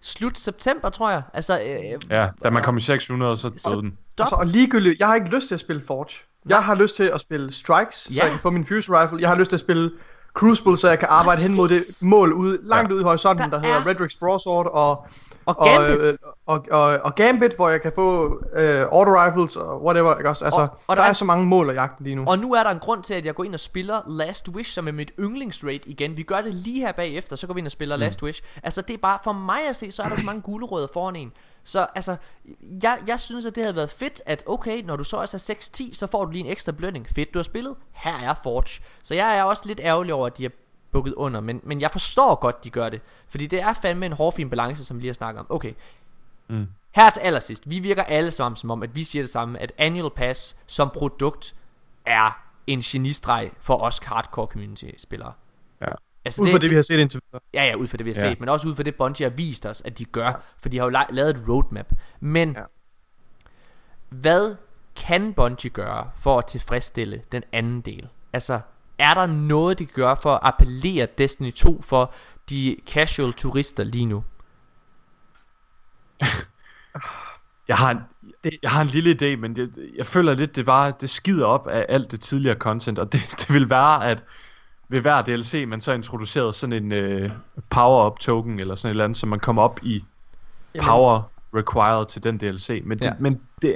slut 0.00 0.38
september, 0.38 0.88
tror 0.90 1.10
jeg. 1.10 1.22
Altså, 1.34 1.60
øh, 1.60 2.00
ja, 2.10 2.28
da 2.44 2.50
man 2.50 2.62
kom 2.62 2.76
i 2.76 2.80
600, 2.80 3.36
så 3.38 3.50
Så- 3.56 3.68
døde 3.70 3.82
den. 3.82 3.98
stop. 4.12 4.24
Altså, 4.24 4.34
og 4.34 4.46
ligegyldigt, 4.46 5.00
jeg 5.00 5.08
har 5.08 5.14
ikke 5.14 5.28
lyst 5.28 5.48
til 5.48 5.54
at 5.54 5.60
spille 5.60 5.82
Forge. 5.86 6.24
Jeg 6.46 6.64
har 6.64 6.74
lyst 6.74 6.96
til 6.96 7.02
at 7.04 7.20
spille 7.20 7.52
Strikes, 7.52 8.08
Ja. 8.10 8.14
så 8.14 8.22
jeg 8.22 8.30
kan 8.30 8.40
få 8.40 8.50
min 8.50 8.66
Fuse 8.66 8.92
Rifle. 8.92 9.20
Jeg 9.20 9.28
har 9.28 9.36
lyst 9.36 9.48
til 9.50 9.56
at 9.56 9.60
spille 9.60 9.90
Crucible, 10.34 10.76
så 10.76 10.88
jeg 10.88 10.98
kan 10.98 11.08
arbejde 11.10 11.40
hen 11.42 11.56
mod 11.56 11.68
det 11.68 11.78
Præcis. 11.78 12.02
mål 12.02 12.32
ude, 12.32 12.58
langt 12.62 12.92
ud 12.92 13.00
i 13.00 13.02
horisonten, 13.02 13.44
Der 13.50 13.58
der, 13.58 13.66
hedder 13.66 13.80
er- 13.80 13.86
Redrix 13.86 14.16
Broadsword 14.18 14.66
og, 14.72 15.06
Og 15.48 15.56
og, 15.58 15.66
Gambit. 15.66 16.02
øh, 16.06 16.14
og, 16.46 16.64
og, 16.70 16.82
og 17.04 17.14
Gambit, 17.14 17.54
hvor 17.56 17.68
jeg 17.68 17.82
kan 17.82 17.92
få 17.94 18.38
øh, 18.56 18.80
auto 18.80 19.10
rifles 19.24 19.56
og 19.56 19.82
whatever. 19.84 20.16
Ikke 20.16 20.28
også? 20.30 20.44
Altså, 20.44 20.60
Og- 20.60 20.68
og 20.70 20.78
der, 20.88 20.94
der 20.94 21.02
er 21.02 21.08
er- 21.08 21.12
så 21.12 21.24
mange 21.24 21.46
mål 21.46 21.70
at 21.70 21.76
jagte 21.76 22.02
lige 22.04 22.16
nu. 22.16 22.24
Og 22.26 22.38
nu 22.38 22.52
er 22.54 22.62
der 22.62 22.70
en 22.70 22.78
grund 22.78 23.02
til, 23.02 23.14
at 23.14 23.24
jeg 23.24 23.34
går 23.34 23.44
ind 23.44 23.54
og 23.54 23.60
spiller 23.60 24.00
Last 24.06 24.48
Wish, 24.48 24.72
som 24.72 24.88
er 24.88 24.92
mit 24.92 25.12
yndlingsrate 25.20 25.88
igen. 25.88 26.16
Vi 26.16 26.22
gør 26.22 26.40
det 26.40 26.54
lige 26.54 26.80
her 26.80 26.92
bagefter, 26.92 27.36
så 27.36 27.46
går 27.46 27.54
vi 27.54 27.58
ind 27.60 27.66
og 27.66 27.72
spiller 27.72 27.96
mm. 27.96 28.00
Last 28.00 28.22
Wish. 28.22 28.42
Altså, 28.62 28.82
det 28.82 28.94
er 28.94 28.98
bare 28.98 29.18
for 29.24 29.32
mig 29.32 29.68
at 29.68 29.76
se, 29.76 29.92
så 29.92 30.02
er 30.02 30.08
der 30.08 30.16
så 30.16 30.24
mange 30.24 30.42
gulerødder 30.42 30.88
foran 30.92 31.16
en. 31.16 31.32
Så 31.64 31.86
altså, 31.94 32.16
jeg, 32.82 32.98
jeg 33.06 33.20
synes, 33.20 33.46
at 33.46 33.54
det 33.54 33.62
havde 33.62 33.76
været 33.76 33.90
fedt, 33.90 34.22
at 34.26 34.42
okay, 34.46 34.82
når 34.82 34.96
du 34.96 35.04
så 35.04 35.16
også 35.16 35.36
er 35.50 35.54
6-10, 35.54 35.94
så 35.94 36.06
får 36.06 36.24
du 36.24 36.30
lige 36.30 36.44
en 36.44 36.50
ekstra 36.50 36.72
belønning. 36.72 37.06
Fedt, 37.14 37.34
du 37.34 37.38
har 37.38 37.44
spillet. 37.44 37.74
Her 37.92 38.14
er 38.30 38.34
Forge. 38.42 38.80
Så 39.02 39.14
jeg 39.14 39.38
er 39.38 39.42
også 39.42 39.62
lidt 39.66 39.80
ærgerlig 39.82 40.14
over, 40.14 40.26
at 40.26 40.38
de 40.38 40.44
er 40.44 40.50
bukket 40.92 41.14
under, 41.14 41.40
men, 41.40 41.60
men 41.64 41.80
jeg 41.80 41.90
forstår 41.90 42.34
godt, 42.34 42.64
de 42.64 42.70
gør 42.70 42.88
det. 42.88 43.00
Fordi 43.28 43.46
det 43.46 43.60
er 43.60 43.72
fandme 43.72 44.06
en 44.06 44.12
hårfin 44.12 44.50
balance, 44.50 44.84
som 44.84 44.96
vi 44.96 45.02
lige 45.02 45.08
har 45.08 45.14
snakket 45.14 45.40
om. 45.40 45.46
Okay, 45.50 45.72
her 46.90 47.10
til 47.10 47.20
allersidst, 47.20 47.70
vi 47.70 47.78
virker 47.78 48.02
alle 48.02 48.30
sammen 48.30 48.56
som 48.56 48.70
om, 48.70 48.82
at 48.82 48.94
vi 48.94 49.04
siger 49.04 49.22
det 49.22 49.30
samme, 49.30 49.58
at 49.58 49.72
Annual 49.78 50.10
Pass 50.16 50.56
som 50.66 50.90
produkt 50.90 51.54
er 52.06 52.42
en 52.66 52.80
genistreg 52.80 53.50
for 53.60 53.82
os 53.82 53.98
hardcore 53.98 54.46
community 54.46 54.84
spillere. 54.98 55.32
Ja. 55.80 55.86
Altså 56.24 56.42
Ud 56.42 56.48
fra 56.50 56.58
det, 56.58 56.70
vi 56.70 56.74
har 56.74 56.82
set 56.82 56.98
indtil 56.98 57.20
videre. 57.30 57.40
Ja, 57.54 57.64
ja, 57.64 57.74
ud 57.74 57.86
fra 57.86 57.96
det 57.96 58.06
vi 58.06 58.12
har 58.12 58.22
Ja. 58.24 58.30
set, 58.32 58.40
men 58.40 58.48
også 58.48 58.68
ud 58.68 58.74
fra 58.74 58.82
det 58.82 58.94
Bungie 58.96 59.24
har 59.28 59.36
vist 59.36 59.66
os, 59.66 59.80
at 59.84 59.98
de 59.98 60.04
gør, 60.04 60.42
for 60.58 60.68
de 60.68 60.78
har 60.78 60.84
jo 60.84 60.98
la- 60.98 61.12
lavet 61.14 61.30
et 61.30 61.48
roadmap. 61.48 61.92
Men 62.20 62.52
Ja. 62.52 62.62
hvad 64.08 64.56
kan 64.96 65.34
Bungie 65.34 65.70
gøre 65.70 66.10
for 66.16 66.38
at 66.38 66.46
tilfredsstille 66.46 67.22
den 67.32 67.42
anden 67.52 67.80
del? 67.80 68.08
Altså, 68.32 68.60
er 68.98 69.14
der 69.14 69.26
noget, 69.26 69.78
de 69.78 69.86
gøre 69.86 70.16
for 70.22 70.34
at 70.34 70.40
appellere 70.42 71.06
Destiny 71.18 71.52
2 71.52 71.82
for 71.82 72.12
de 72.50 72.76
casual 72.86 73.32
turister 73.32 73.84
lige 73.84 74.06
nu? 74.06 74.24
Jeg 77.68 77.76
har, 77.76 77.90
en, 77.90 77.98
jeg 78.62 78.70
har 78.70 78.82
en 78.82 78.88
lille 78.88 79.10
idé, 79.10 79.36
men 79.36 79.56
det, 79.56 79.92
jeg 79.96 80.06
føler 80.06 80.34
lidt, 80.34 80.56
det 80.56 80.66
bare 80.66 80.92
det 81.00 81.10
skider 81.10 81.46
op 81.46 81.66
af 81.66 81.86
alt 81.88 82.10
det 82.10 82.20
tidligere 82.20 82.56
content, 82.56 82.98
og 82.98 83.12
det, 83.12 83.20
det 83.38 83.54
vil 83.54 83.70
være, 83.70 84.06
at 84.06 84.24
ved 84.88 85.00
hver 85.00 85.22
DLC, 85.22 85.64
man 85.68 85.80
så 85.80 85.92
introducerede 85.92 86.52
sådan 86.52 86.84
en 86.84 86.92
øh, 86.92 87.30
power-up 87.70 88.18
token, 88.20 88.60
eller 88.60 88.74
sådan 88.74 88.88
et 88.88 88.90
eller 88.90 89.04
andet, 89.04 89.18
så 89.18 89.26
man 89.26 89.40
kommer 89.40 89.62
op 89.62 89.80
i 89.82 90.04
power 90.82 91.22
required 91.56 92.06
til 92.06 92.24
den 92.24 92.38
DLC. 92.38 92.82
Men, 92.84 92.98
det, 92.98 93.04
Ja. 93.04 93.12
men 93.18 93.32
det, 93.32 93.40
det 93.62 93.74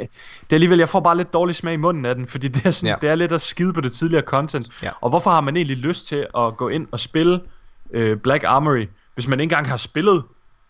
er 0.51 0.55
alligevel, 0.57 0.79
jeg 0.79 0.89
får 0.89 1.01
bare 1.01 1.17
lidt 1.17 1.33
dårlig 1.33 1.55
smag 1.57 1.75
i 1.75 1.77
munden 1.77 2.05
af 2.07 2.15
den, 2.15 2.27
fordi 2.27 2.49
det 2.49 2.67
er, 2.67 2.71
sådan, 2.71 2.87
Ja. 2.87 2.93
ja. 2.93 2.99
det 3.01 3.11
er 3.11 3.15
lidt 3.15 3.33
at 3.33 3.41
skide 3.43 3.73
på 3.73 3.81
det 3.81 3.93
tidligere 3.93 4.25
content. 4.25 4.83
Ja. 4.83 4.91
Og 5.01 5.11
hvorfor 5.11 5.31
har 5.31 5.41
man 5.41 5.57
egentlig 5.57 5.77
lyst 5.77 6.07
til 6.07 6.27
at 6.39 6.57
gå 6.57 6.69
ind 6.69 6.87
og 6.91 7.01
spille 7.01 7.41
øh, 7.91 8.17
Black 8.17 8.45
Armory, 8.45 8.87
hvis 9.15 9.29
man 9.29 9.41
ikke 9.41 9.53
engang 9.53 9.69
har 9.69 9.77
spillet 9.77 10.25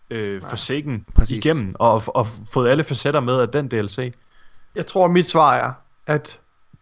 øh, 0.09 0.41
Forsaken 0.41 1.05
Præcis. 1.15 1.37
igennem, 1.45 1.75
og, 1.79 2.03
og 2.07 2.27
fået 2.53 2.69
alle 2.69 2.83
facetter 2.83 3.19
med 3.19 3.39
af 3.39 3.49
den 3.49 3.67
DLC? 3.67 4.13
Jeg 4.75 4.87
tror, 4.87 5.07
mit 5.07 5.29
svar 5.29 5.53
er, 5.55 5.71
at 6.07 6.39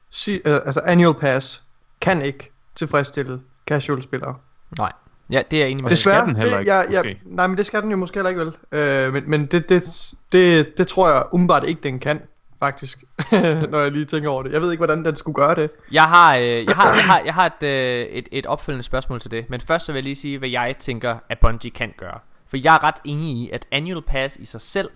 si, 0.10 0.32
øh, 0.46 0.60
altså 0.66 0.80
Annual 0.86 1.16
Pass 1.16 1.64
kan 2.02 2.22
ikke 2.22 2.52
tilfredsstille 2.76 3.42
casual 3.68 4.02
spillere. 4.02 4.36
Nej. 4.78 4.92
Ja, 5.32 5.42
det 5.52 5.62
er 5.62 5.66
enig 5.66 5.84
med. 5.84 5.90
Det 5.90 5.98
skal 5.98 6.12
Desværre, 6.12 6.28
den 6.28 6.36
heller 6.36 6.54
det- 6.54 6.60
ikke, 6.62 6.74
jeg, 6.74 6.86
jeg, 6.92 6.98
måske. 7.06 7.22
nej, 7.26 7.48
men 7.48 7.58
det 7.58 7.66
skal 7.66 7.82
den 7.82 7.92
jo 7.92 7.98
måske 7.98 8.16
heller 8.18 8.30
ikke 8.30 8.42
vel. 8.46 8.54
Øh, 8.80 9.14
men 9.14 9.24
men 9.30 9.46
det, 9.46 9.70
det, 9.70 10.14
det, 10.32 10.78
det 10.78 10.88
tror 10.88 11.10
jeg 11.10 11.24
umiddelbart 11.32 11.64
ikke, 11.64 11.82
den 11.82 12.00
kan, 12.00 12.22
faktisk. 12.60 13.04
når 13.72 13.80
jeg 13.82 13.92
lige 13.92 14.06
tænker 14.06 14.30
over 14.30 14.44
det. 14.44 14.52
Jeg 14.52 14.62
ved 14.62 14.72
ikke, 14.72 14.80
hvordan 14.80 15.06
den 15.06 15.16
skulle 15.16 15.36
gøre 15.36 15.56
det. 15.56 15.70
Jeg 15.92 16.04
har, 16.04 16.36
øh, 16.36 16.44
jeg 16.44 16.76
har, 16.76 16.96
jeg 16.96 17.04
har, 17.04 17.22
jeg 17.26 17.34
har 17.34 17.46
et, 17.46 17.64
øh, 17.68 18.06
et, 18.06 18.28
et 18.32 18.46
opfølgende 18.46 18.84
spørgsmål 18.84 19.20
til 19.20 19.32
det. 19.32 19.50
Men 19.50 19.62
først 19.62 19.86
så 19.86 19.92
vil 19.92 19.98
jeg 20.00 20.04
lige 20.04 20.16
sige, 20.16 20.38
hvad 20.38 20.50
jeg 20.50 20.76
tænker, 20.80 21.18
at 21.30 21.40
Bungie 21.40 21.72
kan 21.72 21.94
gøre. 21.98 22.20
For 22.48 22.58
jeg 22.58 22.76
er 22.76 22.84
ret 22.84 22.96
enig 23.04 23.36
i, 23.38 23.50
at 23.54 23.66
Annual 23.72 24.02
Pass 24.02 24.36
i 24.36 24.46
sig 24.46 24.62
selv 24.62 24.90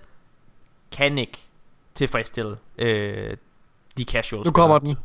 kan 0.91 1.17
ikke 1.17 1.37
tilfredsstille 1.95 2.57
øh, 2.77 3.37
de 3.97 4.03
casual 4.03 4.45
Nu 4.45 4.51
kommer 4.51 4.79
den. 4.79 4.95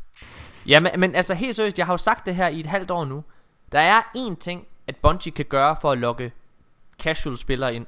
Ja, 0.67 0.81
men, 0.81 0.93
men 0.97 1.15
altså 1.15 1.35
helt 1.35 1.57
seriøst, 1.57 1.79
jeg 1.79 1.87
har 1.87 1.93
jo 1.93 1.97
sagt 1.97 2.27
det 2.27 2.35
her 2.35 2.49
i 2.49 2.61
et 2.61 2.67
halvt 2.67 2.91
år 2.91 3.05
nu. 3.05 3.25
Der 3.73 3.81
er 3.81 4.01
én 4.17 4.35
ting, 4.41 4.65
at 4.91 4.97
Bungie 5.03 5.33
kan 5.33 5.45
gøre 5.45 5.77
for 5.81 5.91
at 5.93 5.99
lokke 5.99 6.33
casual 7.03 7.37
spillere 7.37 7.75
ind. 7.75 7.87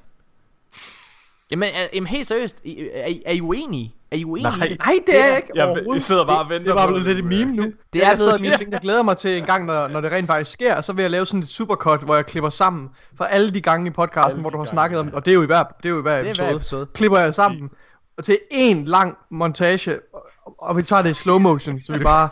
Jamen, 1.51 1.69
er, 1.75 1.87
jamen 1.95 2.07
helt 2.07 2.27
seriøst, 2.27 2.57
er, 2.95 3.07
I- 3.07 3.23
er 3.27 3.33
I 3.33 3.41
uenige? 3.41 3.95
Er 4.11 4.17
I 4.17 4.25
uenige 4.25 4.59
Nej. 4.59 4.67
i 4.67 4.69
det? 4.69 4.79
Nej, 4.79 4.95
det 5.07 5.21
er 5.21 5.27
jeg 5.27 5.37
ikke 5.37 5.53
overhovedet. 5.65 5.95
jeg 5.95 6.03
sidder 6.03 6.27
bare 6.27 6.39
og 6.39 6.45
det, 6.45 6.51
venter 6.51 6.65
det 6.73 6.75
var 6.81 6.87
på 6.87 6.91
blevet 6.93 7.07
lidt 7.07 7.19
et 7.19 7.25
meme 7.25 7.53
nu. 7.53 7.63
Det 7.93 8.03
er 8.05 8.09
jeg 8.09 8.19
sidder 8.19 8.39
lige 8.39 8.53
og 8.53 8.59
tænker, 8.59 8.77
jeg 8.77 8.81
glæder 8.81 9.03
mig 9.03 9.17
til 9.17 9.39
en 9.39 9.45
gang, 9.45 9.65
når, 9.67 9.89
når 9.89 10.01
det 10.01 10.13
rent 10.13 10.27
faktisk 10.27 10.53
sker, 10.53 10.81
så 10.81 10.93
vil 10.93 11.03
jeg 11.03 11.11
lave 11.11 11.27
sådan 11.27 11.41
et 11.41 11.49
supercut, 11.49 12.01
hvor 12.01 12.15
jeg 12.15 12.27
klipper 12.27 12.51
sammen 12.51 12.91
for 13.17 13.25
alle 13.25 13.51
de 13.55 13.61
gange 13.61 13.87
i 13.87 13.91
podcasten, 13.91 14.33
Alle 14.33 14.41
hvor 14.41 14.51
du 14.51 14.57
har 14.57 14.65
gange, 14.65 14.75
snakket 14.75 14.99
om, 14.99 15.09
ja. 15.09 15.15
og 15.15 15.25
det 15.25 15.31
er 15.31 15.35
jo 15.35 15.43
i 15.43 15.47
hver, 15.47 15.63
det 15.63 15.87
er 15.87 15.91
jo 15.91 15.99
i 15.99 16.03
hver, 16.03 16.11
Det 16.11 16.19
er 16.21 16.23
hver 16.23 16.31
episode, 16.31 16.57
episode. 16.57 16.87
klipper 16.95 17.19
jeg 17.19 17.35
sammen 17.35 17.71
og 18.17 18.25
til 18.25 18.39
en 18.51 18.85
lang 18.85 19.19
montage, 19.31 20.01
og, 20.15 20.27
og 20.59 20.77
vi 20.77 20.83
tager 20.83 21.03
det 21.03 21.11
i 21.11 21.15
slow 21.15 21.39
motion, 21.39 21.81
så 21.85 21.93
vi 21.93 22.05
bare, 22.05 22.29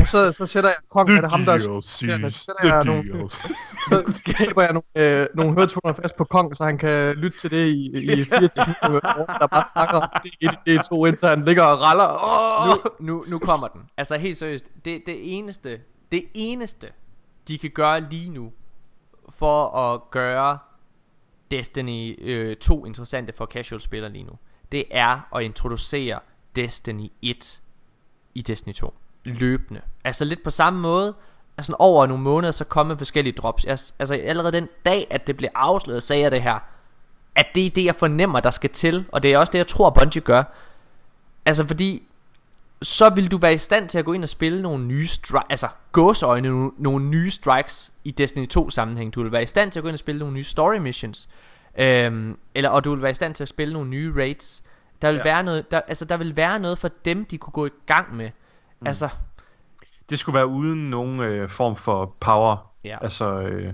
og 0.00 0.06
så, 0.06 0.32
så 0.32 0.46
sætter 0.46 0.70
jeg 0.70 0.76
Kong, 0.90 1.10
er 1.10 1.20
det 1.20 1.30
ham, 1.30 1.44
der 1.44 1.52
er 1.52 1.58
så 1.58 1.80
sætter 2.30 2.74
jeg 2.74 2.84
nogle, 2.84 3.28
så 3.88 4.22
klipper 4.24 4.62
jeg 4.62 4.72
nogle, 4.72 5.20
øh, 5.20 5.26
nogle 5.34 5.54
høretelefoner 5.54 5.94
fast 6.02 6.16
på 6.16 6.24
Kong, 6.24 6.56
så 6.56 6.64
han 6.64 6.78
kan 6.78 7.16
lytte 7.16 7.38
til 7.38 7.50
det 7.50 7.68
i, 7.68 7.86
i 8.12 8.24
fire 8.24 8.48
timer, 8.48 9.00
der 9.40 9.46
bare 9.46 9.64
snakker 9.72 10.20
det 10.22 10.30
i 10.40 10.48
det 10.66 10.84
to 10.90 11.06
indtil 11.06 11.28
han 11.28 11.44
ligger 11.44 11.62
og 11.62 11.80
raller. 11.80 12.08
Oh! 12.22 12.76
nu, 13.00 13.14
nu, 13.14 13.24
nu 13.28 13.38
kommer 13.38 13.66
den. 13.68 13.80
Altså 13.96 14.16
helt 14.16 14.36
seriøst, 14.36 14.70
det, 14.84 15.02
det 15.06 15.38
eneste, 15.38 15.80
det 16.12 16.24
eneste, 16.34 16.88
de 17.48 17.58
kan 17.58 17.70
gøre 17.70 18.00
lige 18.00 18.30
nu, 18.30 18.52
for 19.28 19.68
at 19.68 20.00
gøre 20.10 20.58
Destiny 21.50 22.16
øh, 22.20 22.56
2 22.56 22.86
interessante 22.86 23.32
for 23.32 23.46
casual 23.46 23.80
spillere 23.80 24.12
lige 24.12 24.24
nu, 24.24 24.32
det 24.72 24.84
er 24.90 25.36
at 25.36 25.42
introducere 25.42 26.20
Destiny 26.56 27.08
1 27.22 27.60
i 28.34 28.42
Destiny 28.42 28.74
2. 28.74 28.94
Løbende. 29.26 29.80
Altså 30.04 30.24
lidt 30.24 30.42
på 30.42 30.50
samme 30.50 30.80
måde, 30.80 31.14
altså 31.58 31.76
over 31.78 32.06
nogle 32.06 32.22
måneder, 32.22 32.52
så 32.52 32.64
kommer 32.64 32.96
forskellige 32.96 33.34
drops. 33.34 33.64
Jeg, 33.64 33.78
altså 33.98 34.14
allerede 34.14 34.52
den 34.52 34.68
dag, 34.84 35.06
at 35.10 35.26
det 35.26 35.36
blev 35.36 35.50
afsløret, 35.54 36.02
sagde 36.02 36.22
jeg 36.22 36.30
det 36.30 36.42
her, 36.42 36.58
at 37.34 37.46
det 37.54 37.66
er 37.66 37.70
det, 37.70 37.84
jeg 37.84 37.94
fornemmer, 37.94 38.40
der 38.40 38.50
skal 38.50 38.70
til, 38.70 39.04
og 39.12 39.22
det 39.22 39.32
er 39.32 39.38
også 39.38 39.50
det, 39.50 39.58
jeg 39.58 39.66
tror, 39.66 39.90
Bungie 39.90 40.22
gør. 40.22 40.42
Altså 41.46 41.66
fordi 41.66 42.02
så 42.82 43.08
vil 43.10 43.30
du 43.30 43.36
være 43.36 43.54
i 43.54 43.58
stand 43.58 43.88
til 43.88 43.98
at 43.98 44.04
gå 44.04 44.12
ind 44.12 44.22
og 44.22 44.28
spille 44.28 44.62
nogle 44.62 44.84
nye 44.84 45.06
strikes, 45.06 45.46
altså 45.50 45.68
gåseøjne, 45.92 46.48
nogle, 46.48 46.70
nogle 46.78 47.04
nye 47.04 47.30
strikes 47.30 47.92
i 48.04 48.10
Destiny 48.10 48.48
2 48.48 48.70
sammenhæng. 48.70 49.14
Du 49.14 49.22
vil 49.22 49.32
være 49.32 49.42
i 49.42 49.46
stand 49.46 49.72
til 49.72 49.80
at 49.80 49.82
gå 49.82 49.88
ind 49.88 49.94
og 49.94 49.98
spille 49.98 50.18
nogle 50.18 50.34
nye 50.34 50.44
story 50.44 50.76
missions. 50.76 51.28
Øhm, 51.78 52.38
eller, 52.54 52.70
og 52.70 52.84
du 52.84 52.94
vil 52.94 53.02
være 53.02 53.10
i 53.10 53.14
stand 53.14 53.34
til 53.34 53.44
at 53.44 53.48
spille 53.48 53.72
nogle 53.72 53.90
nye 53.90 54.12
raids. 54.16 54.62
Der 55.02 55.12
vil, 55.12 55.16
ja. 55.16 55.22
være 55.22 55.42
noget, 55.42 55.70
der, 55.70 55.80
altså, 55.88 56.04
der 56.04 56.16
vil 56.16 56.36
være 56.36 56.60
noget 56.60 56.78
for 56.78 56.88
dem, 57.04 57.24
de 57.24 57.38
kunne 57.38 57.52
gå 57.52 57.66
i 57.66 57.70
gang 57.86 58.16
med. 58.16 58.30
Mm. 58.80 58.86
Altså, 58.86 59.08
Det 60.10 60.18
skulle 60.18 60.36
være 60.36 60.46
uden 60.46 60.90
nogen 60.90 61.20
øh, 61.20 61.50
form 61.50 61.76
for 61.76 62.16
power, 62.20 62.72
ja, 62.84 62.98
altså 63.02 63.40
øh, 63.40 63.72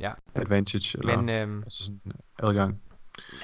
ja. 0.00 0.10
advantage, 0.34 0.98
eller 0.98 1.16
Men, 1.16 1.28
øhm, 1.28 1.62
altså 1.62 1.84
sådan 1.84 2.00
adgang. 2.42 2.80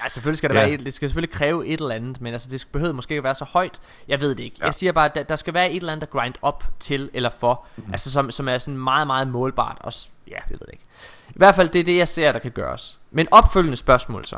Ja, 0.03 0.07
selvfølgelig 0.07 0.37
skal 0.37 0.49
der 0.49 0.55
Ja. 0.55 0.61
være 0.61 0.71
et, 0.73 0.85
det 0.85 0.93
skal 0.93 1.09
selvfølgelig 1.09 1.35
kræve 1.35 1.67
et 1.67 1.81
eller 1.81 1.95
andet, 1.95 2.21
men 2.21 2.33
altså 2.33 2.49
det 2.51 2.67
behøver 2.71 2.93
måske 2.93 3.11
ikke 3.11 3.23
være 3.23 3.35
så 3.35 3.45
højt. 3.45 3.79
Jeg 4.07 4.21
ved 4.21 4.35
det 4.35 4.43
ikke. 4.43 4.57
Ja. 4.59 4.65
Jeg 4.65 4.73
siger 4.73 4.91
bare, 4.91 5.05
at 5.05 5.15
der, 5.15 5.23
der 5.23 5.35
skal 5.35 5.53
være 5.53 5.71
et 5.71 5.75
eller 5.75 5.91
andet, 5.93 6.09
der 6.09 6.19
grind 6.19 6.33
op 6.41 6.63
til 6.79 7.09
eller 7.13 7.29
for. 7.29 7.65
Mm. 7.75 7.83
Altså 7.91 8.11
som, 8.11 8.31
som 8.31 8.47
er 8.47 8.57
sådan 8.57 8.77
meget, 8.77 9.07
meget 9.07 9.27
målbart. 9.27 9.77
Og, 9.79 9.93
ja, 10.27 10.33
jeg 10.33 10.43
ved 10.49 10.57
det 10.57 10.69
ikke. 10.73 10.83
I 11.29 11.33
hvert 11.35 11.55
fald, 11.55 11.69
det 11.69 11.79
er 11.79 11.83
det, 11.83 11.97
jeg 11.97 12.07
ser, 12.07 12.31
der 12.31 12.39
kan 12.39 12.51
gøres. 12.51 12.99
Men 13.11 13.27
opfølgende 13.31 13.77
spørgsmål 13.77 14.25
så. 14.25 14.37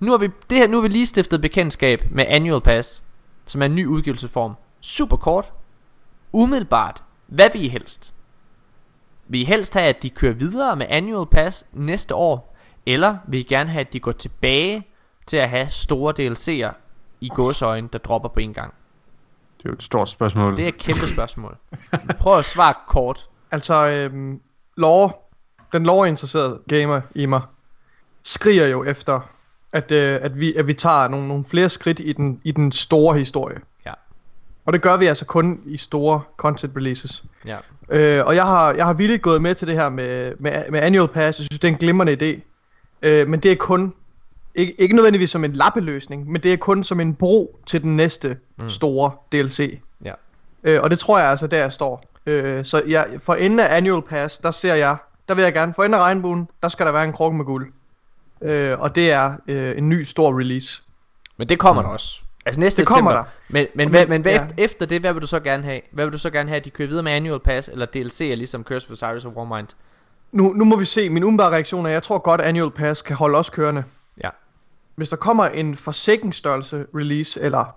Nu 0.00 0.10
har 0.10 0.18
vi, 0.18 0.26
det 0.50 0.58
her, 0.58 0.68
nu 0.68 0.76
har 0.76 0.82
vi 0.82 0.88
lige 0.88 1.06
stiftet 1.06 1.40
bekendtskab 1.40 2.04
med 2.10 2.24
Annual 2.28 2.60
Pass, 2.60 3.04
som 3.46 3.62
er 3.62 3.66
en 3.66 3.74
ny 3.74 3.86
udgivelsesform. 3.86 4.54
Super 4.80 5.16
kort. 5.16 5.52
Umiddelbart. 6.34 7.02
Hvad 7.26 7.50
vil 7.52 7.64
I 7.64 7.68
helst? 7.68 8.14
Vil 9.28 9.40
I 9.40 9.44
helst 9.44 9.74
have, 9.74 9.86
at 9.86 10.02
de 10.02 10.10
kører 10.10 10.32
videre 10.32 10.76
med 10.76 10.86
Annual 10.88 11.26
Pass 11.26 11.66
næste 11.72 12.14
år? 12.14 12.56
Eller 12.86 13.16
vil 13.28 13.40
I 13.40 13.42
gerne 13.42 13.70
have, 13.70 13.80
at 13.80 13.92
de 13.92 14.00
går 14.00 14.12
tilbage 14.12 14.86
til 15.26 15.36
at 15.36 15.48
have 15.48 15.68
store 15.68 16.14
DLC'er 16.18 16.74
i 17.20 17.28
gåsøjne, 17.28 17.88
der 17.92 17.98
dropper 17.98 18.28
på 18.28 18.40
en 18.40 18.54
gang? 18.54 18.74
Det 19.58 19.64
er 19.64 19.70
jo 19.70 19.74
et 19.74 19.82
stort 19.82 20.08
spørgsmål. 20.08 20.56
Det 20.56 20.64
er 20.64 20.68
et 20.68 20.78
kæmpe 20.78 21.08
spørgsmål. 21.08 21.56
Prøv 22.20 22.38
at 22.38 22.44
svare 22.44 22.74
kort. 22.88 23.28
Altså, 23.50 23.88
øhm, 23.88 24.40
lore, 24.76 25.12
den 25.72 25.86
lore-interesserede 25.86 26.60
gamer 26.68 27.00
i 27.14 27.26
mig, 27.26 27.42
skriger 28.22 28.66
jo 28.66 28.84
efter, 28.84 29.20
at, 29.72 29.92
øh, 29.92 30.18
at, 30.22 30.40
vi, 30.40 30.54
at 30.54 30.66
vi 30.66 30.74
tager 30.74 31.08
nogle, 31.08 31.28
nogle 31.28 31.44
flere 31.44 31.70
skridt 31.70 32.00
i 32.00 32.12
den, 32.12 32.40
i 32.44 32.52
den 32.52 32.72
store 32.72 33.18
historie. 33.18 33.60
Og 34.66 34.72
det 34.72 34.82
gør 34.82 34.96
vi 34.96 35.06
altså 35.06 35.24
kun 35.24 35.60
i 35.66 35.76
store 35.76 36.22
content 36.36 36.76
releases. 36.76 37.24
Ja. 37.46 37.56
Øh, 37.88 38.26
og 38.26 38.34
jeg 38.34 38.44
har, 38.44 38.72
jeg 38.72 38.86
har 38.86 38.92
vildt 38.92 39.22
gået 39.22 39.42
med 39.42 39.54
til 39.54 39.68
det 39.68 39.76
her 39.76 39.88
med, 39.88 40.32
med, 40.38 40.70
med 40.70 40.80
Annual 40.80 41.08
Pass. 41.08 41.38
Jeg 41.38 41.44
synes, 41.44 41.60
det 41.60 41.68
er 41.68 41.72
en 41.72 41.78
glimrende 41.78 42.12
idé. 42.12 42.40
Øh, 43.02 43.28
men 43.28 43.40
det 43.40 43.52
er 43.52 43.56
kun, 43.56 43.94
ikke, 44.54 44.80
ikke 44.80 44.96
nødvendigvis 44.96 45.30
som 45.30 45.44
en 45.44 45.52
lappeløsning, 45.52 46.30
men 46.30 46.42
det 46.42 46.52
er 46.52 46.56
kun 46.56 46.84
som 46.84 47.00
en 47.00 47.14
bro 47.14 47.58
til 47.66 47.82
den 47.82 47.96
næste 47.96 48.36
mm. 48.56 48.68
store 48.68 49.10
DLC. 49.32 49.80
Ja. 50.04 50.12
Øh, 50.64 50.82
og 50.82 50.90
det 50.90 50.98
tror 50.98 51.18
jeg 51.18 51.30
altså, 51.30 51.46
der 51.46 51.56
jeg 51.56 51.72
står. 51.72 52.04
Øh, 52.26 52.64
så 52.64 52.82
jeg, 52.86 53.06
for 53.18 53.34
enden 53.34 53.60
af 53.60 53.76
Annual 53.76 54.02
Pass, 54.02 54.38
der 54.38 54.50
ser 54.50 54.74
jeg, 54.74 54.96
der 55.28 55.34
vil 55.34 55.42
jeg 55.42 55.52
gerne, 55.52 55.74
for 55.74 55.84
enden 55.84 56.00
af 56.00 56.02
regnbuen, 56.02 56.48
der 56.62 56.68
skal 56.68 56.86
der 56.86 56.92
være 56.92 57.04
en 57.04 57.12
krukke 57.12 57.36
med 57.36 57.44
guld. 57.44 57.72
Øh, 58.42 58.80
og 58.80 58.94
det 58.94 59.12
er 59.12 59.34
øh, 59.48 59.78
en 59.78 59.88
ny 59.88 60.02
stor 60.02 60.38
release. 60.38 60.82
Men 61.36 61.48
det 61.48 61.58
kommer 61.58 61.82
der 61.82 61.88
også. 61.88 62.22
Altså 62.46 62.60
næste 62.60 62.80
Det 62.82 62.88
kommer 62.88 63.10
september. 63.10 63.30
Men, 63.48 63.66
men, 63.74 63.92
Men- 63.92 64.08
men 64.08 64.22
hvad 64.22 64.32
ja. 64.32 64.46
efter, 64.58 64.86
det, 64.86 65.00
hvad 65.00 65.12
vil 65.12 65.22
du 65.22 65.26
så 65.26 65.40
gerne 65.40 65.62
have? 65.62 65.80
Hvad 65.92 66.04
vil 66.04 66.12
du 66.12 66.18
så 66.18 66.30
gerne 66.30 66.48
have, 66.48 66.56
at 66.56 66.64
de 66.64 66.70
kører 66.70 66.88
videre 66.88 67.02
med 67.02 67.12
Annual 67.12 67.40
Pass, 67.40 67.68
eller 67.68 67.86
DLC'er, 67.86 68.34
ligesom 68.34 68.64
Curse 68.64 68.86
of 68.86 68.90
Osiris 68.92 69.24
og 69.24 69.36
Warmind? 69.36 69.68
Nu, 70.32 70.52
nu 70.52 70.64
må 70.64 70.76
vi 70.76 70.84
se, 70.84 71.10
min 71.10 71.24
umiddelbare 71.24 71.52
reaktion 71.52 71.86
er, 71.86 71.90
jeg 71.90 72.02
tror 72.02 72.18
godt, 72.18 72.40
Annual 72.40 72.70
Pass 72.70 73.02
kan 73.02 73.16
holde 73.16 73.38
os 73.38 73.50
kørende. 73.50 73.84
Ja. 74.24 74.28
Hvis 74.96 75.08
der 75.08 75.16
kommer 75.16 75.44
en 75.44 75.74
forsikringsstørrelse 75.74 76.86
release, 76.94 77.40
eller 77.40 77.76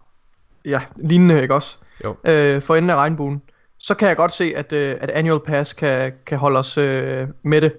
ja, 0.65 0.81
lignende, 0.95 1.41
ikke 1.41 1.53
også? 1.55 1.77
Jo. 2.03 2.15
Øh, 2.23 2.61
for 2.61 2.75
enden 2.75 2.89
af 2.89 2.95
regnbuen, 2.95 3.41
så 3.79 3.95
kan 3.95 4.07
jeg 4.07 4.17
godt 4.17 4.33
se, 4.33 4.53
at, 4.55 4.73
øh, 4.73 4.95
at 5.01 5.09
Annual 5.09 5.39
Pass 5.39 5.73
kan, 5.73 6.13
kan 6.25 6.37
holde 6.37 6.59
os 6.59 6.77
øh, 6.77 7.27
med 7.43 7.61
det. 7.61 7.73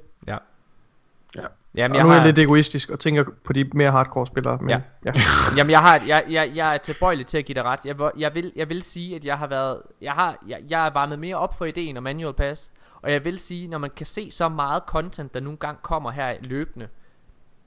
Ja. 1.75 1.81
Ja. 1.81 1.83
Jamen, 1.83 1.93
Og 1.93 1.97
jeg 1.97 2.05
nu 2.05 2.11
er 2.11 2.15
jeg 2.15 2.23
har, 2.23 2.27
lidt 2.27 2.39
egoistisk 2.39 2.91
og 2.91 3.01
tænker 3.01 3.25
på 3.45 3.53
de 3.53 3.65
mere 3.65 3.91
hardcore 3.91 4.27
spillere. 4.27 4.59
Men, 4.61 4.71
Ja. 4.71 4.81
ja. 5.05 5.13
Jamen 5.57 5.71
jeg 5.71 5.81
har 5.81 6.03
jeg, 6.07 6.25
jeg, 6.29 6.53
jeg 6.55 6.75
er 6.75 6.79
tilbøjelig 6.79 7.27
til 7.27 7.39
at 7.39 7.45
give 7.45 7.55
dig 7.55 7.65
ret. 7.65 7.81
Jeg, 7.85 7.97
jeg 8.19 8.35
vil 8.35 8.53
jeg 8.57 8.69
vil 8.69 8.83
sige 8.83 9.17
at 9.17 9.25
jeg 9.25 9.39
har 9.39 9.47
været 9.47 9.83
jeg 10.01 10.13
har 10.13 10.37
jeg, 10.47 10.61
jeg 10.69 10.87
er 10.87 10.91
varmet 10.91 11.19
mere 11.19 11.37
op 11.37 11.59
for 11.59 11.65
ideen 11.65 11.97
om 11.97 12.03
manual 12.03 12.35
pass, 12.35 12.73
og 13.03 13.13
jeg 13.13 13.25
vil 13.25 13.39
sige 13.39 13.69
når 13.69 13.79
man 13.79 13.91
kan 13.97 14.07
se 14.07 14.31
så 14.31 14.49
meget 14.49 14.83
content 14.87 15.35
der 15.35 15.41
nogle 15.41 15.59
gange 15.59 15.79
kommer 15.83 16.11
her 16.11 16.35
løbende, 16.41 16.89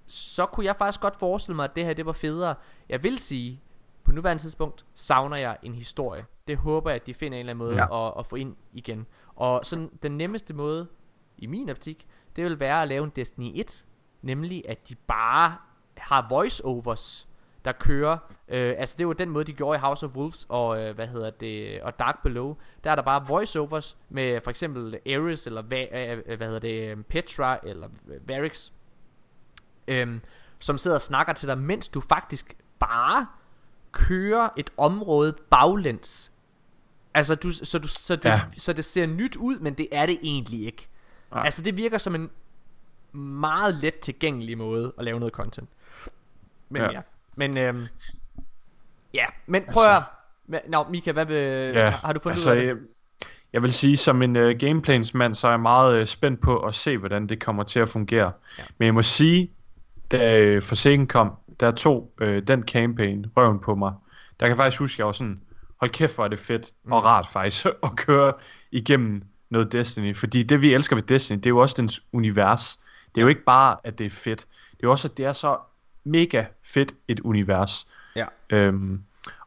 så 0.07 0.45
kunne 0.45 0.65
jeg 0.65 0.75
faktisk 0.75 1.01
godt 1.01 1.19
forestille 1.19 1.55
mig 1.55 1.63
at 1.63 1.75
det 1.75 1.85
her 1.85 1.93
det 1.93 2.05
var 2.05 2.11
federe. 2.11 2.55
Jeg 2.89 3.03
vil 3.03 3.19
sige 3.19 3.61
på 4.03 4.11
nuværende 4.11 4.43
tidspunkt 4.43 4.85
savner 4.95 5.37
jeg 5.37 5.57
en 5.63 5.75
historie. 5.75 6.25
Det 6.47 6.57
håber 6.57 6.89
jeg 6.89 6.95
at 6.95 7.07
de 7.07 7.13
finder 7.13 7.37
en 7.37 7.39
eller 7.39 7.53
anden 7.53 7.65
måde 7.65 7.75
ja. 7.75 8.07
at, 8.07 8.13
at 8.19 8.25
få 8.25 8.35
ind 8.35 8.55
igen. 8.73 9.05
Og 9.35 9.61
sådan 9.63 9.89
den 10.03 10.17
nemmeste 10.17 10.53
måde 10.53 10.87
i 11.37 11.47
min 11.47 11.69
optik, 11.69 12.07
det 12.35 12.43
vil 12.43 12.59
være 12.59 12.81
at 12.81 12.87
lave 12.87 13.03
en 13.03 13.11
Destiny 13.15 13.51
1, 13.55 13.85
nemlig 14.21 14.63
at 14.69 14.89
de 14.89 14.95
bare 14.95 15.55
har 15.97 16.25
voiceovers, 16.29 17.27
der 17.65 17.71
kører. 17.71 18.17
Øh, 18.47 18.75
altså 18.77 18.95
det 18.97 19.07
var 19.07 19.13
den 19.13 19.29
måde 19.29 19.45
de 19.45 19.53
gjorde 19.53 19.77
i 19.77 19.79
House 19.79 20.05
of 20.05 20.11
Wolves 20.15 20.45
og 20.49 20.81
øh, 20.81 20.95
hvad 20.95 21.07
hedder 21.07 21.29
det 21.29 21.81
og 21.81 21.99
Dark 21.99 22.23
Below. 22.23 22.55
Der 22.83 22.91
er 22.91 22.95
der 22.95 23.01
bare 23.01 23.27
voiceovers 23.27 23.97
med 24.09 24.41
for 24.43 24.49
eksempel 24.49 24.99
Ares 25.07 25.47
eller 25.47 25.61
Va- 25.61 25.97
øh, 25.97 26.37
hvad 26.37 26.47
hedder 26.47 26.59
det 26.59 26.89
øh, 26.91 27.03
Petra 27.03 27.59
eller 27.63 27.87
Varix, 28.27 28.71
øhm, 29.87 30.21
som 30.59 30.77
sidder 30.77 30.95
og 30.97 31.01
snakker 31.01 31.33
til 31.33 31.47
dig, 31.47 31.57
mens 31.57 31.87
du 31.87 32.01
faktisk 32.01 32.57
bare 32.79 33.27
kører 33.91 34.49
et 34.57 34.69
område 34.77 35.35
baglæns. 35.49 36.31
Altså 37.13 37.35
du, 37.35 37.51
så, 37.51 37.79
du, 37.79 37.87
så, 37.87 38.15
det, 38.15 38.25
Ja. 38.25 38.31
ja. 38.33 38.41
så 38.57 38.73
det 38.73 38.85
ser 38.85 39.05
nyt 39.05 39.35
ud, 39.35 39.59
men 39.59 39.73
det 39.73 39.87
er 39.91 40.05
det 40.05 40.19
egentlig 40.23 40.65
ikke. 40.65 40.87
Nej. 41.31 41.45
Altså 41.45 41.63
det 41.63 41.77
virker 41.77 41.97
som 41.97 42.15
en 42.15 42.29
meget 43.13 43.75
let 43.75 43.95
tilgængelig 43.95 44.57
måde 44.57 44.93
at 44.97 45.05
lave 45.05 45.19
noget 45.19 45.33
content. 45.33 45.69
Men 46.69 46.81
Ja. 46.81 46.91
ja, 46.91 47.01
men 47.35 47.57
øhm, 47.57 47.85
ja, 49.13 49.25
men 49.45 49.63
prøv 49.71 49.83
Altså- 49.83 49.97
at 49.97 50.03
Nå, 50.69 50.85
Mika, 50.89 51.11
hvad 51.11 51.25
vil, 51.25 51.37
Ja, 51.37 51.89
har, 51.89 51.97
har 51.97 52.13
du 52.13 52.19
fundet 52.19 52.35
altså, 52.37 52.51
ud 52.51 52.57
af 52.57 52.61
det? 52.61 52.67
jeg, 52.67 52.77
Jeg 53.53 53.61
vil 53.61 53.73
sige, 53.73 53.97
som 53.97 54.21
en 54.21 54.35
uh, 54.35 54.49
gameplansmand, 54.59 55.35
så 55.35 55.47
er 55.47 55.51
jeg 55.51 55.59
meget 55.59 56.01
uh, 56.01 56.07
spændt 56.07 56.41
på 56.41 56.59
at 56.59 56.75
se, 56.75 56.97
hvordan 56.97 57.27
det 57.27 57.39
kommer 57.39 57.63
til 57.63 57.79
at 57.79 57.89
fungere. 57.89 58.31
Ja. 58.57 58.63
Men 58.77 58.85
jeg 58.85 58.93
må 58.93 59.03
sige, 59.03 59.51
da 60.11 60.55
uh, 60.57 60.63
Forsaken 60.63 61.07
kom, 61.07 61.31
der 61.59 61.71
tog 61.71 62.13
uh, 62.21 62.27
den 62.27 62.63
campaign 62.63 63.25
røven 63.37 63.59
på 63.59 63.75
mig. 63.75 63.93
Der 64.39 64.45
kan 64.45 64.49
jeg 64.49 64.57
faktisk 64.57 64.79
huske, 64.79 64.95
at 64.95 64.97
jeg 64.97 65.05
var 65.05 65.11
sådan, 65.11 65.41
hold 65.79 65.91
kæft, 65.91 66.15
hvor 66.15 66.23
er 66.23 66.27
det 66.27 66.39
fedt 66.39 66.71
mm. 66.83 66.91
og 66.91 67.05
rart 67.05 67.27
faktisk 67.27 67.65
at 67.83 67.95
køre 67.95 68.33
igennem 68.71 69.23
noget 69.49 69.71
Destiny. 69.71 70.15
Fordi 70.15 70.43
det, 70.43 70.61
vi 70.61 70.73
elsker 70.73 70.95
ved 70.95 71.03
Destiny, 71.03 71.37
det 71.37 71.45
er 71.45 71.49
jo 71.49 71.57
også 71.59 71.75
dens 71.81 72.01
univers. 72.11 72.79
Det 73.15 73.21
er 73.21 73.21
jo 73.21 73.27
ikke 73.27 73.43
bare, 73.43 73.77
at 73.83 73.97
det 73.97 74.05
er 74.05 74.09
fedt. 74.09 74.39
Det 74.71 74.77
er 74.83 74.87
jo 74.87 74.91
også, 74.91 75.07
at 75.07 75.17
det 75.17 75.25
er 75.25 75.33
så 75.33 75.57
mega 76.03 76.45
fedt 76.63 76.93
et 77.07 77.19
univers. 77.19 77.87
Ja. 78.15 78.25
Øhm, 78.49 79.01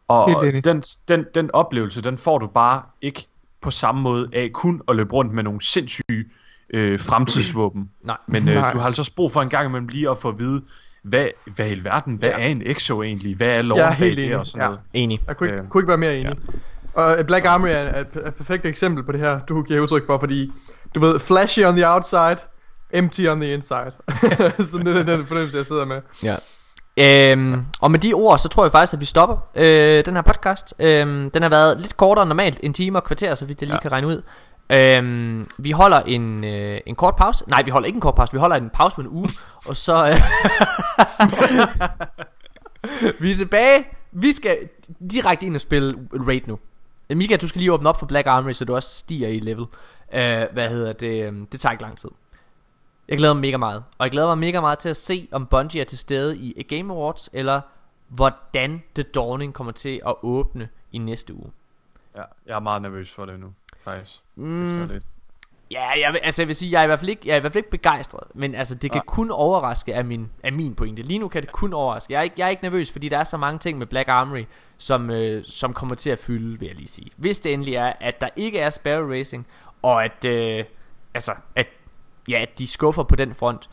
og 0.08 0.42
den, 0.64 0.82
den, 1.08 1.26
den 1.34 1.50
oplevelse, 1.52 2.02
den 2.02 2.18
får 2.18 2.38
du 2.38 2.46
bare 2.46 2.82
ikke 3.02 3.26
på 3.60 3.70
samme 3.70 4.00
måde 4.00 4.28
af 4.32 4.50
kun 4.52 4.82
at 4.88 4.96
løbe 4.96 5.12
rundt 5.12 5.32
med 5.32 5.42
nogle 5.42 5.62
sindssyge 5.62 6.24
øh, 6.70 7.00
fremtidsvåben. 7.00 7.90
Nej. 8.02 8.16
Men 8.26 8.48
øh, 8.48 8.72
du 8.72 8.78
har 8.78 8.86
altså 8.86 9.12
brug 9.16 9.32
for 9.32 9.42
en 9.42 9.48
gang 9.48 9.68
imellem 9.68 9.88
lige 9.88 10.10
at 10.10 10.18
få 10.18 10.28
at 10.28 10.38
vide, 10.38 10.62
hvad, 11.02 11.26
hvad 11.54 11.70
i 11.70 11.84
verden, 11.84 12.16
hvad 12.16 12.28
ja. 12.28 12.38
er 12.38 12.46
en 12.46 12.62
EXO 12.66 13.02
egentlig? 13.02 13.36
Hvad 13.36 13.48
er 13.48 13.62
loven 13.62 13.80
Jeg 13.80 13.88
er 13.88 13.92
helt 13.92 14.18
enig, 14.18 14.36
og 14.36 14.46
sådan 14.46 14.60
Ja. 14.60 14.66
noget? 14.66 14.80
Enig. 14.92 15.20
Jeg 15.26 15.36
kunne 15.36 15.48
ikke, 15.48 15.62
Øh, 15.62 15.68
kunne 15.68 15.80
ikke 15.80 15.88
være 15.88 15.98
mere 15.98 16.16
enig. 16.16 16.36
Ja. 16.96 17.02
Og 17.02 17.26
Black 17.26 17.46
Armory 17.46 17.68
er, 17.68 17.72
er 17.72 18.00
et, 18.00 18.26
et 18.26 18.34
perfekt 18.34 18.66
eksempel 18.66 19.04
på 19.04 19.12
det 19.12 19.20
her, 19.20 19.40
du 19.40 19.62
giver 19.62 19.80
udtryk 19.80 20.06
for, 20.06 20.18
fordi 20.18 20.52
du 20.94 21.00
ved, 21.00 21.18
flashy 21.18 21.58
on 21.64 21.76
the 21.76 21.88
outside, 21.88 22.36
empty 22.94 23.20
on 23.28 23.40
the 23.40 23.52
inside. 23.52 23.92
Sådan 24.70 24.86
det 24.86 24.96
er 24.96 25.16
den 25.16 25.26
fornemmelse, 25.26 25.56
jeg 25.56 25.66
sidder 25.66 25.84
med. 25.84 26.00
Ja. 26.22 26.36
Øhm, 26.96 27.64
og 27.80 27.90
med 27.90 27.98
de 27.98 28.12
ord, 28.12 28.38
så 28.38 28.48
tror 28.48 28.64
jeg 28.64 28.72
faktisk, 28.72 28.94
at 28.94 29.00
vi 29.00 29.04
stopper 29.04 29.36
øh, 29.54 30.04
den 30.04 30.14
her 30.14 30.22
podcast. 30.22 30.74
Øhm, 30.78 31.30
den 31.30 31.42
har 31.42 31.48
været 31.48 31.80
lidt 31.80 31.96
kortere 31.96 32.22
end 32.22 32.28
normalt, 32.28 32.60
en 32.62 32.72
time 32.74 32.98
og 32.98 33.04
kvarter, 33.04 33.34
så 33.34 33.46
vidt 33.46 33.60
jeg 33.62 33.66
lige 33.66 33.74
ja. 33.76 33.80
Kan 33.80 33.92
regne 33.92 34.06
ud. 34.06 34.22
Øhm, 34.72 35.48
vi 35.58 35.70
holder 35.70 36.00
en, 36.00 36.44
øh, 36.44 36.80
en 36.86 36.94
kort 36.94 37.16
pause. 37.16 37.44
Nej, 37.48 37.62
vi 37.62 37.70
holder 37.70 37.86
ikke 37.86 37.96
en 37.96 38.00
kort 38.00 38.14
pause, 38.14 38.32
vi 38.32 38.38
holder 38.38 38.56
en 38.56 38.70
pause 38.70 38.94
på 38.96 39.00
en 39.00 39.08
uge. 39.08 39.28
og 39.68 39.76
så... 39.76 40.08
Øh, 40.08 40.16
vi 43.20 43.30
er 43.30 43.34
tilbage. 43.34 43.84
Vi 44.12 44.32
skal 44.32 44.58
direkte 45.10 45.46
ind 45.46 45.54
og 45.54 45.60
spille 45.60 45.94
Raid 46.26 46.40
nu. 46.46 46.58
Mika, 47.10 47.36
du 47.36 47.48
skal 47.48 47.58
lige 47.58 47.72
åbne 47.72 47.88
op 47.88 47.98
for 47.98 48.06
Black 48.06 48.26
Armory, 48.26 48.52
så 48.52 48.64
du 48.64 48.74
også 48.74 48.98
stiger 48.98 49.28
i 49.28 49.38
level. 49.38 49.64
Øh, 50.14 50.42
hvad 50.52 50.68
hedder 50.68 50.92
det? 50.92 51.26
øhm, 51.26 51.46
Det 51.46 51.60
tager 51.60 51.72
ikke 51.72 51.82
lang 51.82 51.98
tid. 51.98 52.08
Jeg 53.08 53.18
glæder 53.18 53.32
mig 53.34 53.40
mega 53.40 53.56
meget. 53.56 53.84
Og 53.98 54.04
jeg 54.04 54.10
glæder 54.10 54.26
mig 54.26 54.38
mega 54.38 54.60
meget 54.60 54.78
til 54.78 54.88
at 54.88 54.96
se, 54.96 55.28
om 55.32 55.46
Bungie 55.46 55.80
er 55.80 55.84
til 55.84 55.98
stede 55.98 56.36
i 56.38 56.62
Game 56.62 56.92
Awards, 56.94 57.30
eller 57.32 57.60
hvordan 58.08 58.82
The 58.94 59.02
Dawning 59.02 59.54
kommer 59.54 59.72
til 59.72 60.00
at 60.06 60.14
åbne 60.22 60.68
i 60.92 60.98
næste 60.98 61.34
uge. 61.34 61.50
Ja, 62.16 62.22
jeg 62.46 62.54
er 62.54 62.60
meget 62.60 62.82
nervøs 62.82 63.10
for 63.10 63.24
det 63.26 63.40
nu, 63.40 63.46
faktisk. 63.84 64.20
Mm, 64.36 64.82
ja, 65.70 65.88
jeg, 66.00 66.12
vil- 66.12 66.20
altså 66.22 66.42
jeg 66.42 66.46
vil 66.48 66.56
sige, 66.56 66.72
jeg 66.72 66.78
er 66.80 66.82
i 66.84 66.86
hvert 66.86 66.98
fald 67.00 67.10
ikke, 67.10 67.22
jeg 67.28 67.32
er 67.32 67.36
i 67.36 67.40
hvert 67.40 67.52
fald 67.52 67.58
ikke 67.64 67.70
begejstret, 67.70 68.24
men 68.34 68.54
altså 68.54 68.74
det 68.74 68.90
kan 68.90 68.98
Nej. 68.98 69.04
kun 69.14 69.30
overraske 69.30 69.94
af 69.94 70.04
min, 70.04 70.30
af 70.42 70.52
min 70.52 70.74
pointe. 70.74 71.02
Lige 71.02 71.18
nu 71.18 71.28
kan 71.28 71.42
det 71.42 71.52
kun 71.52 71.72
overraske. 71.72 72.12
Jeg 72.12 72.18
er, 72.18 72.22
ikke, 72.22 72.34
jeg 72.38 72.44
er 72.46 72.50
ikke 72.50 72.62
nervøs, 72.62 72.90
fordi 72.92 73.08
der 73.08 73.18
er 73.18 73.24
så 73.24 73.36
mange 73.36 73.58
ting 73.58 73.78
med 73.78 73.86
Black 73.86 74.08
Armory, 74.08 74.44
som, 74.78 75.10
øh, 75.10 75.44
som 75.44 75.74
kommer 75.74 75.94
til 75.94 76.10
at 76.10 76.18
fylde, 76.18 76.58
vil 76.58 76.66
jeg 76.66 76.76
lige 76.76 76.88
sige. 76.88 77.10
Hvis 77.16 77.40
det 77.40 77.52
endelig 77.52 77.74
er, 77.74 77.92
at 78.00 78.20
der 78.20 78.28
ikke 78.36 78.58
er 78.58 78.70
Sparrow 78.70 79.10
Racing, 79.10 79.46
og 79.82 80.04
at, 80.04 80.24
øh, 80.24 80.64
altså, 81.14 81.32
at, 81.56 81.66
ja, 82.28 82.42
at 82.42 82.58
de 82.58 82.66
skuffer 82.66 83.02
på 83.02 83.16
den 83.16 83.34
front, 83.34 83.70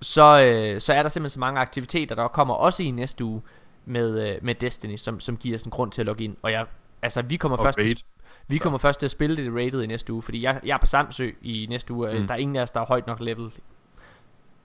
så, 0.00 0.42
øh, 0.44 0.80
så 0.80 0.92
er 0.92 1.02
der 1.02 1.08
simpelthen 1.08 1.30
så 1.30 1.40
mange 1.40 1.60
aktiviteter, 1.60 2.14
der 2.14 2.28
kommer 2.28 2.54
også 2.54 2.82
i 2.82 2.90
næste 2.90 3.24
uge 3.24 3.42
med, 3.84 4.28
øh, 4.28 4.38
med 4.42 4.54
Destiny, 4.54 4.96
som, 4.96 5.20
som 5.20 5.36
giver 5.36 5.54
os 5.54 5.62
en 5.62 5.70
grund 5.70 5.90
til 5.90 6.02
at 6.02 6.06
logge 6.06 6.24
ind. 6.24 6.36
Og 6.42 6.52
jeg, 6.52 6.66
altså, 7.02 7.22
vi 7.22 7.36
kommer, 7.36 7.58
Og 7.58 7.64
først 7.64 7.78
Raid. 7.78 7.94
til, 7.94 8.04
vi 8.48 8.58
kommer 8.58 8.78
først 8.78 9.00
til 9.00 9.06
at 9.06 9.10
spille 9.10 9.36
det 9.36 9.52
rated 9.54 9.82
i 9.82 9.86
næste 9.86 10.12
uge, 10.12 10.22
fordi 10.22 10.42
jeg, 10.42 10.60
jeg 10.64 10.74
er 10.74 10.78
på 10.78 10.86
Samsø 10.86 11.30
i 11.42 11.66
næste 11.68 11.94
uge, 11.94 12.12
mm. 12.12 12.20
Mm. 12.20 12.26
der 12.26 12.34
er 12.34 12.38
ingen 12.38 12.56
af 12.56 12.62
os, 12.62 12.70
der 12.70 12.80
er 12.80 12.86
højt 12.86 13.06
nok 13.06 13.20
level. 13.20 13.52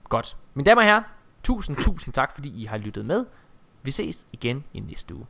Godt. 0.08 0.36
Mine 0.54 0.64
damer 0.64 0.80
og 0.80 0.86
herrer, 0.86 1.02
tusind, 1.42 1.76
tusind 1.76 2.14
tak, 2.14 2.34
fordi 2.34 2.62
I 2.62 2.64
har 2.64 2.78
lyttet 2.78 3.06
med. 3.06 3.26
Vi 3.82 3.90
ses 3.90 4.26
igen 4.32 4.64
i 4.72 4.80
næste 4.80 5.14
uge. 5.14 5.26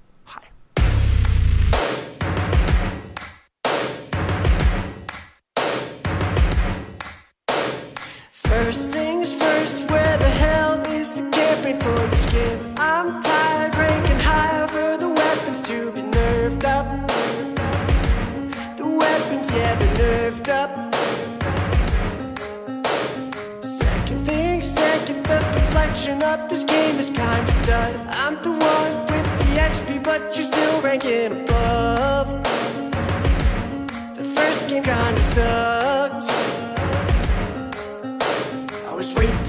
First 8.70 8.92
things 8.92 9.34
first, 9.34 9.90
where 9.90 10.16
the 10.18 10.28
hell 10.28 10.74
is 10.92 11.16
the 11.16 11.28
camping 11.30 11.76
for 11.78 12.06
the 12.06 12.16
skin? 12.16 12.72
I'm 12.76 13.20
tired, 13.20 13.74
ranking 13.74 14.20
higher 14.20 14.68
for 14.68 14.96
the 14.96 15.08
weapons 15.08 15.60
to 15.62 15.90
be 15.90 16.02
nerfed 16.02 16.64
up. 16.76 16.86
The 18.76 18.86
weapons, 18.86 19.50
yeah, 19.50 19.74
they're 19.74 20.30
nerfed 20.30 20.48
up. 20.62 20.70
Second 23.64 24.24
thing, 24.24 24.62
second, 24.62 25.24
the 25.24 25.40
complexion 25.52 26.22
of 26.22 26.48
this 26.48 26.62
game 26.62 26.96
is 26.96 27.10
kinda 27.10 27.52
done. 27.66 27.94
I'm 28.22 28.40
the 28.40 28.52
one 28.52 28.92
with 29.10 29.26
the 29.40 29.48
XP, 29.68 29.98
but 29.98 30.20
you're 30.36 30.44
still 30.44 30.80
ranking 30.80 31.42
above. 31.42 32.28
The 34.14 34.22
first 34.22 34.68
game 34.68 34.84
kinda 34.84 35.22
sucked. 35.22 35.99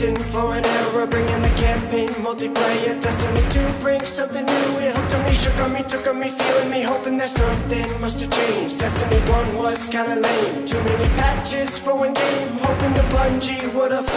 For 0.02 0.56
an 0.56 0.66
era, 0.66 1.06
bringing 1.06 1.44
the 1.44 1.50
campaign 1.50 2.10
multiplayer 2.26 3.00
destiny 3.00 3.48
to 3.52 3.76
bring 3.80 4.02
something 4.04 4.44
new. 4.44 4.80
It 4.80 4.96
hooked 4.96 5.14
on 5.14 5.24
me, 5.24 5.32
shook 5.32 5.60
on 5.60 5.74
me, 5.74 5.84
took 5.84 6.08
on 6.08 6.20
me, 6.20 6.28
feeling 6.28 6.72
me, 6.72 6.82
hoping 6.82 7.18
that 7.18 7.30
something 7.30 7.86
must 8.02 8.20
have 8.22 8.32
changed. 8.32 8.80
Destiny 8.80 9.18
1 9.30 9.56
was 9.56 9.86
kinda 9.86 10.16
lame, 10.16 10.66
too 10.66 10.82
many 10.86 11.08
patches 11.20 11.78
for 11.78 11.94
one 11.94 12.16
game, 12.16 12.58
hoping 12.64 12.94
the 12.96 13.06
Bungie 13.14 13.72
would've 13.76 14.10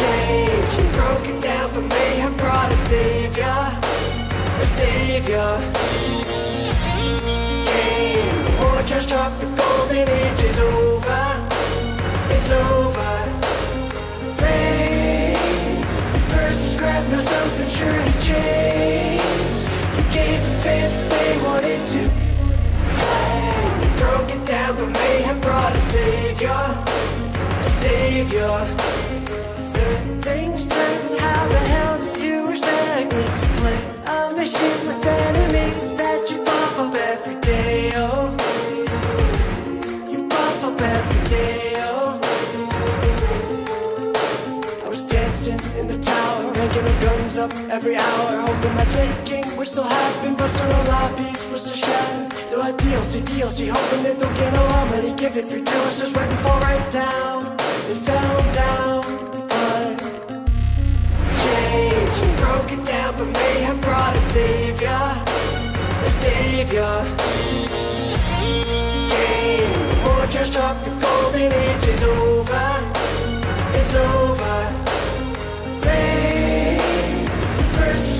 changed 0.00 0.78
and 0.80 0.92
broke 0.94 1.28
it 1.28 1.42
down, 1.42 1.70
but 1.74 1.84
may 1.84 2.12
have 2.24 2.36
brought 2.38 2.72
a 2.72 2.74
savior, 2.74 3.60
a 4.62 4.64
savior. 4.78 5.60
Game, 7.68 8.44
the 8.46 8.52
war 8.62 8.82
just 8.86 9.08
dropped, 9.08 9.40
the 9.40 9.50
golden 9.60 10.08
age 10.08 10.42
is 10.42 10.58
over, 10.58 11.22
it's 12.30 12.50
over. 12.50 13.49
Scrap, 16.80 17.06
now 17.10 17.18
something 17.18 17.68
sure 17.68 18.00
has 18.06 18.26
changed. 18.26 19.64
You 19.96 20.04
gave 20.18 20.40
the 20.48 20.54
fans 20.64 20.94
what 20.96 21.10
they 21.14 21.32
wanted 21.46 21.82
to. 21.94 22.02
You 23.82 23.90
broke 24.02 24.30
it 24.36 24.44
down, 24.46 24.76
but 24.76 24.88
may 24.88 25.16
have 25.28 25.40
brought 25.42 25.74
a 25.74 25.78
savior, 25.78 26.62
a 27.58 27.62
savior. 27.62 28.56
Third 29.74 30.24
things 30.24 30.68
third, 30.68 31.20
how 31.20 31.48
the 31.54 31.62
hell 31.72 31.96
do 32.00 32.10
you 32.24 32.50
expect 32.50 33.12
me 33.14 33.22
to 33.40 33.46
play 33.58 33.80
a 34.14 34.32
mission 34.34 34.78
with 34.88 35.06
enemies 35.06 35.84
that 36.00 36.30
you 36.30 36.38
buff 36.44 36.78
up 36.78 36.94
every 36.94 37.38
day? 37.40 37.89
Up 47.40 47.54
every 47.70 47.96
hour, 47.96 48.40
hoping 48.46 48.74
that 48.76 49.56
We're 49.56 49.64
still 49.64 49.84
happy, 49.84 50.34
but 50.34 50.48
still 50.48 50.70
a 50.70 50.82
lobbies 50.92 51.48
was 51.50 51.64
to 51.64 51.74
shatter. 51.74 52.28
They'll 52.50 52.62
have 52.62 52.76
DLC, 52.76 53.20
DLC, 53.22 53.68
hoping 53.68 54.02
that 54.04 54.18
they'll 54.18 54.36
get 54.42 54.52
a 54.52 54.62
lot 54.70 54.90
money, 54.90 55.14
give 55.14 55.36
it 55.38 55.46
free 55.46 55.62
till 55.62 55.86
it's 55.86 56.00
just 56.00 56.16
waiting 56.16 56.36
fall 56.44 56.60
right 56.60 56.86
down. 56.92 57.38
It 57.92 57.98
fell 58.08 58.38
down, 58.62 59.02
but 59.52 59.98
change 61.44 62.16
and 62.24 62.34
broke 62.42 62.72
it 62.76 62.84
down, 62.84 63.16
but 63.16 63.28
may 63.40 63.54
have 63.68 63.80
brought 63.80 64.14
a 64.14 64.18
savior, 64.18 65.02
a 66.06 66.10
savior. 66.22 66.94
Game, 69.14 70.04
war 70.04 70.26
just 70.26 70.52
dropped, 70.52 70.84
the 70.84 70.92
golden 71.04 71.52
age 71.52 71.86
is 71.86 72.04
over, 72.04 72.68
it's 73.72 73.94
over. 73.94 74.30
First 75.82 76.19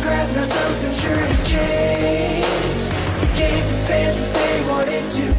was 0.01 0.09
scrap, 0.09 0.29
now 0.35 0.43
something 0.43 0.93
sure 0.93 1.25
has 1.27 1.51
changed. 1.51 2.89
You 3.21 3.29
gave 3.37 3.65
the 3.71 3.77
fans 3.87 4.21
what 4.21 4.35
they 4.35 4.63
wanted 4.69 5.11
to. 5.11 5.35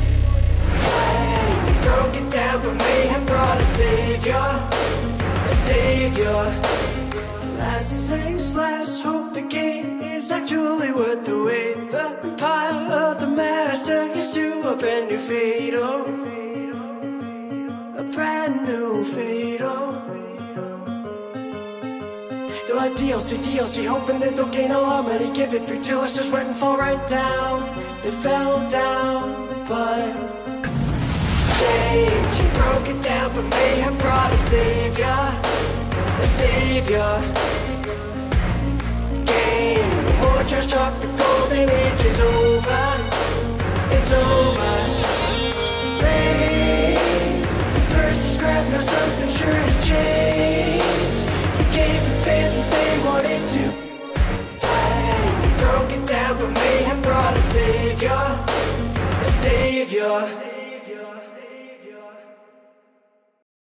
Bang, 0.85 1.67
you 1.67 1.75
broke 1.81 2.15
it 2.17 2.29
down, 2.29 2.61
but 2.63 2.75
may 2.75 3.07
have 3.07 3.25
brought 3.25 3.57
a 3.57 3.63
savior, 3.63 4.69
a 5.43 5.47
savior. 5.47 6.41
Last 7.57 8.09
things 8.09 8.55
last, 8.55 9.03
hope 9.03 9.33
the 9.33 9.41
game 9.41 10.01
is 10.01 10.31
actually 10.31 10.91
worth 10.91 11.25
the 11.25 11.43
wait. 11.43 11.89
The 11.89 12.19
empire 12.23 12.91
of 12.91 13.19
the 13.19 13.27
master 13.27 14.01
is 14.15 14.33
to 14.33 14.69
a 14.69 14.75
brand 14.75 15.09
new 15.09 15.17
fate, 15.17 15.73
oh. 15.75 16.05
A 17.97 18.03
brand 18.03 18.67
new 18.67 19.03
fate, 19.03 19.40
Have 22.81 22.95
DLC, 22.95 23.37
DLC, 23.37 23.85
hoping 23.85 24.19
that 24.21 24.35
they'll 24.35 24.49
gain 24.49 24.71
a 24.71 24.81
lot 24.81 25.01
of 25.01 25.11
money, 25.11 25.31
give 25.33 25.53
it 25.53 25.61
free 25.61 25.77
till 25.77 26.03
it's 26.03 26.15
just 26.15 26.33
went 26.33 26.47
and 26.47 26.57
fall 26.57 26.77
right 26.77 27.07
down. 27.07 27.61
They 28.01 28.09
fell 28.09 28.67
down, 28.67 29.65
but 29.67 30.15
change. 31.59 32.33
You 32.39 32.47
broke 32.57 32.87
it 32.89 32.99
down, 33.03 33.35
but 33.35 33.43
may 33.43 33.81
have 33.81 33.95
brought 33.99 34.33
a 34.33 34.35
savior. 34.35 35.05
A 35.05 36.23
savior. 36.23 37.21
Game. 39.29 40.03
No 40.05 40.33
more 40.33 40.43
trash 40.49 40.65
talk, 40.65 40.99
the 41.01 41.07
golden 41.21 41.69
age 41.69 42.03
is 42.03 42.19
over. 42.19 42.83
It's 43.93 44.11
over. 44.11 44.73
Rain. 46.01 47.41
The 47.75 47.83
first 47.93 48.33
scrap, 48.37 48.67
now 48.71 48.79
something 48.79 49.29
sure 49.29 49.53
has 49.53 49.87
changed. 49.87 51.10
Gave 51.73 52.03
the 52.03 52.15
fans 52.25 52.57
what 52.57 52.71
they 52.71 52.91
wanted 53.05 53.47
to. 53.55 53.63
You 55.43 55.51
broke 55.57 55.91
it 55.93 56.05
down, 56.05 56.37
but 56.37 56.51
may 56.51 56.83
have 56.83 57.01
brought 57.01 57.35
a 57.35 57.39
savior. 57.39 58.45
A 59.19 59.23
savior. 59.23 60.60